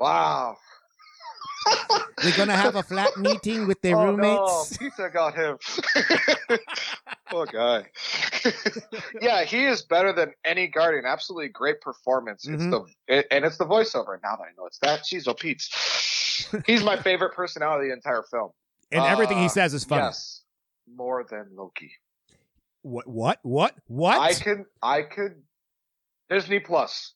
Wow. 0.00 0.56
We're 2.22 2.36
gonna 2.36 2.56
have 2.56 2.76
a 2.76 2.82
flat 2.82 3.16
meeting 3.18 3.66
with 3.66 3.80
the 3.82 3.92
oh, 3.92 4.04
roommates. 4.04 4.80
No, 4.80 4.88
Peter 4.88 5.08
got 5.10 5.34
him. 5.34 5.58
Poor 7.30 7.46
guy. 7.46 7.86
yeah, 9.20 9.42
he 9.44 9.64
is 9.64 9.82
better 9.82 10.12
than 10.12 10.32
any 10.44 10.68
Guardian. 10.68 11.04
Absolutely 11.06 11.48
great 11.48 11.80
performance. 11.80 12.46
It's 12.46 12.62
Mhm. 12.62 12.70
the 12.70 13.14
it, 13.18 13.26
and 13.32 13.44
it's 13.44 13.56
the 13.56 13.64
voiceover. 13.66 14.18
Now 14.22 14.36
that 14.36 14.42
I 14.44 14.52
know 14.56 14.66
it's 14.66 14.78
that, 14.78 15.04
she's 15.06 15.26
Pete's. 15.38 16.52
He's 16.66 16.84
my 16.84 16.96
favorite 16.96 17.34
personality 17.34 17.86
of 17.86 17.90
the 17.90 17.94
entire 17.94 18.22
film. 18.30 18.50
And 18.92 19.02
everything 19.04 19.38
he 19.38 19.46
Uh, 19.46 19.48
says 19.48 19.74
is 19.74 19.84
funny. 19.84 20.02
Yes, 20.02 20.42
more 20.94 21.24
than 21.28 21.48
Loki. 21.56 21.90
What? 22.86 23.08
What? 23.08 23.38
What? 23.42 23.74
What? 23.88 24.20
I 24.20 24.32
could, 24.34 24.64
I 24.80 25.02
could. 25.02 25.42
Disney 26.30 26.60
Plus. 26.60 27.14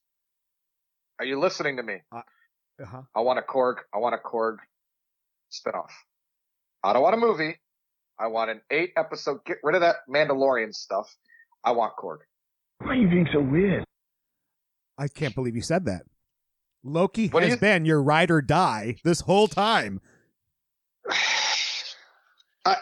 Are 1.20 1.24
you 1.24 1.38
listening 1.38 1.76
to 1.76 1.82
me? 1.84 1.98
uh-huh. 2.12 3.02
I 3.14 3.20
want 3.20 3.38
a 3.38 3.42
Korg. 3.42 3.76
I 3.94 3.98
want 3.98 4.16
a 4.16 4.18
Korg 4.18 4.56
spinoff. 5.52 5.90
I 6.82 6.92
don't 6.92 7.02
want 7.02 7.14
a 7.14 7.18
movie. 7.18 7.56
I 8.18 8.26
want 8.26 8.50
an 8.50 8.62
eight 8.72 8.90
episode. 8.96 9.44
Get 9.44 9.58
rid 9.62 9.76
of 9.76 9.82
that 9.82 9.96
Mandalorian 10.12 10.74
stuff. 10.74 11.14
I 11.62 11.70
want 11.70 11.92
Korg. 11.96 12.18
Why 12.78 12.88
are 12.88 12.94
you 12.94 13.08
being 13.08 13.28
so 13.32 13.40
weird? 13.40 13.84
I 14.98 15.06
can't 15.06 15.36
believe 15.36 15.54
you 15.54 15.62
said 15.62 15.84
that. 15.84 16.02
Loki 16.82 17.28
What 17.28 17.44
has 17.44 17.52
you- 17.52 17.58
been 17.58 17.84
your 17.84 18.02
ride 18.02 18.30
or 18.32 18.42
die 18.42 18.96
this 19.04 19.20
whole 19.20 19.46
time. 19.46 20.00
I, 22.64 22.76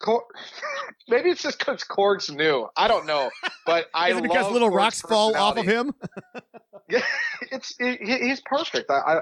Cor- 0.00 0.26
Maybe 1.08 1.30
it's 1.30 1.42
just 1.42 1.58
because 1.58 1.84
Korg's 1.84 2.30
new. 2.30 2.68
I 2.76 2.88
don't 2.88 3.06
know, 3.06 3.30
but 3.66 3.86
I 3.94 4.10
Is 4.10 4.18
it 4.18 4.22
because 4.22 4.50
little 4.52 4.68
Korg's 4.68 4.76
rocks 4.76 5.00
fall 5.02 5.36
off 5.36 5.56
of 5.56 5.64
him? 5.64 5.94
Yeah, 6.90 7.02
it's 7.50 7.76
he- 7.76 7.98
he's 8.00 8.40
perfect. 8.40 8.90
I, 8.90 8.94
I 8.94 9.20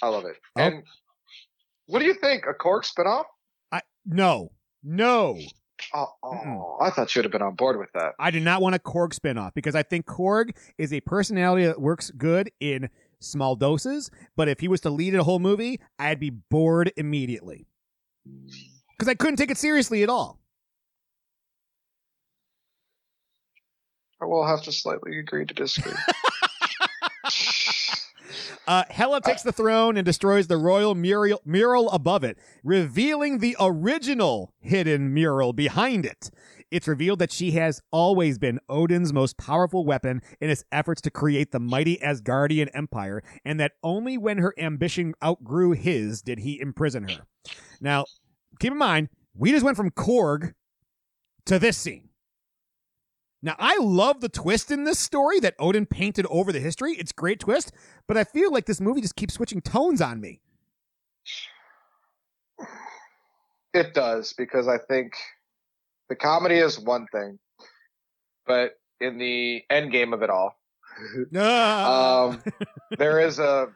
I- 0.00 0.08
love 0.08 0.26
it. 0.26 0.36
Oh. 0.56 0.62
And 0.62 0.84
what 1.86 1.98
do 1.98 2.04
you 2.04 2.14
think? 2.14 2.44
A 2.46 2.54
Korg 2.54 2.84
spinoff? 2.84 3.24
I 3.72 3.80
no, 4.06 4.52
no. 4.84 5.36
Oh, 5.92 6.06
oh 6.22 6.76
I 6.80 6.90
thought 6.90 7.16
you'd 7.16 7.24
have 7.24 7.32
been 7.32 7.42
on 7.42 7.56
board 7.56 7.80
with 7.80 7.88
that. 7.94 8.12
I 8.20 8.30
do 8.30 8.38
not 8.38 8.62
want 8.62 8.76
a 8.76 8.78
Korg 8.78 9.08
spinoff 9.08 9.54
because 9.54 9.74
I 9.74 9.82
think 9.82 10.06
Korg 10.06 10.50
is 10.78 10.92
a 10.92 11.00
personality 11.00 11.66
that 11.66 11.80
works 11.80 12.12
good 12.12 12.52
in 12.60 12.88
small 13.18 13.56
doses. 13.56 14.08
But 14.36 14.46
if 14.48 14.60
he 14.60 14.68
was 14.68 14.80
to 14.82 14.90
lead 14.90 15.16
a 15.16 15.24
whole 15.24 15.40
movie, 15.40 15.80
I'd 15.98 16.20
be 16.20 16.30
bored 16.30 16.92
immediately 16.96 17.66
mm. 18.28 18.52
Because 19.02 19.10
I 19.10 19.16
couldn't 19.16 19.34
take 19.34 19.50
it 19.50 19.58
seriously 19.58 20.04
at 20.04 20.08
all. 20.08 20.38
I 24.20 24.26
will 24.26 24.46
have 24.46 24.62
to 24.62 24.70
slightly 24.70 25.18
agree 25.18 25.44
to 25.44 25.52
disagree. 25.52 25.92
Uh, 28.64 28.84
Hela 28.90 29.20
takes 29.20 29.42
the 29.42 29.50
throne 29.50 29.96
and 29.96 30.04
destroys 30.04 30.46
the 30.46 30.56
royal 30.56 30.94
mural, 30.94 31.42
mural 31.44 31.90
above 31.90 32.22
it, 32.22 32.38
revealing 32.62 33.38
the 33.38 33.56
original 33.58 34.54
hidden 34.60 35.12
mural 35.12 35.52
behind 35.52 36.06
it. 36.06 36.30
It's 36.70 36.86
revealed 36.86 37.18
that 37.18 37.32
she 37.32 37.50
has 37.52 37.82
always 37.90 38.38
been 38.38 38.60
Odin's 38.68 39.12
most 39.12 39.36
powerful 39.36 39.84
weapon 39.84 40.22
in 40.40 40.48
his 40.48 40.64
efforts 40.70 41.02
to 41.02 41.10
create 41.10 41.50
the 41.50 41.58
mighty 41.58 41.98
Asgardian 41.98 42.70
Empire, 42.72 43.24
and 43.44 43.58
that 43.58 43.72
only 43.82 44.16
when 44.16 44.38
her 44.38 44.54
ambition 44.56 45.14
outgrew 45.22 45.72
his 45.72 46.22
did 46.22 46.38
he 46.38 46.60
imprison 46.60 47.08
her. 47.08 47.26
Now, 47.80 48.04
keep 48.58 48.72
in 48.72 48.78
mind, 48.78 49.08
we 49.34 49.50
just 49.50 49.64
went 49.64 49.76
from 49.76 49.90
Korg 49.90 50.54
to 51.46 51.58
this 51.58 51.76
scene. 51.76 52.08
Now, 53.44 53.56
I 53.58 53.76
love 53.78 54.20
the 54.20 54.28
twist 54.28 54.70
in 54.70 54.84
this 54.84 55.00
story 55.00 55.40
that 55.40 55.54
Odin 55.58 55.84
painted 55.86 56.26
over 56.30 56.52
the 56.52 56.60
history. 56.60 56.92
It's 56.92 57.10
a 57.10 57.14
great 57.20 57.40
twist, 57.40 57.72
but 58.06 58.16
I 58.16 58.22
feel 58.22 58.52
like 58.52 58.66
this 58.66 58.80
movie 58.80 59.00
just 59.00 59.16
keeps 59.16 59.34
switching 59.34 59.60
tones 59.60 60.00
on 60.00 60.20
me. 60.20 60.40
It 63.74 63.94
does 63.94 64.34
because 64.34 64.68
I 64.68 64.78
think 64.78 65.14
the 66.08 66.14
comedy 66.14 66.56
is 66.56 66.78
one 66.78 67.06
thing, 67.10 67.38
but 68.46 68.72
in 69.00 69.18
the 69.18 69.62
end 69.70 69.90
game 69.90 70.12
of 70.12 70.22
it 70.22 70.28
all, 70.30 70.54
Ah. 71.36 72.28
um, 72.28 72.42
there 72.98 73.18
is 73.20 73.38
a 73.38 73.68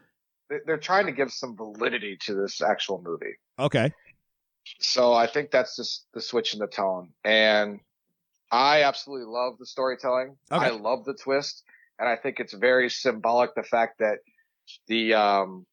they're 0.67 0.77
trying 0.77 1.07
to 1.07 1.13
give 1.13 1.33
some 1.33 1.57
validity 1.57 2.17
to 2.27 2.35
this 2.35 2.61
actual 2.61 3.03
movie. 3.05 3.35
okay. 3.59 3.91
So 4.81 5.13
I 5.13 5.27
think 5.27 5.51
that's 5.51 5.77
just 5.77 6.07
the 6.15 6.21
switch 6.21 6.55
in 6.55 6.61
the 6.61 6.67
tone, 6.67 7.11
and 7.25 7.81
I 8.51 8.83
absolutely 8.85 9.27
love 9.27 9.55
the 9.59 9.67
storytelling. 9.67 10.37
Okay. 10.51 10.67
I 10.67 10.71
love 10.71 11.05
the 11.05 11.15
twist, 11.15 11.63
and 11.99 12.09
I 12.09 12.17
think 12.17 12.41
it's 12.41 12.55
very 12.55 12.89
symbolic 12.91 13.55
the 13.55 13.63
fact 13.63 13.99
that 13.99 14.19
the 14.89 15.15
um 15.15 15.67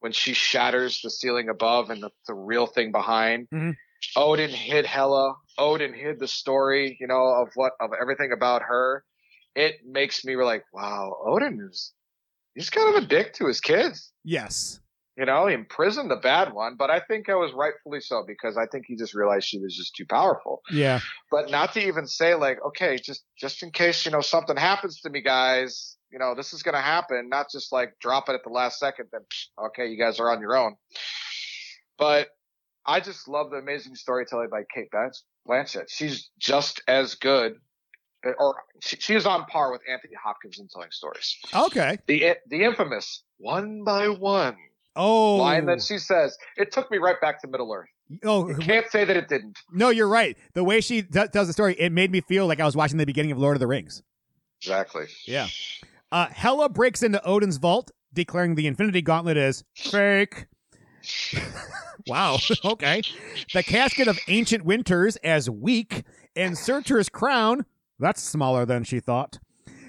when 0.00 0.12
she 0.12 0.32
shatters 0.32 1.00
the 1.02 1.10
ceiling 1.10 1.48
above 1.48 1.90
and 1.90 2.02
the, 2.02 2.10
the 2.26 2.34
real 2.34 2.66
thing 2.66 2.92
behind. 2.92 3.48
Mhm. 3.52 3.76
Odin 4.16 4.50
hid 4.50 4.86
Hela. 4.86 5.34
Odin 5.58 5.92
hid 5.92 6.20
the 6.20 6.28
story, 6.28 6.96
you 7.00 7.08
know, 7.08 7.26
of 7.26 7.48
what 7.54 7.72
of 7.80 7.90
everything 8.00 8.32
about 8.32 8.62
her. 8.62 9.04
It 9.56 9.80
makes 9.84 10.24
me 10.24 10.36
like, 10.36 10.64
wow, 10.72 11.16
Odin 11.24 11.68
is 11.68 11.92
he's 12.54 12.70
kind 12.70 12.96
of 12.96 13.02
a 13.02 13.06
dick 13.06 13.34
to 13.34 13.46
his 13.46 13.60
kids. 13.60 14.12
Yes. 14.24 14.80
You 15.18 15.26
know, 15.26 15.48
imprisoned 15.48 16.12
the 16.12 16.16
bad 16.16 16.52
one, 16.52 16.76
but 16.78 16.90
I 16.90 17.00
think 17.00 17.28
I 17.28 17.34
was 17.34 17.52
rightfully 17.52 17.98
so 18.00 18.22
because 18.24 18.56
I 18.56 18.66
think 18.66 18.84
he 18.86 18.94
just 18.94 19.14
realized 19.14 19.48
she 19.48 19.58
was 19.58 19.76
just 19.76 19.96
too 19.96 20.06
powerful. 20.06 20.62
Yeah. 20.70 21.00
But 21.28 21.50
not 21.50 21.72
to 21.72 21.84
even 21.84 22.06
say 22.06 22.36
like, 22.36 22.58
okay, 22.64 22.98
just 23.02 23.24
just 23.36 23.64
in 23.64 23.72
case 23.72 24.04
you 24.06 24.12
know 24.12 24.20
something 24.20 24.56
happens 24.56 25.00
to 25.00 25.10
me, 25.10 25.20
guys, 25.20 25.96
you 26.12 26.20
know 26.20 26.36
this 26.36 26.52
is 26.52 26.62
gonna 26.62 26.80
happen. 26.80 27.28
Not 27.28 27.50
just 27.50 27.72
like 27.72 27.94
drop 28.00 28.28
it 28.28 28.34
at 28.34 28.44
the 28.44 28.50
last 28.50 28.78
second. 28.78 29.06
Then 29.10 29.22
okay, 29.66 29.88
you 29.88 29.98
guys 29.98 30.20
are 30.20 30.30
on 30.30 30.40
your 30.40 30.56
own. 30.56 30.76
But 31.98 32.28
I 32.86 33.00
just 33.00 33.26
love 33.26 33.50
the 33.50 33.56
amazing 33.56 33.96
storytelling 33.96 34.50
by 34.50 34.62
Cate 34.72 34.92
Blanch- 34.92 35.24
Blanchett. 35.48 35.86
She's 35.88 36.30
just 36.38 36.80
as 36.86 37.16
good, 37.16 37.54
or 38.38 38.54
she, 38.80 38.94
she 39.00 39.14
is 39.16 39.26
on 39.26 39.46
par 39.46 39.72
with 39.72 39.80
Anthony 39.90 40.14
Hopkins 40.22 40.60
in 40.60 40.68
telling 40.68 40.92
stories. 40.92 41.36
Okay. 41.52 41.98
The 42.06 42.36
the 42.46 42.62
infamous 42.62 43.24
one 43.38 43.82
by 43.82 44.10
one 44.10 44.56
Oh. 44.96 45.36
line 45.36 45.66
that 45.66 45.82
she 45.82 45.98
says, 45.98 46.36
it 46.56 46.72
took 46.72 46.90
me 46.90 46.98
right 46.98 47.20
back 47.20 47.40
to 47.42 47.48
Middle 47.48 47.72
Earth. 47.72 47.88
oh. 48.24 48.52
Can't 48.60 48.90
say 48.90 49.04
that 49.04 49.16
it 49.16 49.28
didn't. 49.28 49.58
No, 49.72 49.90
you're 49.90 50.08
right. 50.08 50.36
The 50.54 50.64
way 50.64 50.80
she 50.80 51.02
t- 51.02 51.26
tells 51.32 51.46
the 51.46 51.52
story, 51.52 51.74
it 51.78 51.92
made 51.92 52.10
me 52.10 52.20
feel 52.20 52.46
like 52.46 52.60
I 52.60 52.64
was 52.64 52.76
watching 52.76 52.98
the 52.98 53.06
beginning 53.06 53.32
of 53.32 53.38
Lord 53.38 53.56
of 53.56 53.60
the 53.60 53.66
Rings. 53.66 54.02
Exactly. 54.60 55.04
Yeah. 55.26 55.46
Uh, 56.10 56.26
Hela 56.26 56.68
breaks 56.68 57.02
into 57.02 57.24
Odin's 57.24 57.58
vault, 57.58 57.90
declaring 58.12 58.54
the 58.54 58.66
Infinity 58.66 59.02
Gauntlet 59.02 59.36
is 59.36 59.62
fake. 59.76 60.46
wow. 62.08 62.38
okay. 62.64 63.02
The 63.54 63.62
casket 63.62 64.08
of 64.08 64.18
ancient 64.28 64.64
winters 64.64 65.16
as 65.16 65.48
weak, 65.48 66.04
and 66.34 66.56
Surtur's 66.56 67.08
crown, 67.08 67.66
that's 67.98 68.22
smaller 68.22 68.64
than 68.66 68.84
she 68.84 69.00
thought. 69.00 69.38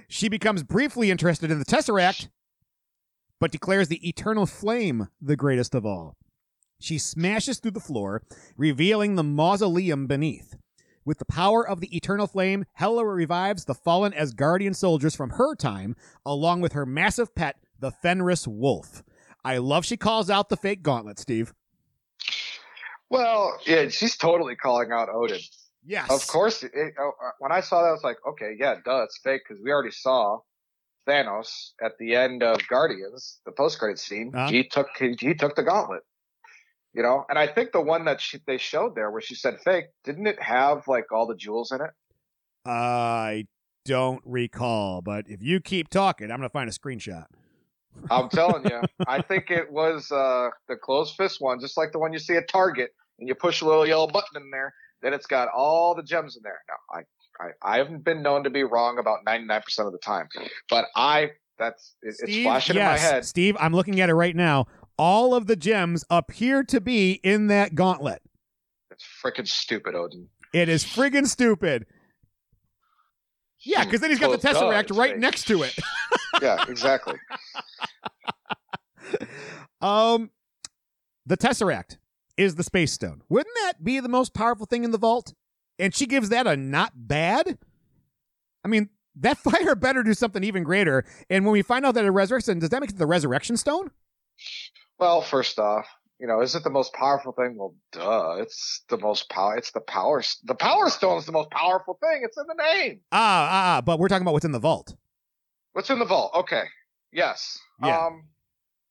She 0.08 0.30
becomes 0.30 0.64
briefly 0.64 1.12
interested 1.12 1.52
in 1.52 1.60
the 1.60 1.66
Tesseract, 1.66 2.30
but 3.40 3.52
declares 3.52 3.88
the 3.88 4.08
eternal 4.08 4.46
flame 4.46 5.08
the 5.22 5.36
greatest 5.36 5.74
of 5.74 5.86
all. 5.86 6.16
She 6.80 6.98
smashes 6.98 7.60
through 7.60 7.72
the 7.72 7.80
floor, 7.80 8.24
revealing 8.56 9.16
the 9.16 9.24
mausoleum 9.24 10.08
beneath. 10.08 10.56
With 11.06 11.18
the 11.18 11.26
power 11.26 11.68
of 11.68 11.82
the 11.82 11.96
eternal 11.96 12.28
flame, 12.28 12.66
Hela 12.74 13.06
revives 13.06 13.66
the 13.66 13.74
fallen 13.74 14.14
Asgardian 14.14 14.76
soldiers 14.76 15.16
from 15.16 15.32
her 15.32 15.56
time, 15.56 15.96
along 16.26 16.62
with 16.62 16.74
her 16.74 16.86
massive 16.86 17.34
pet, 17.36 17.58
the 17.80 17.92
Fenris 17.92 18.48
wolf. 18.48 19.04
I 19.44 19.58
love 19.58 19.86
she 19.86 19.98
calls 19.98 20.30
out 20.30 20.50
the 20.50 20.58
fake 20.58 20.84
gauntlet, 20.84 21.18
Steve. 21.20 21.54
Well, 23.10 23.58
yeah, 23.66 23.88
she's 23.90 24.16
totally 24.16 24.56
calling 24.56 24.92
out 24.92 25.10
Odin. 25.10 25.40
Yes. 25.86 26.12
Of 26.12 26.28
course. 26.28 26.62
It, 26.62 26.72
uh, 26.76 27.10
when 27.40 27.52
I 27.52 27.62
saw 27.62 27.82
that, 27.82 27.90
I 27.90 27.92
was 27.92 28.04
like, 28.04 28.18
okay, 28.28 28.56
yeah, 28.60 28.76
duh, 28.86 29.04
it's 29.04 29.18
fake 29.24 29.42
because 29.48 29.64
we 29.64 29.72
already 29.72 29.92
saw 29.92 30.40
Thanos 31.08 31.72
at 31.84 31.94
the 32.00 32.16
end 32.16 32.44
of 32.44 32.60
Guardians, 32.68 33.40
the 33.46 33.52
post-credit 33.52 34.00
scene. 34.00 34.32
Uh-huh. 34.34 34.50
He 34.50 34.68
took 34.68 34.88
he, 34.98 35.16
he 35.20 35.34
took 35.34 35.56
the 35.56 35.64
gauntlet. 35.64 36.04
You 36.94 37.04
know, 37.04 37.26
and 37.30 37.38
I 37.38 37.46
think 37.46 37.72
the 37.72 37.82
one 37.82 38.06
that 38.06 38.20
she, 38.20 38.40
they 38.48 38.58
showed 38.58 38.96
there, 38.96 39.12
where 39.12 39.22
she 39.22 39.36
said 39.36 39.60
fake, 39.64 39.86
didn't 40.04 40.26
it 40.26 40.42
have 40.42 40.88
like 40.88 41.12
all 41.12 41.28
the 41.28 41.36
jewels 41.36 41.72
in 41.72 41.82
it? 41.82 41.92
I 42.66 43.46
don't 43.86 44.22
recall, 44.26 45.02
but 45.02 45.26
if 45.28 45.42
you 45.42 45.60
keep 45.60 45.90
talking, 45.90 46.32
I'm 46.32 46.38
going 46.38 46.50
to 46.50 46.54
find 46.54 46.70
a 46.70 46.74
screenshot. 46.74 47.26
I'm 48.10 48.30
telling 48.34 48.66
you, 48.66 48.82
I 49.08 49.22
think 49.22 49.52
it 49.52 49.72
was 49.72 50.12
uh, 50.12 50.50
the 50.68 50.76
closed 50.76 51.16
fist 51.16 51.40
one, 51.40 51.60
just 51.60 51.78
like 51.78 51.92
the 51.92 52.00
one 52.00 52.12
you 52.12 52.20
see 52.20 52.36
at 52.36 52.48
Target, 52.48 52.92
and 53.20 53.28
you 53.28 53.36
push 53.36 53.62
a 53.62 53.66
little 53.66 53.86
yellow 53.86 54.08
button 54.08 54.42
in 54.42 54.50
there, 54.52 54.74
then 55.02 55.14
it's 55.14 55.26
got 55.26 55.48
all 55.50 55.96
the 55.96 56.04
gems 56.04 56.38
in 56.38 56.44
there. 56.44 56.60
Now, 56.68 57.00
I, 57.00 57.04
I, 57.40 57.50
I 57.62 57.78
haven't 57.78 58.04
been 58.04 58.22
known 58.22 58.44
to 58.44 58.50
be 58.50 58.64
wrong 58.64 59.00
about 59.00 59.26
99% 59.26 59.86
of 59.86 59.92
the 59.92 59.98
time, 60.00 60.28
but 60.70 60.86
I, 60.96 61.32
that's, 61.58 61.96
it, 62.02 62.16
it's 62.20 62.44
flashing 62.44 62.76
yes, 62.76 63.00
in 63.00 63.06
my 63.06 63.12
head. 63.14 63.26
Steve, 63.26 63.56
I'm 63.60 63.74
looking 63.74 64.02
at 64.02 64.10
it 64.10 64.16
right 64.16 64.36
now. 64.36 64.66
All 64.98 65.34
of 65.34 65.48
the 65.48 65.56
gems 65.56 66.04
appear 66.10 66.64
to 66.66 66.82
be 66.82 67.14
in 67.24 67.48
that 67.48 67.76
gauntlet. 67.76 68.22
It's 68.92 69.06
freaking 69.24 69.48
stupid, 69.48 69.96
Odin. 69.96 70.28
It 70.54 70.68
is 70.68 70.84
friggin' 70.84 71.28
stupid. 71.28 71.86
Yeah, 73.62 73.86
because 73.86 74.02
then 74.02 74.10
he's 74.10 74.20
got 74.20 74.32
the 74.32 74.48
Tesseract 74.48 74.96
right 74.96 75.18
next 75.18 75.46
to 75.48 75.64
it. 75.64 75.78
Yeah, 76.42 76.64
exactly. 76.68 77.16
Um, 79.82 80.32
the 81.26 81.38
Tesseract 81.38 81.98
is 82.38 82.56
the 82.56 82.64
Space 82.64 82.92
Stone. 82.92 83.22
Wouldn't 83.30 83.56
that 83.64 83.84
be 83.84 84.00
the 84.00 84.10
most 84.10 84.34
powerful 84.34 84.66
thing 84.66 84.84
in 84.84 84.92
the 84.92 84.98
vault? 84.98 85.34
And 85.80 85.96
she 85.96 86.06
gives 86.06 86.30
that 86.30 86.46
a 86.46 86.56
not 86.58 86.92
bad. 86.96 87.58
I 88.64 88.68
mean, 88.68 88.90
that 89.16 89.38
fire 89.40 89.76
better 89.76 90.04
do 90.04 90.14
something 90.14 90.44
even 90.44 90.64
greater. 90.64 91.06
And 91.30 91.46
when 91.46 91.54
we 91.54 91.62
find 91.62 91.86
out 91.86 91.96
that 91.96 92.06
it 92.06 92.12
resurrects, 92.12 92.60
does 92.60 92.70
that 92.70 92.82
make 92.82 92.92
it 92.92 92.98
the 92.98 93.08
Resurrection 93.08 93.58
Stone? 93.58 93.92
Well, 95.00 95.22
first 95.22 95.58
off, 95.60 95.88
you 96.20 96.28
know, 96.28 96.42
is 96.42 96.54
it 96.56 96.64
the 96.66 96.70
most 96.70 96.94
powerful 96.94 97.32
thing? 97.32 97.56
Well, 97.58 97.74
duh. 97.94 98.36
It's 98.42 98.84
the 98.90 98.98
most 98.98 99.30
power. 99.30 99.56
It's 99.56 99.72
the 99.72 99.80
power. 99.80 100.22
The 100.44 100.56
power 100.56 100.90
stone 100.90 101.18
is 101.18 101.26
the 101.26 101.32
most 101.32 101.50
powerful 101.52 101.98
thing. 102.02 102.22
It's 102.24 102.38
in 102.38 102.44
the 102.48 102.62
name. 102.62 103.00
Ah, 103.12 103.18
ah, 103.18 103.78
ah, 103.78 103.82
but 103.82 104.00
we're 104.00 104.10
talking 104.10 104.24
about 104.24 104.34
what's 104.34 104.46
in 104.46 104.52
the 104.52 104.60
vault. 104.60 104.96
What's 105.72 105.90
in 105.90 106.00
the 106.00 106.06
vault? 106.06 106.32
Okay. 106.36 106.64
Yes. 107.14 107.58
Yeah. 107.82 108.08
Um, 108.08 108.26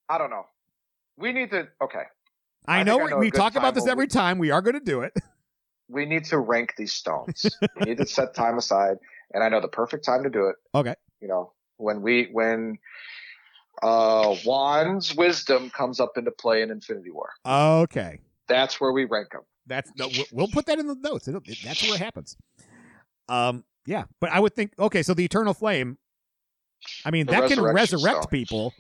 I 0.09 0.17
don't 0.17 0.31
know. 0.31 0.47
We 1.19 1.33
need 1.33 1.51
to. 1.51 1.69
Okay. 1.83 2.05
I, 2.67 2.81
I 2.81 2.83
know, 2.83 2.99
think 2.99 3.03
I 3.03 3.05
we, 3.05 3.11
know 3.11 3.19
we 3.19 3.31
talk 3.31 3.57
about 3.57 3.75
this 3.75 3.87
every 3.87 4.05
we- 4.05 4.09
time. 4.09 4.39
We 4.39 4.51
are 4.51 4.63
going 4.63 4.75
to 4.75 4.81
do 4.81 5.03
it. 5.03 5.13
We 5.89 6.05
need 6.07 6.25
to 6.27 6.39
rank 6.39 6.75
these 6.77 6.93
stones. 6.93 7.47
we 7.77 7.87
need 7.87 7.99
to 7.99 8.07
set 8.19 8.35
time 8.35 8.59
aside, 8.59 8.99
and 9.33 9.43
I 9.43 9.49
know 9.49 9.61
the 9.61 9.69
perfect 9.69 10.05
time 10.05 10.23
to 10.25 10.31
do 10.31 10.47
it. 10.49 10.57
Okay. 10.75 10.95
You 11.21 11.29
know, 11.29 11.53
when 11.79 12.03
we 12.03 12.29
when 12.33 12.79
uh 13.83 14.35
Juan's 14.45 15.15
wisdom 15.15 15.71
comes 15.71 16.01
up 16.01 16.13
into 16.17 16.31
play 16.31 16.63
in 16.63 16.71
Infinity 16.71 17.11
War. 17.11 17.31
Okay. 17.47 18.21
That's 18.49 18.81
where 18.81 18.93
we 18.93 19.05
rank 19.05 19.31
them. 19.31 19.43
That's 19.67 19.91
no, 19.97 20.09
we'll- 20.09 20.27
we'll 20.33 20.49
put 20.49 20.67
that 20.67 20.79
in 20.79 20.87
the 20.87 20.95
notes. 20.97 21.29
It'll, 21.29 21.43
it, 21.45 21.59
that's 21.65 21.83
where 21.85 21.95
it 21.95 22.01
happens. 22.01 22.37
Um, 23.29 23.65
yeah, 23.87 24.05
but 24.21 24.31
I 24.31 24.41
would 24.41 24.55
think 24.55 24.73
okay. 24.79 25.03
So 25.03 25.15
the 25.15 25.25
eternal 25.25 25.55
flame. 25.55 25.99
I 27.05 27.11
mean, 27.11 27.27
The 27.27 27.33
that 27.33 27.49
can 27.49 27.61
resurrect 27.61 28.23
stone. 28.25 28.31
people. 28.31 28.73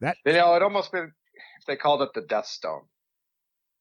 That 0.00 0.16
You 0.24 0.32
know, 0.32 0.54
it 0.54 0.62
almost 0.62 0.92
been 0.92 1.12
if 1.60 1.66
they 1.66 1.76
called 1.76 2.02
it 2.02 2.10
the 2.14 2.22
Death 2.22 2.46
Stone. 2.46 2.82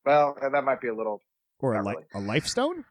Well, 0.09 0.35
that 0.51 0.63
might 0.63 0.81
be 0.81 0.87
a 0.87 0.95
little. 0.95 1.21
or 1.59 1.75
a, 1.75 1.83
li- 1.85 1.93
really. 1.93 2.05
a 2.15 2.19
life 2.27 2.47
stone. 2.47 2.83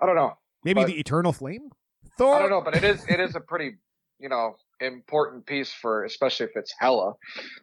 I 0.00 0.06
don't 0.06 0.16
know. 0.16 0.38
Maybe 0.64 0.80
But- 0.80 0.86
the 0.86 0.98
eternal 0.98 1.32
flame. 1.34 1.68
Thor. 2.16 2.34
I 2.34 2.38
don't 2.40 2.48
know, 2.48 2.62
but 2.62 2.74
it 2.74 2.82
is 2.82 3.04
it 3.10 3.20
is 3.20 3.36
a 3.36 3.40
pretty 3.40 3.72
you 4.18 4.30
know 4.30 4.56
important 4.80 5.44
piece 5.44 5.70
for 5.70 6.04
especially 6.04 6.46
if 6.46 6.52
it's 6.56 6.72
Hela 6.80 7.12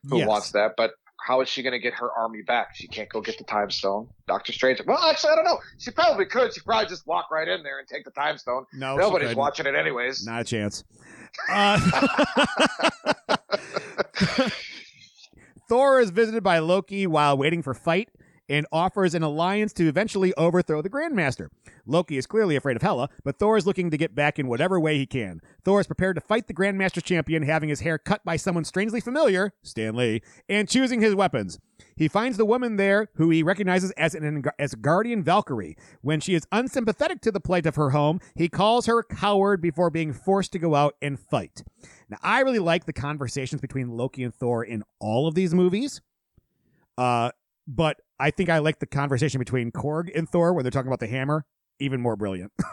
who 0.07 0.20
Yes. 0.20 0.28
wants 0.28 0.51
that. 0.51 0.74
But 0.78 0.91
how 1.26 1.41
is 1.41 1.49
she 1.49 1.64
going 1.64 1.74
to 1.74 1.80
get 1.80 1.93
her 1.95 2.11
army 2.11 2.43
back? 2.45 2.76
She 2.76 2.88
can't 2.88 3.09
go 3.09 3.20
get 3.20 3.39
the 3.39 3.45
time 3.45 3.72
stone. 3.72 4.09
Doctor 4.28 4.53
Strange. 4.53 4.80
Well, 4.86 4.99
actually, 5.09 5.32
I 5.32 5.36
don't 5.38 5.45
know. 5.45 5.57
She 5.80 5.89
probably 5.89 6.26
could. 6.26 6.53
She 6.53 6.61
probably 6.61 6.88
just 6.88 7.07
walk 7.07 7.32
right 7.32 7.47
in 7.47 7.64
there 7.64 7.80
and 7.80 7.88
take 7.88 8.03
the 8.05 8.11
time 8.11 8.38
stone. 8.38 8.66
No, 8.74 8.95
Nobody's 8.95 9.36
watching 9.36 9.66
it 9.66 9.74
anyways. 9.74 10.24
Not 10.24 10.41
a 10.41 10.43
chance. 10.43 10.84
Uh, 11.49 11.80
Thor 15.74 16.00
is 16.00 16.12
visited 16.12 16.44
by 16.44 16.60
Loki 16.60 17.08
while 17.08 17.36
waiting 17.36 17.64
for 17.64 17.74
fight 17.74 18.08
and 18.54 18.68
offers 18.72 19.16
an 19.16 19.24
alliance 19.24 19.74
to 19.74 19.88
eventually 19.88 20.32
overthrow 20.36 20.80
the 20.80 20.89
Grandmaster. 20.89 21.47
Loki 21.88 22.18
is 22.18 22.28
clearly 22.28 22.56
afraid 22.56 22.76
of 22.76 22.84
Hela, 22.84 23.10
but 23.24 23.39
Thor 23.39 23.58
is 23.58 23.66
looking 23.66 23.89
to 23.89 23.97
get 23.97 24.14
back 24.14 24.38
in 24.38 24.47
whatever 24.47 24.80
way 24.80 24.95
he 24.95 25.08
can. 25.08 25.41
Thor 25.66 25.82
is 25.82 25.88
prepared 25.88 26.18
to 26.18 26.22
fight 26.22 26.45
the 26.45 26.54
Grandmaster 26.54 27.01
champion, 27.01 27.41
having 27.41 27.70
his 27.70 27.80
hair 27.80 27.97
cut 27.97 28.24
by 28.24 28.36
someone 28.36 28.64
strangely 28.64 29.01
familiar, 29.01 29.54
Stan 29.64 29.95
Lee, 29.95 30.22
and 30.47 30.70
choosing 30.70 31.01
his 31.01 31.16
weapons. 31.16 31.58
He 31.95 32.08
finds 32.08 32.38
the 32.38 32.45
woman 32.45 32.76
there 32.76 33.10
who 33.16 33.32
he 33.32 33.41
recognizes 33.41 33.89
as 33.91 34.14
an 34.14 34.43
Asgardian 34.60 35.24
Valkyrie. 35.24 35.76
When 36.01 36.20
she 36.20 36.36
is 36.36 36.47
unsympathetic 36.51 37.22
to 37.22 37.32
the 37.32 37.39
plight 37.39 37.66
of 37.66 37.76
her 37.76 37.89
home, 37.89 38.20
he 38.36 38.49
calls 38.49 38.86
her 38.86 38.99
a 38.99 39.04
coward 39.04 39.62
before 39.62 39.89
being 39.89 40.14
forced 40.14 40.51
to 40.51 40.60
go 40.60 40.76
out 40.76 40.95
and 41.01 41.20
fight. 41.20 41.64
Now, 42.08 42.18
I 42.22 42.41
really 42.41 42.60
like 42.60 42.86
the 42.86 42.93
conversations 42.93 43.62
between 43.62 43.89
Loki 43.89 44.24
and 44.24 44.34
Thor 44.34 44.64
in 44.64 44.84
all 44.99 45.28
of 45.28 45.34
these 45.34 45.56
movies. 45.56 46.01
Uh, 46.99 47.32
but 47.68 47.97
I 48.20 48.32
think 48.32 48.49
I 48.49 48.59
like 48.59 48.80
the 48.80 48.86
conversation 48.86 49.39
between 49.39 49.72
Korg 49.72 50.09
and 50.16 50.30
Thor 50.30 50.53
when 50.53 50.64
they're 50.64 50.72
talking 50.72 50.88
about 50.88 50.99
the 50.99 51.07
hammer 51.07 51.45
even 51.80 52.01
more 52.01 52.16
brilliant. 52.16 52.51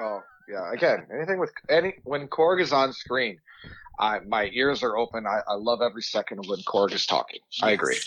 Oh 0.00 0.20
yeah. 0.48 0.72
Again, 0.72 1.06
anything 1.14 1.38
with 1.38 1.52
any 1.68 1.94
when 2.02 2.26
Korg 2.26 2.60
is 2.60 2.72
on 2.72 2.92
screen, 2.92 3.38
I 4.00 4.18
my 4.26 4.50
ears 4.52 4.82
are 4.82 4.96
open. 4.96 5.26
I, 5.26 5.40
I 5.46 5.54
love 5.54 5.80
every 5.80 6.02
second 6.02 6.44
when 6.48 6.58
Korg 6.60 6.92
is 6.92 7.06
talking. 7.06 7.38
I 7.62 7.70
agree. 7.70 7.98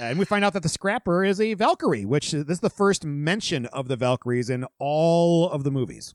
and 0.00 0.18
we 0.18 0.24
find 0.24 0.44
out 0.44 0.52
that 0.54 0.64
the 0.64 0.68
Scrapper 0.68 1.22
is 1.24 1.40
a 1.40 1.54
Valkyrie, 1.54 2.04
which 2.04 2.34
uh, 2.34 2.38
this 2.38 2.56
is 2.56 2.60
the 2.60 2.70
first 2.70 3.04
mention 3.04 3.66
of 3.66 3.86
the 3.86 3.94
Valkyries 3.94 4.50
in 4.50 4.66
all 4.80 5.48
of 5.48 5.62
the 5.62 5.70
movies. 5.70 6.12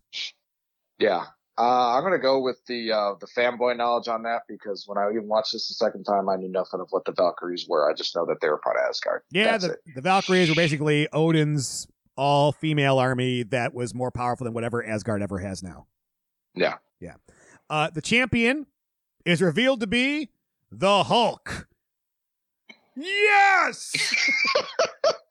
Yeah. 1.00 1.28
Uh, 1.60 1.96
I'm 1.96 2.04
gonna 2.04 2.20
go 2.20 2.40
with 2.40 2.64
the 2.68 2.92
uh, 2.92 3.14
the 3.20 3.26
fanboy 3.26 3.78
knowledge 3.78 4.08
on 4.08 4.24
that 4.24 4.44
because 4.48 4.86
when 4.88 4.98
I 4.98 5.10
even 5.10 5.28
watched 5.28 5.54
this 5.54 5.68
the 5.68 5.74
second 5.74 6.04
time, 6.04 6.30
I 6.30 6.36
knew 6.36 6.50
nothing 6.50 6.80
of 6.80 6.88
what 6.92 7.06
the 7.06 7.14
Valkyries 7.14 7.66
were. 7.68 7.90
I 7.90 7.96
just 7.96 8.16
know 8.16 8.26
that 8.28 8.42
they 8.42 8.50
were 8.50 8.60
part 8.60 8.78
of 8.78 8.88
Asgard. 8.88 9.24
Yeah, 9.32 9.58
the, 9.58 9.78
the 9.96 10.02
Valkyries 10.02 10.50
were 10.50 10.56
basically 10.56 11.08
Odin's 11.12 11.88
all 12.16 12.52
female 12.52 13.00
army 13.00 13.44
that 13.44 13.74
was 13.74 13.94
more 13.94 14.12
powerful 14.12 14.46
than 14.46 14.54
whatever 14.54 14.86
Asgard 14.86 15.22
ever 15.22 15.40
has 15.40 15.64
now. 15.64 15.88
Yeah. 16.56 16.76
Yeah. 17.00 17.16
Uh, 17.70 17.90
the 17.92 18.02
champion 18.02 18.66
is 19.26 19.42
revealed 19.42 19.80
to 19.82 19.88
be 19.88 20.30
the 20.72 21.04
Hulk. 21.04 21.68
Yes! 22.96 23.94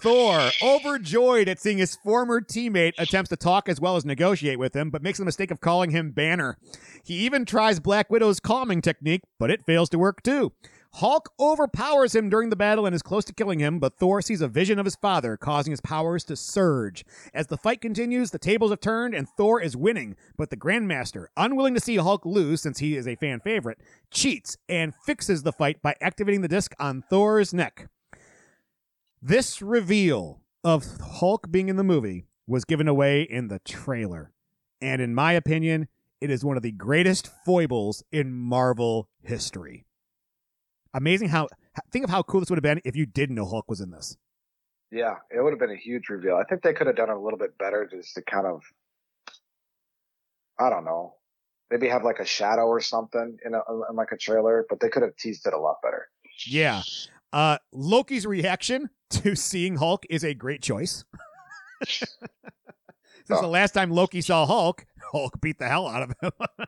Thor, 0.00 0.50
overjoyed 0.62 1.48
at 1.48 1.58
seeing 1.58 1.78
his 1.78 1.96
former 1.96 2.40
teammate, 2.40 2.92
attempts 2.98 3.30
to 3.30 3.36
talk 3.36 3.68
as 3.68 3.80
well 3.80 3.96
as 3.96 4.04
negotiate 4.04 4.58
with 4.58 4.76
him, 4.76 4.90
but 4.90 5.02
makes 5.02 5.18
the 5.18 5.24
mistake 5.24 5.50
of 5.50 5.60
calling 5.60 5.90
him 5.90 6.12
Banner. 6.12 6.56
He 7.02 7.14
even 7.14 7.44
tries 7.44 7.80
Black 7.80 8.08
Widow's 8.08 8.38
calming 8.38 8.80
technique, 8.80 9.22
but 9.40 9.50
it 9.50 9.66
fails 9.66 9.88
to 9.90 9.98
work 9.98 10.22
too. 10.22 10.52
Hulk 10.94 11.32
overpowers 11.38 12.14
him 12.14 12.30
during 12.30 12.48
the 12.48 12.56
battle 12.56 12.86
and 12.86 12.94
is 12.94 13.02
close 13.02 13.24
to 13.26 13.34
killing 13.34 13.58
him, 13.58 13.80
but 13.80 13.98
Thor 13.98 14.22
sees 14.22 14.40
a 14.40 14.48
vision 14.48 14.78
of 14.78 14.84
his 14.84 14.96
father, 14.96 15.36
causing 15.36 15.72
his 15.72 15.80
powers 15.80 16.24
to 16.24 16.36
surge. 16.36 17.04
As 17.34 17.48
the 17.48 17.58
fight 17.58 17.80
continues, 17.80 18.30
the 18.30 18.38
tables 18.38 18.70
have 18.70 18.80
turned 18.80 19.14
and 19.14 19.28
Thor 19.28 19.60
is 19.60 19.76
winning, 19.76 20.16
but 20.36 20.50
the 20.50 20.56
Grandmaster, 20.56 21.26
unwilling 21.36 21.74
to 21.74 21.80
see 21.80 21.96
Hulk 21.96 22.24
lose 22.24 22.62
since 22.62 22.78
he 22.78 22.96
is 22.96 23.08
a 23.08 23.16
fan 23.16 23.40
favorite, 23.40 23.78
cheats 24.10 24.56
and 24.68 24.94
fixes 24.94 25.42
the 25.42 25.52
fight 25.52 25.82
by 25.82 25.94
activating 26.00 26.40
the 26.40 26.48
disc 26.48 26.72
on 26.78 27.02
Thor's 27.10 27.52
neck. 27.52 27.88
This 29.20 29.60
reveal 29.60 30.42
of 30.62 30.86
Hulk 31.00 31.50
being 31.50 31.68
in 31.68 31.74
the 31.74 31.82
movie 31.82 32.26
was 32.46 32.64
given 32.64 32.86
away 32.86 33.22
in 33.22 33.48
the 33.48 33.58
trailer. 33.60 34.32
And 34.80 35.02
in 35.02 35.12
my 35.12 35.32
opinion, 35.32 35.88
it 36.20 36.30
is 36.30 36.44
one 36.44 36.56
of 36.56 36.62
the 36.62 36.70
greatest 36.70 37.28
foibles 37.44 38.04
in 38.12 38.32
Marvel 38.32 39.08
history. 39.20 39.86
Amazing 40.94 41.30
how 41.30 41.48
think 41.90 42.04
of 42.04 42.10
how 42.10 42.22
cool 42.22 42.40
this 42.40 42.48
would 42.48 42.56
have 42.58 42.62
been 42.62 42.80
if 42.84 42.94
you 42.94 43.06
didn't 43.06 43.34
know 43.34 43.44
Hulk 43.44 43.68
was 43.68 43.80
in 43.80 43.90
this. 43.90 44.16
Yeah, 44.92 45.16
it 45.30 45.42
would 45.42 45.50
have 45.50 45.58
been 45.58 45.70
a 45.70 45.76
huge 45.76 46.08
reveal. 46.08 46.36
I 46.36 46.44
think 46.44 46.62
they 46.62 46.72
could 46.72 46.86
have 46.86 46.96
done 46.96 47.10
it 47.10 47.16
a 47.16 47.20
little 47.20 47.38
bit 47.38 47.58
better 47.58 47.88
just 47.90 48.14
to 48.14 48.22
kind 48.22 48.46
of, 48.46 48.62
I 50.58 50.70
don't 50.70 50.84
know, 50.84 51.16
maybe 51.70 51.88
have 51.88 52.04
like 52.04 52.20
a 52.20 52.24
shadow 52.24 52.66
or 52.66 52.80
something 52.80 53.36
in, 53.44 53.54
a, 53.54 53.60
in 53.90 53.96
like 53.96 54.12
a 54.12 54.16
trailer, 54.16 54.64
but 54.70 54.78
they 54.80 54.88
could 54.88 55.02
have 55.02 55.16
teased 55.16 55.46
it 55.46 55.52
a 55.52 55.58
lot 55.58 55.82
better. 55.82 56.08
Yeah. 56.46 56.82
Uh 57.32 57.58
Loki's 57.72 58.26
reaction 58.26 58.90
to 59.10 59.34
seeing 59.34 59.76
Hulk 59.76 60.04
is 60.10 60.24
a 60.24 60.34
great 60.34 60.62
choice. 60.62 61.04
Since 61.84 63.40
Oh. 63.40 63.42
the 63.42 63.48
last 63.48 63.72
time 63.72 63.90
Loki 63.90 64.22
saw 64.22 64.46
Hulk, 64.46 64.86
Hulk 65.12 65.38
beat 65.42 65.58
the 65.58 65.68
hell 65.68 65.86
out 65.86 66.02
of 66.02 66.14
him. 66.22 66.30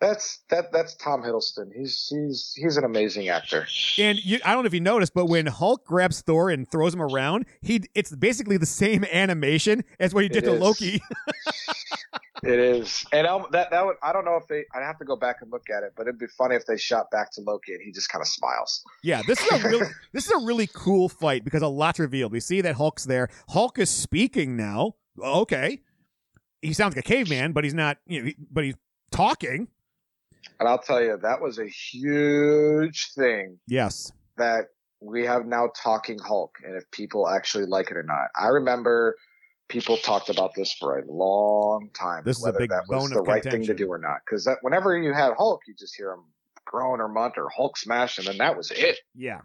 That's 0.00 0.38
that. 0.50 0.70
That's 0.70 0.94
Tom 0.94 1.22
Hiddleston. 1.24 1.70
He's 1.76 2.06
he's 2.08 2.52
he's 2.56 2.76
an 2.76 2.84
amazing 2.84 3.28
actor. 3.28 3.66
And 3.98 4.24
you, 4.24 4.38
I 4.44 4.52
don't 4.54 4.62
know 4.62 4.68
if 4.68 4.74
you 4.74 4.80
noticed, 4.80 5.12
but 5.12 5.26
when 5.26 5.46
Hulk 5.46 5.84
grabs 5.84 6.20
Thor 6.20 6.50
and 6.50 6.70
throws 6.70 6.94
him 6.94 7.02
around, 7.02 7.46
he 7.60 7.82
it's 7.96 8.14
basically 8.14 8.56
the 8.58 8.66
same 8.66 9.04
animation 9.12 9.82
as 9.98 10.14
what 10.14 10.22
he 10.22 10.28
did 10.28 10.44
It 10.44 10.46
to 10.46 10.52
is. 10.54 10.60
Loki. 10.60 11.02
It 12.44 12.58
is, 12.58 13.04
and 13.12 13.26
that 13.52 13.70
that 13.70 13.84
would 13.84 13.96
I 14.02 14.12
don't 14.12 14.24
know 14.24 14.36
if 14.36 14.46
they. 14.46 14.64
I'd 14.74 14.82
have 14.84 14.98
to 14.98 15.04
go 15.04 15.16
back 15.16 15.36
and 15.42 15.50
look 15.50 15.70
at 15.70 15.82
it, 15.82 15.92
but 15.96 16.02
it'd 16.06 16.18
be 16.18 16.26
funny 16.26 16.54
if 16.54 16.66
they 16.66 16.76
shot 16.76 17.10
back 17.10 17.32
to 17.32 17.40
Loki 17.40 17.72
and 17.74 17.82
he 17.84 17.90
just 17.90 18.08
kind 18.08 18.22
of 18.22 18.28
smiles. 18.28 18.82
yeah, 19.02 19.22
this 19.26 19.40
is 19.40 19.64
a 19.64 19.68
really 19.68 19.86
this 20.12 20.26
is 20.26 20.30
a 20.32 20.46
really 20.46 20.68
cool 20.72 21.08
fight 21.08 21.42
because 21.44 21.62
a 21.62 21.68
lot's 21.68 21.98
revealed. 21.98 22.30
We 22.32 22.40
see 22.40 22.60
that 22.60 22.76
Hulk's 22.76 23.04
there. 23.04 23.28
Hulk 23.48 23.78
is 23.78 23.90
speaking 23.90 24.56
now. 24.56 24.94
Okay, 25.20 25.80
he 26.62 26.72
sounds 26.72 26.94
like 26.94 27.04
a 27.04 27.08
caveman, 27.08 27.52
but 27.52 27.64
he's 27.64 27.74
not. 27.74 27.98
You 28.06 28.20
know, 28.20 28.26
he- 28.26 28.36
but 28.50 28.64
he's 28.64 28.76
talking. 29.10 29.68
And 30.60 30.68
I'll 30.68 30.78
tell 30.78 31.02
you, 31.02 31.16
that 31.22 31.40
was 31.40 31.58
a 31.58 31.66
huge 31.66 33.12
thing 33.14 33.58
Yes. 33.66 34.12
that 34.36 34.66
we 35.00 35.24
have 35.26 35.46
now 35.46 35.70
talking 35.80 36.18
Hulk, 36.18 36.56
and 36.64 36.76
if 36.76 36.88
people 36.90 37.28
actually 37.28 37.66
like 37.66 37.90
it 37.90 37.96
or 37.96 38.02
not. 38.02 38.28
I 38.36 38.48
remember 38.48 39.16
people 39.68 39.96
talked 39.98 40.28
about 40.30 40.54
this 40.54 40.72
for 40.72 40.98
a 40.98 41.04
long 41.10 41.90
time. 41.94 42.22
This 42.24 42.38
is 42.38 42.42
a 42.44 42.46
whether 42.46 42.58
big 42.58 42.70
that 42.70 42.84
was 42.88 43.02
bone 43.02 43.10
the 43.14 43.20
of 43.20 43.26
right 43.28 43.42
thing 43.42 43.64
to 43.66 43.74
do 43.74 43.88
or 43.88 43.98
not. 43.98 44.20
Because 44.24 44.44
that 44.44 44.58
whenever 44.62 44.96
you 44.96 45.12
had 45.12 45.32
Hulk, 45.36 45.60
you 45.66 45.74
just 45.74 45.94
hear 45.96 46.12
him 46.12 46.24
groan 46.64 47.00
or 47.00 47.08
munt 47.08 47.36
or 47.36 47.48
Hulk 47.54 47.76
smash, 47.76 48.18
and 48.18 48.26
then 48.26 48.38
that 48.38 48.56
was 48.56 48.70
it. 48.70 48.98
Yeah. 49.14 49.40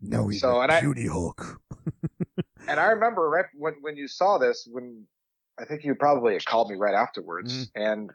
No, 0.00 0.28
he's 0.28 0.40
So, 0.40 0.56
a 0.58 0.60
and 0.60 0.72
I- 0.72 0.80
cutie 0.80 1.06
Hulk. 1.08 1.60
And 2.68 2.78
I 2.78 2.88
remember 2.90 3.30
right 3.30 3.46
when 3.54 3.74
when 3.80 3.96
you 3.96 4.06
saw 4.08 4.36
this, 4.36 4.68
when 4.70 5.06
I 5.58 5.64
think 5.64 5.84
you 5.84 5.94
probably 5.94 6.38
called 6.40 6.68
me 6.70 6.76
right 6.76 6.94
afterwards, 6.94 7.68
Mm-hmm. 7.68 7.80
and 7.82 8.10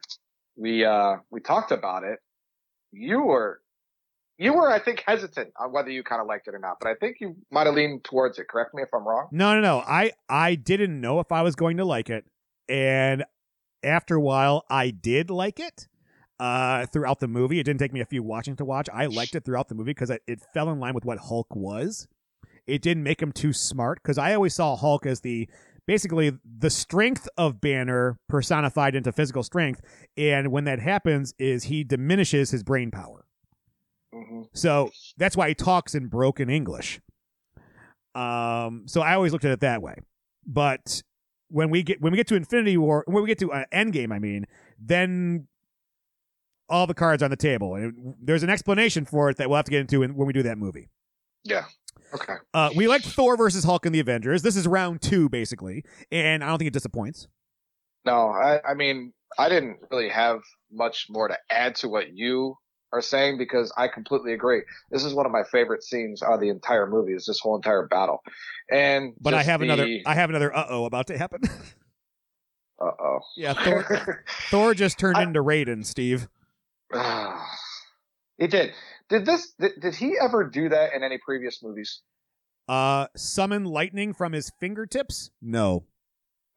we 0.56 0.86
uh 0.86 1.16
we 1.32 1.40
talked 1.42 1.72
about 1.72 2.04
it. 2.04 2.20
You 2.92 3.24
were 3.24 3.62
you 4.38 4.54
were 4.54 4.70
I 4.70 4.80
think 4.80 5.04
hesitant 5.06 5.54
on 5.60 5.72
whether 5.72 5.90
you 5.90 6.04
kind 6.04 6.22
of 6.22 6.28
liked 6.28 6.48
it 6.48 6.56
or 6.56 6.60
not, 6.60 6.78
but 6.80 6.90
I 6.90 6.96
think 6.96 7.18
you 7.20 7.36
might 7.52 7.68
have 7.68 7.76
leaned 7.76 8.04
towards 8.04 8.40
it. 8.40 8.48
Correct 8.48 8.74
me 8.74 8.84
if 8.84 8.90
I'm 8.94 9.08
wrong. 9.08 9.28
No, 9.32 9.54
no, 9.56 9.62
no. 9.62 9.80
I 9.80 10.12
I 10.30 10.56
didn't 10.56 11.00
know 11.00 11.20
if 11.20 11.32
I 11.32 11.42
was 11.42 11.56
going 11.56 11.78
to 11.78 11.86
like 11.86 12.10
it, 12.10 12.26
and 12.68 13.24
after 13.84 14.16
a 14.16 14.22
while, 14.22 14.66
I 14.70 14.90
did 14.90 15.30
like 15.30 15.60
it. 15.60 15.88
Uh, 16.40 16.86
throughout 16.88 17.20
the 17.20 17.28
movie, 17.28 17.60
it 17.60 17.64
didn't 17.64 17.80
take 17.80 17.94
me 17.94 18.02
a 18.02 18.06
few 18.06 18.24
watching 18.24 18.56
to 18.56 18.66
watch. 18.66 18.90
I 18.92 19.06
liked 19.06 19.36
it 19.36 19.46
throughout 19.46 19.70
the 19.70 19.76
movie 19.76 19.92
because 19.92 20.10
it, 20.10 20.24
it 20.28 20.42
fell 20.54 20.70
in 20.72 20.80
line 20.80 20.94
with 20.94 21.06
what 21.06 21.20
Hulk 21.20 21.56
was. 21.56 22.08
It 22.66 22.82
didn't 22.82 23.04
make 23.04 23.22
him 23.22 23.32
too 23.32 23.54
smart 23.54 24.00
because 24.02 24.18
I 24.18 24.34
always 24.34 24.56
saw 24.56 24.76
Hulk 24.76 25.06
as 25.06 25.22
the 25.22 25.48
basically 25.86 26.34
the 26.44 26.70
strength 26.70 27.30
of 27.38 27.62
Banner 27.62 28.18
personified 28.28 28.96
into 28.96 29.12
physical 29.12 29.44
strength, 29.44 29.82
and 30.18 30.52
when 30.52 30.64
that 30.64 30.80
happens, 30.80 31.34
is 31.38 31.66
he 31.66 31.84
diminishes 31.84 32.52
his 32.52 32.64
brain 32.64 32.90
power. 32.90 33.26
Hmm 34.14 34.42
So 34.54 34.92
that's 35.18 35.36
why 35.36 35.50
he 35.50 35.56
talks 35.56 35.96
in 35.96 36.08
broken 36.08 36.50
English. 36.50 37.02
Um, 38.16 38.84
so 38.86 39.02
I 39.02 39.16
always 39.16 39.32
looked 39.32 39.46
at 39.46 39.52
it 39.52 39.62
that 39.62 39.82
way. 39.82 39.96
But 40.46 41.02
when 41.50 41.70
we 41.70 41.84
get 41.84 42.02
when 42.02 42.12
we 42.12 42.18
get 42.18 42.28
to 42.28 42.36
Infinity 42.36 42.78
War, 42.78 43.04
when 43.08 43.24
we 43.24 43.28
get 43.28 43.40
to 43.40 43.52
uh, 43.52 43.66
Endgame, 43.74 44.12
I 44.12 44.20
mean, 44.20 44.46
then 44.80 45.48
all 46.70 46.88
the 46.88 46.94
cards 46.94 47.22
are 47.22 47.26
on 47.26 47.32
the 47.32 47.38
table, 47.38 47.76
and 47.76 48.16
there's 48.22 48.44
an 48.44 48.50
explanation 48.50 49.06
for 49.06 49.30
it 49.30 49.38
that 49.38 49.50
we'll 49.50 49.58
have 49.58 49.66
to 49.66 49.72
get 49.72 49.82
into 49.82 50.04
in, 50.04 50.16
when 50.16 50.28
we 50.28 50.34
do 50.34 50.44
that 50.44 50.58
movie. 50.58 50.90
Yeah. 51.44 51.66
Okay. 52.14 52.36
Uh, 52.54 52.70
we 52.76 52.88
liked 52.88 53.06
Thor 53.06 53.36
versus 53.36 53.64
Hulk 53.64 53.86
in 53.86 53.92
the 53.92 54.00
Avengers. 54.00 54.42
This 54.42 54.56
is 54.56 54.68
round 54.68 55.02
two, 55.02 55.30
basically, 55.30 55.84
and 56.12 56.44
I 56.44 56.48
don't 56.48 56.58
think 56.58 56.68
it 56.68 56.74
disappoints. 56.74 57.28
No, 58.06 58.30
I, 58.30 58.60
I 58.70 58.74
mean, 58.74 59.14
I 59.38 59.50
didn't 59.50 59.78
really 59.90 60.10
have 60.10 60.42
much 60.72 61.08
more 61.10 61.28
to 61.28 61.38
add 61.50 61.76
to 61.78 61.90
what 61.90 62.14
you 62.14 62.58
are 62.94 63.02
saying 63.02 63.38
because 63.38 63.74
I 63.76 63.88
completely 63.90 64.34
agree. 64.34 64.62
This 64.92 65.04
is 65.04 65.14
one 65.14 65.26
of 65.26 65.32
my 65.32 65.44
favorite 65.44 65.84
scenes 65.84 66.22
out 66.24 66.34
of 66.34 66.40
the 66.40 66.50
entire 66.50 66.88
movie. 66.88 67.14
Is 67.14 67.26
this 67.26 67.40
whole 67.40 67.56
entire 67.56 67.88
battle, 67.88 68.22
and 68.72 69.14
But 69.20 69.34
I 69.34 69.44
have 69.44 69.60
the- 69.60 69.66
another. 69.66 69.88
I 70.06 70.14
have 70.14 70.30
another. 70.30 70.56
Uh 70.56 70.66
oh, 70.70 70.86
about 70.86 71.08
to 71.08 71.18
happen. 71.18 71.42
Uh 72.82 72.92
oh. 73.00 73.20
yeah, 73.38 73.54
Thor. 73.54 74.26
Thor 74.50 74.74
just 74.74 74.98
turned 75.00 75.18
into 75.18 75.42
Raiden. 75.42 75.86
Steve. 75.86 76.28
he 78.38 78.48
did. 78.48 78.74
Did 79.10 79.26
this? 79.26 79.54
Did, 79.60 79.74
did 79.80 79.96
he 79.96 80.18
ever 80.22 80.50
do 80.50 80.68
that 80.70 80.94
in 80.94 81.02
any 81.04 81.18
previous 81.18 81.62
movies? 81.64 82.02
Uh, 82.68 83.08
summon 83.16 83.64
lightning 83.64 84.14
from 84.14 84.34
his 84.34 84.52
fingertips? 84.60 85.30
No. 85.42 85.86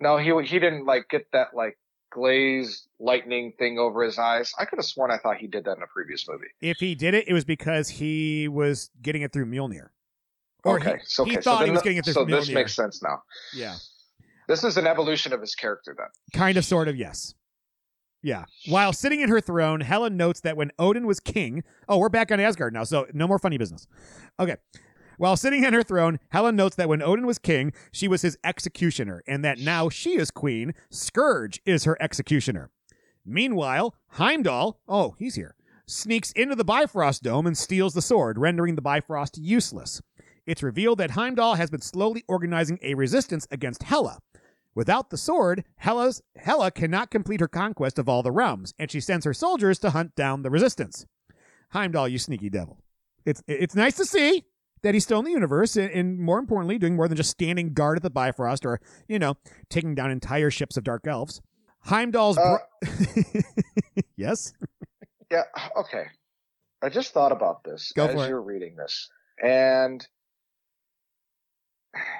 No, 0.00 0.16
he 0.16 0.32
he 0.46 0.58
didn't 0.58 0.84
like 0.86 1.08
get 1.08 1.26
that 1.32 1.48
like 1.54 1.78
glazed 2.16 2.88
lightning 2.98 3.52
thing 3.58 3.78
over 3.78 4.02
his 4.02 4.18
eyes. 4.18 4.50
I 4.58 4.64
could 4.64 4.78
have 4.78 4.86
sworn 4.86 5.10
I 5.10 5.18
thought 5.18 5.36
he 5.36 5.46
did 5.46 5.64
that 5.66 5.76
in 5.76 5.82
a 5.82 5.86
previous 5.86 6.26
movie. 6.26 6.46
If 6.62 6.78
he 6.78 6.94
did 6.94 7.12
it, 7.12 7.28
it 7.28 7.34
was 7.34 7.44
because 7.44 7.88
he 7.90 8.48
was 8.48 8.90
getting 9.02 9.20
it 9.20 9.32
through 9.32 9.46
Mjolnir. 9.46 9.88
Or 10.64 10.78
okay, 10.78 10.92
he, 10.92 10.98
so 11.04 11.24
okay, 11.24 11.34
so 11.34 11.40
thought 11.42 11.58
then 11.58 11.68
he 11.68 11.72
was 11.72 11.82
getting 11.82 11.98
it 11.98 12.04
through 12.04 12.14
so 12.14 12.24
Mjolnir. 12.24 12.40
this 12.40 12.50
makes 12.50 12.74
sense 12.74 13.02
now. 13.02 13.22
Yeah. 13.54 13.76
This 14.48 14.64
is 14.64 14.78
an 14.78 14.86
evolution 14.86 15.32
of 15.34 15.40
his 15.42 15.54
character 15.54 15.94
then. 15.96 16.06
Kind 16.32 16.56
of, 16.56 16.64
sort 16.64 16.88
of, 16.88 16.96
yes. 16.96 17.34
Yeah. 18.22 18.46
While 18.68 18.92
sitting 18.92 19.20
in 19.20 19.28
her 19.28 19.40
throne, 19.40 19.82
Helen 19.82 20.16
notes 20.16 20.40
that 20.40 20.56
when 20.56 20.72
Odin 20.78 21.06
was 21.06 21.20
king, 21.20 21.64
oh, 21.88 21.98
we're 21.98 22.08
back 22.08 22.32
on 22.32 22.40
Asgard 22.40 22.72
now, 22.72 22.84
so 22.84 23.06
no 23.12 23.28
more 23.28 23.38
funny 23.38 23.58
business. 23.58 23.86
Okay. 24.40 24.56
While 25.18 25.36
sitting 25.36 25.64
in 25.64 25.72
her 25.72 25.82
throne, 25.82 26.18
Helen 26.30 26.56
notes 26.56 26.76
that 26.76 26.88
when 26.88 27.02
Odin 27.02 27.26
was 27.26 27.38
king, 27.38 27.72
she 27.90 28.06
was 28.08 28.22
his 28.22 28.38
executioner, 28.44 29.22
and 29.26 29.44
that 29.44 29.58
now 29.58 29.88
she 29.88 30.16
is 30.16 30.30
queen, 30.30 30.74
Skurge 30.90 31.58
is 31.64 31.84
her 31.84 31.96
executioner. 32.00 32.70
Meanwhile, 33.24 33.94
Heimdall, 34.12 34.80
oh, 34.86 35.16
he's 35.18 35.34
here, 35.34 35.56
sneaks 35.86 36.32
into 36.32 36.54
the 36.54 36.64
Bifrost 36.64 37.22
Dome 37.22 37.46
and 37.46 37.56
steals 37.56 37.94
the 37.94 38.02
sword, 38.02 38.38
rendering 38.38 38.74
the 38.74 38.82
Bifrost 38.82 39.38
useless. 39.38 40.02
It's 40.46 40.62
revealed 40.62 40.98
that 40.98 41.12
Heimdall 41.12 41.54
has 41.54 41.70
been 41.70 41.80
slowly 41.80 42.24
organizing 42.28 42.78
a 42.82 42.94
resistance 42.94 43.48
against 43.50 43.84
Hela. 43.84 44.18
Without 44.74 45.08
the 45.08 45.16
sword, 45.16 45.64
Hela's, 45.78 46.22
Hela 46.36 46.70
cannot 46.70 47.10
complete 47.10 47.40
her 47.40 47.48
conquest 47.48 47.98
of 47.98 48.08
all 48.08 48.22
the 48.22 48.30
realms, 48.30 48.74
and 48.78 48.90
she 48.90 49.00
sends 49.00 49.24
her 49.24 49.32
soldiers 49.32 49.78
to 49.78 49.90
hunt 49.90 50.14
down 50.14 50.42
the 50.42 50.50
resistance. 50.50 51.06
Heimdall, 51.70 52.08
you 52.08 52.18
sneaky 52.18 52.50
devil. 52.50 52.78
It's 53.24 53.42
it's 53.48 53.74
nice 53.74 53.96
to 53.96 54.04
see 54.04 54.44
that 54.86 54.94
he's 54.94 55.02
still 55.02 55.18
in 55.18 55.24
the 55.24 55.32
universe, 55.32 55.74
and, 55.76 55.90
and 55.90 56.16
more 56.16 56.38
importantly, 56.38 56.78
doing 56.78 56.94
more 56.94 57.08
than 57.08 57.16
just 57.16 57.30
standing 57.30 57.74
guard 57.74 57.96
at 57.98 58.04
the 58.04 58.10
Bifrost 58.10 58.64
or, 58.64 58.80
you 59.08 59.18
know, 59.18 59.34
taking 59.68 59.96
down 59.96 60.12
entire 60.12 60.48
ships 60.48 60.76
of 60.76 60.84
dark 60.84 61.08
elves. 61.08 61.40
Heimdall's. 61.80 62.38
Uh, 62.38 62.58
bro- 62.80 63.42
yes? 64.16 64.52
Yeah, 65.28 65.42
okay. 65.76 66.04
I 66.82 66.88
just 66.88 67.12
thought 67.12 67.32
about 67.32 67.64
this 67.64 67.90
Go 67.96 68.06
as 68.06 68.28
you're 68.28 68.40
reading 68.40 68.76
this. 68.76 69.08
And 69.42 70.06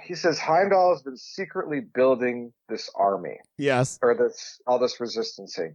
he 0.02 0.16
says 0.16 0.40
Heimdall 0.40 0.92
has 0.92 1.02
been 1.02 1.16
secretly 1.16 1.80
building 1.80 2.52
this 2.68 2.90
army 2.96 3.38
Yes. 3.58 3.98
or 4.02 4.16
this 4.16 4.60
all 4.66 4.80
this 4.80 4.98
resistance 4.98 5.54
thing. 5.54 5.72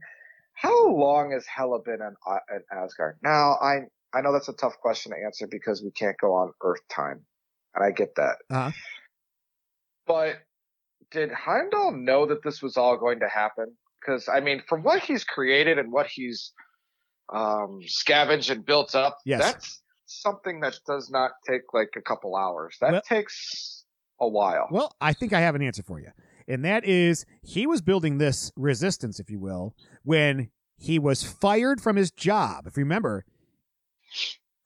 How 0.55 0.89
long 0.89 1.31
has 1.31 1.45
Hela 1.45 1.79
been 1.81 2.01
in, 2.01 2.15
uh, 2.27 2.37
in 2.53 2.61
Asgard? 2.77 3.17
Now, 3.23 3.57
I 3.61 3.83
I 4.13 4.21
know 4.21 4.33
that's 4.33 4.49
a 4.49 4.53
tough 4.53 4.77
question 4.79 5.11
to 5.13 5.17
answer 5.23 5.47
because 5.47 5.81
we 5.81 5.91
can't 5.91 6.17
go 6.19 6.33
on 6.33 6.51
Earth 6.63 6.81
time, 6.89 7.21
and 7.75 7.83
I 7.83 7.91
get 7.91 8.15
that. 8.15 8.35
Uh-huh. 8.49 8.71
But 10.05 10.37
did 11.11 11.31
Heimdall 11.31 11.91
know 11.93 12.25
that 12.25 12.43
this 12.43 12.61
was 12.61 12.77
all 12.77 12.97
going 12.97 13.19
to 13.19 13.27
happen? 13.29 13.73
Because 13.99 14.27
I 14.27 14.39
mean, 14.39 14.61
from 14.67 14.83
what 14.83 15.01
he's 15.03 15.23
created 15.23 15.77
and 15.77 15.91
what 15.91 16.07
he's 16.07 16.51
um, 17.33 17.79
scavenged 17.85 18.49
and 18.49 18.65
built 18.65 18.95
up, 18.95 19.17
Yes. 19.25 19.39
that's 19.41 19.81
something 20.07 20.59
that 20.61 20.77
does 20.87 21.09
not 21.09 21.31
take 21.47 21.73
like 21.73 21.91
a 21.95 22.01
couple 22.01 22.35
hours. 22.35 22.77
That 22.81 22.91
Well- 22.91 23.01
takes 23.01 23.85
a 24.19 24.27
while. 24.27 24.67
Well, 24.71 24.95
I 24.99 25.13
think 25.13 25.33
I 25.33 25.39
have 25.41 25.55
an 25.55 25.61
answer 25.61 25.83
for 25.83 25.99
you. 25.99 26.09
And 26.47 26.65
that 26.65 26.83
is 26.83 27.25
he 27.43 27.65
was 27.65 27.81
building 27.81 28.17
this 28.17 28.51
resistance, 28.57 29.19
if 29.19 29.29
you 29.29 29.39
will, 29.39 29.75
when 30.03 30.49
he 30.77 30.99
was 30.99 31.23
fired 31.23 31.79
from 31.79 31.95
his 31.95 32.11
job. 32.11 32.65
If 32.67 32.75
you 32.75 32.83
remember, 32.83 33.25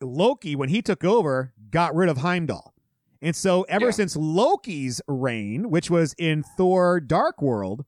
Loki, 0.01 0.55
when 0.55 0.69
he 0.69 0.81
took 0.81 1.03
over, 1.03 1.53
got 1.71 1.95
rid 1.95 2.09
of 2.09 2.17
Heimdall. 2.17 2.73
And 3.21 3.35
so 3.35 3.63
ever 3.63 3.85
Yeah. 3.85 3.91
since 3.91 4.15
Loki's 4.15 5.01
reign, 5.07 5.69
which 5.69 5.89
was 5.89 6.13
in 6.17 6.43
Thor 6.57 6.99
Dark 6.99 7.41
World, 7.41 7.85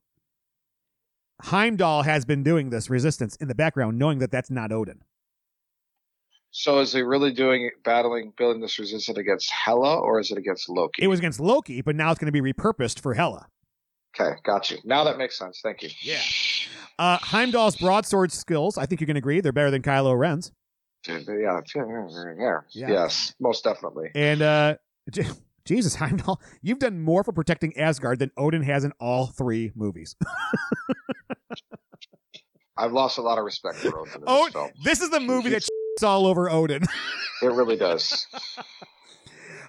Heimdall 1.44 2.04
has 2.04 2.26
been 2.26 2.44
doing 2.44 2.70
this 2.72 2.90
resistance 2.90 3.36
in 3.36 3.48
the 3.48 3.54
background, 3.56 4.00
knowing 4.00 4.20
that 4.20 4.32
that's 4.32 4.50
not 4.50 4.72
Odin. 4.72 5.04
So 6.50 6.80
is 6.80 6.94
he 6.94 7.02
really 7.02 7.32
doing 7.32 7.70
battling, 7.84 8.34
building 8.38 8.62
this 8.62 8.80
resistance 8.80 9.18
against 9.18 9.52
Hela, 9.52 10.00
or 10.00 10.20
is 10.20 10.32
it 10.32 10.38
against 10.38 10.70
Loki? 10.70 11.04
It 11.04 11.08
was 11.08 11.20
against 11.20 11.40
Loki, 11.40 11.82
but 11.82 11.96
now 11.96 12.10
it's 12.10 12.20
going 12.20 12.32
to 12.34 12.42
be 12.42 12.54
repurposed 12.54 13.00
for 13.02 13.14
Hela. 13.14 13.48
okay, 14.20 14.32
got 14.44 14.72
you. 14.72 14.78
Now 14.84 15.04
that 15.04 15.20
makes 15.20 15.38
sense. 15.38 15.60
Thank 15.62 15.84
you. 15.84 15.90
Yeah. 16.02 16.22
Uh, 16.98 17.18
Heimdall's 17.20 17.76
broadsword 17.76 18.32
skills, 18.32 18.76
I 18.80 18.88
think 18.88 19.00
you 19.02 19.06
can 19.06 19.18
agree, 19.18 19.40
they're 19.42 19.52
better 19.52 19.70
than 19.70 19.84
Kylo 19.84 20.18
Ren's. 20.18 20.52
Yeah, 22.38 22.60
yeah. 22.72 22.90
Yes, 22.90 23.34
most 23.40 23.64
definitely. 23.64 24.10
And 24.16 24.42
uh, 24.42 24.76
Jesus, 25.66 25.96
Heimdall, 26.00 26.42
you've 26.62 26.80
done 26.80 27.02
more 27.02 27.24
for 27.24 27.32
protecting 27.32 27.78
Asgard 27.78 28.20
than 28.20 28.32
Odin 28.38 28.64
has 28.64 28.84
in 28.84 28.94
all 29.00 29.28
three 29.28 29.72
movies. 29.76 30.16
I've 32.78 32.92
lost 32.94 33.18
a 33.18 33.22
lot 33.22 33.40
of 33.40 33.46
respect 33.46 33.78
for 33.78 34.00
Odin 34.00 34.14
in 34.16 34.24
oh, 34.28 34.46
this 34.46 34.54
film. 34.54 34.70
this 34.84 35.02
is 35.02 35.10
the 35.10 35.20
movie 35.20 35.50
that 35.50 35.68
all 36.04 36.28
over 36.28 36.50
Odin. 36.50 36.84
It 37.40 37.52
really 37.52 37.76
does. 37.76 38.26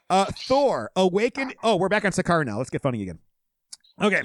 Uh, 0.08 0.24
Thor, 0.24 0.90
awakened. 0.96 1.54
Oh, 1.62 1.76
we're 1.76 1.90
back 1.90 2.06
on 2.06 2.12
Sakaar 2.12 2.46
now. 2.46 2.56
Let's 2.56 2.70
get 2.70 2.80
funny 2.80 3.02
again. 3.02 3.18
Okay. 4.00 4.22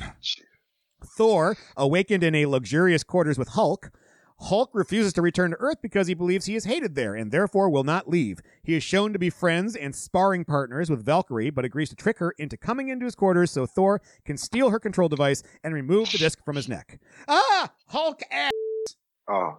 Thor, 1.03 1.57
awakened 1.75 2.23
in 2.23 2.35
a 2.35 2.45
luxurious 2.45 3.03
quarters 3.03 3.37
with 3.37 3.49
Hulk. 3.49 3.91
Hulk 4.39 4.71
refuses 4.73 5.13
to 5.13 5.21
return 5.21 5.51
to 5.51 5.57
Earth 5.59 5.77
because 5.81 6.07
he 6.07 6.13
believes 6.13 6.45
he 6.45 6.55
is 6.55 6.65
hated 6.65 6.95
there 6.95 7.15
and 7.15 7.31
therefore 7.31 7.69
will 7.69 7.83
not 7.83 8.09
leave. 8.09 8.39
He 8.63 8.75
is 8.75 8.83
shown 8.83 9.13
to 9.13 9.19
be 9.19 9.29
friends 9.29 9.75
and 9.75 9.95
sparring 9.95 10.43
partners 10.45 10.89
with 10.89 11.05
Valkyrie, 11.05 11.49
but 11.49 11.65
agrees 11.65 11.89
to 11.89 11.95
trick 11.95 12.19
her 12.19 12.31
into 12.37 12.57
coming 12.57 12.89
into 12.89 13.05
his 13.05 13.15
quarters 13.15 13.51
so 13.51 13.65
Thor 13.65 14.01
can 14.25 14.37
steal 14.37 14.69
her 14.69 14.79
control 14.79 15.07
device 15.07 15.43
and 15.63 15.73
remove 15.73 16.11
the 16.11 16.17
disc 16.17 16.43
from 16.43 16.55
his 16.55 16.67
neck. 16.67 16.99
Ah! 17.27 17.71
Hulk 17.87 18.21
ass! 18.31 18.51
Oh 19.29 19.57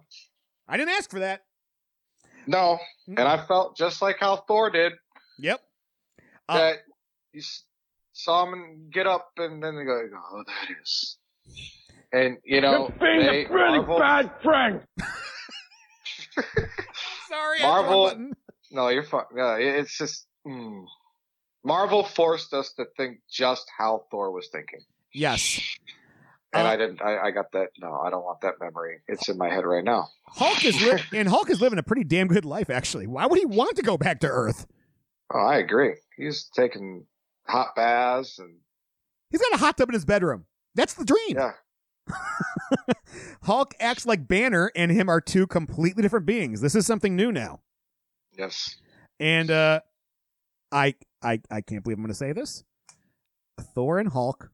I 0.67 0.77
didn't 0.77 0.91
ask 0.91 1.09
for 1.09 1.19
that. 1.19 1.43
no, 2.47 2.77
and 3.07 3.19
I 3.19 3.45
felt 3.45 3.75
just 3.75 4.01
like 4.01 4.17
how 4.19 4.35
Thor 4.37 4.69
did. 4.69 4.93
Yep. 5.39 5.61
Uh, 6.47 6.57
that 6.57 6.75
you 7.33 7.41
saw 8.13 8.45
him 8.45 8.89
get 8.93 9.07
up, 9.07 9.31
and 9.37 9.63
then 9.63 9.75
they 9.75 9.83
go, 9.83 10.07
"Oh, 10.31 10.43
that 10.45 10.75
is." 10.81 11.17
And 12.15 12.37
you 12.45 12.61
know, 12.61 12.89
You're 13.01 13.17
being 13.17 13.19
they, 13.27 13.45
a 13.45 13.49
really 13.51 13.79
Marvel, 13.79 13.99
bad 13.99 14.31
friend. 14.41 14.81
Sorry, 17.27 17.61
Marvel- 17.61 18.05
I 18.05 18.09
hit 18.09 18.17
the 18.17 18.19
wrong 18.19 18.29
button. 18.31 18.33
No, 18.71 18.87
you're 18.89 19.03
fine. 19.03 19.23
Yeah, 19.35 19.57
it- 19.57 19.75
it's 19.79 19.97
just 19.97 20.27
mm. 20.47 20.85
Marvel 21.63 22.03
forced 22.03 22.53
us 22.53 22.73
to 22.73 22.85
think 22.97 23.19
just 23.31 23.65
how 23.77 24.05
Thor 24.11 24.31
was 24.31 24.47
thinking, 24.51 24.81
Yes. 25.13 25.59
and 26.53 26.67
Uh, 26.67 26.71
I 26.71 26.77
didn't. 26.77 27.01
I, 27.01 27.17
I 27.27 27.31
got 27.31 27.51
that. 27.53 27.69
No, 27.79 27.99
I 27.99 28.09
don't 28.09 28.23
want 28.23 28.41
that 28.41 28.55
memory. 28.61 28.99
It's 29.07 29.27
in 29.29 29.37
my 29.37 29.49
head 29.49 29.65
right 29.65 29.83
now. 29.83 30.07
Hulk 30.27 30.63
is 30.63 30.79
li- 30.81 31.01
and 31.19 31.27
Hulk 31.27 31.49
is 31.49 31.59
living 31.61 31.79
a 31.79 31.83
pretty 31.83 32.03
damn 32.03 32.27
good 32.27 32.45
life, 32.45 32.69
actually. 32.69 33.07
Why 33.07 33.25
would 33.25 33.39
he 33.39 33.45
want 33.45 33.75
to 33.77 33.81
go 33.81 33.97
back 33.97 34.19
to 34.21 34.27
Earth? 34.27 34.67
Oh, 35.33 35.39
I 35.39 35.57
agree. 35.57 35.95
He's 36.17 36.45
taking 36.55 37.05
hot 37.47 37.75
baths 37.75 38.37
and 38.39 38.55
He's 39.31 39.41
got 39.41 39.53
a 39.53 39.57
hot 39.57 39.75
tub 39.77 39.89
in 39.89 39.93
his 39.93 40.05
bedroom. 40.05 40.45
That's 40.75 40.93
the 40.93 41.03
dream. 41.05 41.31
yeah. 41.35 41.51
Hulk 43.43 43.73
acts 43.79 44.05
like 44.05 44.27
Banner 44.27 44.71
and 44.75 44.91
him 44.91 45.09
are 45.09 45.21
two 45.21 45.47
completely 45.47 46.01
different 46.01 46.25
beings. 46.25 46.61
This 46.61 46.75
is 46.75 46.85
something 46.85 47.15
new 47.15 47.31
now. 47.31 47.61
Yes. 48.37 48.75
And 49.19 49.51
uh 49.51 49.81
I 50.71 50.95
I 51.21 51.41
I 51.49 51.61
can't 51.61 51.83
believe 51.83 51.97
I'm 51.97 52.03
going 52.03 52.09
to 52.09 52.15
say 52.15 52.33
this. 52.33 52.63
Thor 53.59 53.99
and 53.99 54.09
Hulk 54.09 54.51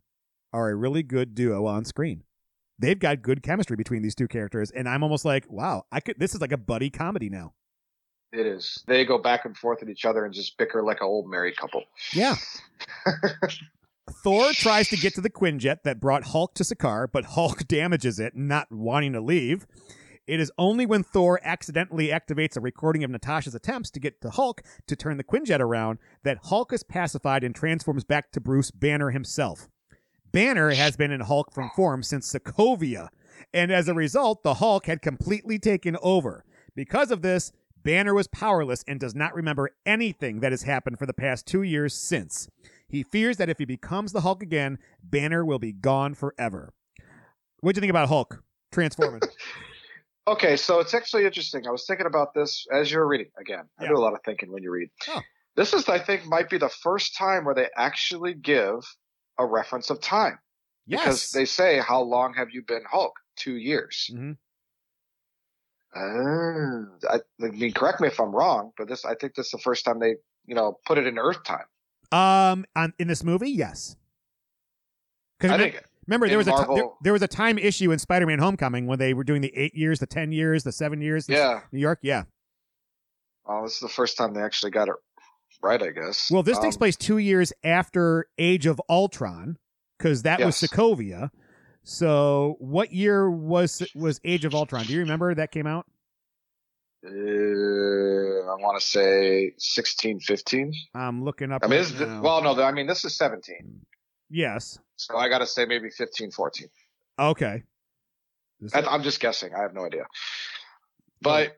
are 0.53 0.69
a 0.69 0.75
really 0.75 1.03
good 1.03 1.33
duo 1.33 1.65
on 1.65 1.85
screen. 1.85 2.23
They've 2.77 2.99
got 2.99 3.21
good 3.21 3.43
chemistry 3.43 3.75
between 3.75 4.01
these 4.01 4.15
two 4.15 4.27
characters 4.27 4.71
and 4.71 4.87
I'm 4.87 5.03
almost 5.03 5.25
like, 5.25 5.49
wow, 5.49 5.83
I 5.91 5.99
could 5.99 6.19
this 6.19 6.35
is 6.35 6.41
like 6.41 6.51
a 6.51 6.57
buddy 6.57 6.89
comedy 6.89 7.29
now. 7.29 7.53
It 8.31 8.45
is. 8.45 8.83
They 8.87 9.03
go 9.03 9.17
back 9.17 9.43
and 9.43 9.57
forth 9.57 9.83
at 9.83 9.89
each 9.89 10.05
other 10.05 10.23
and 10.23 10.33
just 10.33 10.57
bicker 10.57 10.81
like 10.83 11.01
an 11.01 11.07
old 11.07 11.29
married 11.29 11.57
couple. 11.57 11.83
Yeah. 12.13 12.35
Thor 14.09 14.51
tries 14.53 14.89
to 14.89 14.97
get 14.97 15.13
to 15.15 15.21
the 15.21 15.29
Quinjet 15.29 15.83
that 15.83 15.99
brought 15.99 16.25
Hulk 16.25 16.53
to 16.55 16.63
Sakaar, 16.63 17.07
but 17.11 17.25
Hulk 17.25 17.67
damages 17.67 18.19
it, 18.19 18.35
not 18.35 18.71
wanting 18.71 19.13
to 19.13 19.21
leave. 19.21 19.65
It 20.27 20.39
is 20.39 20.51
only 20.57 20.85
when 20.85 21.03
Thor 21.03 21.39
accidentally 21.43 22.07
activates 22.07 22.55
a 22.55 22.61
recording 22.61 23.03
of 23.03 23.11
Natasha's 23.11 23.55
attempts 23.55 23.89
to 23.91 23.99
get 23.99 24.21
to 24.21 24.29
Hulk 24.29 24.61
to 24.87 24.95
turn 24.95 25.17
the 25.17 25.23
Quinjet 25.23 25.59
around 25.59 25.99
that 26.23 26.45
Hulk 26.45 26.71
is 26.71 26.83
pacified 26.83 27.43
and 27.43 27.55
transforms 27.55 28.03
back 28.03 28.31
to 28.31 28.39
Bruce 28.39 28.71
Banner 28.71 29.09
himself. 29.09 29.67
Banner 30.31 30.71
has 30.71 30.95
been 30.95 31.11
in 31.11 31.21
Hulk 31.21 31.51
form 31.75 32.03
since 32.03 32.31
Sokovia, 32.31 33.09
and 33.53 33.71
as 33.71 33.87
a 33.87 33.93
result, 33.93 34.43
the 34.43 34.55
Hulk 34.55 34.85
had 34.85 35.01
completely 35.01 35.59
taken 35.59 35.97
over. 36.01 36.45
Because 36.75 37.11
of 37.11 37.21
this, 37.21 37.51
Banner 37.83 38.13
was 38.13 38.27
powerless 38.27 38.83
and 38.87 38.99
does 38.99 39.15
not 39.15 39.33
remember 39.33 39.71
anything 39.85 40.39
that 40.39 40.51
has 40.51 40.63
happened 40.63 40.99
for 40.99 41.05
the 41.05 41.13
past 41.13 41.47
two 41.47 41.63
years 41.63 41.93
since. 41.93 42.47
He 42.91 43.03
fears 43.03 43.37
that 43.37 43.47
if 43.47 43.57
he 43.57 43.63
becomes 43.63 44.11
the 44.11 44.19
Hulk 44.19 44.43
again, 44.43 44.77
Banner 45.01 45.45
will 45.45 45.59
be 45.59 45.71
gone 45.71 46.13
forever. 46.13 46.73
What 47.61 47.73
do 47.73 47.77
you 47.77 47.81
think 47.81 47.89
about 47.89 48.09
Hulk 48.09 48.43
transforming? 48.71 49.21
Okay, 50.27 50.55
so 50.55 50.79
it's 50.79 50.93
actually 50.93 51.25
interesting. 51.25 51.65
I 51.67 51.71
was 51.71 51.87
thinking 51.87 52.05
about 52.05 52.35
this 52.35 52.67
as 52.71 52.91
you 52.91 52.99
were 52.99 53.07
reading 53.07 53.31
again. 53.39 53.67
I 53.79 53.83
Yeah. 53.83 53.89
do 53.89 53.97
a 53.97 53.99
lot 53.99 54.13
of 54.13 54.19
thinking 54.23 54.51
when 54.51 54.61
you 54.61 54.69
read. 54.69 54.89
Oh. 55.09 55.19
This 55.55 55.73
is, 55.73 55.89
I 55.89 55.97
think, 55.97 56.27
might 56.27 56.47
be 56.47 56.59
the 56.59 56.69
first 56.69 57.17
time 57.17 57.43
where 57.43 57.55
they 57.55 57.69
actually 57.75 58.35
give 58.35 58.85
a 59.39 59.45
reference 59.47 59.89
of 59.89 59.99
time 59.99 60.37
Yes. 60.85 61.01
because 61.01 61.31
they 61.31 61.45
say, 61.45 61.79
"How 61.79 62.01
long 62.01 62.35
have 62.35 62.51
you 62.51 62.61
been 62.61 62.83
Hulk?" 62.85 63.13
Two 63.35 63.55
years. 63.55 64.11
Mhm. 64.13 64.37
Uh, 65.95 66.85
I, 67.09 67.19
I 67.43 67.47
mean, 67.49 67.73
correct 67.73 67.99
me 67.99 68.07
if 68.07 68.19
I'm 68.19 68.33
wrong, 68.33 68.73
but 68.77 68.87
this 68.87 69.03
I 69.05 69.15
think 69.15 69.33
this 69.33 69.47
is 69.47 69.51
the 69.53 69.57
first 69.57 69.83
time 69.85 69.97
they, 69.99 70.17
you 70.45 70.53
know, 70.53 70.79
put 70.85 70.99
it 70.99 71.07
in 71.07 71.17
Earth 71.17 71.43
time. 71.43 71.65
Um, 72.11 72.65
on, 72.75 72.93
in 72.99 73.07
this 73.07 73.23
movie, 73.23 73.49
yes. 73.51 73.95
Because 75.39 75.55
I 75.55 75.57
think 75.57 75.83
remember 76.07 76.27
there 76.27 76.37
was 76.37 76.47
a 76.47 76.51
ti- 76.51 76.75
there, 76.75 76.85
there 77.03 77.13
was 77.13 77.21
a 77.21 77.27
time 77.27 77.57
issue 77.57 77.91
in 77.91 77.99
Spider-Man: 77.99 78.39
Homecoming 78.39 78.85
when 78.85 78.99
they 78.99 79.13
were 79.13 79.23
doing 79.23 79.41
the 79.41 79.55
eight 79.55 79.75
years, 79.75 79.99
the 79.99 80.07
ten 80.07 80.31
years, 80.31 80.63
the 80.63 80.71
seven 80.71 81.01
years. 81.01 81.27
Yeah. 81.29 81.61
New 81.71 81.79
York. 81.79 81.99
Yeah. 82.01 82.23
Oh, 83.45 83.63
this 83.63 83.73
is 83.73 83.79
the 83.79 83.89
first 83.89 84.17
time 84.17 84.33
they 84.33 84.41
actually 84.41 84.71
got 84.71 84.87
it 84.87 84.95
right, 85.63 85.81
I 85.81 85.89
guess. 85.89 86.29
Well, 86.29 86.43
this 86.43 86.59
takes 86.59 86.75
Um, 86.75 86.79
place 86.79 86.95
two 86.95 87.17
years 87.17 87.53
after 87.63 88.27
Age 88.37 88.65
of 88.67 88.79
Ultron, 88.89 89.57
because 89.97 90.23
that 90.23 90.39
was 90.39 90.61
Yes. 90.61 90.71
Sokovia. 90.71 91.29
So, 91.83 92.57
what 92.59 92.93
year 92.93 93.29
was 93.29 93.81
was 93.95 94.19
Age 94.23 94.45
of 94.45 94.53
Ultron? 94.53 94.85
Do 94.85 94.93
you 94.93 94.99
remember 94.99 95.33
that 95.33 95.51
came 95.51 95.65
out? 95.65 95.87
Uh, 97.03 97.09
I 97.09 98.55
want 98.61 98.79
to 98.79 98.85
say 98.85 99.53
16, 99.57 100.19
15. 100.19 100.73
I'm 100.93 101.23
looking 101.23 101.51
up. 101.51 101.63
I 101.63 101.67
mean, 101.67 101.79
right 101.79 101.87
this, 101.97 102.21
well, 102.21 102.41
no, 102.43 102.61
I 102.61 102.71
mean, 102.71 102.85
this 102.87 103.03
is 103.05 103.15
17. 103.17 103.81
yes. 104.29 104.77
So 104.97 105.17
I 105.17 105.29
got 105.29 105.39
to 105.39 105.47
say 105.47 105.65
maybe 105.65 105.89
15, 105.89 106.29
14. 106.31 106.67
Okay. 107.19 107.63
This- 108.59 108.73
I'm 108.75 109.01
just 109.01 109.19
guessing. 109.19 109.53
I 109.55 109.61
have 109.61 109.73
no 109.73 109.85
idea. 109.85 110.05
But 111.23 111.57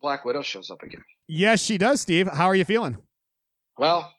Black 0.00 0.24
Widow 0.24 0.42
shows 0.42 0.70
up 0.70 0.82
again. 0.84 1.02
yes, 1.26 1.60
she 1.60 1.76
does. 1.76 2.00
Steve, 2.00 2.28
how 2.28 2.46
are 2.46 2.54
you 2.54 2.64
feeling? 2.64 2.98
Well, 3.76 4.12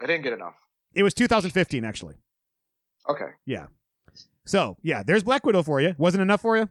I 0.00 0.06
didn't 0.06 0.22
get 0.22 0.32
enough. 0.32 0.54
It 0.94 1.04
was 1.04 1.14
2015, 1.14 1.84
actually. 1.84 2.16
Okay. 3.08 3.30
Yeah. 3.46 3.66
So, 4.46 4.76
yeah, 4.82 5.04
there's 5.04 5.22
Black 5.22 5.46
Widow 5.46 5.62
for 5.62 5.80
you. 5.80 5.94
Wasn't 5.96 6.20
enough 6.20 6.40
for 6.40 6.56
you? 6.56 6.68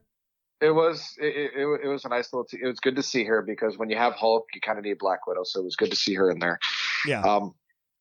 It 0.61 0.71
was 0.71 1.15
it, 1.17 1.51
it, 1.55 1.81
it 1.85 1.87
was 1.87 2.03
a 2.05 2.09
nice 2.09 2.33
little. 2.33 2.45
T- 2.45 2.59
it 2.61 2.67
was 2.67 2.79
good 2.79 2.95
to 2.97 3.03
see 3.03 3.23
her 3.23 3.41
because 3.41 3.77
when 3.77 3.89
you 3.89 3.97
have 3.97 4.13
Hulk, 4.13 4.45
you 4.53 4.61
kind 4.61 4.77
of 4.77 4.83
need 4.83 4.97
Black 4.97 5.25
Widow, 5.25 5.43
so 5.43 5.61
it 5.61 5.63
was 5.63 5.75
good 5.75 5.89
to 5.91 5.95
see 5.95 6.13
her 6.15 6.29
in 6.29 6.39
there. 6.39 6.59
Yeah. 7.05 7.21
Um, 7.21 7.55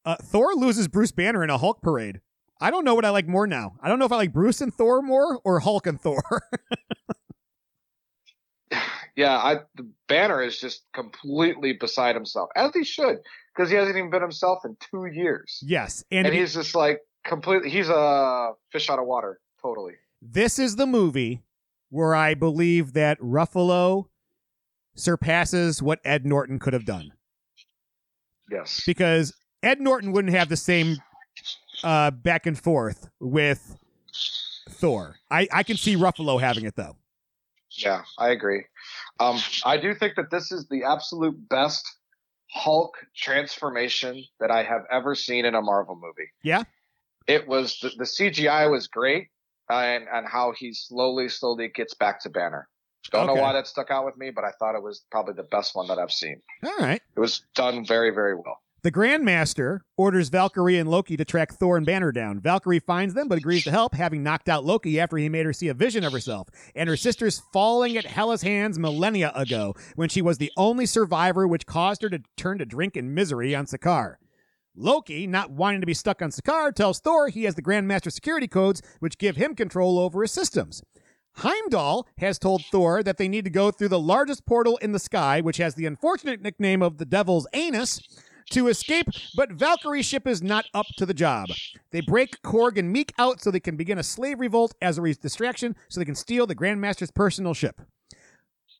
Uh, 0.04 0.16
Thor 0.16 0.54
loses 0.54 0.88
Bruce 0.88 1.12
Banner 1.12 1.44
in 1.44 1.50
a 1.50 1.58
Hulk 1.58 1.82
parade. 1.82 2.20
I 2.60 2.70
don't 2.72 2.84
know 2.84 2.94
what 2.96 3.04
I 3.04 3.10
like 3.10 3.28
more 3.28 3.46
now. 3.46 3.76
I 3.80 3.88
don't 3.88 4.00
know 4.00 4.04
if 4.06 4.12
I 4.12 4.16
like 4.16 4.32
Bruce 4.32 4.60
and 4.60 4.74
Thor 4.74 5.02
more 5.02 5.40
or 5.44 5.60
Hulk 5.60 5.86
and 5.86 6.00
Thor. 6.00 6.22
yeah, 9.16 9.36
I 9.36 9.56
the 9.76 9.88
Banner 10.08 10.42
is 10.42 10.58
just 10.58 10.82
completely 10.92 11.74
beside 11.74 12.14
himself, 12.16 12.50
as 12.56 12.72
he 12.74 12.84
should, 12.84 13.18
because 13.54 13.70
he 13.70 13.76
hasn't 13.76 13.96
even 13.96 14.10
been 14.10 14.22
himself 14.22 14.64
in 14.64 14.76
two 14.90 15.06
years, 15.06 15.60
yes. 15.62 16.04
And, 16.10 16.26
and 16.26 16.34
he's 16.34 16.54
just 16.54 16.74
like 16.74 17.00
completely. 17.24 17.70
He's 17.70 17.88
a 17.88 18.50
fish 18.72 18.90
out 18.90 18.98
of 18.98 19.06
water, 19.06 19.40
totally. 19.62 19.94
this 20.20 20.58
is 20.58 20.76
the 20.76 20.86
movie 20.86 21.42
where 21.90 22.14
I 22.14 22.34
believe 22.34 22.92
that 22.92 23.18
Ruffalo 23.20 24.06
surpasses 24.94 25.82
what 25.82 26.00
Ed 26.04 26.26
Norton 26.26 26.58
could 26.58 26.72
have 26.72 26.84
done. 26.84 27.12
Yes. 28.50 28.82
Because 28.86 29.34
Ed 29.62 29.80
Norton 29.80 30.12
wouldn't 30.12 30.34
have 30.34 30.48
the 30.48 30.56
same 30.56 30.96
uh, 31.84 32.10
back 32.10 32.46
and 32.46 32.58
forth 32.58 33.08
with 33.20 33.76
Thor. 34.70 35.16
I, 35.30 35.48
I 35.52 35.62
can 35.62 35.76
see 35.76 35.96
Ruffalo 35.96 36.40
having 36.40 36.64
it 36.64 36.76
though. 36.76 36.96
Yeah, 37.70 38.02
I 38.18 38.30
agree. 38.30 38.64
Um, 39.20 39.38
I 39.64 39.76
do 39.76 39.94
think 39.94 40.16
that 40.16 40.30
this 40.30 40.50
is 40.50 40.66
the 40.68 40.84
absolute 40.84 41.48
best 41.48 41.86
Hulk 42.50 42.96
transformation 43.14 44.24
that 44.40 44.50
I 44.50 44.62
have 44.62 44.82
ever 44.90 45.14
seen 45.14 45.44
in 45.44 45.54
a 45.54 45.62
Marvel 45.62 45.94
movie. 45.94 46.30
Yeah? 46.42 46.64
It 47.26 47.46
was 47.46 47.78
the, 47.80 47.90
the 47.90 48.04
CGI 48.04 48.70
was 48.70 48.86
great, 48.86 49.28
and 49.70 50.06
and 50.12 50.26
how 50.26 50.52
he 50.56 50.72
slowly, 50.72 51.28
slowly 51.28 51.68
gets 51.68 51.94
back 51.94 52.20
to 52.22 52.30
Banner. 52.30 52.68
Don't 53.10 53.28
Okay. 53.28 53.34
know 53.34 53.40
why 53.42 53.52
that 53.54 53.66
stuck 53.66 53.90
out 53.90 54.04
with 54.04 54.16
me, 54.16 54.30
but 54.30 54.44
I 54.44 54.50
thought 54.58 54.74
it 54.74 54.82
was 54.82 55.04
probably 55.10 55.34
the 55.34 55.44
best 55.44 55.74
one 55.74 55.86
that 55.88 55.98
I've 55.98 56.12
seen. 56.12 56.42
All 56.64 56.76
right. 56.78 57.00
It 57.16 57.20
was 57.20 57.42
done 57.54 57.84
very, 57.86 58.10
very 58.10 58.34
well. 58.34 58.60
The 58.82 58.92
Grandmaster 58.92 59.80
orders 59.96 60.28
Valkyrie 60.28 60.78
and 60.78 60.88
Loki 60.88 61.16
to 61.16 61.24
track 61.24 61.52
Thor 61.52 61.76
and 61.76 61.84
Banner 61.84 62.12
down. 62.12 62.38
Valkyrie 62.38 62.78
finds 62.78 63.12
them 63.14 63.26
but 63.26 63.38
agrees 63.38 63.64
to 63.64 63.70
help, 63.72 63.92
having 63.94 64.22
knocked 64.22 64.48
out 64.48 64.64
Loki 64.64 65.00
after 65.00 65.16
he 65.16 65.28
made 65.28 65.46
her 65.46 65.52
see 65.52 65.66
a 65.68 65.74
vision 65.74 66.04
of 66.04 66.12
herself 66.12 66.48
and 66.76 66.88
her 66.88 66.96
sisters 66.96 67.42
falling 67.52 67.96
at 67.96 68.04
Hela's 68.04 68.42
hands 68.42 68.78
millennia 68.78 69.32
ago 69.34 69.74
when 69.96 70.08
she 70.08 70.22
was 70.22 70.38
the 70.38 70.52
only 70.56 70.86
survivor, 70.86 71.46
which 71.48 71.66
caused 71.66 72.02
her 72.02 72.08
to 72.10 72.20
turn 72.36 72.58
to 72.58 72.64
drink 72.66 72.96
and 72.96 73.14
misery 73.14 73.54
on 73.54 73.66
Sakaar. 73.66 74.16
Loki, 74.80 75.26
not 75.26 75.50
wanting 75.50 75.80
to 75.80 75.86
be 75.86 75.94
stuck 75.94 76.22
on 76.22 76.30
Sakaar, 76.30 76.72
tells 76.72 77.00
Thor 77.00 77.28
he 77.28 77.44
has 77.44 77.56
the 77.56 77.62
Grandmaster 77.62 78.12
security 78.12 78.46
codes 78.46 78.80
which 79.00 79.18
give 79.18 79.36
him 79.36 79.56
control 79.56 79.98
over 79.98 80.22
his 80.22 80.30
systems. 80.30 80.82
Heimdall 81.38 82.06
has 82.18 82.38
told 82.38 82.64
Thor 82.70 83.02
that 83.02 83.16
they 83.16 83.28
need 83.28 83.44
to 83.44 83.50
go 83.50 83.70
through 83.70 83.88
the 83.88 83.98
largest 83.98 84.46
portal 84.46 84.76
in 84.78 84.92
the 84.92 84.98
sky, 84.98 85.40
which 85.40 85.56
has 85.56 85.74
the 85.74 85.86
unfortunate 85.86 86.40
nickname 86.40 86.80
of 86.80 86.98
the 86.98 87.04
Devil's 87.04 87.46
Anus, 87.52 88.00
to 88.50 88.68
escape, 88.68 89.08
but 89.36 89.52
Valkyrie's 89.52 90.06
ship 90.06 90.26
is 90.26 90.42
not 90.42 90.64
up 90.72 90.86
to 90.96 91.04
the 91.04 91.12
job. 91.12 91.48
They 91.90 92.00
break 92.00 92.40
Korg 92.42 92.78
and 92.78 92.94
Miek 92.94 93.10
out 93.18 93.42
so 93.42 93.50
they 93.50 93.60
can 93.60 93.76
begin 93.76 93.98
a 93.98 94.02
slave 94.02 94.40
revolt 94.40 94.74
as 94.80 94.96
a 94.96 95.14
distraction 95.14 95.76
so 95.88 96.00
they 96.00 96.06
can 96.06 96.14
steal 96.14 96.46
the 96.46 96.56
Grandmaster's 96.56 97.10
personal 97.10 97.52
ship. 97.52 97.82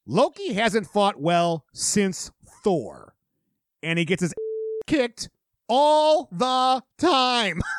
Loki 0.07 0.55
hasn't 0.55 0.87
fought 0.87 1.21
well 1.21 1.67
since 1.75 2.31
Thor, 2.65 3.15
and 3.83 3.99
he 3.99 4.07
gets 4.07 4.23
his 4.23 4.33
kicked 4.87 5.29
all 5.69 6.29
the 6.33 6.83
time. 6.99 7.61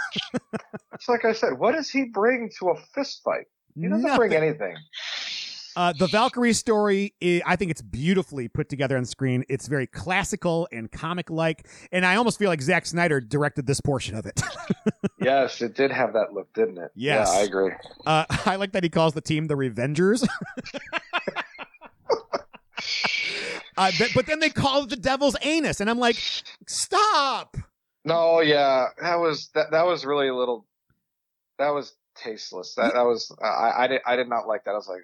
It's 0.94 1.08
like 1.08 1.24
I 1.24 1.32
said, 1.32 1.58
what 1.58 1.76
does 1.76 1.90
he 1.90 2.04
bring 2.04 2.50
to 2.60 2.72
a 2.72 2.76
fist 2.94 3.22
fight? 3.24 3.46
He 3.74 3.88
doesn't 3.88 4.18
bring 4.18 4.34
anything. 4.34 4.76
Uh, 5.76 5.94
the 5.94 6.08
Valkyrie 6.08 6.52
story, 6.52 7.14
i 7.24 7.42
I 7.46 7.56
think 7.56 7.72
it's 7.72 7.82
beautifully 7.82 8.50
put 8.50 8.68
together 8.68 8.98
on 8.98 9.06
screen. 9.06 9.46
It's 9.48 9.68
very 9.68 9.88
classical 9.88 10.68
and 10.74 10.92
comic 10.92 11.30
like, 11.30 11.70
and 11.94 12.06
I 12.06 12.18
almost 12.18 12.38
feel 12.38 12.50
like 12.50 12.62
Zack 12.62 12.86
Snyder 12.86 13.22
directed 13.22 13.66
this 13.66 13.80
portion 13.80 14.16
of 14.16 14.26
it. 14.26 14.42
yes, 15.22 15.62
it 15.62 15.74
did 15.74 15.90
have 15.92 16.12
that 16.14 16.34
look, 16.34 16.52
didn't 16.54 16.80
it? 16.80 16.92
Yes. 16.96 17.30
Yeah, 17.32 17.40
I 17.40 17.44
agree. 17.44 17.72
Uh, 18.06 18.26
I 18.46 18.58
like 18.58 18.74
that 18.74 18.84
he 18.84 18.90
calls 18.90 19.14
the 19.14 19.22
team 19.22 19.48
the 19.48 19.56
Revengers. 19.56 20.28
uh, 23.78 23.92
but, 23.98 24.12
but 24.14 24.26
then 24.26 24.40
they 24.40 24.50
call 24.50 24.84
it 24.84 24.90
the 24.90 24.98
Devil's 24.98 25.38
Anus, 25.42 25.80
and 25.80 25.90
I'm 25.90 26.00
like, 26.00 26.18
stop. 26.68 27.56
No, 28.10 28.42
yeah, 28.42 28.88
that 29.02 29.16
was 29.16 29.50
that. 29.54 29.72
That 29.72 29.86
was 29.86 30.06
really 30.06 30.28
a 30.28 30.36
little. 30.36 30.66
That 31.58 31.70
was 31.70 31.94
tasteless. 32.16 32.76
That 32.76 32.94
that 32.94 33.06
was. 33.06 33.32
I 33.42 33.84
I 33.84 33.88
did 33.88 34.02
I 34.06 34.16
did 34.16 34.28
not 34.28 34.48
like 34.48 34.66
that. 34.66 34.72
I 34.72 34.76
was 34.76 34.88
like, 34.88 35.02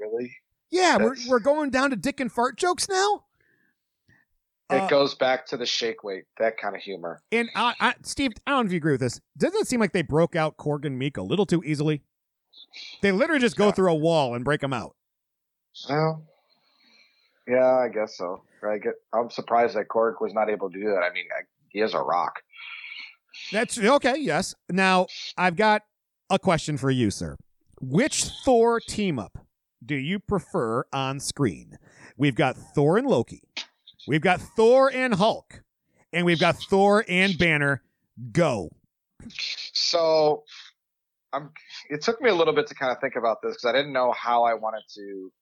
really? 0.00 0.34
Yeah, 0.70 0.96
we're, 0.96 1.14
we're 1.28 1.38
going 1.40 1.70
down 1.70 1.90
to 1.90 1.96
dick 1.96 2.18
and 2.20 2.32
fart 2.32 2.56
jokes 2.56 2.88
now. 2.88 3.24
It 4.70 4.76
Uh, 4.82 4.88
goes 4.88 5.14
back 5.14 5.46
to 5.48 5.56
the 5.56 5.66
shake 5.66 6.02
weight, 6.02 6.24
that 6.38 6.56
kind 6.56 6.74
of 6.74 6.80
humor. 6.82 7.22
And 7.30 7.48
I, 7.54 7.74
I, 7.78 7.94
Steve, 8.02 8.32
I 8.46 8.52
don't 8.52 8.64
know 8.64 8.68
if 8.68 8.72
you 8.72 8.78
agree 8.78 8.92
with 8.92 9.00
this. 9.02 9.20
Doesn't 9.36 9.60
it 9.60 9.68
seem 9.68 9.78
like 9.78 9.92
they 9.92 10.02
broke 10.02 10.34
out 10.34 10.56
Korg 10.56 10.84
and 10.86 11.00
Miek 11.00 11.16
a 11.18 11.22
little 11.22 11.46
too 11.46 11.62
easily? 11.64 12.02
They 13.02 13.12
literally 13.12 13.40
just 13.40 13.56
go 13.56 13.66
Yeah. 13.66 13.72
through 13.72 13.92
a 13.92 13.94
wall 13.94 14.34
and 14.34 14.44
break 14.44 14.62
them 14.62 14.72
out. 14.72 14.96
Well, 15.88 16.24
yeah, 17.46 17.76
I 17.76 17.88
guess 17.88 18.16
so. 18.16 18.42
I 18.66 18.78
get. 18.78 18.94
I'm 19.12 19.30
surprised 19.30 19.76
that 19.76 19.88
Korg 19.88 20.14
was 20.20 20.32
not 20.32 20.48
able 20.48 20.70
to 20.70 20.78
do 20.78 20.86
that. 20.86 21.02
I 21.02 21.12
mean, 21.12 21.26
I, 21.38 21.42
he 21.74 21.80
is 21.80 21.92
a 21.92 22.00
rock. 22.00 22.40
That's 23.52 23.78
okay. 23.78 24.14
Yes. 24.18 24.54
Now 24.70 25.08
I've 25.36 25.56
got 25.56 25.82
a 26.30 26.38
question 26.38 26.78
for 26.78 26.90
you, 26.90 27.10
sir. 27.10 27.36
Which 27.80 28.24
Thor 28.44 28.80
team 28.80 29.18
up 29.18 29.36
do 29.84 29.96
you 29.96 30.18
prefer 30.18 30.84
on 30.92 31.20
screen? 31.20 31.76
We've 32.16 32.36
got 32.36 32.56
Thor 32.56 32.96
and 32.96 33.06
Loki. 33.06 33.42
We've 34.06 34.22
got 34.22 34.40
Thor 34.40 34.90
and 34.92 35.14
Hulk, 35.14 35.62
and 36.12 36.24
we've 36.24 36.40
got 36.40 36.56
Thor 36.70 37.04
and 37.08 37.36
Banner. 37.36 37.82
Go. 38.32 38.70
So, 39.72 40.44
I'm. 41.32 41.50
It 41.90 42.02
took 42.02 42.20
me 42.22 42.30
a 42.30 42.34
little 42.34 42.54
bit 42.54 42.68
to 42.68 42.74
kind 42.74 42.92
of 42.92 43.00
think 43.00 43.16
about 43.16 43.42
this 43.42 43.54
because 43.54 43.64
I 43.64 43.72
didn't 43.72 43.92
know 43.92 44.12
how 44.12 44.44
I 44.44 44.54
wanted 44.54 44.82
to 44.94 45.32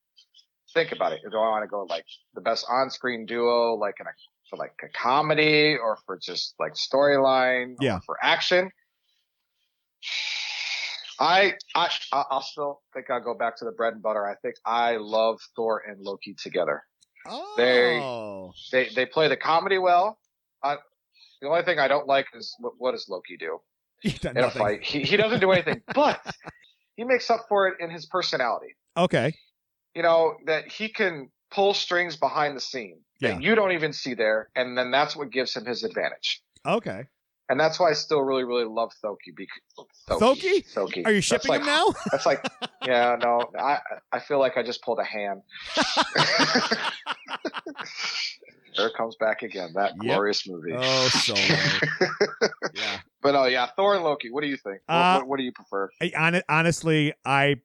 think 0.73 0.91
about 0.91 1.13
it. 1.13 1.21
Do 1.29 1.37
I 1.37 1.49
want 1.49 1.63
to 1.63 1.67
go 1.67 1.85
like 1.89 2.05
the 2.33 2.41
best 2.41 2.65
on-screen 2.69 3.25
duo, 3.27 3.75
like 3.75 3.95
in 3.99 4.07
a 4.07 4.13
for 4.53 4.57
like 4.57 4.73
a 4.83 4.89
comedy, 4.89 5.75
or 5.75 5.97
for 6.05 6.17
just 6.17 6.53
like 6.59 6.73
storyline, 6.73 7.75
Yeah. 7.79 7.97
or 7.97 8.01
for 8.01 8.17
action? 8.21 8.69
I 11.19 11.53
I 11.75 11.89
I- 12.11 12.25
I'll 12.29 12.41
still 12.41 12.81
think 12.93 13.09
I'll 13.09 13.21
go 13.23 13.33
back 13.33 13.57
to 13.57 13.65
the 13.65 13.71
bread 13.71 13.93
and 13.93 14.01
butter. 14.03 14.25
I 14.25 14.35
think 14.41 14.55
I 14.65 14.97
love 14.97 15.39
Thor 15.55 15.83
and 15.87 15.99
Loki 16.01 16.33
together. 16.35 16.83
They- 17.57 17.99
Oh. 18.01 18.53
They 18.71 18.85
they 18.89 18.93
they 18.95 19.05
play 19.05 19.27
the 19.27 19.37
comedy 19.37 19.77
well. 19.77 20.19
Uh, 20.61 20.77
the 21.41 21.47
only 21.49 21.63
thing 21.63 21.79
I 21.79 21.87
don't 21.87 22.07
like 22.07 22.27
is 22.33 22.55
what, 22.59 22.73
what 22.77 22.91
does 22.91 23.07
Loki 23.09 23.37
do 23.37 23.59
in 24.03 24.37
a 24.37 24.51
fight? 24.51 24.83
He 24.83 25.03
he 25.03 25.17
doesn't 25.17 25.39
do 25.39 25.51
anything, 25.51 25.81
but 25.95 26.21
he 26.95 27.03
makes 27.03 27.29
up 27.29 27.45
for 27.49 27.67
it 27.67 27.79
in 27.79 27.89
his 27.89 28.05
personality. 28.05 28.75
Okay. 28.97 29.35
You 29.95 30.01
know 30.03 30.35
that 30.45 30.67
he 30.71 30.89
can 30.89 31.29
pull 31.51 31.73
strings 31.73 32.17
behind 32.17 32.55
the 32.57 32.61
scene 32.61 32.99
Yeah. 33.23 33.33
that 33.35 33.41
you 33.41 33.55
don't 33.55 33.71
even 33.71 33.93
see 33.93 34.13
there, 34.13 34.49
and 34.55 34.77
then 34.77 34.91
that's 34.91 35.15
what 35.15 35.31
gives 35.31 35.55
him 35.55 35.65
his 35.65 35.83
advantage. 35.83 36.41
Okay. 36.65 37.05
And 37.49 37.59
that's 37.59 37.77
why 37.79 37.89
I 37.89 37.93
still 37.93 38.21
really 38.21 38.43
really 38.45 38.63
love 38.65 38.91
Loki. 39.03 39.31
Because 39.35 39.59
Thoki? 40.07 40.63
Loki. 40.77 41.03
Are 41.05 41.11
you 41.11 41.15
That's 41.17 41.25
shipping 41.25 41.49
like- 41.49 41.59
him 41.61 41.67
now? 41.67 41.93
That's 42.11 42.25
like, 42.25 42.41
yeah, 42.85 43.17
no, 43.21 43.41
I 43.59 43.79
I 44.11 44.19
feel 44.19 44.39
like 44.39 44.55
I 44.57 44.63
just 44.63 44.81
pulled 44.81 44.99
a 44.99 45.03
hand. 45.03 45.41
there 48.77 48.87
it 48.87 48.93
comes 48.95 49.15
back 49.17 49.41
again. 49.43 49.71
That 49.75 49.91
Yep. 50.01 50.01
glorious 50.15 50.47
movie. 50.47 50.73
Oh, 50.75 51.07
so 51.09 51.33
yeah. 52.73 52.99
But 53.21 53.35
oh 53.35 53.45
yeah, 53.45 53.67
Thor 53.75 53.95
and 53.95 54.03
Loki. 54.03 54.29
What 54.31 54.41
do 54.41 54.47
you 54.47 54.57
think? 54.57 54.79
What, 54.85 54.95
Uh, 54.95 55.17
what, 55.19 55.27
what 55.27 55.37
do 55.37 55.43
you 55.43 55.51
prefer? 55.51 55.89
I, 56.01 56.11
hon- 56.15 56.41
honestly, 56.49 57.13
I. 57.25 57.57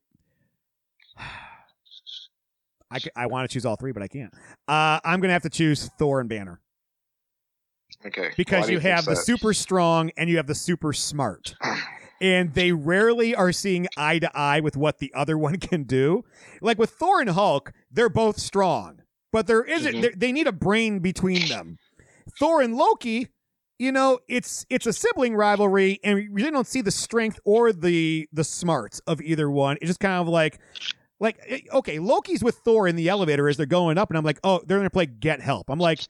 I, 2.91 2.99
I 3.17 3.27
want 3.27 3.49
to 3.49 3.53
choose 3.53 3.67
all 3.67 3.77
three, 3.77 3.93
but 3.93 4.03
I 4.03 4.09
can't. 4.09 4.33
Uh, 4.67 4.99
I'm 5.05 5.21
going 5.21 5.29
to 5.29 5.33
have 5.35 5.43
to 5.43 5.51
choose 5.51 5.91
Thor 5.99 6.21
and 6.21 6.29
Banner 6.29 6.61
Okay, 8.07 8.31
because 8.37 8.67
do 8.67 8.73
you 8.73 8.79
have 8.81 9.05
the 9.05 9.13
that? 9.13 9.17
super 9.25 9.53
strong 9.55 10.11
and 10.17 10.29
you 10.31 10.37
have 10.37 10.47
the 10.47 10.55
super 10.55 10.93
smart. 10.93 11.55
and 12.21 12.55
they 12.55 12.73
rarely 12.73 13.35
are 13.35 13.51
seeing 13.53 13.87
eye 13.97 14.19
to 14.19 14.31
eye 14.37 14.61
with 14.61 14.77
what 14.77 14.99
the 14.99 15.13
other 15.15 15.37
one 15.47 15.57
can 15.59 15.85
do. 15.85 16.25
Like 16.61 16.79
with 16.79 16.91
Thor 16.91 17.21
and 17.21 17.31
Hulk, 17.31 17.73
they're 17.91 18.09
both 18.09 18.39
strong, 18.39 19.01
but 19.33 19.47
there 19.47 19.63
isn't- 19.65 19.95
Mhm. 19.95 20.19
they 20.21 20.33
need 20.33 20.47
a 20.47 20.53
brain 20.53 20.99
between 21.01 21.49
them. 21.49 21.77
Thor 22.39 22.61
and 22.61 22.77
Loki, 22.77 23.29
you 23.79 23.91
know, 23.93 24.19
it's 24.29 24.67
it's 24.69 24.87
a 24.87 24.93
sibling 24.93 25.35
rivalry, 25.35 25.99
and 26.05 26.17
we 26.17 26.29
really 26.29 26.51
don't 26.51 26.67
see 26.67 26.81
the 26.83 26.91
strength 26.91 27.39
or 27.45 27.73
the 27.73 28.29
the 28.33 28.45
smarts 28.45 29.01
of 29.07 29.21
either 29.23 29.51
one. 29.51 29.77
It's 29.81 29.89
just 29.89 30.01
kind 30.01 30.21
of 30.21 30.29
like. 30.29 30.59
Like 31.21 31.39
eh, 31.47 31.61
okay, 31.73 31.99
Loki's 31.99 32.43
with 32.43 32.57
Thor 32.57 32.87
in 32.87 32.97
the 32.97 33.09
elevator 33.09 33.49
as 33.49 33.57
they're 33.57 33.67
going 33.67 33.99
up, 33.99 34.11
and 34.11 34.19
I'm 34.19 34.25
like, 34.25 34.41
oh, 34.45 34.61
they're 34.67 34.79
gonna 34.79 34.91
play 34.91 35.07
Get 35.07 35.41
Help. 35.41 35.69
I'm 35.69 35.79
like, 35.79 36.01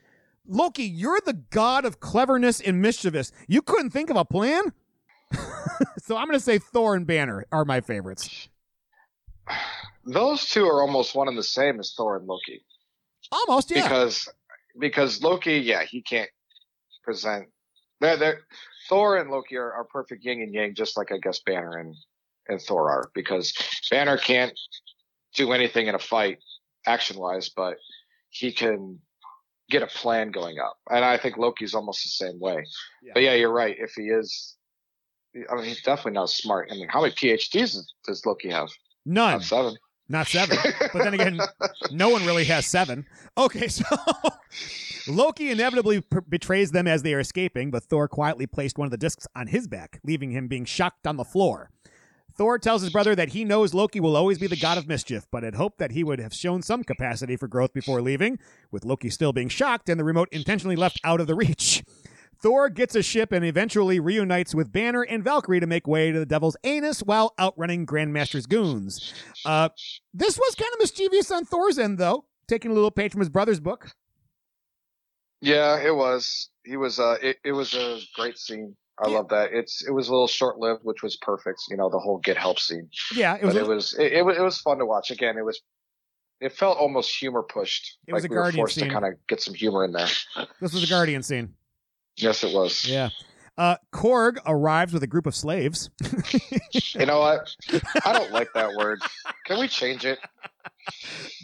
Loki, 0.46 0.84
you're 0.84 1.20
the 1.24 1.34
god 1.34 1.84
of 1.84 2.00
cleverness 2.00 2.60
and 2.60 2.80
mischievous. 2.80 3.30
You 3.46 3.62
couldn't 3.62 3.90
think 3.90 4.10
of 4.10 4.16
a 4.16 4.24
plan? 4.24 4.72
so 5.98 6.16
I'm 6.16 6.26
going 6.26 6.38
to 6.38 6.44
say 6.44 6.58
Thor 6.58 6.94
and 6.94 7.06
Banner 7.06 7.44
are 7.52 7.64
my 7.64 7.80
favorites. 7.80 8.48
Those 10.04 10.48
two 10.48 10.64
are 10.64 10.80
almost 10.80 11.14
one 11.14 11.28
and 11.28 11.36
the 11.36 11.42
same 11.42 11.78
as 11.78 11.92
Thor 11.94 12.16
and 12.16 12.26
Loki. 12.26 12.64
Almost, 13.30 13.70
yeah. 13.70 13.82
Because 13.82 14.26
because 14.78 15.22
Loki, 15.22 15.58
yeah, 15.58 15.82
he 15.82 16.00
can't 16.00 16.30
present. 17.04 17.48
They're, 18.00 18.16
they're, 18.16 18.40
Thor 18.88 19.18
and 19.18 19.30
Loki 19.30 19.56
are, 19.56 19.70
are 19.70 19.84
perfect 19.84 20.24
yin 20.24 20.40
and 20.40 20.54
yang, 20.54 20.74
just 20.74 20.96
like 20.96 21.12
I 21.12 21.18
guess 21.18 21.40
Banner 21.40 21.76
and 21.76 21.94
and 22.48 22.58
Thor 22.58 22.90
are. 22.90 23.10
Because 23.12 23.52
Banner 23.90 24.16
can't 24.16 24.58
do 25.38 25.52
anything 25.52 25.86
in 25.86 25.94
a 25.94 25.98
fight 25.98 26.38
action 26.86 27.18
wise, 27.18 27.48
but 27.48 27.76
he 28.30 28.52
can 28.52 28.98
get 29.70 29.82
a 29.82 29.86
plan 29.86 30.30
going 30.30 30.58
up. 30.58 30.76
And 30.90 31.04
I 31.04 31.16
think 31.18 31.36
Loki's 31.38 31.74
almost 31.74 32.02
the 32.02 32.26
same 32.26 32.38
way. 32.40 32.64
Yeah. 33.02 33.12
But 33.14 33.22
yeah, 33.22 33.34
you're 33.34 33.52
right. 33.52 33.76
If 33.78 33.92
he 33.96 34.04
is, 34.04 34.56
I 35.50 35.54
mean, 35.56 35.64
he's 35.64 35.82
definitely 35.82 36.12
not 36.12 36.30
smart. 36.30 36.68
I 36.70 36.74
mean, 36.74 36.88
how 36.88 37.02
many 37.02 37.12
PhDs 37.14 37.76
does 38.06 38.22
Loki 38.26 38.50
have? 38.50 38.68
None, 39.06 39.32
Not 39.32 39.42
seven. 39.42 39.76
not 40.08 40.26
seven. 40.26 40.58
but 40.92 41.02
then 41.04 41.14
again, 41.14 41.38
no 41.90 42.08
one 42.10 42.24
really 42.26 42.44
has 42.44 42.66
seven. 42.66 43.06
Okay, 43.36 43.68
so 43.68 43.84
Loki 45.08 45.50
inevitably 45.50 46.00
p- 46.00 46.18
betrays 46.28 46.70
them 46.72 46.86
as 46.86 47.02
they 47.02 47.14
are 47.14 47.20
escaping, 47.20 47.70
but 47.70 47.84
Thor 47.84 48.08
quietly 48.08 48.46
placed 48.46 48.78
one 48.78 48.86
of 48.86 48.90
the 48.90 48.98
discs 48.98 49.26
on 49.34 49.46
his 49.46 49.66
back, 49.66 50.00
leaving 50.04 50.30
him 50.30 50.48
being 50.48 50.64
shocked 50.64 51.06
on 51.06 51.16
the 51.16 51.24
floor. 51.24 51.70
Thor 52.38 52.56
tells 52.56 52.82
his 52.82 52.92
brother 52.92 53.16
that 53.16 53.30
he 53.30 53.44
knows 53.44 53.74
Loki 53.74 53.98
will 53.98 54.16
always 54.16 54.38
be 54.38 54.46
the 54.46 54.54
god 54.54 54.78
of 54.78 54.86
mischief, 54.86 55.26
but 55.32 55.42
had 55.42 55.56
hoped 55.56 55.78
that 55.78 55.90
he 55.90 56.04
would 56.04 56.20
have 56.20 56.32
shown 56.32 56.62
some 56.62 56.84
capacity 56.84 57.36
for 57.36 57.48
growth 57.48 57.72
before 57.72 58.00
leaving, 58.00 58.38
with 58.70 58.84
Loki 58.84 59.10
still 59.10 59.32
being 59.32 59.48
shocked 59.48 59.88
and 59.88 59.98
the 59.98 60.04
remote 60.04 60.28
intentionally 60.30 60.76
left 60.76 61.00
out 61.02 61.20
of 61.20 61.26
the 61.26 61.34
reach. 61.34 61.82
Thor 62.40 62.68
gets 62.68 62.94
a 62.94 63.02
ship 63.02 63.32
and 63.32 63.44
eventually 63.44 63.98
reunites 63.98 64.54
with 64.54 64.70
Banner 64.70 65.02
and 65.02 65.24
Valkyrie 65.24 65.58
to 65.58 65.66
make 65.66 65.88
way 65.88 66.12
to 66.12 66.18
the 66.20 66.24
Devil's 66.24 66.56
Anus 66.62 67.00
while 67.00 67.34
outrunning 67.40 67.84
Grandmaster's 67.84 68.46
goons. 68.46 69.12
Uh, 69.44 69.70
this 70.14 70.38
was 70.38 70.54
kind 70.54 70.70
of 70.74 70.78
mischievous 70.78 71.32
on 71.32 71.44
Thor's 71.44 71.76
end, 71.76 71.98
though, 71.98 72.26
taking 72.46 72.70
a 72.70 72.74
little 72.74 72.92
page 72.92 73.10
from 73.10 73.20
his 73.20 73.28
brother's 73.28 73.58
book. 73.58 73.90
Yeah, 75.40 75.80
it 75.80 75.94
was. 75.94 76.50
He 76.64 76.76
was. 76.76 77.00
Uh, 77.00 77.16
it, 77.20 77.38
it 77.44 77.52
was 77.52 77.74
a 77.74 77.98
great 78.14 78.38
scene. 78.38 78.76
I 79.02 79.08
Yeah. 79.08 79.16
love 79.18 79.28
that. 79.28 79.52
It's. 79.52 79.86
It 79.86 79.92
was 79.92 80.08
a 80.08 80.12
little 80.12 80.26
short 80.28 80.58
lived, 80.58 80.80
which 80.84 81.02
was 81.02 81.16
perfect. 81.16 81.62
You 81.70 81.76
know, 81.76 81.88
the 81.88 81.98
whole 81.98 82.18
get 82.18 82.36
help 82.36 82.58
scene. 82.58 82.88
Yeah, 83.14 83.36
it 83.36 83.44
was. 83.44 83.54
but 83.54 83.62
it 83.62 83.66
was. 83.68 83.94
It, 83.98 84.12
it 84.14 84.22
was. 84.24 84.36
It 84.36 84.42
was 84.42 84.58
fun 84.60 84.78
to 84.78 84.86
watch. 84.86 85.10
Again, 85.10 85.38
it 85.38 85.44
was. 85.44 85.60
It 86.40 86.52
felt 86.52 86.78
almost 86.78 87.14
humor 87.16 87.42
pushed. 87.42 87.98
It 88.06 88.12
was 88.14 88.22
like 88.22 88.30
a 88.30 88.32
we 88.32 88.36
were 88.36 88.42
Guardian 88.44 88.60
forced 88.62 88.74
scene. 88.76 88.84
to 88.86 88.90
kind 88.92 89.04
of 89.04 89.14
get 89.26 89.40
some 89.40 89.54
humor 89.54 89.84
in 89.84 89.92
there. 89.92 90.06
this 90.60 90.72
was 90.72 90.82
a 90.84 90.86
Guardian 90.86 91.22
scene. 91.22 91.54
Yes, 92.16 92.42
it 92.44 92.54
was. 92.54 92.84
Yeah. 92.88 93.10
Uh, 93.56 93.76
Korg 93.92 94.38
arrives 94.46 94.92
with 94.92 95.02
a 95.02 95.06
group 95.08 95.26
of 95.26 95.34
slaves. 95.34 95.90
You 96.94 97.06
know 97.06 97.18
what? 97.18 97.48
I 98.04 98.12
don't 98.12 98.30
like 98.30 98.48
that 98.54 98.72
word. 98.76 99.00
Can 99.46 99.58
we 99.58 99.66
change 99.66 100.04
it? 100.04 100.20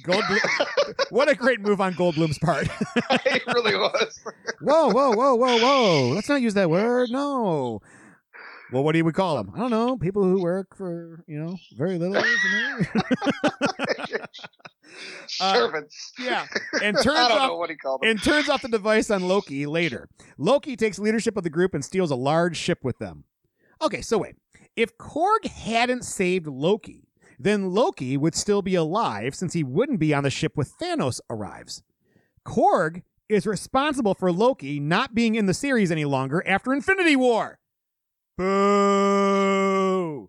Goldblum. 0.05 0.39
what 1.11 1.29
a 1.29 1.35
great 1.35 1.61
move 1.61 1.81
on 1.81 1.95
Goldblum's 1.95 2.39
part. 2.39 2.69
it 3.11 3.43
really 3.47 3.77
was. 3.77 4.21
whoa, 4.61 4.91
whoa, 4.91 5.11
whoa, 5.13 5.35
whoa, 5.35 5.59
whoa. 5.59 6.09
Let's 6.15 6.29
not 6.29 6.43
use 6.43 6.55
that 6.55 6.71
word. 6.71 7.11
No. 7.11 7.81
Well, 8.73 8.83
what 8.83 8.93
do 8.93 9.05
we 9.05 9.13
call 9.13 9.37
them? 9.37 9.53
I 9.55 9.59
don't 9.59 9.71
know. 9.71 9.97
People 9.97 10.25
who 10.25 10.43
work 10.43 10.77
for, 10.77 11.23
you 11.27 11.39
know, 11.39 11.57
very 11.77 11.99
little. 11.99 12.23
Uh, 15.41 15.55
Servants. 15.55 16.13
yeah. 16.21 16.47
And 16.81 16.97
turns 16.97 17.09
I 17.19 17.29
don't 17.29 17.41
off 17.41 17.49
know 17.49 17.57
what 17.57 17.69
he 17.69 17.75
called 17.75 18.03
them. 18.03 18.11
and 18.11 18.23
turns 18.23 18.49
off 18.49 18.63
the 18.63 18.69
device 18.69 19.11
on 19.11 19.27
Loki 19.27 19.67
later. 19.67 20.09
Loki 20.39 20.77
takes 20.77 21.01
leadership 21.01 21.37
of 21.37 21.43
the 21.43 21.51
group 21.51 21.75
and 21.75 21.85
steals 21.85 22.13
a 22.13 22.15
large 22.17 22.57
ship 22.57 22.79
with 22.85 22.99
them. 22.99 23.25
Okay, 23.83 24.01
so 24.01 24.19
wait. 24.19 24.37
If 24.77 24.97
Korg 24.97 25.47
hadn't 25.47 26.05
saved 26.05 26.47
Loki, 26.47 27.09
then 27.39 27.71
Loki 27.71 28.17
would 28.17 28.35
still 28.35 28.63
be 28.63 28.75
alive 28.75 29.35
since 29.35 29.53
he 29.53 29.65
wouldn't 29.65 29.99
be 30.01 30.15
on 30.15 30.23
the 30.25 30.31
ship 30.31 30.53
when 30.57 30.67
Thanos 30.67 31.21
arrives. 31.29 31.83
Korg 32.47 33.03
is 33.29 33.47
responsible 33.47 34.15
for 34.15 34.31
Loki 34.31 34.79
not 34.79 35.15
being 35.15 35.35
in 35.35 35.47
the 35.47 35.55
series 35.55 35.91
any 35.91 36.05
longer 36.05 36.43
after 36.47 36.73
Infinity 36.73 37.17
War. 37.17 37.59
Boo! 38.37 40.29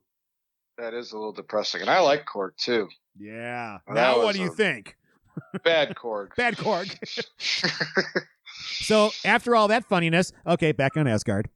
that 0.78 0.94
is 0.94 1.12
a 1.12 1.18
little 1.18 1.32
depressing, 1.32 1.82
and 1.82 1.90
I 1.90 2.00
like 2.02 2.26
Korg 2.26 2.58
too. 2.58 2.88
Yeah. 3.18 3.80
Now 3.88 4.18
what 4.18 4.36
do 4.36 4.42
you 4.42 4.54
think? 4.54 4.98
Bad 5.64 5.96
Korg. 6.02 6.36
Bad 6.36 6.58
Korg. 6.58 6.96
So, 8.58 9.12
after 9.26 9.56
all 9.56 9.68
that 9.68 9.86
funniness, 9.86 10.32
okay, 10.46 10.72
back 10.72 10.96
on 10.96 11.08
Asgard. 11.08 11.50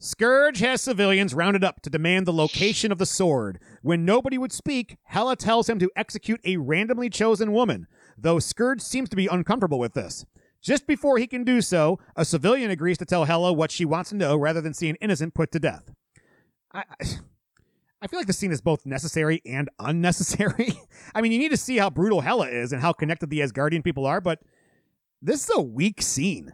Skurge 0.00 0.58
has 0.58 0.82
civilians 0.82 1.32
rounded 1.32 1.64
up 1.64 1.80
to 1.80 1.90
demand 1.90 2.26
the 2.26 2.32
location 2.32 2.92
of 2.92 2.98
the 2.98 3.06
sword. 3.06 3.58
When 3.80 4.04
nobody 4.04 4.36
would 4.36 4.52
speak, 4.52 4.98
Hela 5.04 5.36
tells 5.36 5.68
him 5.70 5.78
to 5.78 5.90
execute 5.96 6.40
a 6.44 6.58
randomly 6.58 7.08
chosen 7.08 7.52
woman, 7.52 7.86
though 8.18 8.36
Skurge 8.36 8.82
seems 8.82 9.08
to 9.08 9.16
be 9.16 9.26
uncomfortable 9.26 9.78
with 9.78 9.94
this. 9.94 10.26
Just 10.60 10.86
before 10.86 11.16
he 11.16 11.26
can 11.26 11.44
do 11.44 11.62
so, 11.62 11.98
a 12.14 12.24
civilian 12.24 12.70
agrees 12.70 12.98
to 12.98 13.06
tell 13.06 13.24
Hela 13.24 13.52
what 13.52 13.70
she 13.70 13.84
wants 13.86 14.10
to 14.10 14.16
know 14.16 14.36
rather 14.36 14.60
than 14.60 14.74
see 14.74 14.90
an 14.90 14.96
innocent 15.00 15.32
put 15.32 15.50
to 15.52 15.58
death. 15.58 15.90
I, 16.72 16.84
I- 17.00 18.06
feel 18.08 18.20
like 18.20 18.26
the 18.26 18.32
scene 18.32 18.52
is 18.52 18.60
both 18.60 18.84
necessary 18.86 19.40
and 19.46 19.68
unnecessary. 19.78 20.78
I 21.14 21.22
mean, 21.22 21.32
you 21.32 21.38
need 21.38 21.50
to 21.50 21.56
see 21.56 21.78
how 21.78 21.88
brutal 21.90 22.20
Hela 22.20 22.48
is 22.48 22.72
and 22.72 22.82
how 22.82 22.92
connected 22.92 23.30
the 23.30 23.40
Asgardian 23.40 23.82
people 23.82 24.06
are, 24.06 24.20
but 24.20 24.40
this 25.22 25.44
is 25.44 25.50
a 25.56 25.60
weak 25.62 26.02
scene. 26.02 26.52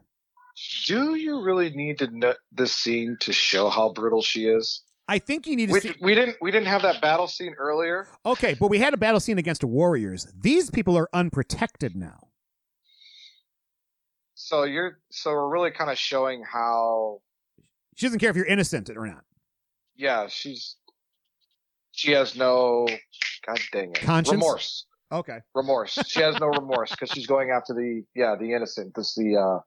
Do 0.86 1.14
you 1.14 1.42
really 1.42 1.70
need 1.70 1.98
to 1.98 2.08
know 2.10 2.34
this 2.52 2.72
scene 2.72 3.16
to 3.20 3.32
show 3.32 3.68
how 3.70 3.92
brutal 3.92 4.22
she 4.22 4.46
is? 4.46 4.82
I 5.08 5.18
think 5.18 5.46
you 5.46 5.56
need 5.56 5.66
to 5.66 5.72
We, 5.72 5.80
see. 5.80 5.94
we 6.00 6.14
didn't. 6.14 6.36
We 6.40 6.50
didn't 6.50 6.68
have 6.68 6.82
that 6.82 7.00
battle 7.00 7.26
scene 7.26 7.54
earlier. 7.58 8.06
Okay, 8.24 8.54
but 8.54 8.68
we 8.68 8.78
had 8.78 8.94
a 8.94 8.96
battle 8.96 9.20
scene 9.20 9.38
against 9.38 9.64
warriors. 9.64 10.26
These 10.40 10.70
people 10.70 10.96
are 10.96 11.08
unprotected 11.12 11.96
now. 11.96 12.28
So 14.34 14.64
you're. 14.64 14.98
So 15.10 15.32
we're 15.32 15.48
really 15.50 15.70
kind 15.70 15.90
of 15.90 15.98
showing 15.98 16.42
how. 16.44 17.20
She 17.96 18.06
doesn't 18.06 18.20
care 18.20 18.30
if 18.30 18.36
you're 18.36 18.46
innocent 18.46 18.90
or 18.90 19.06
not. 19.06 19.24
Yeah, 19.96 20.26
she's. 20.28 20.76
she 21.92 22.12
has 22.12 22.36
no 22.36 22.86
god 23.46 23.58
dang 23.72 23.90
it 23.90 24.00
Conscience? 24.00 24.32
remorse 24.32 24.86
Okay. 25.10 25.38
remorse 25.54 25.98
she 26.06 26.20
has 26.20 26.38
no 26.38 26.46
remorse 26.46 26.90
because 26.92 27.10
she's 27.10 27.26
going 27.26 27.50
after 27.50 27.74
the 27.74 28.02
yeah 28.14 28.34
the 28.38 28.54
innocent 28.54 28.94
this 28.94 29.14
the 29.16 29.36
uh 29.36 29.58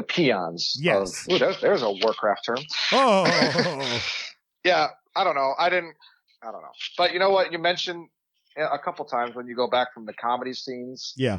the 0.00 0.06
peons 0.14 0.76
Yes. 0.80 1.26
of, 1.28 1.34
ooh, 1.34 1.38
there's, 1.38 1.60
there's 1.60 1.82
a 1.82 1.90
warcraft 1.90 2.42
term 2.46 2.58
Oh. 2.92 4.00
yeah 4.64 4.88
i 5.16 5.24
don't 5.24 5.34
know 5.34 5.52
i 5.58 5.68
didn't 5.68 5.94
i 6.42 6.46
don't 6.52 6.62
know 6.62 6.76
but 6.98 7.12
you 7.12 7.18
know 7.18 7.30
what 7.30 7.52
you 7.52 7.58
mentioned 7.58 8.08
a 8.56 8.78
couple 8.78 9.04
times 9.04 9.34
when 9.34 9.46
you 9.46 9.54
go 9.56 9.68
back 9.68 9.88
from 9.94 10.04
the 10.06 10.12
comedy 10.12 10.52
scenes 10.54 11.14
yeah. 11.16 11.38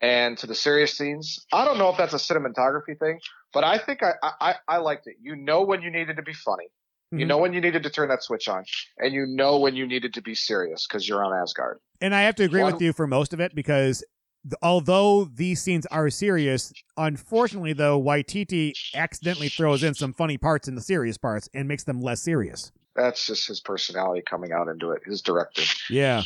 and 0.00 0.36
to 0.38 0.46
the 0.48 0.54
serious 0.56 0.96
scenes. 0.98 1.46
I 1.52 1.64
don't 1.64 1.78
know 1.78 1.88
if 1.90 1.96
that's 1.96 2.12
a 2.12 2.16
cinematography 2.28 2.98
thing, 2.98 3.20
but 3.54 3.62
I 3.62 3.78
think 3.78 4.00
I 4.02 4.12
I, 4.40 4.54
I 4.66 4.76
liked 4.78 5.06
it. 5.06 5.16
You 5.22 5.36
know 5.36 5.62
when 5.62 5.82
you 5.82 5.90
needed 5.90 6.16
to 6.16 6.22
be 6.22 6.34
funny. 6.34 6.66
You 7.12 7.24
Mhm. 7.24 7.28
know 7.28 7.38
when 7.38 7.52
you 7.52 7.60
needed 7.60 7.84
to 7.84 7.90
turn 7.90 8.08
that 8.08 8.22
switch 8.24 8.48
on, 8.48 8.64
and 8.98 9.14
you 9.14 9.24
know 9.26 9.60
when 9.60 9.76
you 9.76 9.86
needed 9.86 10.14
to 10.14 10.20
be 10.22 10.34
serious 10.34 10.86
because 10.86 11.08
you're 11.08 11.24
on 11.24 11.32
Asgard. 11.40 11.78
And 12.00 12.12
I 12.14 12.22
have 12.22 12.34
to 12.36 12.44
agree 12.44 12.62
One- 12.62 12.72
with 12.72 12.82
you 12.82 12.92
for 12.92 13.06
most 13.06 13.32
of 13.32 13.38
it 13.40 13.54
because 13.54 14.02
although 14.62 15.24
these 15.24 15.62
scenes 15.62 15.86
are 15.86 16.10
serious, 16.10 16.72
unfortunately, 16.96 17.72
though, 17.72 18.00
Waititi 18.00 18.72
accidentally 18.94 19.48
throws 19.48 19.82
in 19.82 19.94
some 19.94 20.12
funny 20.12 20.38
parts 20.38 20.68
in 20.68 20.74
the 20.74 20.80
serious 20.80 21.18
parts 21.18 21.48
and 21.54 21.68
makes 21.68 21.84
them 21.84 22.00
less 22.00 22.20
serious. 22.20 22.72
That's 22.94 23.26
just 23.26 23.48
his 23.48 23.60
personality 23.60 24.22
coming 24.22 24.52
out 24.52 24.68
into 24.68 24.90
it. 24.90 25.02
His 25.04 25.22
director. 25.22 25.62
Yeah. 25.88 26.22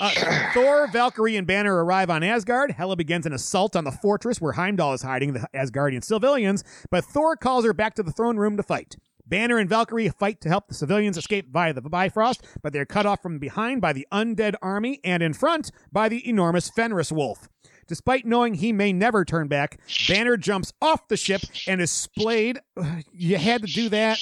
Uh, 0.00 0.50
Thor, 0.54 0.86
Valkyrie, 0.88 1.36
and 1.36 1.46
Banner 1.46 1.84
arrive 1.84 2.10
on 2.10 2.22
Asgard. 2.22 2.72
Hela 2.72 2.96
begins 2.96 3.26
an 3.26 3.32
assault 3.32 3.76
on 3.76 3.84
the 3.84 3.90
fortress 3.90 4.40
where 4.40 4.52
Heimdall 4.52 4.94
is 4.94 5.02
hiding 5.02 5.32
the 5.32 5.46
Asgardian 5.54 6.04
civilians, 6.04 6.64
but 6.90 7.04
Thor 7.04 7.36
calls 7.36 7.64
her 7.64 7.74
back 7.74 7.94
to 7.94 8.02
the 8.02 8.12
throne 8.12 8.36
room 8.36 8.56
to 8.56 8.62
fight. 8.62 8.96
Banner 9.32 9.56
and 9.56 9.66
Valkyrie 9.66 10.10
fight 10.10 10.42
to 10.42 10.50
help 10.50 10.68
the 10.68 10.74
civilians 10.74 11.16
escape 11.16 11.50
via 11.50 11.72
the 11.72 11.80
Bifrost, 11.80 12.44
but 12.62 12.74
they're 12.74 12.84
cut 12.84 13.06
off 13.06 13.22
from 13.22 13.38
behind 13.38 13.80
by 13.80 13.94
the 13.94 14.06
undead 14.12 14.56
army 14.60 15.00
and 15.04 15.22
in 15.22 15.32
front 15.32 15.70
by 15.90 16.10
the 16.10 16.28
enormous 16.28 16.68
Fenris 16.68 17.10
wolf. 17.10 17.48
Despite 17.86 18.26
knowing 18.26 18.52
he 18.52 18.72
may 18.72 18.92
never 18.92 19.24
turn 19.24 19.48
back, 19.48 19.80
Banner 20.06 20.36
jumps 20.36 20.74
off 20.82 21.08
the 21.08 21.16
ship 21.16 21.40
and 21.66 21.80
is 21.80 21.90
splayed. 21.90 22.60
You 23.14 23.38
had 23.38 23.62
to 23.62 23.72
do 23.72 23.88
that 23.90 24.18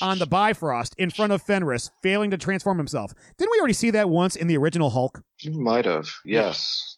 on 0.00 0.18
the 0.18 0.26
Bifrost 0.26 0.94
in 0.98 1.10
front 1.10 1.32
of 1.32 1.42
Fenris, 1.42 1.90
failing 2.02 2.30
to 2.30 2.38
transform 2.38 2.78
himself. 2.78 3.14
Didn't 3.38 3.50
we 3.50 3.58
already 3.58 3.72
see 3.72 3.90
that 3.90 4.10
once 4.10 4.36
in 4.36 4.46
the 4.46 4.58
original 4.58 4.90
Hulk? 4.90 5.22
You 5.40 5.58
might 5.58 5.86
have. 5.86 6.08
Yes. 6.24 6.91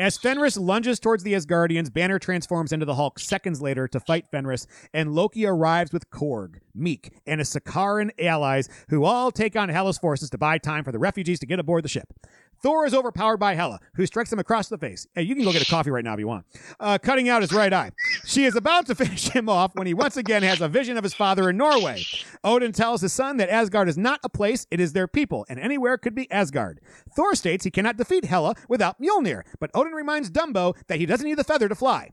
As 0.00 0.16
Fenris 0.16 0.56
lunges 0.56 0.98
towards 0.98 1.24
the 1.24 1.34
Asgardians, 1.34 1.92
Banner 1.92 2.18
transforms 2.18 2.72
into 2.72 2.86
the 2.86 2.94
Hulk 2.94 3.18
seconds 3.18 3.60
later 3.60 3.86
to 3.88 4.00
fight 4.00 4.30
Fenris, 4.30 4.66
and 4.94 5.14
Loki 5.14 5.44
arrives 5.44 5.92
with 5.92 6.08
Korg, 6.08 6.60
Miek, 6.74 7.10
and 7.26 7.38
his 7.38 7.54
Sakaaran 7.54 8.08
allies, 8.18 8.70
who 8.88 9.04
all 9.04 9.30
take 9.30 9.56
on 9.56 9.68
Hela's 9.68 9.98
forces 9.98 10.30
to 10.30 10.38
buy 10.38 10.56
time 10.56 10.84
for 10.84 10.90
the 10.90 10.98
refugees 10.98 11.38
to 11.40 11.46
get 11.46 11.58
aboard 11.58 11.84
the 11.84 11.90
ship. 11.90 12.14
Thor 12.62 12.84
is 12.84 12.94
overpowered 12.94 13.38
by 13.38 13.54
Hela, 13.54 13.80
who 13.94 14.04
strikes 14.04 14.32
him 14.32 14.38
across 14.38 14.68
the 14.68 14.76
face. 14.76 15.06
Hey, 15.14 15.22
you 15.22 15.34
can 15.34 15.44
go 15.44 15.52
get 15.52 15.62
a 15.62 15.70
coffee 15.70 15.90
right 15.90 16.04
now 16.04 16.12
if 16.12 16.20
you 16.20 16.26
want. 16.26 16.44
Uh, 16.78 16.98
cutting 16.98 17.28
out 17.28 17.40
his 17.40 17.52
right 17.52 17.72
eye. 17.72 17.92
She 18.26 18.44
is 18.44 18.54
about 18.54 18.86
to 18.86 18.94
finish 19.00 19.28
him 19.28 19.48
off 19.48 19.74
when 19.74 19.86
he 19.86 19.94
once 19.94 20.16
again 20.16 20.42
has 20.42 20.60
a 20.60 20.68
vision 20.68 20.96
of 20.96 21.04
his 21.04 21.14
father 21.14 21.48
in 21.48 21.56
Norway. 21.56 22.02
Odin 22.44 22.72
tells 22.72 23.00
his 23.00 23.12
son 23.12 23.38
that 23.38 23.50
Asgard 23.50 23.88
is 23.88 23.96
not 23.96 24.20
a 24.22 24.28
place, 24.28 24.66
it 24.70 24.78
is 24.78 24.92
their 24.92 25.08
people, 25.08 25.46
and 25.48 25.58
anywhere 25.58 25.96
could 25.96 26.14
be 26.14 26.30
Asgard. 26.30 26.80
Thor 27.16 27.34
states 27.34 27.64
he 27.64 27.70
cannot 27.70 27.96
defeat 27.96 28.26
Hela 28.26 28.54
without 28.68 29.00
Mjolnir, 29.00 29.42
but 29.58 29.70
Odin 29.74 29.92
reminds 29.92 30.30
Dumbo 30.30 30.76
that 30.88 30.98
he 30.98 31.06
doesn't 31.06 31.26
need 31.26 31.38
the 31.38 31.44
feather 31.44 31.68
to 31.68 31.74
fly. 31.74 32.10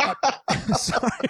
Uh, 0.00 0.14
sorry. 0.74 1.28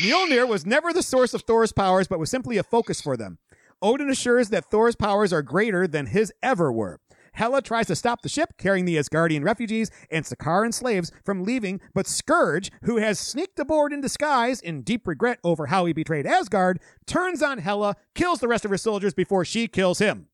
Mjolnir 0.00 0.48
was 0.48 0.66
never 0.66 0.92
the 0.92 1.02
source 1.02 1.34
of 1.34 1.42
Thor's 1.42 1.72
powers, 1.72 2.08
but 2.08 2.18
was 2.18 2.30
simply 2.30 2.56
a 2.56 2.62
focus 2.62 3.00
for 3.00 3.16
them. 3.16 3.38
Odin 3.82 4.10
assures 4.10 4.48
that 4.48 4.64
Thor's 4.70 4.96
powers 4.96 5.32
are 5.32 5.42
greater 5.42 5.86
than 5.86 6.06
his 6.06 6.32
ever 6.42 6.72
were. 6.72 6.98
Hela 7.36 7.60
tries 7.60 7.86
to 7.86 7.94
stop 7.94 8.22
the 8.22 8.30
ship 8.30 8.54
carrying 8.56 8.86
the 8.86 8.96
Asgardian 8.96 9.44
refugees 9.44 9.90
and 10.10 10.24
Sakaaran 10.24 10.72
slaves 10.72 11.12
from 11.22 11.44
leaving, 11.44 11.80
but 11.94 12.06
Skurge, 12.06 12.70
who 12.84 12.96
has 12.96 13.18
sneaked 13.18 13.58
aboard 13.58 13.92
in 13.92 14.00
disguise 14.00 14.60
in 14.60 14.80
deep 14.80 15.06
regret 15.06 15.38
over 15.44 15.66
how 15.66 15.84
he 15.84 15.92
betrayed 15.92 16.26
Asgard, 16.26 16.80
turns 17.06 17.42
on 17.42 17.58
Hela, 17.58 17.94
kills 18.14 18.40
the 18.40 18.48
rest 18.48 18.64
of 18.64 18.70
her 18.70 18.78
soldiers 18.78 19.12
before 19.12 19.44
she 19.44 19.68
kills 19.68 19.98
him. 19.98 20.28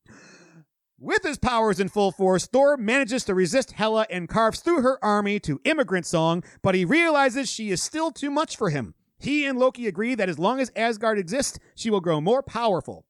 With 0.96 1.24
his 1.24 1.38
powers 1.38 1.80
in 1.80 1.88
full 1.88 2.12
force, 2.12 2.46
Thor 2.46 2.76
manages 2.76 3.24
to 3.24 3.34
resist 3.34 3.72
Hela 3.72 4.06
and 4.08 4.28
carves 4.28 4.60
through 4.60 4.82
her 4.82 5.04
army 5.04 5.40
to 5.40 5.60
Immigrant 5.64 6.06
Song, 6.06 6.44
but 6.62 6.76
he 6.76 6.84
realizes 6.84 7.50
she 7.50 7.72
is 7.72 7.82
still 7.82 8.12
too 8.12 8.30
much 8.30 8.56
for 8.56 8.70
him. 8.70 8.94
He 9.18 9.44
and 9.44 9.58
Loki 9.58 9.88
agree 9.88 10.14
that 10.14 10.28
as 10.28 10.38
long 10.38 10.60
as 10.60 10.70
Asgard 10.76 11.18
exists, 11.18 11.58
she 11.74 11.90
will 11.90 12.00
grow 12.00 12.20
more 12.20 12.44
powerful. 12.44 13.06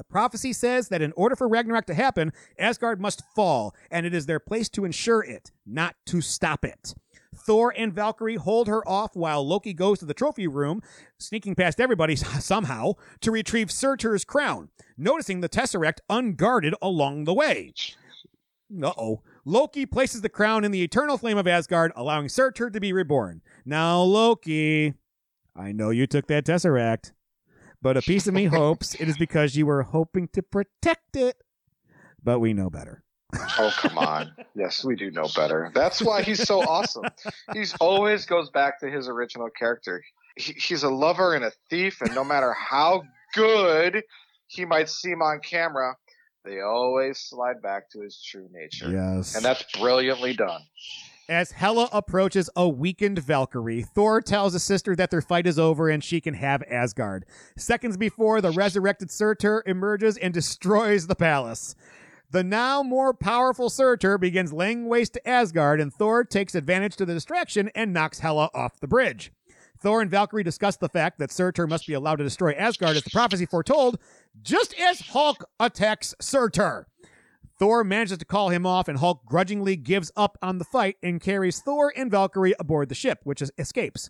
The 0.00 0.04
prophecy 0.04 0.54
says 0.54 0.88
that 0.88 1.02
in 1.02 1.12
order 1.14 1.36
for 1.36 1.46
Ragnarok 1.46 1.84
to 1.84 1.92
happen, 1.92 2.32
Asgard 2.58 3.02
must 3.02 3.22
fall, 3.36 3.74
and 3.90 4.06
it 4.06 4.14
is 4.14 4.24
their 4.24 4.40
place 4.40 4.70
to 4.70 4.86
ensure 4.86 5.22
it, 5.22 5.50
not 5.66 5.94
to 6.06 6.22
stop 6.22 6.64
it. 6.64 6.94
Thor 7.36 7.74
and 7.76 7.92
Valkyrie 7.92 8.36
hold 8.36 8.66
her 8.66 8.82
off 8.88 9.14
while 9.14 9.46
Loki 9.46 9.74
goes 9.74 9.98
to 9.98 10.06
the 10.06 10.14
trophy 10.14 10.48
room, 10.48 10.80
sneaking 11.18 11.54
past 11.54 11.82
everybody 11.82 12.16
somehow, 12.16 12.94
to 13.20 13.30
retrieve 13.30 13.70
Surtur's 13.70 14.24
crown, 14.24 14.70
noticing 14.96 15.42
the 15.42 15.50
Tesseract 15.50 15.98
unguarded 16.08 16.74
along 16.80 17.24
the 17.24 17.34
way. 17.34 17.74
Uh 18.82 18.92
oh. 18.96 19.20
Loki 19.44 19.84
places 19.84 20.22
the 20.22 20.30
crown 20.30 20.64
in 20.64 20.70
the 20.70 20.82
eternal 20.82 21.18
flame 21.18 21.36
of 21.36 21.46
Asgard, 21.46 21.92
allowing 21.94 22.30
Surtur 22.30 22.70
to 22.70 22.80
be 22.80 22.94
reborn. 22.94 23.42
Now, 23.66 24.00
Loki, 24.00 24.94
I 25.54 25.72
know 25.72 25.90
you 25.90 26.06
took 26.06 26.26
that 26.28 26.46
Tesseract, 26.46 27.12
but 27.82 27.96
a 27.96 28.02
piece 28.02 28.26
of 28.26 28.34
me 28.34 28.44
hopes 28.46 28.94
it 28.94 29.08
is 29.08 29.16
because 29.16 29.56
you 29.56 29.66
were 29.66 29.82
hoping 29.82 30.28
to 30.28 30.42
protect 30.42 31.16
it. 31.16 31.36
But 32.22 32.38
we 32.40 32.52
know 32.52 32.70
better. 32.70 33.02
Oh 33.58 33.72
come 33.76 33.98
on. 33.98 34.32
yes, 34.54 34.84
we 34.84 34.96
do 34.96 35.10
know 35.10 35.28
better. 35.34 35.70
That's 35.74 36.02
why 36.02 36.22
he's 36.22 36.42
so 36.42 36.60
awesome. 36.62 37.04
He's 37.52 37.74
always 37.80 38.26
goes 38.26 38.50
back 38.50 38.80
to 38.80 38.90
his 38.90 39.08
original 39.08 39.48
character. 39.50 40.02
He, 40.36 40.52
he's 40.52 40.82
a 40.82 40.90
lover 40.90 41.34
and 41.34 41.44
a 41.44 41.52
thief, 41.68 42.00
and 42.00 42.14
no 42.14 42.24
matter 42.24 42.52
how 42.52 43.02
good 43.34 44.02
he 44.48 44.64
might 44.64 44.88
seem 44.88 45.22
on 45.22 45.40
camera, 45.40 45.96
they 46.44 46.60
always 46.60 47.18
slide 47.18 47.62
back 47.62 47.90
to 47.90 48.00
his 48.00 48.20
true 48.22 48.48
nature. 48.52 48.90
Yes. 48.90 49.36
And 49.36 49.44
that's 49.44 49.64
brilliantly 49.78 50.34
done. 50.34 50.62
As 51.30 51.52
Hela 51.52 51.88
approaches 51.92 52.50
a 52.56 52.68
weakened 52.68 53.20
Valkyrie, 53.20 53.82
Thor 53.82 54.20
tells 54.20 54.52
his 54.52 54.64
sister 54.64 54.96
that 54.96 55.12
their 55.12 55.22
fight 55.22 55.46
is 55.46 55.60
over 55.60 55.88
and 55.88 56.02
she 56.02 56.20
can 56.20 56.34
have 56.34 56.64
Asgard. 56.68 57.24
Seconds 57.56 57.96
before, 57.96 58.40
the 58.40 58.50
resurrected 58.50 59.12
Surtur 59.12 59.62
emerges 59.64 60.16
and 60.16 60.34
destroys 60.34 61.06
the 61.06 61.14
palace. 61.14 61.76
The 62.32 62.42
now 62.42 62.82
more 62.82 63.14
powerful 63.14 63.70
Surtur 63.70 64.18
begins 64.18 64.52
laying 64.52 64.88
waste 64.88 65.12
to 65.12 65.28
Asgard, 65.28 65.80
and 65.80 65.94
Thor 65.94 66.24
takes 66.24 66.56
advantage 66.56 66.96
to 66.96 67.06
the 67.06 67.14
distraction 67.14 67.70
and 67.76 67.92
knocks 67.92 68.18
Hela 68.18 68.50
off 68.52 68.80
the 68.80 68.88
bridge. 68.88 69.30
Thor 69.78 70.02
and 70.02 70.10
Valkyrie 70.10 70.42
discuss 70.42 70.78
the 70.78 70.88
fact 70.88 71.20
that 71.20 71.30
Surtur 71.30 71.68
must 71.68 71.86
be 71.86 71.94
allowed 71.94 72.16
to 72.16 72.24
destroy 72.24 72.54
Asgard 72.54 72.96
as 72.96 73.04
the 73.04 73.10
prophecy 73.10 73.46
foretold, 73.46 74.00
just 74.42 74.74
as 74.80 74.98
Hulk 74.98 75.44
attacks 75.60 76.12
Surtur. 76.20 76.88
Thor 77.60 77.84
manages 77.84 78.16
to 78.16 78.24
call 78.24 78.48
him 78.48 78.64
off, 78.64 78.88
and 78.88 78.98
Hulk 78.98 79.26
grudgingly 79.26 79.76
gives 79.76 80.10
up 80.16 80.38
on 80.40 80.56
the 80.56 80.64
fight 80.64 80.96
and 81.02 81.20
carries 81.20 81.60
Thor 81.60 81.92
and 81.94 82.10
Valkyrie 82.10 82.54
aboard 82.58 82.88
the 82.88 82.94
ship, 82.94 83.20
which 83.24 83.42
is, 83.42 83.52
escapes. 83.58 84.08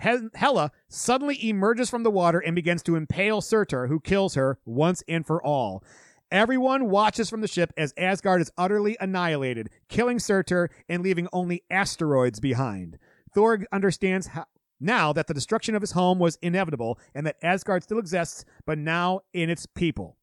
He- 0.00 0.28
Hela 0.34 0.72
suddenly 0.88 1.46
emerges 1.46 1.90
from 1.90 2.04
the 2.04 2.10
water 2.10 2.38
and 2.38 2.56
begins 2.56 2.82
to 2.84 2.96
impale 2.96 3.42
Surtur, 3.42 3.88
who 3.88 4.00
kills 4.00 4.34
her 4.34 4.58
once 4.64 5.02
and 5.06 5.26
for 5.26 5.44
all. 5.44 5.84
Everyone 6.30 6.88
watches 6.88 7.28
from 7.28 7.42
the 7.42 7.48
ship 7.48 7.70
as 7.76 7.92
Asgard 7.98 8.40
is 8.40 8.50
utterly 8.56 8.96
annihilated, 8.98 9.68
killing 9.90 10.18
Surtur 10.18 10.70
and 10.88 11.02
leaving 11.02 11.28
only 11.34 11.64
asteroids 11.70 12.40
behind. 12.40 12.98
Thor 13.34 13.60
understands 13.70 14.28
how, 14.28 14.46
now 14.80 15.12
that 15.12 15.26
the 15.26 15.34
destruction 15.34 15.74
of 15.74 15.82
his 15.82 15.92
home 15.92 16.18
was 16.18 16.38
inevitable 16.40 16.98
and 17.14 17.26
that 17.26 17.36
Asgard 17.42 17.82
still 17.82 17.98
exists, 17.98 18.46
but 18.64 18.78
now 18.78 19.20
in 19.34 19.50
its 19.50 19.66
people. 19.66 20.16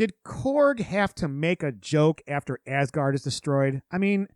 Did 0.00 0.14
Korg 0.24 0.80
have 0.80 1.14
to 1.16 1.28
make 1.28 1.62
a 1.62 1.70
joke 1.70 2.22
after 2.26 2.58
Asgard 2.66 3.14
is 3.14 3.22
destroyed? 3.22 3.82
I 3.92 3.98
mean, 3.98 4.28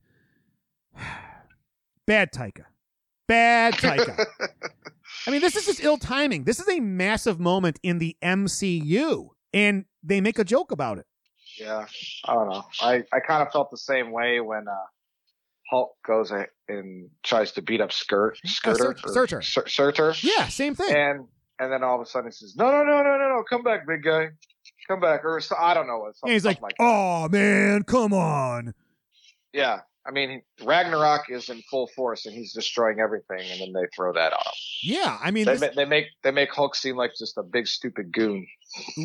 bad 2.06 2.32
Taika. 2.32 2.64
Bad 3.26 3.72
Taika. 3.72 4.26
I 5.26 5.30
mean, 5.30 5.40
this 5.40 5.56
is 5.56 5.64
just 5.64 5.82
ill 5.82 5.96
timing. 5.96 6.44
This 6.44 6.60
is 6.60 6.68
a 6.68 6.80
massive 6.80 7.40
moment 7.40 7.80
in 7.82 7.96
the 7.96 8.14
MCU, 8.22 9.28
and 9.54 9.86
they 10.02 10.20
make 10.20 10.38
a 10.38 10.44
joke 10.44 10.70
about 10.70 10.98
it. 10.98 11.06
Yeah, 11.58 11.86
I 12.26 12.34
don't 12.34 12.50
know. 12.50 12.64
I, 12.82 13.04
I 13.10 13.20
kind 13.20 13.40
of 13.42 13.50
felt 13.50 13.70
the 13.70 13.78
same 13.78 14.10
way 14.12 14.40
when 14.40 14.68
uh, 14.68 14.74
Hulk 15.70 15.96
goes 16.06 16.30
and 16.68 17.08
tries 17.22 17.52
to 17.52 17.62
beat 17.62 17.80
up 17.80 17.90
Skirt, 17.90 18.36
Skirter, 18.46 18.98
Sur- 18.98 19.08
Surtur. 19.08 19.40
Surtur, 19.66 20.14
Yeah, 20.20 20.46
same 20.48 20.74
thing. 20.74 20.94
and 20.94 21.24
and 21.58 21.72
then 21.72 21.82
all 21.82 21.94
of 21.94 22.06
a 22.06 22.10
sudden 22.10 22.28
he 22.28 22.32
says, 22.32 22.54
"No, 22.54 22.70
no, 22.70 22.84
no, 22.84 23.02
no, 23.02 23.16
no, 23.16 23.28
no, 23.30 23.44
come 23.48 23.62
back, 23.62 23.86
big 23.86 24.02
guy, 24.02 24.28
come 24.86 25.00
back," 25.00 25.24
or 25.24 25.40
so, 25.40 25.56
I 25.58 25.74
don't 25.74 25.86
know 25.86 25.98
what. 25.98 26.14
And 26.22 26.32
he's 26.32 26.44
like, 26.44 26.58
something 26.60 26.74
that. 26.78 26.84
"Oh 26.84 27.28
man, 27.28 27.82
come 27.84 28.12
on." 28.12 28.74
yeah, 29.52 29.80
I 30.06 30.10
mean, 30.10 30.42
Ragnarok 30.62 31.30
is 31.30 31.48
in 31.48 31.62
full 31.70 31.86
force 31.88 32.26
and 32.26 32.34
he's 32.34 32.52
destroying 32.52 33.00
everything, 33.00 33.40
and 33.50 33.60
then 33.60 33.72
they 33.72 33.86
throw 33.94 34.12
that 34.12 34.32
on 34.32 34.40
him. 34.44 34.52
Yeah, 34.82 35.18
I 35.22 35.30
mean, 35.30 35.44
They, 35.46 35.56
this- 35.56 35.74
they 35.76 35.84
make 35.84 36.06
they 36.22 36.30
make 36.30 36.52
Hulk 36.52 36.74
seem 36.74 36.96
like 36.96 37.12
just 37.18 37.38
a 37.38 37.42
big 37.42 37.66
stupid 37.66 38.12
goon. 38.12 38.46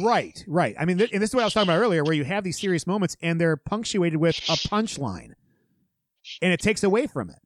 right, 0.01 0.43
right. 0.47 0.75
I 0.79 0.85
mean, 0.85 0.97
th- 0.97 1.11
and 1.13 1.21
this 1.21 1.29
is 1.29 1.35
what 1.35 1.41
I 1.41 1.45
was 1.45 1.53
talking 1.53 1.69
about 1.69 1.79
earlier, 1.79 2.03
where 2.03 2.13
you 2.13 2.23
have 2.25 2.43
these 2.43 2.59
serious 2.59 2.85
moments 2.87 3.15
and 3.21 3.39
they're 3.39 3.55
punctuated 3.57 4.19
with 4.19 4.37
a 4.49 4.53
punchline, 4.67 5.33
and 6.41 6.51
it 6.53 6.59
takes 6.59 6.83
away 6.83 7.07
from 7.07 7.29
it. 7.29 7.37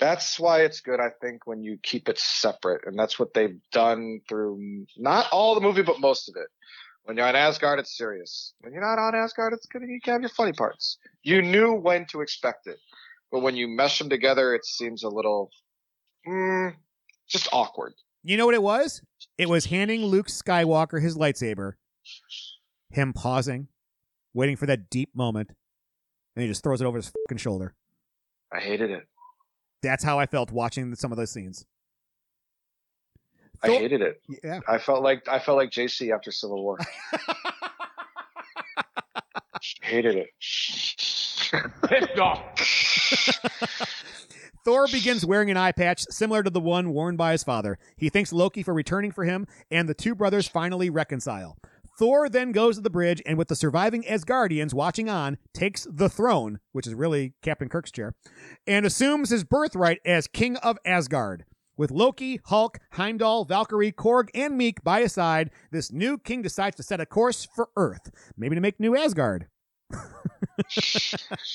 That's 0.00 0.40
why 0.40 0.62
it's 0.62 0.80
good, 0.80 0.98
I 0.98 1.10
think, 1.20 1.46
when 1.46 1.62
you 1.62 1.76
keep 1.82 2.08
it 2.08 2.18
separate, 2.18 2.86
and 2.86 2.98
that's 2.98 3.18
what 3.18 3.34
they've 3.34 3.58
done 3.70 4.20
through 4.28 4.86
not 4.96 5.26
all 5.30 5.54
the 5.54 5.60
movie, 5.60 5.82
but 5.82 6.00
most 6.00 6.28
of 6.30 6.36
it. 6.36 6.46
When 7.04 7.18
you're 7.18 7.26
on 7.26 7.36
Asgard, 7.36 7.78
it's 7.78 7.96
serious. 7.96 8.54
When 8.60 8.72
you're 8.72 8.82
not 8.82 8.98
on 8.98 9.14
Asgard, 9.14 9.52
it's 9.52 9.66
gonna 9.66 9.86
you 9.86 10.00
can 10.00 10.14
have 10.14 10.22
your 10.22 10.30
funny 10.30 10.52
parts. 10.52 10.98
You 11.22 11.42
knew 11.42 11.74
when 11.74 12.06
to 12.06 12.22
expect 12.22 12.66
it, 12.66 12.78
but 13.30 13.40
when 13.40 13.56
you 13.56 13.68
mesh 13.68 13.98
them 13.98 14.08
together, 14.08 14.54
it 14.54 14.64
seems 14.64 15.02
a 15.02 15.08
little, 15.08 15.50
mm, 16.26 16.74
just 17.28 17.48
awkward. 17.52 17.92
You 18.22 18.38
know 18.38 18.46
what 18.46 18.54
it 18.54 18.62
was? 18.62 19.02
It 19.36 19.50
was 19.50 19.66
handing 19.66 20.02
Luke 20.02 20.28
Skywalker 20.28 21.02
his 21.02 21.16
lightsaber, 21.16 21.72
him 22.90 23.12
pausing, 23.12 23.68
waiting 24.32 24.56
for 24.56 24.64
that 24.64 24.88
deep 24.88 25.10
moment, 25.14 25.50
and 26.34 26.42
he 26.42 26.48
just 26.48 26.62
throws 26.62 26.80
it 26.80 26.86
over 26.86 26.96
his 26.96 27.12
fucking 27.26 27.38
shoulder. 27.38 27.74
I 28.50 28.60
hated 28.60 28.90
it. 28.90 29.06
That's 29.82 30.04
how 30.04 30.18
I 30.18 30.24
felt 30.24 30.50
watching 30.50 30.94
some 30.94 31.12
of 31.12 31.18
those 31.18 31.32
scenes. 31.32 31.66
I 33.64 33.78
hated 33.78 34.02
it. 34.02 34.20
Yeah. 34.42 34.60
I 34.68 34.78
felt 34.78 35.02
like 35.02 35.28
I 35.28 35.38
felt 35.38 35.58
like 35.58 35.70
JC 35.70 36.14
after 36.14 36.30
Civil 36.30 36.62
War. 36.62 36.78
hated 39.82 40.16
it. 40.16 40.28
Pissed 41.88 42.18
off. 42.18 42.42
Thor 44.64 44.86
begins 44.90 45.26
wearing 45.26 45.50
an 45.50 45.58
eye 45.58 45.72
patch 45.72 46.04
similar 46.08 46.42
to 46.42 46.48
the 46.50 46.60
one 46.60 46.90
worn 46.90 47.16
by 47.16 47.32
his 47.32 47.44
father. 47.44 47.78
He 47.96 48.08
thanks 48.08 48.32
Loki 48.32 48.62
for 48.62 48.72
returning 48.72 49.12
for 49.12 49.24
him, 49.24 49.46
and 49.70 49.88
the 49.88 49.94
two 49.94 50.14
brothers 50.14 50.48
finally 50.48 50.88
reconcile. 50.88 51.58
Thor 51.98 52.28
then 52.28 52.50
goes 52.50 52.76
to 52.76 52.82
the 52.82 52.90
bridge 52.90 53.22
and, 53.24 53.38
with 53.38 53.48
the 53.48 53.54
surviving 53.54 54.02
Asgardians 54.02 54.74
watching 54.74 55.08
on, 55.08 55.38
takes 55.52 55.86
the 55.88 56.08
throne, 56.08 56.58
which 56.72 56.86
is 56.86 56.94
really 56.94 57.34
Captain 57.42 57.68
Kirk's 57.68 57.92
chair, 57.92 58.14
and 58.66 58.84
assumes 58.84 59.30
his 59.30 59.44
birthright 59.44 60.00
as 60.04 60.26
King 60.26 60.56
of 60.56 60.78
Asgard. 60.84 61.44
With 61.76 61.90
Loki, 61.90 62.40
Hulk, 62.44 62.78
Heimdall, 62.92 63.44
Valkyrie, 63.46 63.90
Korg, 63.90 64.28
and 64.32 64.58
Miek 64.58 64.84
by 64.84 65.00
his 65.00 65.12
side, 65.12 65.50
this 65.72 65.90
new 65.90 66.18
king 66.18 66.40
decides 66.40 66.76
to 66.76 66.84
set 66.84 67.00
a 67.00 67.06
course 67.06 67.44
for 67.44 67.68
Earth, 67.76 68.10
maybe 68.36 68.54
to 68.54 68.60
make 68.60 68.78
new 68.78 68.96
Asgard. 68.96 69.48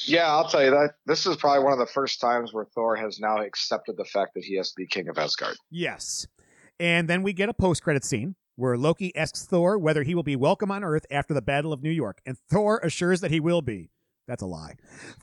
Yeah, 0.06 0.28
I'll 0.28 0.50
tell 0.50 0.64
you 0.64 0.72
that 0.72 0.96
this 1.06 1.26
is 1.26 1.38
probably 1.38 1.64
one 1.64 1.72
of 1.72 1.80
the 1.80 1.86
first 1.86 2.20
times 2.20 2.54
where 2.54 2.66
Thor 2.66 2.96
has 2.96 3.20
now 3.20 3.38
accepted 3.42 3.96
the 3.96 4.04
fact 4.04 4.34
that 4.34 4.44
he 4.44 4.58
has 4.58 4.70
to 4.70 4.76
be 4.76 4.88
king 4.88 5.08
of 5.08 5.18
Asgard. 5.18 5.56
Yes. 5.70 6.28
And 6.80 7.08
then 7.08 7.24
we 7.24 7.32
get 7.32 7.48
a 7.48 7.54
post 7.54 7.84
credit 7.84 8.04
scene 8.04 8.36
where 8.56 8.78
Loki 8.78 9.16
asks 9.16 9.46
Thor 9.46 9.78
whether 9.78 10.04
he 10.04 10.16
will 10.16 10.24
be 10.24 10.36
welcome 10.36 10.72
on 10.72 10.84
Earth 10.84 11.06
after 11.10 11.34
the 11.34 11.42
Battle 11.42 11.72
of 11.72 11.82
New 11.82 11.92
York, 11.92 12.20
and 12.26 12.38
Thor 12.50 12.80
assures 12.84 13.22
that 13.22 13.32
he 13.32 13.40
will 13.40 13.62
be. 13.62 13.90
That's 14.30 14.44
a 14.44 14.46
lie. 14.46 14.76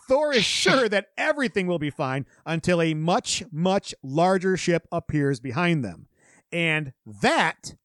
Thor 0.09 0.35
is 0.35 0.45
sure 0.45 0.89
that 0.91 1.07
everything 1.17 1.69
will 1.69 1.79
be 1.79 1.91
fine 1.91 2.27
until 2.45 2.83
a 2.83 2.93
much, 2.93 3.45
much 3.53 3.95
larger 4.03 4.57
ship 4.57 4.89
appears 4.91 5.39
behind 5.39 5.85
them. 5.85 6.09
And 6.51 6.93
that, 7.23 7.77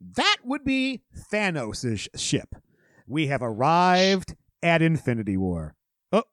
that 0.00 0.38
would 0.42 0.64
be 0.64 1.02
Thanos' 1.32 2.08
ship. 2.16 2.56
We 3.06 3.28
have 3.28 3.40
arrived 3.40 4.34
at 4.64 4.82
Infinity 4.82 5.36
War. 5.36 5.76
Oh, 6.10 6.24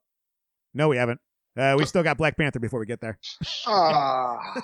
no, 0.74 0.88
we 0.88 0.96
haven't. 0.96 1.20
Uh, 1.56 1.74
we 1.78 1.84
still 1.84 2.02
got 2.02 2.16
Black 2.16 2.36
Panther 2.36 2.60
before 2.60 2.80
we 2.80 2.86
get 2.86 3.00
there. 3.00 3.18
Ah. 3.66 4.54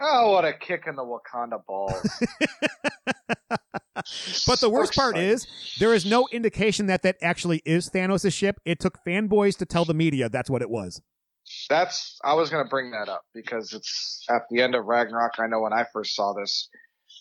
oh, 0.00 0.32
what 0.32 0.44
a 0.44 0.52
kick 0.52 0.84
in 0.86 0.96
the 0.96 1.02
Wakanda 1.02 1.64
balls. 1.66 1.94
But 4.46 4.60
the 4.60 4.70
worst 4.70 4.94
part 4.94 5.18
is 5.18 5.46
there 5.78 5.94
is 5.94 6.06
no 6.06 6.26
indication 6.32 6.86
that 6.86 7.02
that 7.02 7.16
actually 7.20 7.60
is 7.64 7.90
Thanos' 7.90 8.32
ship. 8.32 8.58
It 8.64 8.80
took 8.80 8.98
fanboys 9.06 9.58
to 9.58 9.66
tell 9.66 9.84
the 9.84 9.94
media 9.94 10.28
that's 10.28 10.48
what 10.48 10.62
it 10.62 10.70
was. 10.70 11.02
That's 11.68 12.18
I 12.24 12.34
was 12.34 12.50
going 12.50 12.64
to 12.64 12.68
bring 12.68 12.92
that 12.92 13.08
up 13.08 13.22
because 13.34 13.72
it's 13.72 14.24
at 14.30 14.42
the 14.50 14.62
end 14.62 14.74
of 14.74 14.86
Ragnarok. 14.86 15.32
I 15.38 15.46
know 15.46 15.60
when 15.60 15.72
I 15.72 15.84
first 15.92 16.14
saw 16.14 16.32
this, 16.32 16.68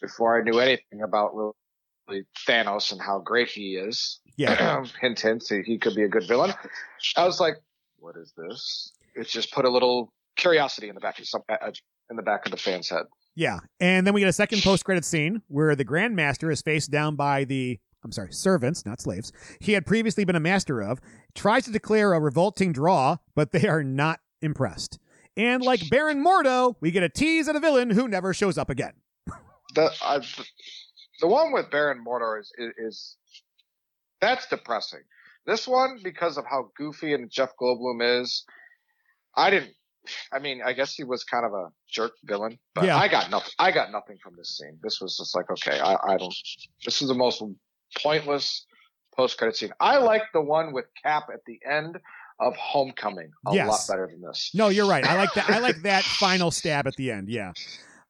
before 0.01 0.39
I 0.39 0.43
knew 0.43 0.59
anything 0.59 1.01
about 1.03 1.31
really 1.35 2.23
Thanos 2.47 2.91
and 2.91 3.01
how 3.01 3.19
great 3.19 3.49
he 3.49 3.75
is. 3.75 4.19
Yeah. 4.37 4.83
hint, 5.01 5.19
hint. 5.19 5.43
He 5.65 5.77
could 5.77 5.95
be 5.95 6.03
a 6.03 6.07
good 6.07 6.27
villain. 6.27 6.53
I 7.17 7.25
was 7.25 7.39
like, 7.39 7.55
"What 7.99 8.15
is 8.17 8.33
this?" 8.37 8.91
It's 9.15 9.31
just 9.31 9.51
put 9.51 9.65
a 9.65 9.69
little 9.69 10.13
curiosity 10.35 10.89
in 10.89 10.95
the 10.95 11.01
back 11.01 11.19
of 11.19 11.27
some 11.27 11.41
uh, 11.49 11.71
in 12.09 12.15
the 12.15 12.23
back 12.23 12.45
of 12.45 12.51
the 12.51 12.57
fan's 12.57 12.89
head. 12.89 13.03
Yeah. 13.35 13.59
And 13.79 14.05
then 14.05 14.13
we 14.13 14.21
get 14.21 14.27
a 14.29 14.33
second 14.33 14.63
post 14.63 14.83
credit 14.83 15.05
scene 15.05 15.41
where 15.47 15.75
the 15.75 15.85
Grandmaster 15.85 16.51
is 16.51 16.61
faced 16.61 16.91
down 16.91 17.15
by 17.15 17.45
the 17.45 17.79
I'm 18.03 18.11
sorry, 18.11 18.31
servants, 18.31 18.85
not 18.85 19.01
slaves, 19.01 19.31
he 19.59 19.73
had 19.73 19.85
previously 19.85 20.23
been 20.23 20.35
a 20.35 20.39
master 20.39 20.81
of, 20.81 20.99
tries 21.35 21.65
to 21.65 21.71
declare 21.71 22.13
a 22.13 22.19
revolting 22.19 22.71
draw, 22.71 23.17
but 23.35 23.51
they 23.51 23.67
are 23.67 23.83
not 23.83 24.21
impressed. 24.41 24.99
And 25.35 25.61
like 25.61 25.89
Baron 25.89 26.23
Mordo, 26.23 26.75
we 26.79 26.91
get 26.91 27.03
a 27.03 27.09
tease 27.09 27.47
at 27.47 27.55
a 27.55 27.59
villain 27.59 27.89
who 27.89 28.07
never 28.07 28.33
shows 28.33 28.57
up 28.57 28.69
again. 28.69 28.93
The 29.75 29.91
uh, 30.01 30.21
the- 31.21 31.27
one 31.27 31.51
with 31.51 31.69
Baron 31.69 32.03
Mordor 32.05 32.39
is, 32.39 32.51
is 32.57 32.73
is 32.77 33.15
that's 34.19 34.47
depressing. 34.47 35.01
This 35.49 35.67
one, 35.67 35.99
because 36.03 36.37
of 36.37 36.45
how 36.45 36.69
goofy 36.77 37.13
and 37.13 37.29
Jeff 37.31 37.49
Goldblum 37.59 38.21
is, 38.21 38.45
I 39.35 39.49
didn't. 39.49 39.71
I 40.31 40.39
mean, 40.39 40.61
I 40.65 40.73
guess 40.73 40.93
he 40.93 41.03
was 41.03 41.23
kind 41.23 41.45
of 41.45 41.53
a 41.53 41.69
jerk 41.89 42.13
villain, 42.23 42.57
but 42.75 42.85
Yeah. 42.85 42.97
I 42.97 43.07
got 43.07 43.29
nothing. 43.31 43.51
I 43.59 43.71
got 43.71 43.91
nothing 43.91 44.17
from 44.23 44.35
this 44.37 44.57
scene. 44.57 44.77
This 44.83 45.01
was 45.01 45.17
just 45.17 45.35
like, 45.35 45.49
okay, 45.51 45.79
I, 45.79 45.95
I 46.13 46.17
don't. 46.17 46.33
This 46.85 47.01
is 47.01 47.07
the 47.09 47.13
most 47.15 47.43
pointless 48.01 48.65
post 49.15 49.37
credit 49.37 49.55
scene. 49.57 49.71
I 49.79 49.97
like 49.97 50.23
the 50.33 50.41
one 50.41 50.71
with 50.71 50.85
Cap 51.03 51.23
at 51.33 51.39
the 51.45 51.59
end 51.69 51.97
of 52.39 52.55
Homecoming 52.55 53.31
a 53.47 53.53
Yes. 53.55 53.67
lot 53.67 53.79
better 53.93 54.07
than 54.07 54.21
this. 54.21 54.51
No, 54.53 54.69
you're 54.69 54.87
right. 54.87 55.05
I 55.05 55.15
like 55.17 55.33
that. 55.33 55.49
I 55.49 55.59
like 55.59 55.81
that 55.81 56.03
final 56.03 56.51
stab 56.51 56.87
at 56.87 56.95
the 56.95 57.11
end. 57.11 57.27
Yeah. 57.29 57.51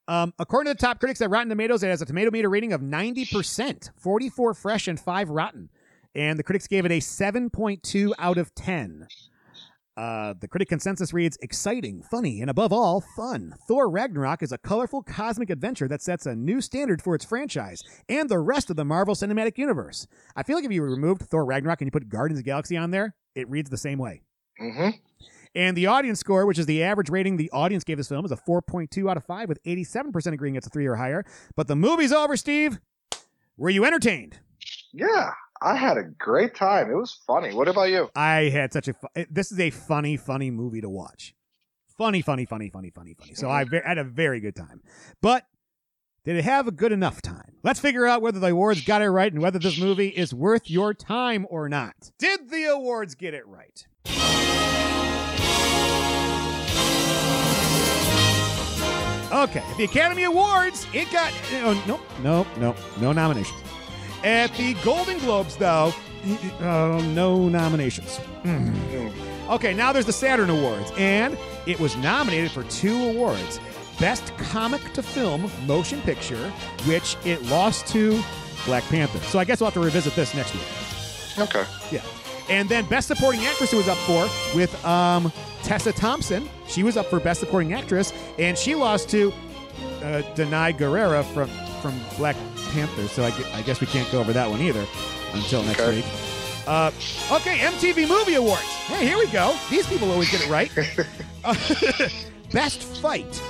Um, 0.08 0.34
according 0.40 0.72
to 0.72 0.78
the 0.78 0.86
top 0.86 1.00
critics 1.00 1.22
at 1.22 1.30
Rotten 1.30 1.50
Tomatoes, 1.50 1.84
it 1.84 1.88
has 1.88 2.02
a 2.02 2.06
tomato 2.06 2.32
meter 2.32 2.50
rating 2.50 2.74
of 2.74 2.82
90%, 2.82 3.90
44 3.98 4.54
fresh 4.54 4.88
and 4.88 5.00
5 5.00 5.30
rotten. 5.30 5.70
And 6.16 6.40
the 6.40 6.44
critics 6.44 6.68
gave 6.68 6.86
it 6.86 6.92
a 6.92 7.00
7.2 7.00 8.12
out 8.18 8.38
of 8.38 8.54
10. 8.56 9.08
Uh, 10.00 10.34
the 10.40 10.48
critic 10.48 10.70
consensus 10.70 11.14
reads 11.14 11.38
exciting, 11.42 12.02
funny, 12.02 12.40
and 12.40 12.50
above 12.50 12.72
all, 12.72 13.02
fun. 13.02 13.54
Thor 13.68 13.90
Ragnarok 13.90 14.42
is 14.42 14.54
a 14.54 14.58
colorful 14.58 15.04
cosmic 15.04 15.50
adventure 15.50 15.90
that 15.90 16.02
sets 16.02 16.26
a 16.26 16.38
new 16.38 16.62
standard 16.62 17.02
for 17.02 17.16
its 17.16 17.26
franchise 17.26 17.84
and 18.08 18.30
the 18.30 18.40
rest 18.40 18.70
of 18.70 18.78
the 18.78 18.86
Marvel 18.86 19.14
Cinematic 19.14 19.58
Universe. 19.58 20.08
I 20.38 20.44
feel 20.44 20.56
like 20.56 20.64
if 20.64 20.72
you 20.72 20.84
removed 20.84 21.24
Thor 21.24 21.44
Ragnarok 21.44 21.82
and 21.82 21.88
you 21.88 21.92
put 21.92 22.08
Guardians 22.08 22.40
of 22.40 22.46
the 22.46 22.50
Galaxy 22.50 22.78
on 22.78 22.92
there, 22.92 23.14
it 23.36 23.50
reads 23.50 23.70
the 23.70 23.78
same 23.78 24.00
way. 24.00 24.22
Mm-hmm. 24.62 24.92
And 25.54 25.76
the 25.76 25.88
audience 25.88 26.20
score, 26.20 26.46
which 26.46 26.60
is 26.60 26.66
the 26.66 26.82
average 26.82 27.10
rating 27.10 27.36
the 27.36 27.52
audience 27.52 27.84
gave 27.84 27.98
this 27.98 28.08
film, 28.08 28.24
is 28.24 28.32
a 28.32 28.38
4.2 28.38 29.12
out 29.12 29.18
of 29.18 29.26
5, 29.26 29.50
with 29.50 29.62
87% 29.64 30.34
agreeing 30.34 30.56
it's 30.56 30.68
a 30.68 30.70
3 30.70 30.86
or 30.86 30.96
higher. 30.96 31.26
But 31.58 31.68
the 31.68 31.76
movie's 31.76 32.14
over, 32.14 32.38
Steve. 32.38 32.80
Were 33.58 33.70
you 33.70 33.84
entertained? 33.84 34.40
Yeah, 34.94 35.32
I 35.62 35.76
had 35.76 35.98
a 35.98 36.04
great 36.04 36.56
time. 36.56 36.90
It 36.90 36.96
was 36.96 37.12
funny. 37.28 37.54
What 37.54 37.68
about 37.68 37.90
you? 37.90 38.10
I 38.16 38.50
had 38.50 38.74
such 38.74 38.88
a. 38.88 38.94
Fu- 38.94 39.26
this 39.30 39.52
is 39.52 39.60
a 39.60 39.70
funny, 39.70 40.18
funny 40.18 40.52
movie 40.52 40.82
to 40.82 40.90
watch. 40.90 41.36
Funny, 41.98 42.22
funny, 42.22 42.46
funny, 42.46 42.70
funny, 42.70 42.90
funny, 42.92 43.14
funny. 43.14 43.34
So 43.34 43.50
I 43.50 43.66
ve- 43.66 43.82
had 43.86 43.98
a 43.98 44.04
very 44.04 44.40
good 44.40 44.56
time. 44.56 44.82
But 45.22 45.46
did 46.24 46.38
it 46.38 46.46
have 46.46 46.68
a 46.68 46.72
good 46.72 46.92
enough 46.92 47.22
time? 47.22 47.56
Let's 47.62 47.80
figure 47.80 48.06
out 48.06 48.22
whether 48.22 48.40
the 48.40 48.48
awards 48.48 48.86
got 48.86 49.02
it 49.02 49.10
right 49.10 49.32
and 49.32 49.42
whether 49.42 49.60
this 49.60 49.80
movie 49.80 50.08
is 50.08 50.34
worth 50.34 50.70
your 50.70 50.94
time 50.94 51.46
or 51.50 51.68
not. 51.68 52.12
Did 52.18 52.50
the 52.50 52.66
awards 52.66 53.16
get 53.16 53.34
it 53.34 53.46
right? 53.46 53.86
Okay, 59.32 59.64
the 59.78 59.84
Academy 59.84 60.24
Awards, 60.24 60.88
it 60.92 61.12
got 61.12 61.32
oh, 61.54 61.84
no, 61.88 62.00
no, 62.24 62.48
no, 62.60 62.76
no 63.00 63.12
nominations. 63.12 63.62
At 64.24 64.54
the 64.56 64.74
Golden 64.84 65.18
Globes, 65.20 65.56
though, 65.56 65.94
uh, 66.60 67.02
no 67.14 67.48
nominations. 67.48 68.20
Mm. 68.44 69.14
Okay, 69.50 69.74
now 69.74 69.92
there's 69.92 70.06
the 70.06 70.14
Saturn 70.14 70.50
Awards, 70.50 70.92
and 70.98 71.38
it 71.66 71.80
was 71.80 71.96
nominated 71.98 72.52
for 72.52 72.64
two 72.64 72.96
awards: 73.10 73.60
Best 74.00 74.36
Comic 74.38 74.94
to 74.94 75.02
Film 75.02 75.50
Motion 75.66 76.02
Picture, 76.02 76.50
which 76.86 77.16
it 77.26 77.42
lost 77.44 77.88
to 77.88 78.22
Black 78.66 78.84
Panther. 78.86 79.20
So 79.20 79.40
I 79.40 79.46
guess 79.46 79.60
we'll 79.60 79.68
have 79.68 79.74
to 79.76 79.80
revisit 79.80 80.16
this 80.16 80.36
next 80.36 80.54
week. 80.54 80.64
Okay. 81.40 81.64
Yeah. 81.92 82.02
And 82.50 82.68
then 82.68 82.86
Best 82.86 83.08
Supporting 83.08 83.42
Actress 83.46 83.72
who 83.72 83.78
was 83.78 83.88
up 83.88 83.98
for 84.00 84.28
with 84.56 84.84
um, 84.86 85.32
Tessa 85.64 85.94
Thompson. 85.94 86.50
She 86.68 86.84
was 86.84 86.98
up 86.98 87.06
for 87.08 87.20
Best 87.20 87.40
Supporting 87.40 87.74
Actress, 87.74 88.12
and 88.38 88.58
she 88.58 88.76
lost 88.76 89.10
to 89.10 89.32
uh, 90.02 90.22
Danai 90.36 90.78
Gurira 90.78 91.24
from 91.34 91.50
from 91.82 92.00
Black 92.18 92.36
Panther. 92.70 93.08
So 93.08 93.24
I, 93.24 93.34
I 93.54 93.62
guess 93.62 93.82
we 93.82 93.88
can't 93.88 94.10
go 94.12 94.20
over 94.20 94.34
that 94.34 94.50
one 94.50 94.62
either 94.62 94.86
until 95.34 95.64
next 95.64 95.80
Okay. 95.82 95.98
week. 95.98 96.06
Uh, 96.68 96.92
okay, 97.32 97.58
MTV 97.60 98.08
Movie 98.08 98.36
Awards. 98.36 98.62
Hey, 98.86 99.06
here 99.08 99.18
we 99.18 99.28
go. 99.28 99.56
These 99.72 99.88
people 99.88 100.12
always 100.12 100.30
get 100.32 100.42
it 100.42 100.50
right. 100.50 100.72
Uh, 101.44 101.56
best 102.52 102.84
fight. 103.02 103.42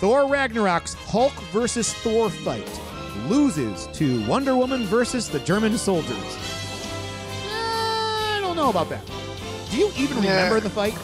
Thor 0.00 0.24
Ragnarok's 0.28 0.92
Hulk 0.94 1.32
versus 1.52 1.94
Thor 1.94 2.28
fight 2.28 2.68
loses 3.28 3.86
to 3.94 4.26
Wonder 4.26 4.54
Woman 4.54 4.84
versus 4.84 5.28
the 5.30 5.38
German 5.40 5.78
soldiers. 5.78 6.36
I 7.48 8.38
don't 8.42 8.56
know 8.56 8.68
about 8.70 8.88
that. 8.90 9.00
Do 9.70 9.78
you 9.78 9.90
even 9.96 10.22
Yeah. 10.22 10.30
remember 10.36 10.60
the 10.60 10.70
fight? 10.70 10.94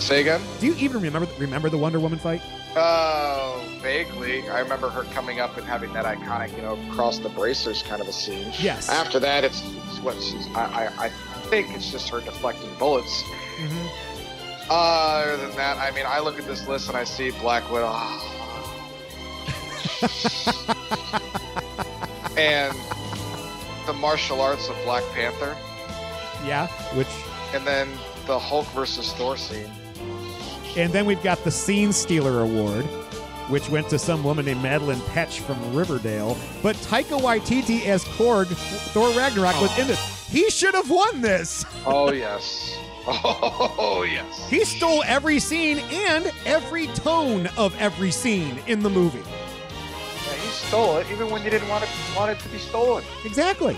Say 0.00 0.20
again? 0.22 0.40
Do 0.60 0.66
you 0.66 0.74
even 0.78 1.00
remember 1.00 1.28
remember 1.38 1.68
the 1.68 1.78
Wonder 1.78 2.00
Woman 2.00 2.18
fight? 2.18 2.40
Oh, 2.74 3.62
vaguely. 3.82 4.48
I 4.48 4.60
remember 4.60 4.88
her 4.88 5.02
coming 5.12 5.40
up 5.40 5.58
and 5.58 5.66
having 5.66 5.92
that 5.92 6.06
iconic, 6.06 6.54
you 6.56 6.62
know, 6.62 6.78
cross 6.90 7.18
the 7.18 7.28
bracers 7.28 7.82
kind 7.82 8.00
of 8.00 8.08
a 8.08 8.12
scene. 8.12 8.50
Yes. 8.58 8.88
After 8.88 9.20
that, 9.20 9.44
it's, 9.44 9.62
it's 9.88 10.00
what 10.00 10.14
she's. 10.22 10.46
I, 10.54 10.88
I, 10.98 11.04
I 11.06 11.08
think 11.50 11.70
it's 11.74 11.90
just 11.90 12.08
her 12.08 12.20
deflecting 12.20 12.70
bullets. 12.78 13.22
Mhm. 13.58 13.88
Uh, 14.70 14.74
other 14.74 15.36
than 15.36 15.54
that, 15.56 15.76
I 15.76 15.90
mean, 15.90 16.04
I 16.06 16.20
look 16.20 16.38
at 16.38 16.46
this 16.46 16.66
list 16.66 16.88
and 16.88 16.96
I 16.96 17.04
see 17.04 17.30
Black 17.32 17.70
Widow. 17.70 17.92
and 22.38 22.74
the 23.86 23.92
martial 23.92 24.40
arts 24.40 24.68
of 24.68 24.76
Black 24.84 25.04
Panther. 25.12 25.56
Yeah, 26.44 26.68
which 26.96 27.08
And 27.54 27.66
then 27.66 27.88
the 28.26 28.38
Hulk 28.38 28.66
versus 28.68 29.12
Thor 29.12 29.36
scene. 29.36 29.70
And 30.76 30.92
then 30.92 31.04
we've 31.06 31.22
got 31.22 31.42
the 31.44 31.50
Scene 31.50 31.92
Stealer 31.92 32.40
Award, 32.40 32.84
which 33.48 33.68
went 33.68 33.88
to 33.90 33.98
some 33.98 34.24
woman 34.24 34.46
named 34.46 34.62
Madelaine 34.62 35.00
Petsch 35.12 35.40
from 35.40 35.74
Riverdale. 35.74 36.36
But 36.62 36.76
Taika 36.76 37.20
Waititi 37.20 37.84
as 37.86 38.04
Korg, 38.04 38.46
Thor 38.92 39.10
Ragnarok 39.10 39.60
was 39.60 39.78
in 39.78 39.86
this. 39.86 40.28
He 40.28 40.48
should 40.48 40.74
have 40.74 40.88
won 40.88 41.20
this. 41.20 41.66
Oh, 41.84 42.10
yes. 42.12 42.78
Oh, 43.06 44.06
yes. 44.08 44.48
He 44.48 44.64
stole 44.64 45.02
every 45.04 45.40
scene 45.40 45.78
and 45.90 46.32
every 46.46 46.86
tone 46.88 47.48
of 47.58 47.78
every 47.78 48.10
scene 48.10 48.58
in 48.66 48.80
the 48.82 48.88
movie. 48.90 49.18
Yeah, 49.18 50.34
he 50.34 50.48
stole 50.50 50.96
it 50.98 51.06
even 51.10 51.28
when 51.28 51.42
you 51.42 51.50
didn't 51.50 51.68
want 51.68 51.84
it, 51.84 51.90
want 52.16 52.30
it 52.30 52.38
to 52.38 52.48
be 52.48 52.58
stolen. 52.58 53.04
Exactly. 53.24 53.76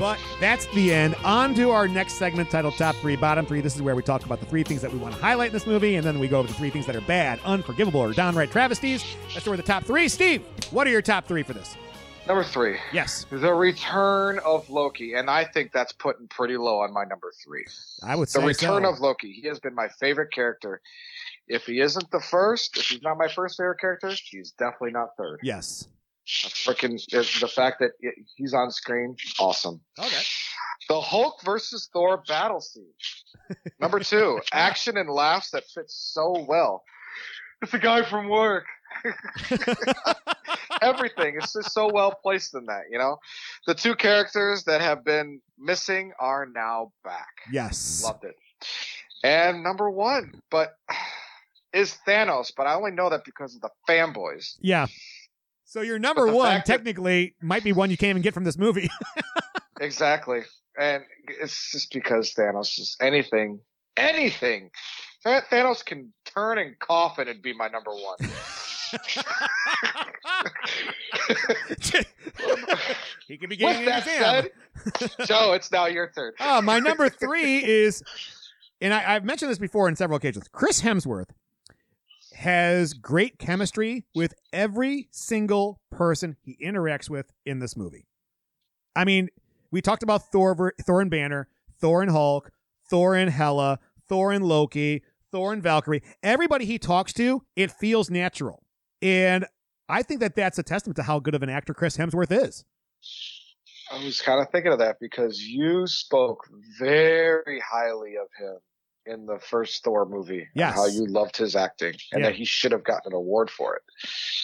But 0.00 0.18
that's 0.40 0.64
the 0.68 0.94
end. 0.94 1.14
On 1.24 1.54
to 1.56 1.70
our 1.72 1.86
next 1.86 2.14
segment 2.14 2.50
titled 2.50 2.72
Top 2.78 2.96
Three, 2.96 3.16
Bottom 3.16 3.44
Three. 3.44 3.60
This 3.60 3.76
is 3.76 3.82
where 3.82 3.94
we 3.94 4.02
talk 4.02 4.24
about 4.24 4.40
the 4.40 4.46
three 4.46 4.62
things 4.62 4.80
that 4.80 4.90
we 4.90 4.98
want 4.98 5.14
to 5.14 5.20
highlight 5.20 5.48
in 5.48 5.52
this 5.52 5.66
movie, 5.66 5.96
and 5.96 6.06
then 6.06 6.18
we 6.18 6.26
go 6.26 6.38
over 6.38 6.48
the 6.48 6.54
three 6.54 6.70
things 6.70 6.86
that 6.86 6.96
are 6.96 7.02
bad, 7.02 7.38
unforgivable, 7.44 8.00
or 8.00 8.14
downright 8.14 8.50
travesties. 8.50 9.04
That's 9.34 9.46
where 9.46 9.58
the 9.58 9.62
top 9.62 9.84
three. 9.84 10.08
Steve, 10.08 10.42
what 10.70 10.86
are 10.86 10.90
your 10.90 11.02
top 11.02 11.26
three 11.26 11.42
for 11.42 11.52
this? 11.52 11.76
Number 12.26 12.42
three, 12.44 12.76
Yes, 12.94 13.26
the 13.30 13.52
return 13.52 14.38
of 14.44 14.70
Loki, 14.70 15.14
and 15.14 15.28
I 15.28 15.44
think 15.44 15.70
that's 15.72 15.92
putting 15.92 16.28
pretty 16.28 16.56
low 16.56 16.80
on 16.80 16.94
my 16.94 17.04
number 17.04 17.30
three. 17.44 17.66
I 18.02 18.16
would 18.16 18.28
The 18.28 18.32
say 18.32 18.40
the 18.40 18.46
return 18.46 18.82
so. 18.84 18.90
of 18.90 19.00
Loki. 19.00 19.32
He 19.32 19.48
has 19.48 19.58
been 19.60 19.74
my 19.74 19.88
favorite 20.00 20.32
character. 20.32 20.80
If 21.48 21.66
he 21.66 21.80
isn't 21.80 22.10
the 22.10 22.20
first, 22.20 22.78
if 22.78 22.86
he's 22.86 23.02
not 23.02 23.18
my 23.18 23.28
first 23.28 23.56
favorite 23.58 23.80
character, 23.80 24.12
he's 24.30 24.52
definitely 24.52 24.92
not 24.92 25.10
third. 25.18 25.40
yes. 25.42 25.88
Freaking 26.26 27.00
the 27.40 27.48
fact 27.48 27.80
that 27.80 27.92
it- 28.00 28.14
he's 28.36 28.54
on 28.54 28.70
screen, 28.70 29.16
awesome. 29.38 29.80
Okay. 29.98 30.22
The 30.88 31.00
Hulk 31.00 31.42
versus 31.42 31.88
Thor 31.92 32.22
battle 32.26 32.60
scene. 32.60 32.92
Number 33.80 34.00
two, 34.00 34.40
action 34.52 34.96
and 34.96 35.08
laughs 35.08 35.50
that 35.50 35.64
fit 35.66 35.86
so 35.88 36.44
well. 36.48 36.82
It's 37.62 37.74
a 37.74 37.78
guy 37.78 38.02
from 38.02 38.28
work. 38.28 38.64
Everything 40.82 41.36
is 41.40 41.52
just 41.52 41.72
so 41.72 41.90
well 41.92 42.12
placed 42.22 42.54
in 42.54 42.66
that, 42.66 42.84
you 42.90 42.98
know. 42.98 43.18
The 43.66 43.74
two 43.74 43.94
characters 43.94 44.64
that 44.64 44.80
have 44.80 45.04
been 45.04 45.40
missing 45.58 46.12
are 46.18 46.46
now 46.46 46.92
back. 47.04 47.28
Yes. 47.52 48.02
Loved 48.04 48.24
it. 48.24 48.36
And 49.22 49.62
number 49.62 49.90
one, 49.90 50.40
but 50.50 50.76
is 51.72 51.96
Thanos, 52.06 52.52
but 52.56 52.66
I 52.66 52.74
only 52.74 52.90
know 52.92 53.10
that 53.10 53.24
because 53.24 53.54
of 53.54 53.60
the 53.60 53.70
fanboys. 53.88 54.56
Yeah. 54.60 54.86
So 55.70 55.82
your 55.82 56.00
number 56.00 56.26
one 56.26 56.50
fact 56.50 56.66
that- 56.66 56.72
technically 56.78 57.36
might 57.40 57.62
be 57.62 57.72
one 57.72 57.92
you 57.92 57.96
can't 57.96 58.10
even 58.10 58.22
get 58.22 58.34
from 58.34 58.42
this 58.44 58.58
movie. 58.58 58.90
Exactly. 59.82 60.42
And 60.78 61.04
it's 61.26 61.72
just 61.72 61.90
because 61.90 62.34
Thanos 62.34 62.78
is 62.78 62.98
anything, 63.00 63.60
anything. 63.96 64.68
Thanos 65.24 65.82
can 65.82 66.12
turn 66.26 66.58
and 66.58 66.78
cough 66.78 67.16
and 67.16 67.30
it'd 67.30 67.40
be 67.40 67.54
my 67.54 67.68
number 67.68 67.90
one. 67.92 68.18
he 73.26 73.38
could 73.38 73.48
be 73.48 73.56
getting 73.56 73.86
that 73.86 74.04
said, 74.04 74.50
Joe, 75.26 75.54
it's 75.54 75.72
now 75.72 75.86
your 75.86 76.10
turn. 76.10 76.34
Oh, 76.40 76.60
my 76.60 76.78
number 76.78 77.08
three 77.08 77.64
is, 77.64 78.02
and 78.82 78.92
I, 78.92 79.14
I've 79.14 79.24
mentioned 79.24 79.50
this 79.50 79.56
before 79.58 79.88
in 79.88 79.96
several 79.96 80.18
occasions. 80.18 80.46
Chris 80.52 80.82
Hemsworth 80.82 81.30
has 82.40 82.94
great 82.94 83.38
chemistry 83.38 84.06
with 84.14 84.32
every 84.50 85.08
single 85.10 85.78
person 85.90 86.36
he 86.40 86.56
interacts 86.64 87.10
with 87.10 87.30
in 87.44 87.58
this 87.58 87.76
movie. 87.76 88.06
I 88.96 89.04
mean, 89.04 89.28
we 89.70 89.82
talked 89.82 90.02
about 90.02 90.32
Thor, 90.32 90.72
Thor 90.80 91.02
and 91.02 91.10
Banner, 91.10 91.48
Thor 91.78 92.00
and 92.00 92.10
Hulk, 92.10 92.50
Thor 92.88 93.14
and 93.14 93.30
Hela, 93.30 93.78
Thor 94.08 94.32
and 94.32 94.42
Loki, 94.42 95.02
Thor 95.30 95.52
and 95.52 95.62
Valkyrie. 95.62 96.02
Everybody 96.22 96.64
he 96.64 96.78
talks 96.78 97.12
to, 97.12 97.44
it 97.56 97.70
feels 97.70 98.08
natural, 98.08 98.64
and 99.02 99.44
I 99.90 100.02
think 100.02 100.20
that 100.20 100.34
that's 100.34 100.58
a 100.58 100.62
testament 100.62 100.96
to 100.96 101.02
how 101.02 101.20
good 101.20 101.34
of 101.34 101.42
an 101.42 101.50
actor 101.50 101.74
Chris 101.74 101.98
Hemsworth 101.98 102.32
is. 102.32 102.64
I 103.92 104.02
was 104.02 104.22
kind 104.22 104.40
of 104.40 104.50
thinking 104.50 104.72
of 104.72 104.78
that 104.78 104.96
because 104.98 105.42
you 105.42 105.86
spoke 105.86 106.48
very 106.78 107.60
highly 107.60 108.16
of 108.16 108.28
him 108.38 108.60
in 109.06 109.26
the 109.26 109.38
first 109.38 109.82
Thor 109.84 110.06
movie. 110.06 110.46
Yes. 110.54 110.74
How 110.74 110.86
you 110.86 111.06
loved 111.06 111.36
his 111.36 111.56
acting 111.56 111.94
and 112.12 112.22
Yeah. 112.22 112.28
that 112.28 112.34
he 112.36 112.44
should 112.44 112.72
have 112.72 112.84
gotten 112.84 113.12
an 113.12 113.16
award 113.16 113.50
for 113.50 113.76
it. 113.76 113.82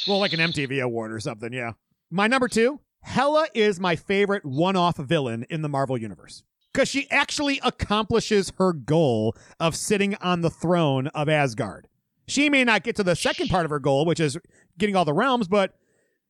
Well, 0.09 0.19
like 0.19 0.33
an 0.33 0.41
MTV 0.41 0.81
award 0.83 1.12
or 1.12 1.20
something, 1.20 1.53
yeah. 1.53 1.73
My 2.11 2.27
number 2.27 2.49
two, 2.49 2.81
Hela 3.03 3.49
is 3.55 3.78
my 3.78 3.97
favorite 3.97 4.45
one 4.45 4.77
off 4.77 4.97
villain 4.97 5.45
in 5.51 5.62
the 5.62 5.69
Marvel 5.69 5.97
Universe. 5.99 6.43
Because 6.73 6.89
she 6.89 7.11
actually 7.11 7.61
accomplishes 7.62 8.53
her 8.59 8.73
goal 8.73 9.35
of 9.59 9.74
sitting 9.74 10.15
on 10.16 10.43
the 10.43 10.51
throne 10.51 11.07
of 11.09 11.28
Asgard. 11.28 11.89
She 12.28 12.51
may 12.51 12.65
not 12.65 12.83
get 12.83 12.97
to 12.97 13.03
the 13.03 13.16
second 13.16 13.49
part 13.49 13.65
of 13.65 13.70
her 13.70 13.78
goal, 13.78 14.05
which 14.05 14.20
is 14.20 14.37
getting 14.77 14.97
all 14.97 15.05
the 15.05 15.15
realms, 15.15 15.49
but 15.49 15.78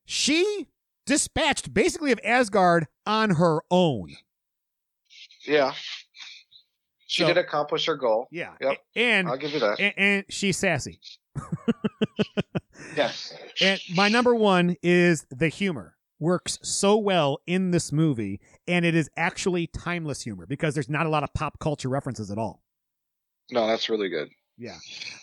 she 0.05 0.69
dispatched 1.05 1.73
basically 1.73 2.13
of 2.13 2.21
Asgard 2.23 2.87
on 3.07 3.31
her 3.37 3.61
own. 3.71 4.17
Yeah. 5.47 5.75
She 7.07 7.23
So- 7.23 7.29
did 7.29 7.39
accomplish 7.39 7.87
her 7.87 7.97
goal. 7.97 8.27
Yeah. 8.31 8.53
Yep. 8.61 8.79
And, 8.97 9.29
I'll 9.29 9.37
give 9.37 9.53
you 9.53 9.61
that. 9.61 9.79
and, 9.81 9.95
and 9.97 10.25
she's 10.29 10.57
sassy. 10.57 11.01
yes. 12.97 13.33
And 13.63 13.81
my 13.95 14.09
number 14.11 14.35
one 14.35 14.77
is 14.83 15.25
the 15.31 15.49
humor. 15.49 15.97
Works 16.19 16.59
so 16.63 16.97
well 16.97 17.39
in 17.47 17.71
this 17.71 17.91
movie, 17.93 18.39
and 18.69 18.85
it 18.85 18.95
is 18.95 19.09
actually 19.17 19.67
timeless 19.67 20.23
humor 20.23 20.45
because 20.47 20.75
there's 20.75 20.89
not 20.91 21.07
a 21.07 21.09
lot 21.11 21.23
of 21.23 21.33
pop 21.35 21.59
culture 21.59 21.89
references 21.89 22.31
at 22.31 22.37
all. 22.39 22.63
No, 23.51 23.67
that's 23.67 23.89
really 23.89 24.09
good. 24.11 24.29
Yeah. 24.59 24.77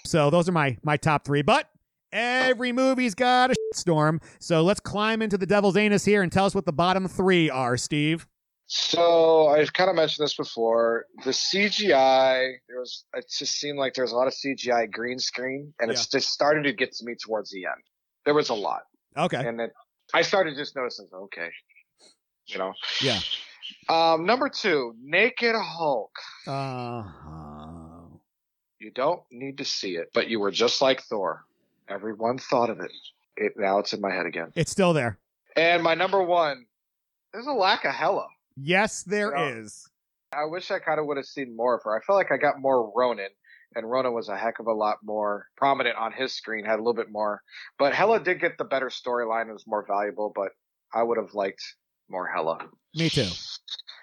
So 0.05 0.29
those 0.31 0.47
are 0.49 0.51
my 0.51 0.77
my 0.83 0.97
top 0.97 1.25
three. 1.25 1.41
But 1.43 1.67
every 2.11 2.71
movie's 2.71 3.13
got 3.15 3.51
a 3.51 3.55
storm. 3.73 4.19
So 4.39 4.61
let's 4.63 4.79
climb 4.79 5.21
into 5.23 5.37
the 5.37 5.45
devil's 5.47 5.77
anus 5.77 6.05
here 6.05 6.21
and 6.23 6.31
tell 6.31 6.45
us 6.45 6.53
what 6.55 6.65
the 6.65 6.73
bottom 6.73 7.07
three 7.07 7.49
are, 7.51 7.75
Steve. 7.77 8.27
So 8.65 9.47
I've 9.49 9.73
kind 9.73 9.89
of 9.89 9.95
mentioned 9.95 10.25
this 10.25 10.35
before. 10.35 11.05
The 11.25 11.31
CGI, 11.31 12.53
there 12.67 12.79
was 12.79 13.05
it 13.15 13.25
just 13.29 13.53
seemed 13.59 13.77
like 13.77 13.93
there 13.93 14.03
was 14.03 14.11
a 14.11 14.15
lot 14.15 14.27
of 14.27 14.33
CGI 14.33 14.91
green 14.91 15.19
screen, 15.19 15.73
and 15.79 15.91
it's 15.91 16.07
just 16.07 16.29
started 16.29 16.63
to 16.63 16.73
get 16.73 16.91
to 16.93 17.05
me 17.05 17.15
towards 17.15 17.51
the 17.51 17.65
end. 17.65 17.83
There 18.25 18.33
was 18.33 18.49
a 18.49 18.53
lot, 18.53 18.83
Okay. 19.17 19.45
and 19.45 19.59
then 19.59 19.69
I 20.13 20.21
started 20.21 20.55
just 20.55 20.75
noticing, 20.75 21.07
okay, 21.13 21.49
you 22.47 22.57
know. 22.57 22.73
Yeah. 23.01 23.19
Um, 23.89 24.25
number 24.25 24.49
two, 24.49 24.95
Naked 25.03 25.55
Hulk. 25.55 26.11
Uh, 26.47 27.03
You 28.79 28.91
don't 28.91 29.21
need 29.31 29.57
to 29.59 29.65
see 29.65 29.95
it, 29.97 30.09
but 30.13 30.29
you 30.29 30.39
were 30.39 30.51
just 30.51 30.81
like 30.81 31.01
Thor. 31.03 31.45
Everyone 31.89 32.37
thought 32.37 32.69
of 32.69 32.79
it. 32.79 32.91
It 33.37 33.53
now 33.57 33.79
it's 33.79 33.93
in 33.93 34.01
my 34.01 34.11
head 34.11 34.25
again. 34.25 34.51
it's 34.55 34.71
still 34.71 34.93
there. 34.93 35.17
And 35.55 35.83
my 35.83 35.95
number 35.95 36.21
one, 36.23 36.65
there's 37.33 37.47
a 37.47 37.51
lack 37.53 37.85
of 37.85 37.93
Hela. 37.93 38.27
Yes, 38.55 39.03
there 39.03 39.57
is. 39.57 39.87
I 40.33 40.45
wish 40.45 40.71
I 40.71 40.79
kind 40.79 40.99
of 40.99 41.05
would 41.05 41.17
have 41.17 41.25
seen 41.25 41.55
more 41.55 41.75
of 41.75 41.81
her. 41.83 41.95
I 41.95 42.03
felt 42.05 42.17
like 42.17 42.31
I 42.31 42.37
got 42.37 42.59
more 42.59 42.91
Ronan, 42.95 43.29
and 43.75 43.89
Ronan 43.89 44.13
was 44.13 44.29
a 44.29 44.37
heck 44.37 44.59
of 44.59 44.67
a 44.67 44.73
lot 44.73 44.97
more 45.03 45.47
prominent 45.57 45.97
on 45.97 46.11
his 46.11 46.33
screen, 46.33 46.65
had 46.65 46.75
a 46.75 46.77
little 46.77 46.93
bit 46.93 47.11
more. 47.11 47.41
But 47.77 47.93
Hela 47.93 48.17
mm-hmm. 48.17 48.25
did 48.25 48.41
get 48.41 48.57
the 48.57 48.65
better 48.65 48.87
storyline, 48.87 49.49
it 49.49 49.53
was 49.53 49.65
more 49.67 49.85
valuable, 49.87 50.31
but 50.35 50.49
I 50.93 51.03
would 51.03 51.17
have 51.17 51.33
liked 51.33 51.63
more 52.09 52.27
Hela. 52.27 52.59
Me 52.95 53.09
too. 53.09 53.29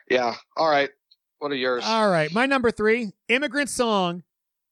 Yeah. 0.08 0.34
All 0.56 0.68
right. 0.68 0.90
What 1.40 1.52
are 1.52 1.56
yours? 1.56 1.84
All 1.86 2.10
right, 2.10 2.30
my 2.34 2.44
number 2.44 2.70
three, 2.70 3.12
Immigrant 3.28 3.70
Song, 3.70 4.24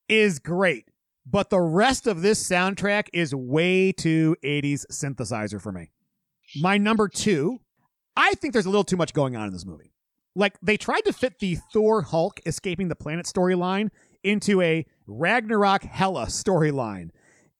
is 0.07 0.39
great, 0.39 0.85
but 1.25 1.49
the 1.49 1.61
rest 1.61 2.07
of 2.07 2.21
this 2.21 2.47
soundtrack 2.47 3.09
is 3.15 3.35
way 3.35 3.91
too 3.91 4.37
80s 4.45 4.85
synthesizer 4.93 5.63
for 5.63 5.73
me. 5.73 5.91
My 6.61 6.77
number 6.77 7.09
two, 7.09 7.61
I 8.19 8.35
think 8.35 8.53
there's 8.53 8.67
a 8.67 8.71
little 8.71 8.85
too 8.85 8.97
much 8.97 9.15
going 9.15 9.37
on 9.37 9.47
in 9.47 9.53
this 9.53 9.65
movie. 9.65 9.93
Like 10.35 10.59
they 10.61 10.77
tried 10.77 11.03
to 11.03 11.13
fit 11.13 11.39
the 11.39 11.57
Thor 11.73 12.03
Hulk 12.03 12.41
escaping 12.45 12.89
the 12.89 12.97
planet 12.97 13.27
storyline 13.27 13.91
into 14.25 14.61
a 14.61 14.85
Ragnarok 15.07 15.85
Hela 15.85 16.27
storyline. 16.27 17.11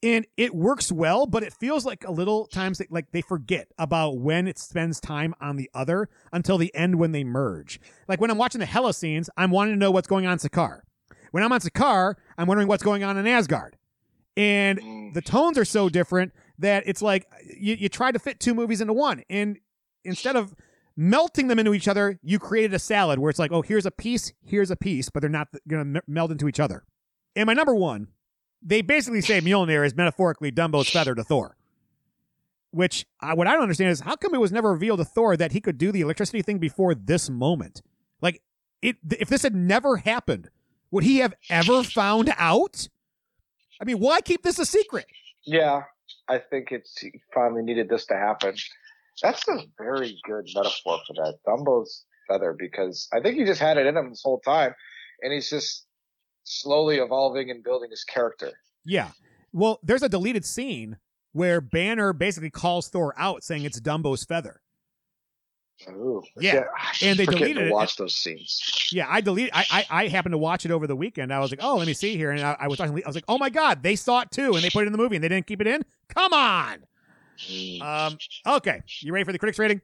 And 0.03 0.27
it 0.37 0.55
works 0.55 0.93
well, 0.93 1.27
but 1.27 1.43
it 1.43 1.53
feels 1.53 1.87
like 1.87 2.05
a 2.05 2.11
little 2.11 2.47
times 2.47 2.79
that, 2.79 2.91
like 2.91 3.11
they 3.13 3.21
forget 3.21 3.69
about 3.79 4.19
when 4.19 4.47
it 4.47 4.59
spends 4.59 5.01
time 5.01 5.35
on 5.41 5.57
the 5.57 5.71
other 5.75 6.09
until 6.33 6.59
the 6.59 6.75
end 6.75 6.97
when 6.97 7.13
they 7.13 7.25
merge. 7.25 7.81
Like 8.09 8.21
when 8.21 8.31
I'm 8.31 8.39
watching 8.39 8.61
the 8.61 8.67
Hela 8.67 8.95
scenes, 8.95 9.31
I'm 9.37 9.51
wanting 9.51 9.75
to 9.75 9.79
know 9.79 9.91
what's 9.91 10.07
going 10.09 10.27
on 10.27 10.35
in 10.35 10.39
Sakaar. 10.39 10.81
When 11.31 11.43
I'm 11.43 11.53
on 11.53 11.61
Sakaar, 11.61 12.15
I'm 12.37 12.47
wondering 12.49 12.69
what's 12.69 12.83
going 12.83 13.05
on 13.05 13.17
in 13.17 13.27
Asgard. 13.27 13.77
And 14.37 14.81
mm. 14.81 15.15
the 15.15 15.23
tones 15.23 15.59
are 15.59 15.65
so 15.65 15.89
different 15.89 16.33
that 16.59 16.85
it's 16.87 17.03
like 17.03 17.27
you, 17.45 17.75
you 17.75 17.89
try 17.89 18.13
to 18.13 18.19
fit 18.19 18.41
two 18.41 18.55
movies 18.55 18.81
into 18.81 18.93
one. 18.93 19.23
And 19.29 19.59
instead 20.09 20.35
of 20.37 20.55
melting 20.97 21.47
them 21.47 21.61
into 21.61 21.75
each 21.75 21.87
other, 21.87 22.19
you 22.23 22.41
created 22.41 22.75
a 22.75 22.79
salad 22.79 23.21
where 23.21 23.31
it's 23.31 23.39
like, 23.39 23.53
oh, 23.53 23.63
here's 23.63 23.87
a 23.87 23.91
piece, 23.91 24.33
here's 24.45 24.71
a 24.71 24.77
piece, 24.77 25.09
but 25.09 25.21
they're 25.21 25.31
not 25.31 25.49
going 25.69 25.95
to 25.95 26.03
meld 26.09 26.33
into 26.33 26.49
each 26.49 26.59
other. 26.59 26.85
And 27.37 27.47
my 27.47 27.55
number 27.55 27.75
one, 27.75 28.09
they 28.61 28.83
basically 28.83 29.21
say 29.21 29.41
Mjolnir 29.41 29.87
is 29.87 29.95
metaphorically 29.95 30.51
Dumbo's 30.51 30.91
feather 30.91 31.15
to 31.15 31.23
Thor. 31.23 31.57
Which 32.71 33.07
uh, 33.23 33.35
what 33.35 33.47
I 33.47 33.53
don't 33.53 33.63
understand 33.63 33.93
is 33.93 34.01
how 34.01 34.17
come 34.17 34.35
it 34.35 34.41
was 34.41 34.53
never 34.53 34.73
revealed 34.73 34.99
to 34.99 35.05
Thor 35.05 35.37
that 35.37 35.53
he 35.53 35.61
could 35.61 35.79
do 35.79 35.93
the 35.93 36.01
electricity 36.01 36.43
thing 36.43 36.59
before 36.59 36.95
this 36.95 37.31
moment? 37.31 37.81
Like, 38.21 38.43
it 38.83 38.97
if 39.11 39.29
this 39.29 39.43
had 39.43 39.55
never 39.55 39.97
happened, 39.99 40.51
would 40.91 41.05
he 41.05 41.19
have 41.19 41.33
ever 41.49 41.83
found 41.83 42.33
out? 42.37 42.89
I 43.81 43.85
mean, 43.85 44.01
why 44.01 44.21
keep 44.21 44.43
this 44.43 44.59
a 44.59 44.67
secret? 44.67 45.07
Yeah, 45.47 45.85
I 46.29 46.39
think 46.39 46.73
it's 46.73 46.99
he 46.99 47.21
finally 47.33 47.63
needed 47.63 47.89
this 47.89 48.05
to 48.07 48.15
happen. 48.15 48.55
That's 49.23 49.47
a 49.49 49.59
very 49.79 50.19
good 50.25 50.47
metaphor 50.55 51.01
for 51.07 51.15
that 51.15 51.35
Dumbo's 51.47 52.05
feather 52.29 52.55
because 52.59 53.09
I 53.13 53.21
think 53.21 53.37
he 53.39 53.45
just 53.45 53.61
had 53.61 53.77
it 53.79 53.87
in 53.87 53.97
him 53.97 54.11
this 54.11 54.23
whole 54.25 54.41
time, 54.41 54.75
and 55.23 55.33
he's 55.33 55.49
just 55.51 55.87
slowly 56.45 56.97
evolving 56.99 57.51
and 57.51 57.63
building 57.65 57.91
his 57.91 58.05
character. 58.05 58.53
Yeah. 58.85 59.11
Well, 59.53 59.81
there's 59.83 60.03
a 60.03 60.09
deleted 60.09 60.45
scene 60.45 60.99
where 61.33 61.61
Banner 61.61 62.13
basically 62.13 62.51
calls 62.51 62.89
Thor 62.89 63.15
out 63.17 63.43
saying 63.45 63.65
it's 63.65 63.81
Dumbo's 63.81 64.25
feather. 64.25 64.61
Ooh, 65.91 66.25
Yeah, 66.41 66.65
and 67.03 67.17
they 67.17 67.25
deleted 67.25 67.57
to 67.59 67.67
it. 67.69 67.73
watch 67.73 67.97
those 67.97 68.17
scenes. 68.17 68.89
Yeah, 68.91 69.07
I 69.09 69.21
deleted. 69.21 69.53
I, 69.55 69.65
I 69.71 69.87
I 70.05 70.09
happened 70.09 70.33
to 70.33 70.39
watch 70.39 70.65
it 70.67 70.73
over 70.73 70.89
the 70.89 70.97
weekend. 70.97 71.33
I 71.33 71.39
was 71.39 71.53
like, 71.53 71.61
oh, 71.63 71.77
let 71.77 71.87
me 71.87 71.93
see 71.95 72.17
here, 72.17 72.33
and 72.33 72.41
I, 72.43 72.57
I 72.59 72.67
was 72.67 72.79
talking. 72.79 73.01
I 73.05 73.07
was 73.07 73.15
like, 73.15 73.25
oh 73.29 73.39
my 73.39 73.49
god, 73.49 73.85
they 73.85 73.95
saw 73.95 74.21
it 74.23 74.31
too, 74.33 74.55
and 74.55 74.65
they 74.65 74.71
put 74.71 74.83
it 74.83 74.87
in 74.87 74.93
the 74.93 74.99
movie, 74.99 75.15
and 75.15 75.23
they 75.23 75.29
didn't 75.29 75.47
keep 75.47 75.61
it 75.61 75.69
in. 75.69 75.85
Come 76.09 76.33
on. 76.33 76.79
Um. 77.83 78.19
Okay, 78.47 78.83
you 79.01 79.13
ready 79.13 79.25
for 79.25 79.33
the 79.33 79.39
critics 79.39 79.59
rating? 79.59 79.81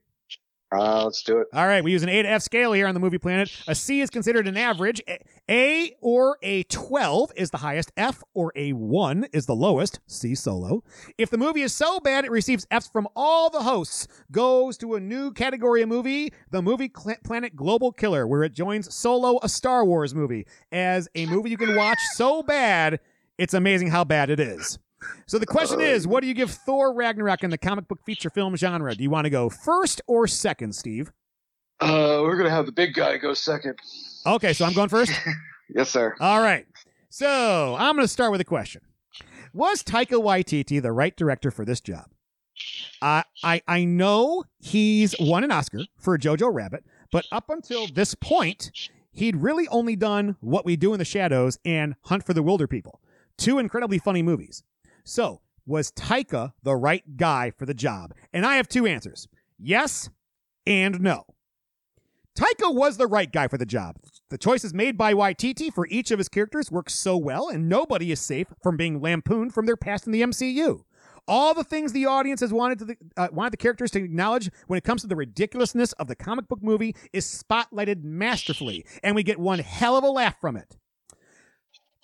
Uh, 0.76 1.04
let's 1.04 1.22
do 1.22 1.38
it. 1.38 1.46
All 1.52 1.66
right, 1.68 1.84
we 1.84 1.92
use 1.92 2.02
an 2.02 2.08
A 2.08 2.22
to 2.22 2.28
F 2.28 2.42
scale 2.42 2.72
here 2.72 2.88
on 2.88 2.94
the 2.94 3.00
movie 3.00 3.18
planet. 3.18 3.54
A 3.68 3.76
C 3.76 4.00
is 4.00 4.10
considered 4.10 4.48
an 4.48 4.56
average. 4.56 5.00
A- 5.48 5.94
or 6.00 6.36
a 6.42 6.64
12 6.64 7.30
is 7.36 7.50
the 7.50 7.58
highest. 7.58 7.92
F 7.96 8.24
or 8.32 8.50
a 8.56 8.72
1 8.72 9.26
is 9.32 9.46
the 9.46 9.54
lowest. 9.54 10.00
C 10.08 10.34
solo. 10.34 10.82
If 11.16 11.30
the 11.30 11.38
movie 11.38 11.62
is 11.62 11.72
so 11.72 12.00
bad 12.00 12.24
it 12.24 12.32
receives 12.32 12.66
Fs 12.72 12.88
from 12.88 13.06
all 13.14 13.50
the 13.50 13.62
hosts, 13.62 14.08
goes 14.32 14.76
to 14.78 14.94
a 14.96 15.00
new 15.00 15.30
category 15.32 15.82
of 15.82 15.88
movie, 15.88 16.32
the 16.50 16.62
movie 16.62 16.90
Cl- 16.96 17.18
Planet 17.22 17.54
Global 17.54 17.92
Killer, 17.92 18.26
where 18.26 18.42
it 18.42 18.52
joins 18.52 18.92
Solo, 18.92 19.38
a 19.44 19.48
Star 19.48 19.84
Wars 19.84 20.12
movie, 20.12 20.44
as 20.72 21.08
a 21.14 21.26
movie 21.26 21.50
you 21.50 21.56
can 21.58 21.76
watch 21.76 21.98
so 22.14 22.42
bad, 22.42 22.98
it's 23.38 23.54
amazing 23.54 23.88
how 23.90 24.02
bad 24.02 24.28
it 24.28 24.40
is. 24.40 24.78
So 25.26 25.38
the 25.38 25.46
question 25.46 25.80
is, 25.80 26.06
what 26.06 26.20
do 26.20 26.26
you 26.26 26.34
give 26.34 26.50
Thor 26.50 26.94
Ragnarok 26.94 27.42
in 27.42 27.50
the 27.50 27.58
comic 27.58 27.88
book 27.88 28.00
feature 28.04 28.30
film 28.30 28.56
genre? 28.56 28.94
Do 28.94 29.02
you 29.02 29.10
want 29.10 29.24
to 29.24 29.30
go 29.30 29.48
first 29.48 30.00
or 30.06 30.26
second, 30.26 30.74
Steve? 30.74 31.12
Uh, 31.80 32.20
we're 32.22 32.36
gonna 32.36 32.50
have 32.50 32.66
the 32.66 32.72
big 32.72 32.94
guy 32.94 33.16
go 33.18 33.34
second. 33.34 33.78
Okay, 34.26 34.52
so 34.52 34.64
I'm 34.64 34.72
going 34.72 34.88
first. 34.88 35.12
Yes, 35.74 35.88
sir. 35.88 36.14
All 36.20 36.40
right. 36.42 36.66
So 37.08 37.74
I'm 37.78 37.94
going 37.96 38.04
to 38.04 38.12
start 38.12 38.32
with 38.32 38.40
a 38.40 38.44
question. 38.44 38.82
Was 39.52 39.82
Taika 39.82 40.22
Waititi 40.22 40.82
the 40.82 40.92
right 40.92 41.16
director 41.16 41.50
for 41.50 41.64
this 41.64 41.80
job? 41.80 42.06
I 43.00 43.24
I 43.42 43.62
I 43.66 43.84
know 43.84 44.44
he's 44.60 45.14
won 45.18 45.42
an 45.44 45.50
Oscar 45.50 45.80
for 45.96 46.18
Jojo 46.18 46.52
Rabbit, 46.52 46.84
but 47.10 47.24
up 47.32 47.48
until 47.48 47.86
this 47.86 48.14
point, 48.14 48.70
he'd 49.12 49.36
really 49.36 49.66
only 49.68 49.96
done 49.96 50.36
What 50.40 50.64
We 50.64 50.76
Do 50.76 50.92
in 50.92 50.98
the 50.98 51.04
Shadows 51.04 51.58
and 51.64 51.94
Hunt 52.02 52.26
for 52.26 52.34
the 52.34 52.42
Wilderpeople, 52.42 52.96
two 53.38 53.58
incredibly 53.58 53.98
funny 53.98 54.22
movies. 54.22 54.62
So 55.04 55.40
was 55.66 55.92
Taika 55.92 56.52
the 56.62 56.76
right 56.76 57.16
guy 57.16 57.52
for 57.56 57.66
the 57.66 57.74
job? 57.74 58.14
And 58.32 58.44
I 58.44 58.56
have 58.56 58.68
two 58.68 58.86
answers: 58.86 59.28
yes 59.58 60.08
and 60.66 61.00
no. 61.00 61.24
Taika 62.36 62.74
was 62.74 62.96
the 62.96 63.06
right 63.06 63.30
guy 63.30 63.46
for 63.46 63.58
the 63.58 63.66
job. 63.66 63.96
The 64.30 64.38
choices 64.38 64.74
made 64.74 64.98
by 64.98 65.14
Waititi 65.14 65.72
for 65.72 65.86
each 65.86 66.10
of 66.10 66.18
his 66.18 66.28
characters 66.28 66.72
work 66.72 66.90
so 66.90 67.16
well, 67.16 67.48
and 67.48 67.68
nobody 67.68 68.10
is 68.10 68.20
safe 68.20 68.48
from 68.60 68.76
being 68.76 69.00
lampooned 69.00 69.54
from 69.54 69.66
their 69.66 69.76
past 69.76 70.06
in 70.06 70.12
the 70.12 70.22
MCU. 70.22 70.80
All 71.28 71.54
the 71.54 71.62
things 71.62 71.92
the 71.92 72.06
audience 72.06 72.40
has 72.40 72.52
wanted 72.52 72.80
to 72.80 72.84
the, 72.86 72.96
uh, 73.16 73.28
wanted 73.30 73.52
the 73.52 73.58
characters 73.58 73.92
to 73.92 74.02
acknowledge 74.02 74.50
when 74.66 74.76
it 74.76 74.84
comes 74.84 75.02
to 75.02 75.06
the 75.06 75.16
ridiculousness 75.16 75.92
of 75.92 76.08
the 76.08 76.16
comic 76.16 76.48
book 76.48 76.62
movie 76.62 76.96
is 77.12 77.24
spotlighted 77.24 78.02
masterfully, 78.02 78.84
and 79.02 79.14
we 79.14 79.22
get 79.22 79.38
one 79.38 79.60
hell 79.60 79.96
of 79.96 80.02
a 80.02 80.08
laugh 80.08 80.40
from 80.40 80.56
it. 80.56 80.76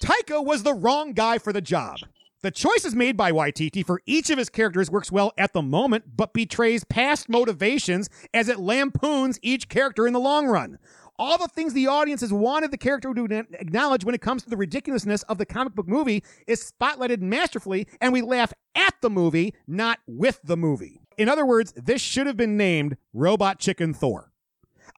Taika 0.01 0.44
was 0.44 0.62
the 0.62 0.74
wrong 0.74 1.12
guy 1.12 1.39
for 1.39 1.52
the 1.52 1.60
job. 1.60 1.98
The 2.43 2.51
choices 2.51 2.95
made 2.95 3.19
by 3.19 3.33
Waititi 3.33 3.85
for 3.85 4.01
each 4.07 4.31
of 4.31 4.39
his 4.39 4.49
characters 4.49 4.91
works 4.91 5.12
well 5.12 5.31
at 5.37 5.53
the 5.53 5.61
moment, 5.61 6.17
but 6.17 6.33
betrays 6.33 6.85
past 6.85 7.29
motivations 7.29 8.09
as 8.33 8.49
it 8.49 8.59
lampoons 8.59 9.39
each 9.43 9.69
character 9.69 10.07
in 10.07 10.15
the 10.15 10.21
long 10.21 10.47
run. 10.47 10.79
All 11.19 11.37
the 11.37 11.49
things 11.49 11.75
the 11.75 11.89
audience 11.89 12.23
has 12.23 12.33
wanted 12.33 12.71
the 12.71 12.79
character 12.79 13.12
to 13.12 13.25
acknowledge 13.27 14.07
when 14.07 14.15
it 14.15 14.23
comes 14.23 14.43
to 14.43 14.49
the 14.49 14.57
ridiculousness 14.57 15.23
of 15.25 15.37
the 15.37 15.45
comic 15.45 15.75
book 15.75 15.87
movie 15.87 16.25
is 16.47 16.73
spotlighted 16.73 17.21
masterfully, 17.21 17.87
and 18.01 18.11
we 18.11 18.23
laugh 18.23 18.55
at 18.75 18.95
the 19.03 19.11
movie, 19.11 19.53
not 19.67 19.99
with 20.07 20.41
the 20.43 20.57
movie. 20.57 21.03
In 21.19 21.29
other 21.29 21.45
words, 21.45 21.75
this 21.77 22.01
should 22.01 22.27
have 22.27 22.39
been 22.39 22.57
named 22.57 22.97
Robot 23.12 23.59
Chicken 23.59 23.93
Thor. 23.93 24.33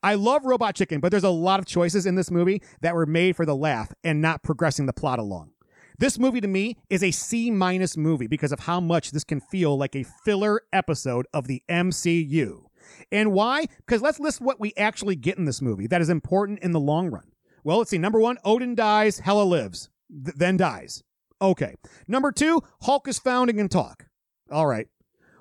I 0.01 0.15
love 0.15 0.45
Robot 0.45 0.75
Chicken, 0.75 1.01
but 1.01 1.11
there's 1.11 1.25
a 1.25 1.29
lot 1.29 1.59
of 1.59 1.65
choices 1.65 2.05
in 2.05 2.15
this 2.15 2.31
movie 2.31 2.61
that 2.79 2.95
were 2.95 3.05
made 3.05 3.35
for 3.35 3.45
the 3.45 3.55
laugh 3.55 3.91
and 4.01 4.21
not 4.21 4.43
progressing 4.43 4.85
the 4.85 4.93
plot 4.93 5.19
along. 5.19 5.52
This 5.99 6.17
movie 6.17 6.41
to 6.41 6.47
me 6.47 6.77
is 6.89 7.03
a 7.03 7.11
C 7.11 7.51
minus 7.51 7.95
movie 7.95 8.27
because 8.27 8.51
of 8.51 8.61
how 8.61 8.79
much 8.79 9.11
this 9.11 9.23
can 9.23 9.39
feel 9.39 9.77
like 9.77 9.95
a 9.95 10.05
filler 10.25 10.61
episode 10.71 11.27
of 11.33 11.47
the 11.47 11.61
MCU. 11.69 12.63
And 13.11 13.31
why? 13.31 13.67
Because 13.85 14.01
let's 14.01 14.19
list 14.19 14.41
what 14.41 14.59
we 14.59 14.73
actually 14.75 15.15
get 15.15 15.37
in 15.37 15.45
this 15.45 15.61
movie 15.61 15.87
that 15.87 16.01
is 16.01 16.09
important 16.09 16.59
in 16.59 16.71
the 16.71 16.79
long 16.79 17.09
run. 17.09 17.31
Well, 17.63 17.77
let's 17.77 17.91
see. 17.91 17.97
Number 17.97 18.19
one, 18.19 18.37
Odin 18.43 18.75
dies, 18.75 19.19
Hela 19.19 19.43
lives, 19.43 19.89
th- 20.11 20.35
then 20.35 20.57
dies. 20.57 21.03
Okay. 21.41 21.75
Number 22.07 22.31
two, 22.31 22.61
Hulk 22.81 23.07
is 23.07 23.19
found 23.19 23.49
and 23.49 23.59
can 23.59 23.69
talk. 23.69 24.07
All 24.51 24.67
right. 24.67 24.87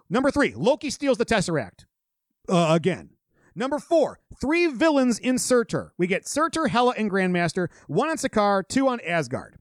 Number 0.08 0.30
three, 0.30 0.52
Loki 0.54 0.90
steals 0.90 1.18
the 1.18 1.24
Tesseract. 1.24 1.86
Uh, 2.48 2.68
again. 2.70 3.10
Number 3.54 3.78
four, 3.78 4.18
three 4.40 4.66
villains 4.66 5.18
in 5.18 5.38
Surtur. 5.38 5.92
We 5.98 6.06
get 6.06 6.26
Surtur, 6.26 6.68
Hela, 6.68 6.94
and 6.96 7.10
Grandmaster, 7.10 7.68
one 7.86 8.08
on 8.08 8.16
Sakaar, 8.16 8.66
two 8.66 8.88
on 8.88 9.00
Asgard. 9.00 9.56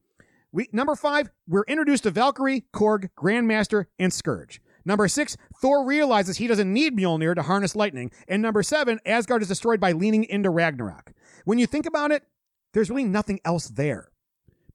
We, 0.54 0.68
number 0.74 0.96
five, 0.96 1.30
we're 1.48 1.64
introduced 1.64 2.04
to 2.04 2.12
Valkyrie, 2.12 2.66
Korg, 2.74 3.10
Grandmaster, 3.18 3.86
and 3.98 4.12
Skurge. 4.12 4.60
Number 4.84 5.08
six, 5.08 5.38
Thor 5.62 5.86
realizes 5.86 6.38
he 6.38 6.48
doesn't 6.48 6.74
need 6.74 6.98
Mjolnir 6.98 7.36
to 7.36 7.44
harness 7.44 7.76
lightning. 7.76 8.12
And 8.28 8.42
number 8.42 8.62
seven, 8.64 9.00
Asgard 9.06 9.44
is 9.44 9.48
destroyed 9.48 9.80
by 9.80 9.94
leaning 9.94 10.26
into 10.26 10.50
Ragnarok. 10.50 11.14
When 11.46 11.58
you 11.58 11.68
think 11.68 11.86
about 11.86 12.12
it, 12.12 12.24
there's 12.74 12.90
really 12.90 13.06
nothing 13.06 13.40
else 13.46 13.68
there. 13.68 14.12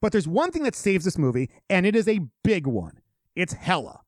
But 0.00 0.12
there's 0.12 0.28
one 0.28 0.50
thing 0.50 0.62
that 0.62 0.76
saves 0.76 1.04
this 1.04 1.18
movie, 1.18 1.50
and 1.68 1.84
it 1.84 1.96
is 1.96 2.08
a 2.08 2.20
big 2.42 2.66
one. 2.66 3.00
It's 3.34 3.52
Hela. 3.52 4.00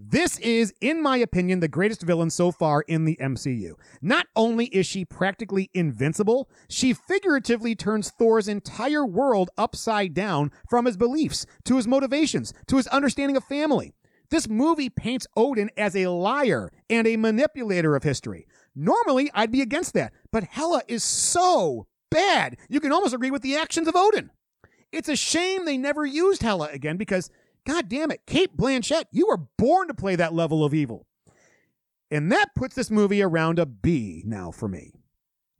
This 0.00 0.38
is, 0.38 0.72
in 0.80 1.02
my 1.02 1.16
opinion, 1.16 1.58
the 1.58 1.66
greatest 1.66 2.02
villain 2.02 2.30
so 2.30 2.52
far 2.52 2.82
in 2.82 3.04
the 3.04 3.18
MCU. 3.20 3.72
Not 4.00 4.26
only 4.36 4.66
is 4.66 4.86
she 4.86 5.04
practically 5.04 5.70
invincible, 5.74 6.48
she 6.68 6.94
figuratively 6.94 7.74
turns 7.74 8.08
Thor's 8.10 8.46
entire 8.46 9.04
world 9.04 9.50
upside 9.58 10.14
down 10.14 10.52
from 10.70 10.84
his 10.84 10.96
beliefs, 10.96 11.46
to 11.64 11.76
his 11.76 11.88
motivations, 11.88 12.54
to 12.68 12.76
his 12.76 12.86
understanding 12.86 13.36
of 13.36 13.42
family. 13.42 13.92
This 14.30 14.48
movie 14.48 14.88
paints 14.88 15.26
Odin 15.36 15.68
as 15.76 15.96
a 15.96 16.06
liar 16.06 16.70
and 16.88 17.04
a 17.08 17.16
manipulator 17.16 17.96
of 17.96 18.04
history. 18.04 18.46
Normally, 18.76 19.32
I'd 19.34 19.50
be 19.50 19.62
against 19.62 19.94
that, 19.94 20.12
but 20.30 20.44
Hela 20.44 20.82
is 20.86 21.02
so 21.02 21.88
bad, 22.08 22.56
you 22.68 22.78
can 22.78 22.92
almost 22.92 23.14
agree 23.14 23.32
with 23.32 23.42
the 23.42 23.56
actions 23.56 23.88
of 23.88 23.96
Odin. 23.96 24.30
It's 24.92 25.08
a 25.08 25.16
shame 25.16 25.64
they 25.64 25.76
never 25.76 26.06
used 26.06 26.42
Hela 26.42 26.68
again 26.72 26.96
because, 26.98 27.30
god 27.68 27.88
damn 27.88 28.10
it, 28.10 28.26
Cate 28.26 28.56
Blanchett, 28.56 29.04
you 29.12 29.26
were 29.26 29.46
born 29.58 29.88
to 29.88 29.94
play 29.94 30.16
that 30.16 30.34
level 30.34 30.64
of 30.64 30.72
evil. 30.72 31.06
And 32.10 32.32
that 32.32 32.54
puts 32.56 32.74
this 32.74 32.90
movie 32.90 33.22
around 33.22 33.58
a 33.58 33.66
B 33.66 34.22
now 34.24 34.50
for 34.50 34.68
me. 34.68 34.92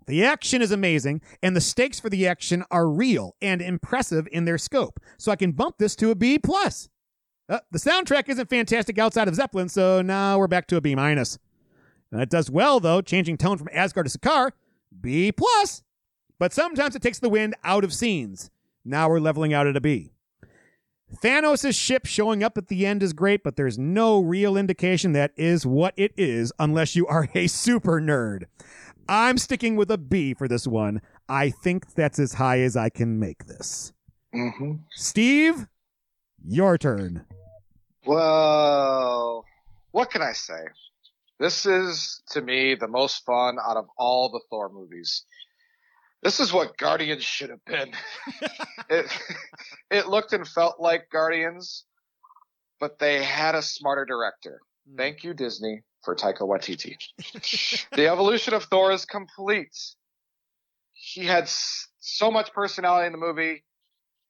The 0.07 0.25
action 0.25 0.63
is 0.63 0.73
amazing, 0.73 1.21
and 1.43 1.55
the 1.55 1.61
stakes 1.61 2.01
for 2.01 2.09
the 2.09 2.27
action 2.27 2.65
are 2.71 2.89
real 2.89 3.37
and 3.43 3.61
impressive 3.61 4.27
in 4.33 4.47
their 4.47 4.57
scope. 4.57 4.99
So 5.19 5.31
I 5.31 5.37
can 5.37 5.53
bump 5.53 5.77
this 5.77 5.95
to 5.97 6.11
a 6.11 6.15
B 6.15 6.39
plus. 6.39 6.89
Uh, 7.47 7.61
the 7.71 7.79
soundtrack 7.79 8.31
isn't 8.31 8.49
fantastic 8.49 8.99
outside 8.99 9.29
of 9.29 9.35
Zeppelin, 9.35 9.69
so 9.69 10.01
now 10.01 10.39
we're 10.39 10.49
back 10.49 10.67
to 10.69 10.77
a 10.77 10.81
B 10.81 10.95
minus. 10.95 11.39
It 12.11 12.31
does 12.31 12.51
well 12.51 12.81
though, 12.81 13.03
changing 13.03 13.37
tone 13.37 13.59
from 13.59 13.69
Asgard 13.71 14.09
to 14.09 14.19
Sakaar, 14.19 14.53
B 14.99 15.31
plus. 15.31 15.83
But 16.39 16.55
sometimes 16.55 16.97
it 16.97 17.03
takes 17.03 17.19
the 17.19 17.29
wind 17.29 17.55
out 17.63 17.85
of 17.85 17.93
scenes. 17.93 18.51
Now 18.83 19.11
we're 19.11 19.21
leveling 19.21 19.53
out 19.53 19.67
at 19.67 19.77
a 19.77 19.81
B. 19.81 20.13
Thanos' 21.17 21.79
ship 21.79 22.07
showing 22.07 22.43
up 22.43 22.59
at 22.59 22.69
the 22.69 22.87
end 22.87 23.03
is 23.03 23.13
great, 23.13 23.43
but 23.43 23.57
there's 23.57 23.79
no 23.79 24.21
real 24.21 24.57
indication 24.57 25.13
that 25.13 25.33
is 25.37 25.65
what 25.65 25.95
it 25.97 26.13
is 26.17 26.53
unless 26.59 26.95
you 26.95 27.07
are 27.07 27.29
a 27.35 27.47
super 27.47 28.01
nerd. 28.01 28.45
I'm 29.09 29.39
sticking 29.39 29.77
with 29.77 29.91
a 29.91 29.99
B 29.99 30.35
for 30.35 30.49
this 30.49 30.67
one. 30.67 31.01
I 31.29 31.51
think 31.51 31.95
that's 31.95 32.19
as 32.19 32.35
high 32.35 32.61
as 32.61 32.77
I 32.77 32.91
can 32.91 33.19
make 33.19 33.47
this. 33.47 33.93
Mm-hmm. 34.35 34.73
Steve, 34.95 35.67
your 36.45 36.77
turn. 36.77 37.25
Well, 38.05 39.45
what 39.93 40.11
can 40.11 40.23
I 40.23 40.33
say? 40.33 40.61
This 41.41 41.67
is, 41.67 42.21
to 42.31 42.43
me, 42.43 42.75
the 42.75 42.89
most 42.89 43.25
fun 43.25 43.59
out 43.65 43.77
of 43.77 43.87
all 43.97 44.29
the 44.31 44.41
Thor 44.51 44.69
movies. 44.69 45.25
This 46.23 46.41
is 46.41 46.53
what 46.53 46.77
Guardians 46.77 47.23
should 47.23 47.51
have 47.51 47.65
been. 47.65 47.93
it, 48.91 49.07
it 49.91 50.09
looked 50.09 50.33
and 50.33 50.47
felt 50.47 50.81
like 50.81 51.11
Guardians, 51.11 51.85
but 52.81 52.99
they 52.99 53.23
had 53.23 53.55
a 53.55 53.63
smarter 53.63 54.05
director. 54.05 54.61
Hmm. 54.91 54.97
Thank 54.97 55.25
you, 55.25 55.35
Disney, 55.35 55.83
for 56.05 56.17
Taika 56.17 56.41
Waititi. 56.41 56.97
the 57.97 58.09
evolution 58.09 58.55
of 58.55 58.65
Thor 58.65 58.91
is 58.93 59.05
complete. 59.05 59.77
He 60.93 61.25
had 61.25 61.45
s- 61.45 61.89
so 62.01 62.31
much 62.31 62.53
personality 62.53 63.07
in 63.07 63.13
the 63.13 63.19
movie, 63.19 63.65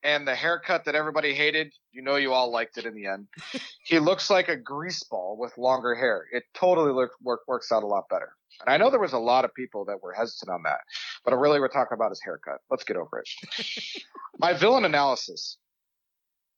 and 0.03 0.27
the 0.27 0.35
haircut 0.35 0.85
that 0.85 0.95
everybody 0.95 1.33
hated, 1.33 1.73
you 1.91 2.01
know, 2.01 2.15
you 2.15 2.31
all 2.31 2.51
liked 2.51 2.77
it 2.77 2.85
in 2.85 2.93
the 2.93 3.07
end. 3.07 3.27
he 3.83 3.99
looks 3.99 4.29
like 4.29 4.47
a 4.47 4.55
grease 4.55 5.03
ball 5.03 5.37
with 5.39 5.57
longer 5.57 5.95
hair. 5.95 6.25
It 6.31 6.43
totally 6.53 6.91
look, 6.93 7.11
work, 7.21 7.41
works 7.47 7.71
out 7.71 7.83
a 7.83 7.87
lot 7.87 8.03
better. 8.09 8.29
And 8.61 8.73
I 8.73 8.77
know 8.77 8.89
there 8.89 8.99
was 8.99 9.13
a 9.13 9.19
lot 9.19 9.45
of 9.45 9.53
people 9.53 9.85
that 9.85 10.01
were 10.01 10.13
hesitant 10.13 10.49
on 10.51 10.63
that, 10.63 10.79
but 11.25 11.37
really 11.37 11.59
we're 11.59 11.67
talking 11.67 11.95
about 11.95 12.11
his 12.11 12.21
haircut. 12.23 12.59
Let's 12.69 12.83
get 12.83 12.97
over 12.97 13.19
it. 13.19 14.03
My 14.39 14.53
villain 14.53 14.85
analysis. 14.85 15.57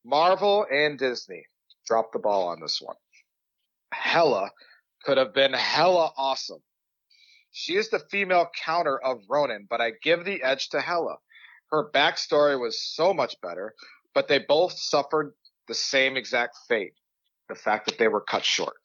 Marvel 0.04 0.66
and 0.72 0.98
Disney 0.98 1.44
dropped 1.86 2.14
the 2.14 2.20
ball 2.20 2.48
on 2.48 2.60
this 2.60 2.80
one. 2.82 2.96
Hela 3.94 4.50
could 5.04 5.18
have 5.18 5.34
been 5.34 5.54
hella 5.54 6.12
awesome. 6.18 6.62
She 7.52 7.76
is 7.76 7.90
the 7.90 8.00
female 8.00 8.50
counter 8.66 8.98
of 8.98 9.20
Ronan, 9.30 9.68
but 9.70 9.82
I 9.82 9.92
give 10.02 10.24
the 10.24 10.42
edge 10.42 10.70
to 10.70 10.82
Hela. 10.82 11.18
Her 11.70 11.90
backstory 11.92 12.60
was 12.60 12.82
so 12.82 13.14
much 13.14 13.36
better, 13.42 13.74
but 14.14 14.28
they 14.28 14.40
both 14.40 14.74
suffered 14.74 15.34
the 15.68 15.74
same 15.74 16.18
exact 16.18 16.58
fate. 16.68 16.94
The 17.50 17.56
fact 17.56 17.88
that 17.88 17.98
they 17.98 18.08
were 18.08 18.22
cut 18.22 18.46
short. 18.46 18.76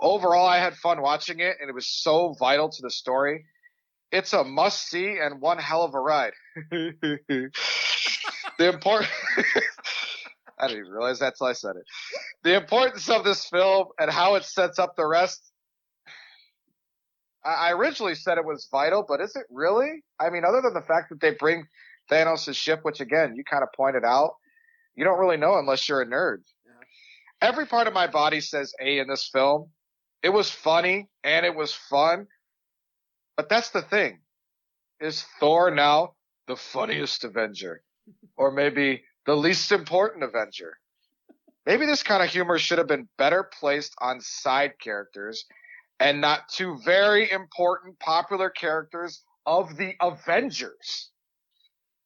Overall, 0.00 0.46
I 0.46 0.58
had 0.58 0.74
fun 0.76 1.00
watching 1.00 1.40
it 1.40 1.56
and 1.60 1.70
it 1.70 1.74
was 1.74 1.86
so 1.86 2.34
vital 2.38 2.68
to 2.68 2.82
the 2.82 2.90
story. 2.90 3.46
It's 4.12 4.32
a 4.32 4.44
must 4.44 4.88
see 4.88 5.18
and 5.20 5.40
one 5.40 5.58
hell 5.58 5.82
of 5.82 5.94
a 5.94 6.00
ride. 6.00 6.32
the 6.70 7.50
important, 8.58 9.10
I 10.58 10.68
didn't 10.68 10.80
even 10.80 10.92
realize 10.92 11.18
that 11.18 11.34
till 11.36 11.48
I 11.48 11.52
said 11.52 11.76
it. 11.76 11.84
The 12.44 12.56
importance 12.56 13.08
of 13.10 13.24
this 13.24 13.46
film 13.46 13.88
and 13.98 14.10
how 14.10 14.36
it 14.36 14.44
sets 14.44 14.78
up 14.78 14.94
the 14.96 15.06
rest 15.06 15.52
I 17.46 17.68
I 17.68 17.72
originally 17.72 18.14
said 18.14 18.38
it 18.38 18.44
was 18.44 18.68
vital, 18.70 19.04
but 19.06 19.20
is 19.20 19.36
it 19.36 19.46
really? 19.50 20.02
I 20.18 20.30
mean, 20.30 20.44
other 20.44 20.60
than 20.60 20.74
the 20.74 20.82
fact 20.82 21.10
that 21.10 21.20
they 21.20 21.30
bring 21.30 21.66
Thanos' 22.10 22.54
ship, 22.54 22.80
which 22.82 23.00
again, 23.00 23.34
you 23.36 23.44
kind 23.44 23.62
of 23.62 23.68
pointed 23.74 24.04
out, 24.04 24.34
you 24.96 25.04
don't 25.04 25.18
really 25.18 25.36
know 25.36 25.58
unless 25.58 25.88
you're 25.88 26.02
a 26.02 26.06
nerd. 26.06 26.38
Every 27.40 27.66
part 27.66 27.86
of 27.86 27.92
my 27.92 28.06
body 28.06 28.40
says 28.40 28.72
A 28.80 28.98
in 28.98 29.08
this 29.08 29.28
film. 29.32 29.70
It 30.22 30.30
was 30.30 30.50
funny 30.50 31.08
and 31.22 31.46
it 31.46 31.54
was 31.54 31.72
fun. 31.72 32.26
But 33.36 33.48
that's 33.48 33.70
the 33.70 33.82
thing. 33.82 34.20
Is 35.00 35.24
Thor 35.40 35.70
now 35.70 36.14
the 36.46 36.56
funniest 36.56 37.24
Avenger? 37.24 37.82
Or 38.36 38.50
maybe 38.50 39.02
the 39.26 39.36
least 39.36 39.72
important 39.72 40.24
Avenger? 40.24 40.78
Maybe 41.66 41.84
this 41.84 42.02
kind 42.02 42.22
of 42.22 42.30
humor 42.30 42.58
should 42.58 42.78
have 42.78 42.86
been 42.86 43.08
better 43.18 43.42
placed 43.42 43.94
on 44.00 44.20
side 44.20 44.74
characters 44.80 45.44
and 45.98 46.20
not 46.20 46.48
two 46.48 46.78
very 46.84 47.30
important 47.30 47.98
popular 47.98 48.50
characters 48.50 49.22
of 49.44 49.76
the 49.76 49.94
Avengers. 50.00 51.10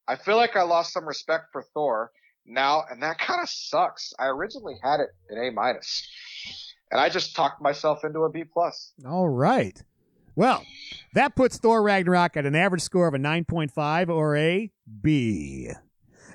I 0.07 0.15
feel 0.15 0.35
like 0.35 0.55
I 0.55 0.63
lost 0.63 0.93
some 0.93 1.07
respect 1.07 1.45
for 1.51 1.63
Thor 1.73 2.11
now, 2.45 2.83
and 2.89 3.03
that 3.03 3.19
kind 3.19 3.41
of 3.41 3.49
sucks. 3.49 4.13
I 4.19 4.27
originally 4.27 4.75
had 4.81 4.99
it 4.99 5.09
an 5.29 5.37
A 5.45 5.51
minus, 5.51 6.09
and 6.91 6.99
I 6.99 7.09
just 7.09 7.35
talked 7.35 7.61
myself 7.61 8.03
into 8.03 8.21
a 8.21 8.29
B 8.29 8.43
plus. 8.43 8.93
All 9.05 9.29
right. 9.29 9.81
Well, 10.41 10.65
that 11.13 11.35
puts 11.35 11.59
Thor 11.59 11.83
Ragnarok 11.83 12.35
at 12.35 12.47
an 12.47 12.55
average 12.55 12.81
score 12.81 13.07
of 13.07 13.13
a 13.13 13.19
9.5 13.19 14.09
or 14.09 14.35
a 14.35 14.71
B, 14.99 15.69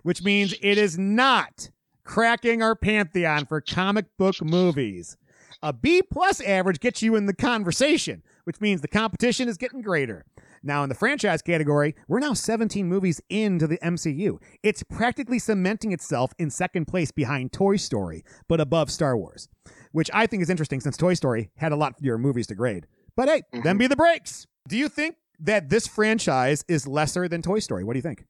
which 0.05 0.23
means 0.23 0.55
it 0.62 0.78
is 0.78 0.97
not 0.97 1.70
cracking 2.05 2.62
our 2.62 2.77
pantheon 2.77 3.47
for 3.47 3.61
comic 3.61 4.05
book 4.16 4.41
movies. 4.41 5.16
A 5.61 5.73
B 5.73 6.03
plus 6.03 6.41
average 6.41 6.78
gets 6.78 7.03
you 7.03 7.16
in 7.16 7.27
the 7.27 7.35
conversation, 7.35 8.23
which 8.45 8.61
means 8.61 8.81
the 8.81 8.87
competition 8.87 9.49
is 9.49 9.57
getting 9.57 9.83
greater. 9.83 10.24
Now, 10.62 10.85
in 10.85 10.89
the 10.89 10.95
franchise 10.95 11.43
category, 11.43 11.97
we're 12.07 12.20
now 12.20 12.35
17 12.35 12.89
movies 12.89 13.20
into 13.28 13.66
the 13.66 13.78
MCU. 13.78 14.41
It's 14.62 14.85
practically 14.85 15.41
cementing 15.41 15.91
itself 15.91 16.33
in 16.39 16.51
second 16.51 16.85
place 16.87 17.11
behind 17.11 17.53
Toy 17.53 17.74
Story, 17.74 18.24
but 18.47 18.61
above 18.61 18.93
Star 18.93 19.16
Wars, 19.16 19.49
which 19.91 20.12
I 20.15 20.28
think 20.28 20.45
is 20.45 20.51
interesting 20.51 20.78
since 20.78 20.97
Toy 20.97 21.15
Story 21.15 21.51
had 21.57 21.73
a 21.73 21.77
lot 21.77 21.99
fewer 21.99 22.19
movies 22.19 22.47
to 22.47 22.55
grade. 22.55 22.87
But 23.16 23.28
hey, 23.28 23.43
them 23.62 23.78
be 23.78 23.86
the 23.86 23.97
breaks. 23.97 24.47
Do 24.68 24.76
you 24.76 24.88
think 24.88 25.16
that 25.40 25.68
this 25.70 25.86
franchise 25.86 26.64
is 26.68 26.86
lesser 26.86 27.28
than 27.28 27.43
Toy 27.43 27.59
Story? 27.60 27.82
What 27.84 27.94
do 27.94 27.98
you 27.98 28.02
think? 28.02 28.24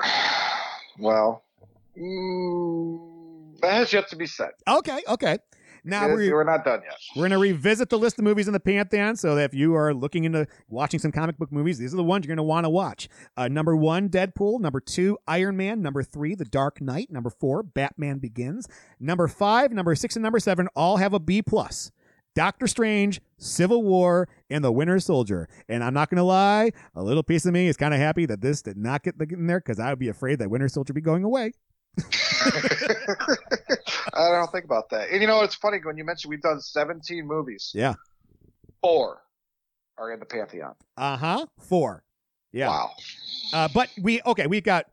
Well, 0.96 1.42
mm, 1.98 3.60
that 3.60 3.72
has 3.72 3.92
yet 3.92 4.08
to 4.10 4.16
be 4.16 4.26
said. 4.26 4.50
Okay, 4.68 5.00
okay. 5.08 5.38
Now 5.86 6.06
We're- 6.06 6.28
we're, 6.28 6.34
we're 6.36 6.44
not 6.44 6.64
done 6.64 6.80
yet. 6.82 6.94
we're 7.14 7.22
going 7.28 7.32
to 7.32 7.38
revisit 7.38 7.90
the 7.90 7.98
list 7.98 8.16
of 8.18 8.24
movies 8.24 8.46
in 8.46 8.52
the 8.54 8.60
Pantheon 8.60 9.16
so 9.16 9.34
that 9.34 9.44
if 9.50 9.54
you 9.54 9.74
are 9.74 9.92
looking 9.92 10.24
into 10.24 10.46
watching 10.68 10.98
some 11.00 11.12
comic 11.12 11.36
book 11.36 11.52
movies, 11.52 11.76
these 11.78 11.92
are 11.92 11.96
the 11.98 12.04
ones 12.04 12.24
you're 12.24 12.34
going 12.34 12.38
to 12.38 12.48
want 12.48 12.64
to 12.64 12.70
watch. 12.70 13.08
Uh, 13.36 13.48
number 13.48 13.76
one, 13.76 14.08
Deadpool. 14.08 14.60
Number 14.60 14.80
two, 14.80 15.18
Iron 15.26 15.56
Man. 15.58 15.82
Number 15.82 16.02
three, 16.02 16.34
The 16.36 16.44
Dark 16.46 16.80
Knight. 16.80 17.10
Number 17.10 17.28
four, 17.28 17.62
Batman 17.62 18.18
Begins. 18.18 18.66
Number 18.98 19.28
five, 19.28 19.72
number 19.72 19.94
six, 19.94 20.16
and 20.16 20.22
number 20.22 20.38
seven 20.38 20.68
all 20.76 20.96
have 20.98 21.12
a 21.12 21.18
B 21.20 21.42
plus. 21.42 21.90
Doctor 22.34 22.66
Strange, 22.66 23.20
Civil 23.38 23.82
War, 23.82 24.28
and 24.50 24.64
The 24.64 24.72
Winter 24.72 24.98
Soldier. 24.98 25.48
And 25.68 25.84
I'm 25.84 25.94
not 25.94 26.10
going 26.10 26.16
to 26.16 26.24
lie, 26.24 26.72
a 26.94 27.02
little 27.02 27.22
piece 27.22 27.46
of 27.46 27.52
me 27.52 27.68
is 27.68 27.76
kind 27.76 27.94
of 27.94 28.00
happy 28.00 28.26
that 28.26 28.40
this 28.40 28.62
did 28.62 28.76
not 28.76 29.02
get 29.02 29.14
in 29.20 29.46
there 29.46 29.60
because 29.60 29.78
I 29.78 29.90
would 29.90 29.98
be 29.98 30.08
afraid 30.08 30.38
that 30.40 30.50
Winter 30.50 30.68
Soldier 30.68 30.92
would 30.92 30.96
be 30.96 31.00
going 31.00 31.24
away. 31.24 31.52
I 34.14 34.30
don't 34.30 34.50
think 34.50 34.64
about 34.64 34.90
that. 34.90 35.10
And 35.10 35.20
you 35.20 35.26
know, 35.28 35.42
it's 35.42 35.54
funny 35.54 35.78
when 35.82 35.96
you 35.96 36.04
mentioned 36.04 36.30
we've 36.30 36.42
done 36.42 36.60
17 36.60 37.26
movies. 37.26 37.70
Yeah. 37.74 37.94
Four 38.82 39.22
are 39.96 40.12
in 40.12 40.18
the 40.18 40.26
Pantheon. 40.26 40.74
Uh 40.96 41.16
huh. 41.16 41.46
Four. 41.60 42.04
Yeah. 42.52 42.68
Wow. 42.68 42.90
Uh, 43.52 43.68
but 43.72 43.90
we 44.00 44.20
okay. 44.26 44.46
We've 44.46 44.64
got 44.64 44.86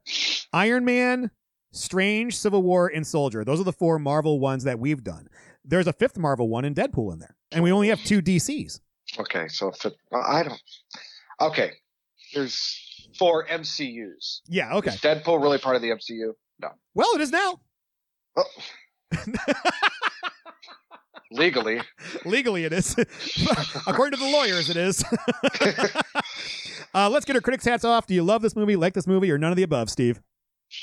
Iron 0.53 0.85
Man, 0.85 1.31
Strange, 1.71 2.37
Civil 2.37 2.63
War, 2.63 2.87
and 2.87 3.05
Soldier. 3.05 3.43
Those 3.43 3.59
are 3.59 3.63
the 3.63 3.73
four 3.73 3.99
Marvel 3.99 4.39
ones 4.39 4.63
that 4.63 4.79
we've 4.79 5.03
done. 5.03 5.27
There's 5.63 5.87
a 5.87 5.93
fifth 5.93 6.17
Marvel 6.17 6.49
one 6.49 6.65
in 6.65 6.73
Deadpool 6.73 7.13
in 7.13 7.19
there, 7.19 7.35
and 7.51 7.63
we 7.63 7.71
only 7.71 7.89
have 7.89 8.03
two 8.03 8.21
DCs. 8.21 8.79
Okay, 9.19 9.47
so 9.47 9.69
if 9.69 9.85
it, 9.85 9.93
I 10.13 10.43
don't. 10.43 10.61
Okay, 11.39 11.71
there's 12.33 13.09
four 13.17 13.45
MCUs. 13.47 14.41
Yeah. 14.47 14.73
Okay. 14.75 14.91
Is 14.91 15.01
Deadpool 15.01 15.41
really 15.41 15.57
part 15.57 15.75
of 15.75 15.81
the 15.81 15.89
MCU? 15.89 16.33
No. 16.61 16.69
Well, 16.93 17.09
it 17.15 17.21
is 17.21 17.31
now. 17.31 17.61
Oh. 18.37 18.43
Legally, 21.33 21.79
Legally, 22.25 22.65
it 22.65 22.73
is. 22.73 22.93
According 23.87 24.19
to 24.19 24.25
the 24.25 24.29
lawyers, 24.29 24.69
it 24.69 24.75
is. 24.75 25.01
uh, 26.93 27.09
let's 27.09 27.23
get 27.23 27.37
our 27.37 27.41
critics' 27.41 27.63
hats 27.63 27.85
off. 27.85 28.05
Do 28.05 28.13
you 28.13 28.21
love 28.21 28.41
this 28.41 28.53
movie, 28.53 28.75
like 28.75 28.93
this 28.93 29.07
movie, 29.07 29.31
or 29.31 29.37
none 29.37 29.49
of 29.49 29.55
the 29.55 29.63
above, 29.63 29.89
Steve? 29.89 30.19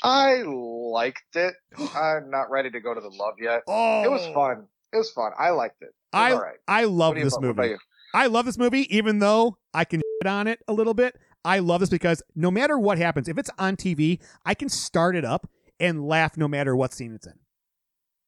I 0.03 0.41
liked 0.45 1.35
it. 1.35 1.53
I'm 1.95 2.29
not 2.29 2.49
ready 2.49 2.69
to 2.71 2.79
go 2.79 2.93
to 2.93 3.01
the 3.01 3.09
love 3.09 3.35
yet. 3.39 3.61
Oh, 3.67 4.03
It 4.03 4.11
was 4.11 4.21
oh. 4.27 4.33
fun. 4.33 4.67
It 4.93 4.97
was 4.97 5.11
fun. 5.11 5.31
I 5.37 5.49
liked 5.51 5.81
it. 5.81 5.89
It 5.89 5.93
I 6.13 6.31
all 6.31 6.41
right. 6.41 6.57
I 6.67 6.85
love 6.85 7.09
What 7.09 7.13
do 7.15 7.19
you- 7.19 7.25
this 7.25 7.37
about 7.37 7.55
movie. 7.57 7.75
I 8.13 8.25
love 8.25 8.45
this 8.45 8.57
movie, 8.57 8.93
even 8.95 9.19
though 9.19 9.57
I 9.73 9.85
can 9.85 10.01
shit 10.23 10.27
on 10.27 10.47
it 10.47 10.59
a 10.67 10.73
little 10.73 10.95
bit. 10.95 11.15
I 11.45 11.59
love 11.59 11.79
this 11.81 11.89
because 11.89 12.23
no 12.35 12.49
matter 12.49 12.77
what 12.77 12.97
happens, 12.97 13.27
if 13.29 13.37
it's 13.37 13.51
on 13.59 13.75
TV, 13.75 14.19
I 14.45 14.55
can 14.55 14.67
start 14.67 15.15
it 15.15 15.23
up 15.23 15.47
and 15.79 16.03
laugh 16.07 16.35
no 16.35 16.47
matter 16.47 16.75
what 16.75 16.91
scene 16.91 17.13
it's 17.13 17.27
in. 17.27 17.33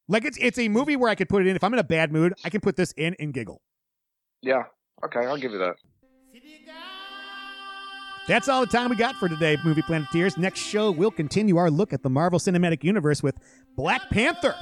Like 0.07 0.23
it's 0.23 0.37
it's 0.39 0.59
a 0.59 0.67
movie 0.69 0.95
where 0.95 1.09
I 1.09 1.15
could 1.15 1.29
put 1.29 1.41
it 1.41 1.47
in. 1.47 1.55
If 1.55 1.63
I'm 1.63 1.73
in 1.73 1.79
a 1.79 1.83
bad 1.83 2.11
mood, 2.11 2.33
I 2.45 2.49
can 2.49 2.61
put 2.61 2.75
this 2.75 2.91
in 2.93 3.15
and 3.19 3.33
giggle. 3.33 3.61
Yeah. 4.41 4.63
Okay, 5.03 5.21
I'll 5.25 5.37
give 5.37 5.51
you 5.51 5.57
that. 5.59 5.75
That's 8.31 8.47
all 8.47 8.61
the 8.61 8.67
time 8.67 8.89
we 8.89 8.95
got 8.95 9.15
for 9.15 9.27
today, 9.27 9.57
Movie 9.61 9.81
Planeteers. 9.81 10.37
Next 10.37 10.61
show, 10.61 10.89
we'll 10.89 11.11
continue 11.11 11.57
our 11.57 11.69
look 11.69 11.91
at 11.91 12.01
the 12.01 12.09
Marvel 12.09 12.39
Cinematic 12.39 12.81
Universe 12.81 13.21
with 13.21 13.37
Black 13.75 14.09
Panther. 14.09 14.55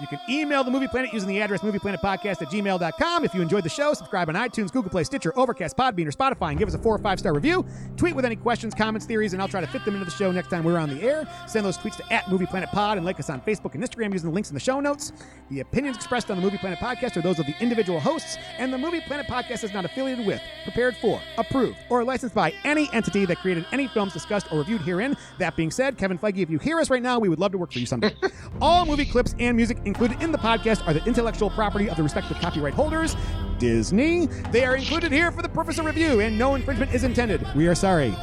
You 0.00 0.08
can 0.08 0.18
email 0.28 0.64
the 0.64 0.72
Movie 0.72 0.88
Planet 0.88 1.12
using 1.12 1.28
the 1.28 1.40
address 1.40 1.60
movieplanetpodcast 1.60 2.42
at 2.42 2.48
gmail.com. 2.48 3.24
If 3.24 3.32
you 3.32 3.42
enjoyed 3.42 3.62
the 3.62 3.68
show, 3.68 3.94
subscribe 3.94 4.28
on 4.28 4.34
iTunes, 4.34 4.72
Google 4.72 4.90
Play, 4.90 5.04
Stitcher, 5.04 5.32
Overcast, 5.38 5.76
Podbean, 5.76 6.06
or 6.06 6.10
Spotify, 6.10 6.50
and 6.50 6.58
give 6.58 6.66
us 6.66 6.74
a 6.74 6.78
four 6.78 6.96
or 6.96 6.98
five 6.98 7.20
star 7.20 7.32
review. 7.32 7.64
Tweet 7.96 8.16
with 8.16 8.24
any 8.24 8.34
questions, 8.34 8.74
comments, 8.74 9.06
theories, 9.06 9.34
and 9.34 9.42
I'll 9.42 9.46
try 9.48 9.60
to 9.60 9.68
fit 9.68 9.84
them 9.84 9.94
into 9.94 10.04
the 10.04 10.10
show 10.10 10.32
next 10.32 10.48
time 10.48 10.64
we're 10.64 10.78
on 10.78 10.90
the 10.90 11.00
air. 11.00 11.28
Send 11.46 11.64
those 11.64 11.78
tweets 11.78 11.96
to 11.98 12.12
at 12.12 12.28
Movie 12.28 12.46
Planet 12.46 12.70
Pod 12.70 12.96
and 12.96 13.06
like 13.06 13.20
us 13.20 13.30
on 13.30 13.40
Facebook 13.42 13.74
and 13.74 13.84
Instagram 13.84 14.12
using 14.12 14.30
the 14.30 14.34
links 14.34 14.50
in 14.50 14.54
the 14.54 14.60
show 14.60 14.80
notes. 14.80 15.12
The 15.48 15.60
opinions 15.60 15.96
expressed 15.96 16.28
on 16.28 16.38
the 16.38 16.42
Movie 16.42 16.58
Planet 16.58 16.80
podcast 16.80 17.16
are 17.16 17.22
those 17.22 17.38
of 17.38 17.46
the 17.46 17.54
individual 17.60 18.00
hosts, 18.00 18.36
and 18.58 18.72
the 18.72 18.78
Movie 18.78 19.00
Planet 19.00 19.26
podcast 19.28 19.62
is 19.62 19.72
not 19.72 19.84
affiliated 19.84 20.26
with, 20.26 20.40
prepared 20.64 20.96
for, 20.96 21.20
approved, 21.38 21.78
or 21.88 22.02
licensed 22.02 22.34
by 22.34 22.52
any 22.64 22.88
entity 22.92 23.26
that 23.26 23.38
created 23.38 23.64
any 23.70 23.86
films 23.86 24.12
discussed 24.12 24.50
or 24.52 24.58
reviewed 24.58 24.80
herein. 24.80 25.16
That 25.38 25.54
being 25.54 25.70
said, 25.70 25.98
Kevin 25.98 26.18
Feige, 26.18 26.38
if 26.38 26.50
you 26.50 26.58
hear 26.58 26.80
us 26.80 26.90
right 26.90 27.02
now, 27.02 27.20
we 27.20 27.28
would 27.28 27.38
love 27.38 27.52
to 27.52 27.58
work 27.58 27.72
for 27.72 27.78
you 27.78 27.86
someday. 27.86 28.14
All 28.60 28.84
movie 28.86 29.04
clips 29.04 29.36
and 29.38 29.56
music 29.56 29.78
included 29.84 30.22
in 30.22 30.32
the 30.32 30.38
podcast 30.38 30.86
are 30.86 30.94
the 30.94 31.04
intellectual 31.04 31.50
property 31.50 31.88
of 31.88 31.96
the 31.96 32.02
respective 32.02 32.38
copyright 32.38 32.74
holders. 32.74 33.16
Disney. 33.58 34.26
They 34.50 34.64
are 34.64 34.76
included 34.76 35.12
here 35.12 35.30
for 35.32 35.42
the 35.42 35.48
purpose 35.48 35.78
of 35.78 35.86
review, 35.86 36.20
and 36.20 36.38
no 36.38 36.54
infringement 36.54 36.94
is 36.94 37.04
intended. 37.04 37.46
We 37.54 37.66
are 37.68 37.74
sorry. 37.74 38.14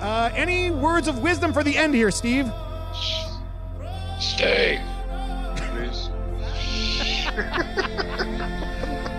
Uh, 0.00 0.30
any 0.34 0.70
words 0.70 1.08
of 1.08 1.18
wisdom 1.18 1.52
for 1.52 1.64
the 1.64 1.76
end 1.76 1.94
here, 1.94 2.10
Steve? 2.10 2.50
Stay. 4.20 4.80
Please. 5.56 6.10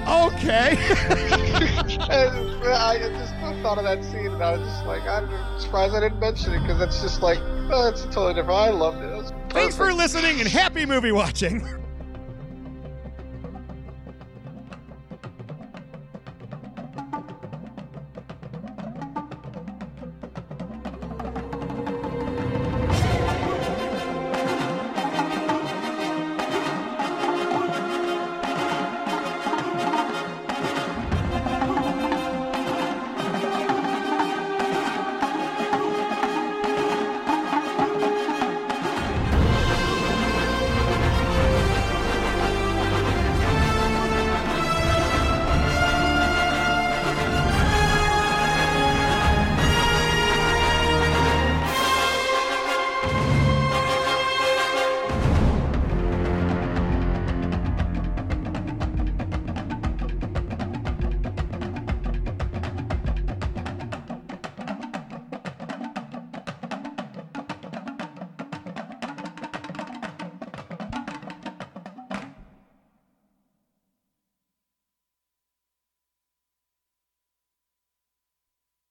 Okay. 0.07 0.77
And 2.09 2.73
I 2.73 2.97
just 2.97 3.33
thought 3.61 3.77
of 3.77 3.83
that 3.83 4.03
scene, 4.03 4.27
and 4.27 4.43
I 4.43 4.57
was 4.57 4.67
just 4.67 4.85
like, 4.85 5.03
I'm 5.03 5.29
surprised 5.59 5.93
I 5.93 5.99
didn't 6.01 6.19
mention 6.19 6.53
it 6.53 6.61
because 6.61 6.81
it's 6.81 7.01
just 7.01 7.21
like, 7.21 7.39
oh, 7.71 7.87
it's 7.87 8.03
totally 8.05 8.33
different. 8.33 8.57
I 8.57 8.69
loved 8.69 9.01
it. 9.01 9.18
Thanks 9.49 9.75
for 9.75 9.91
listening 9.93 10.39
and 10.39 10.47
happy 10.47 10.85
movie 10.85 11.11
watching. 11.11 11.67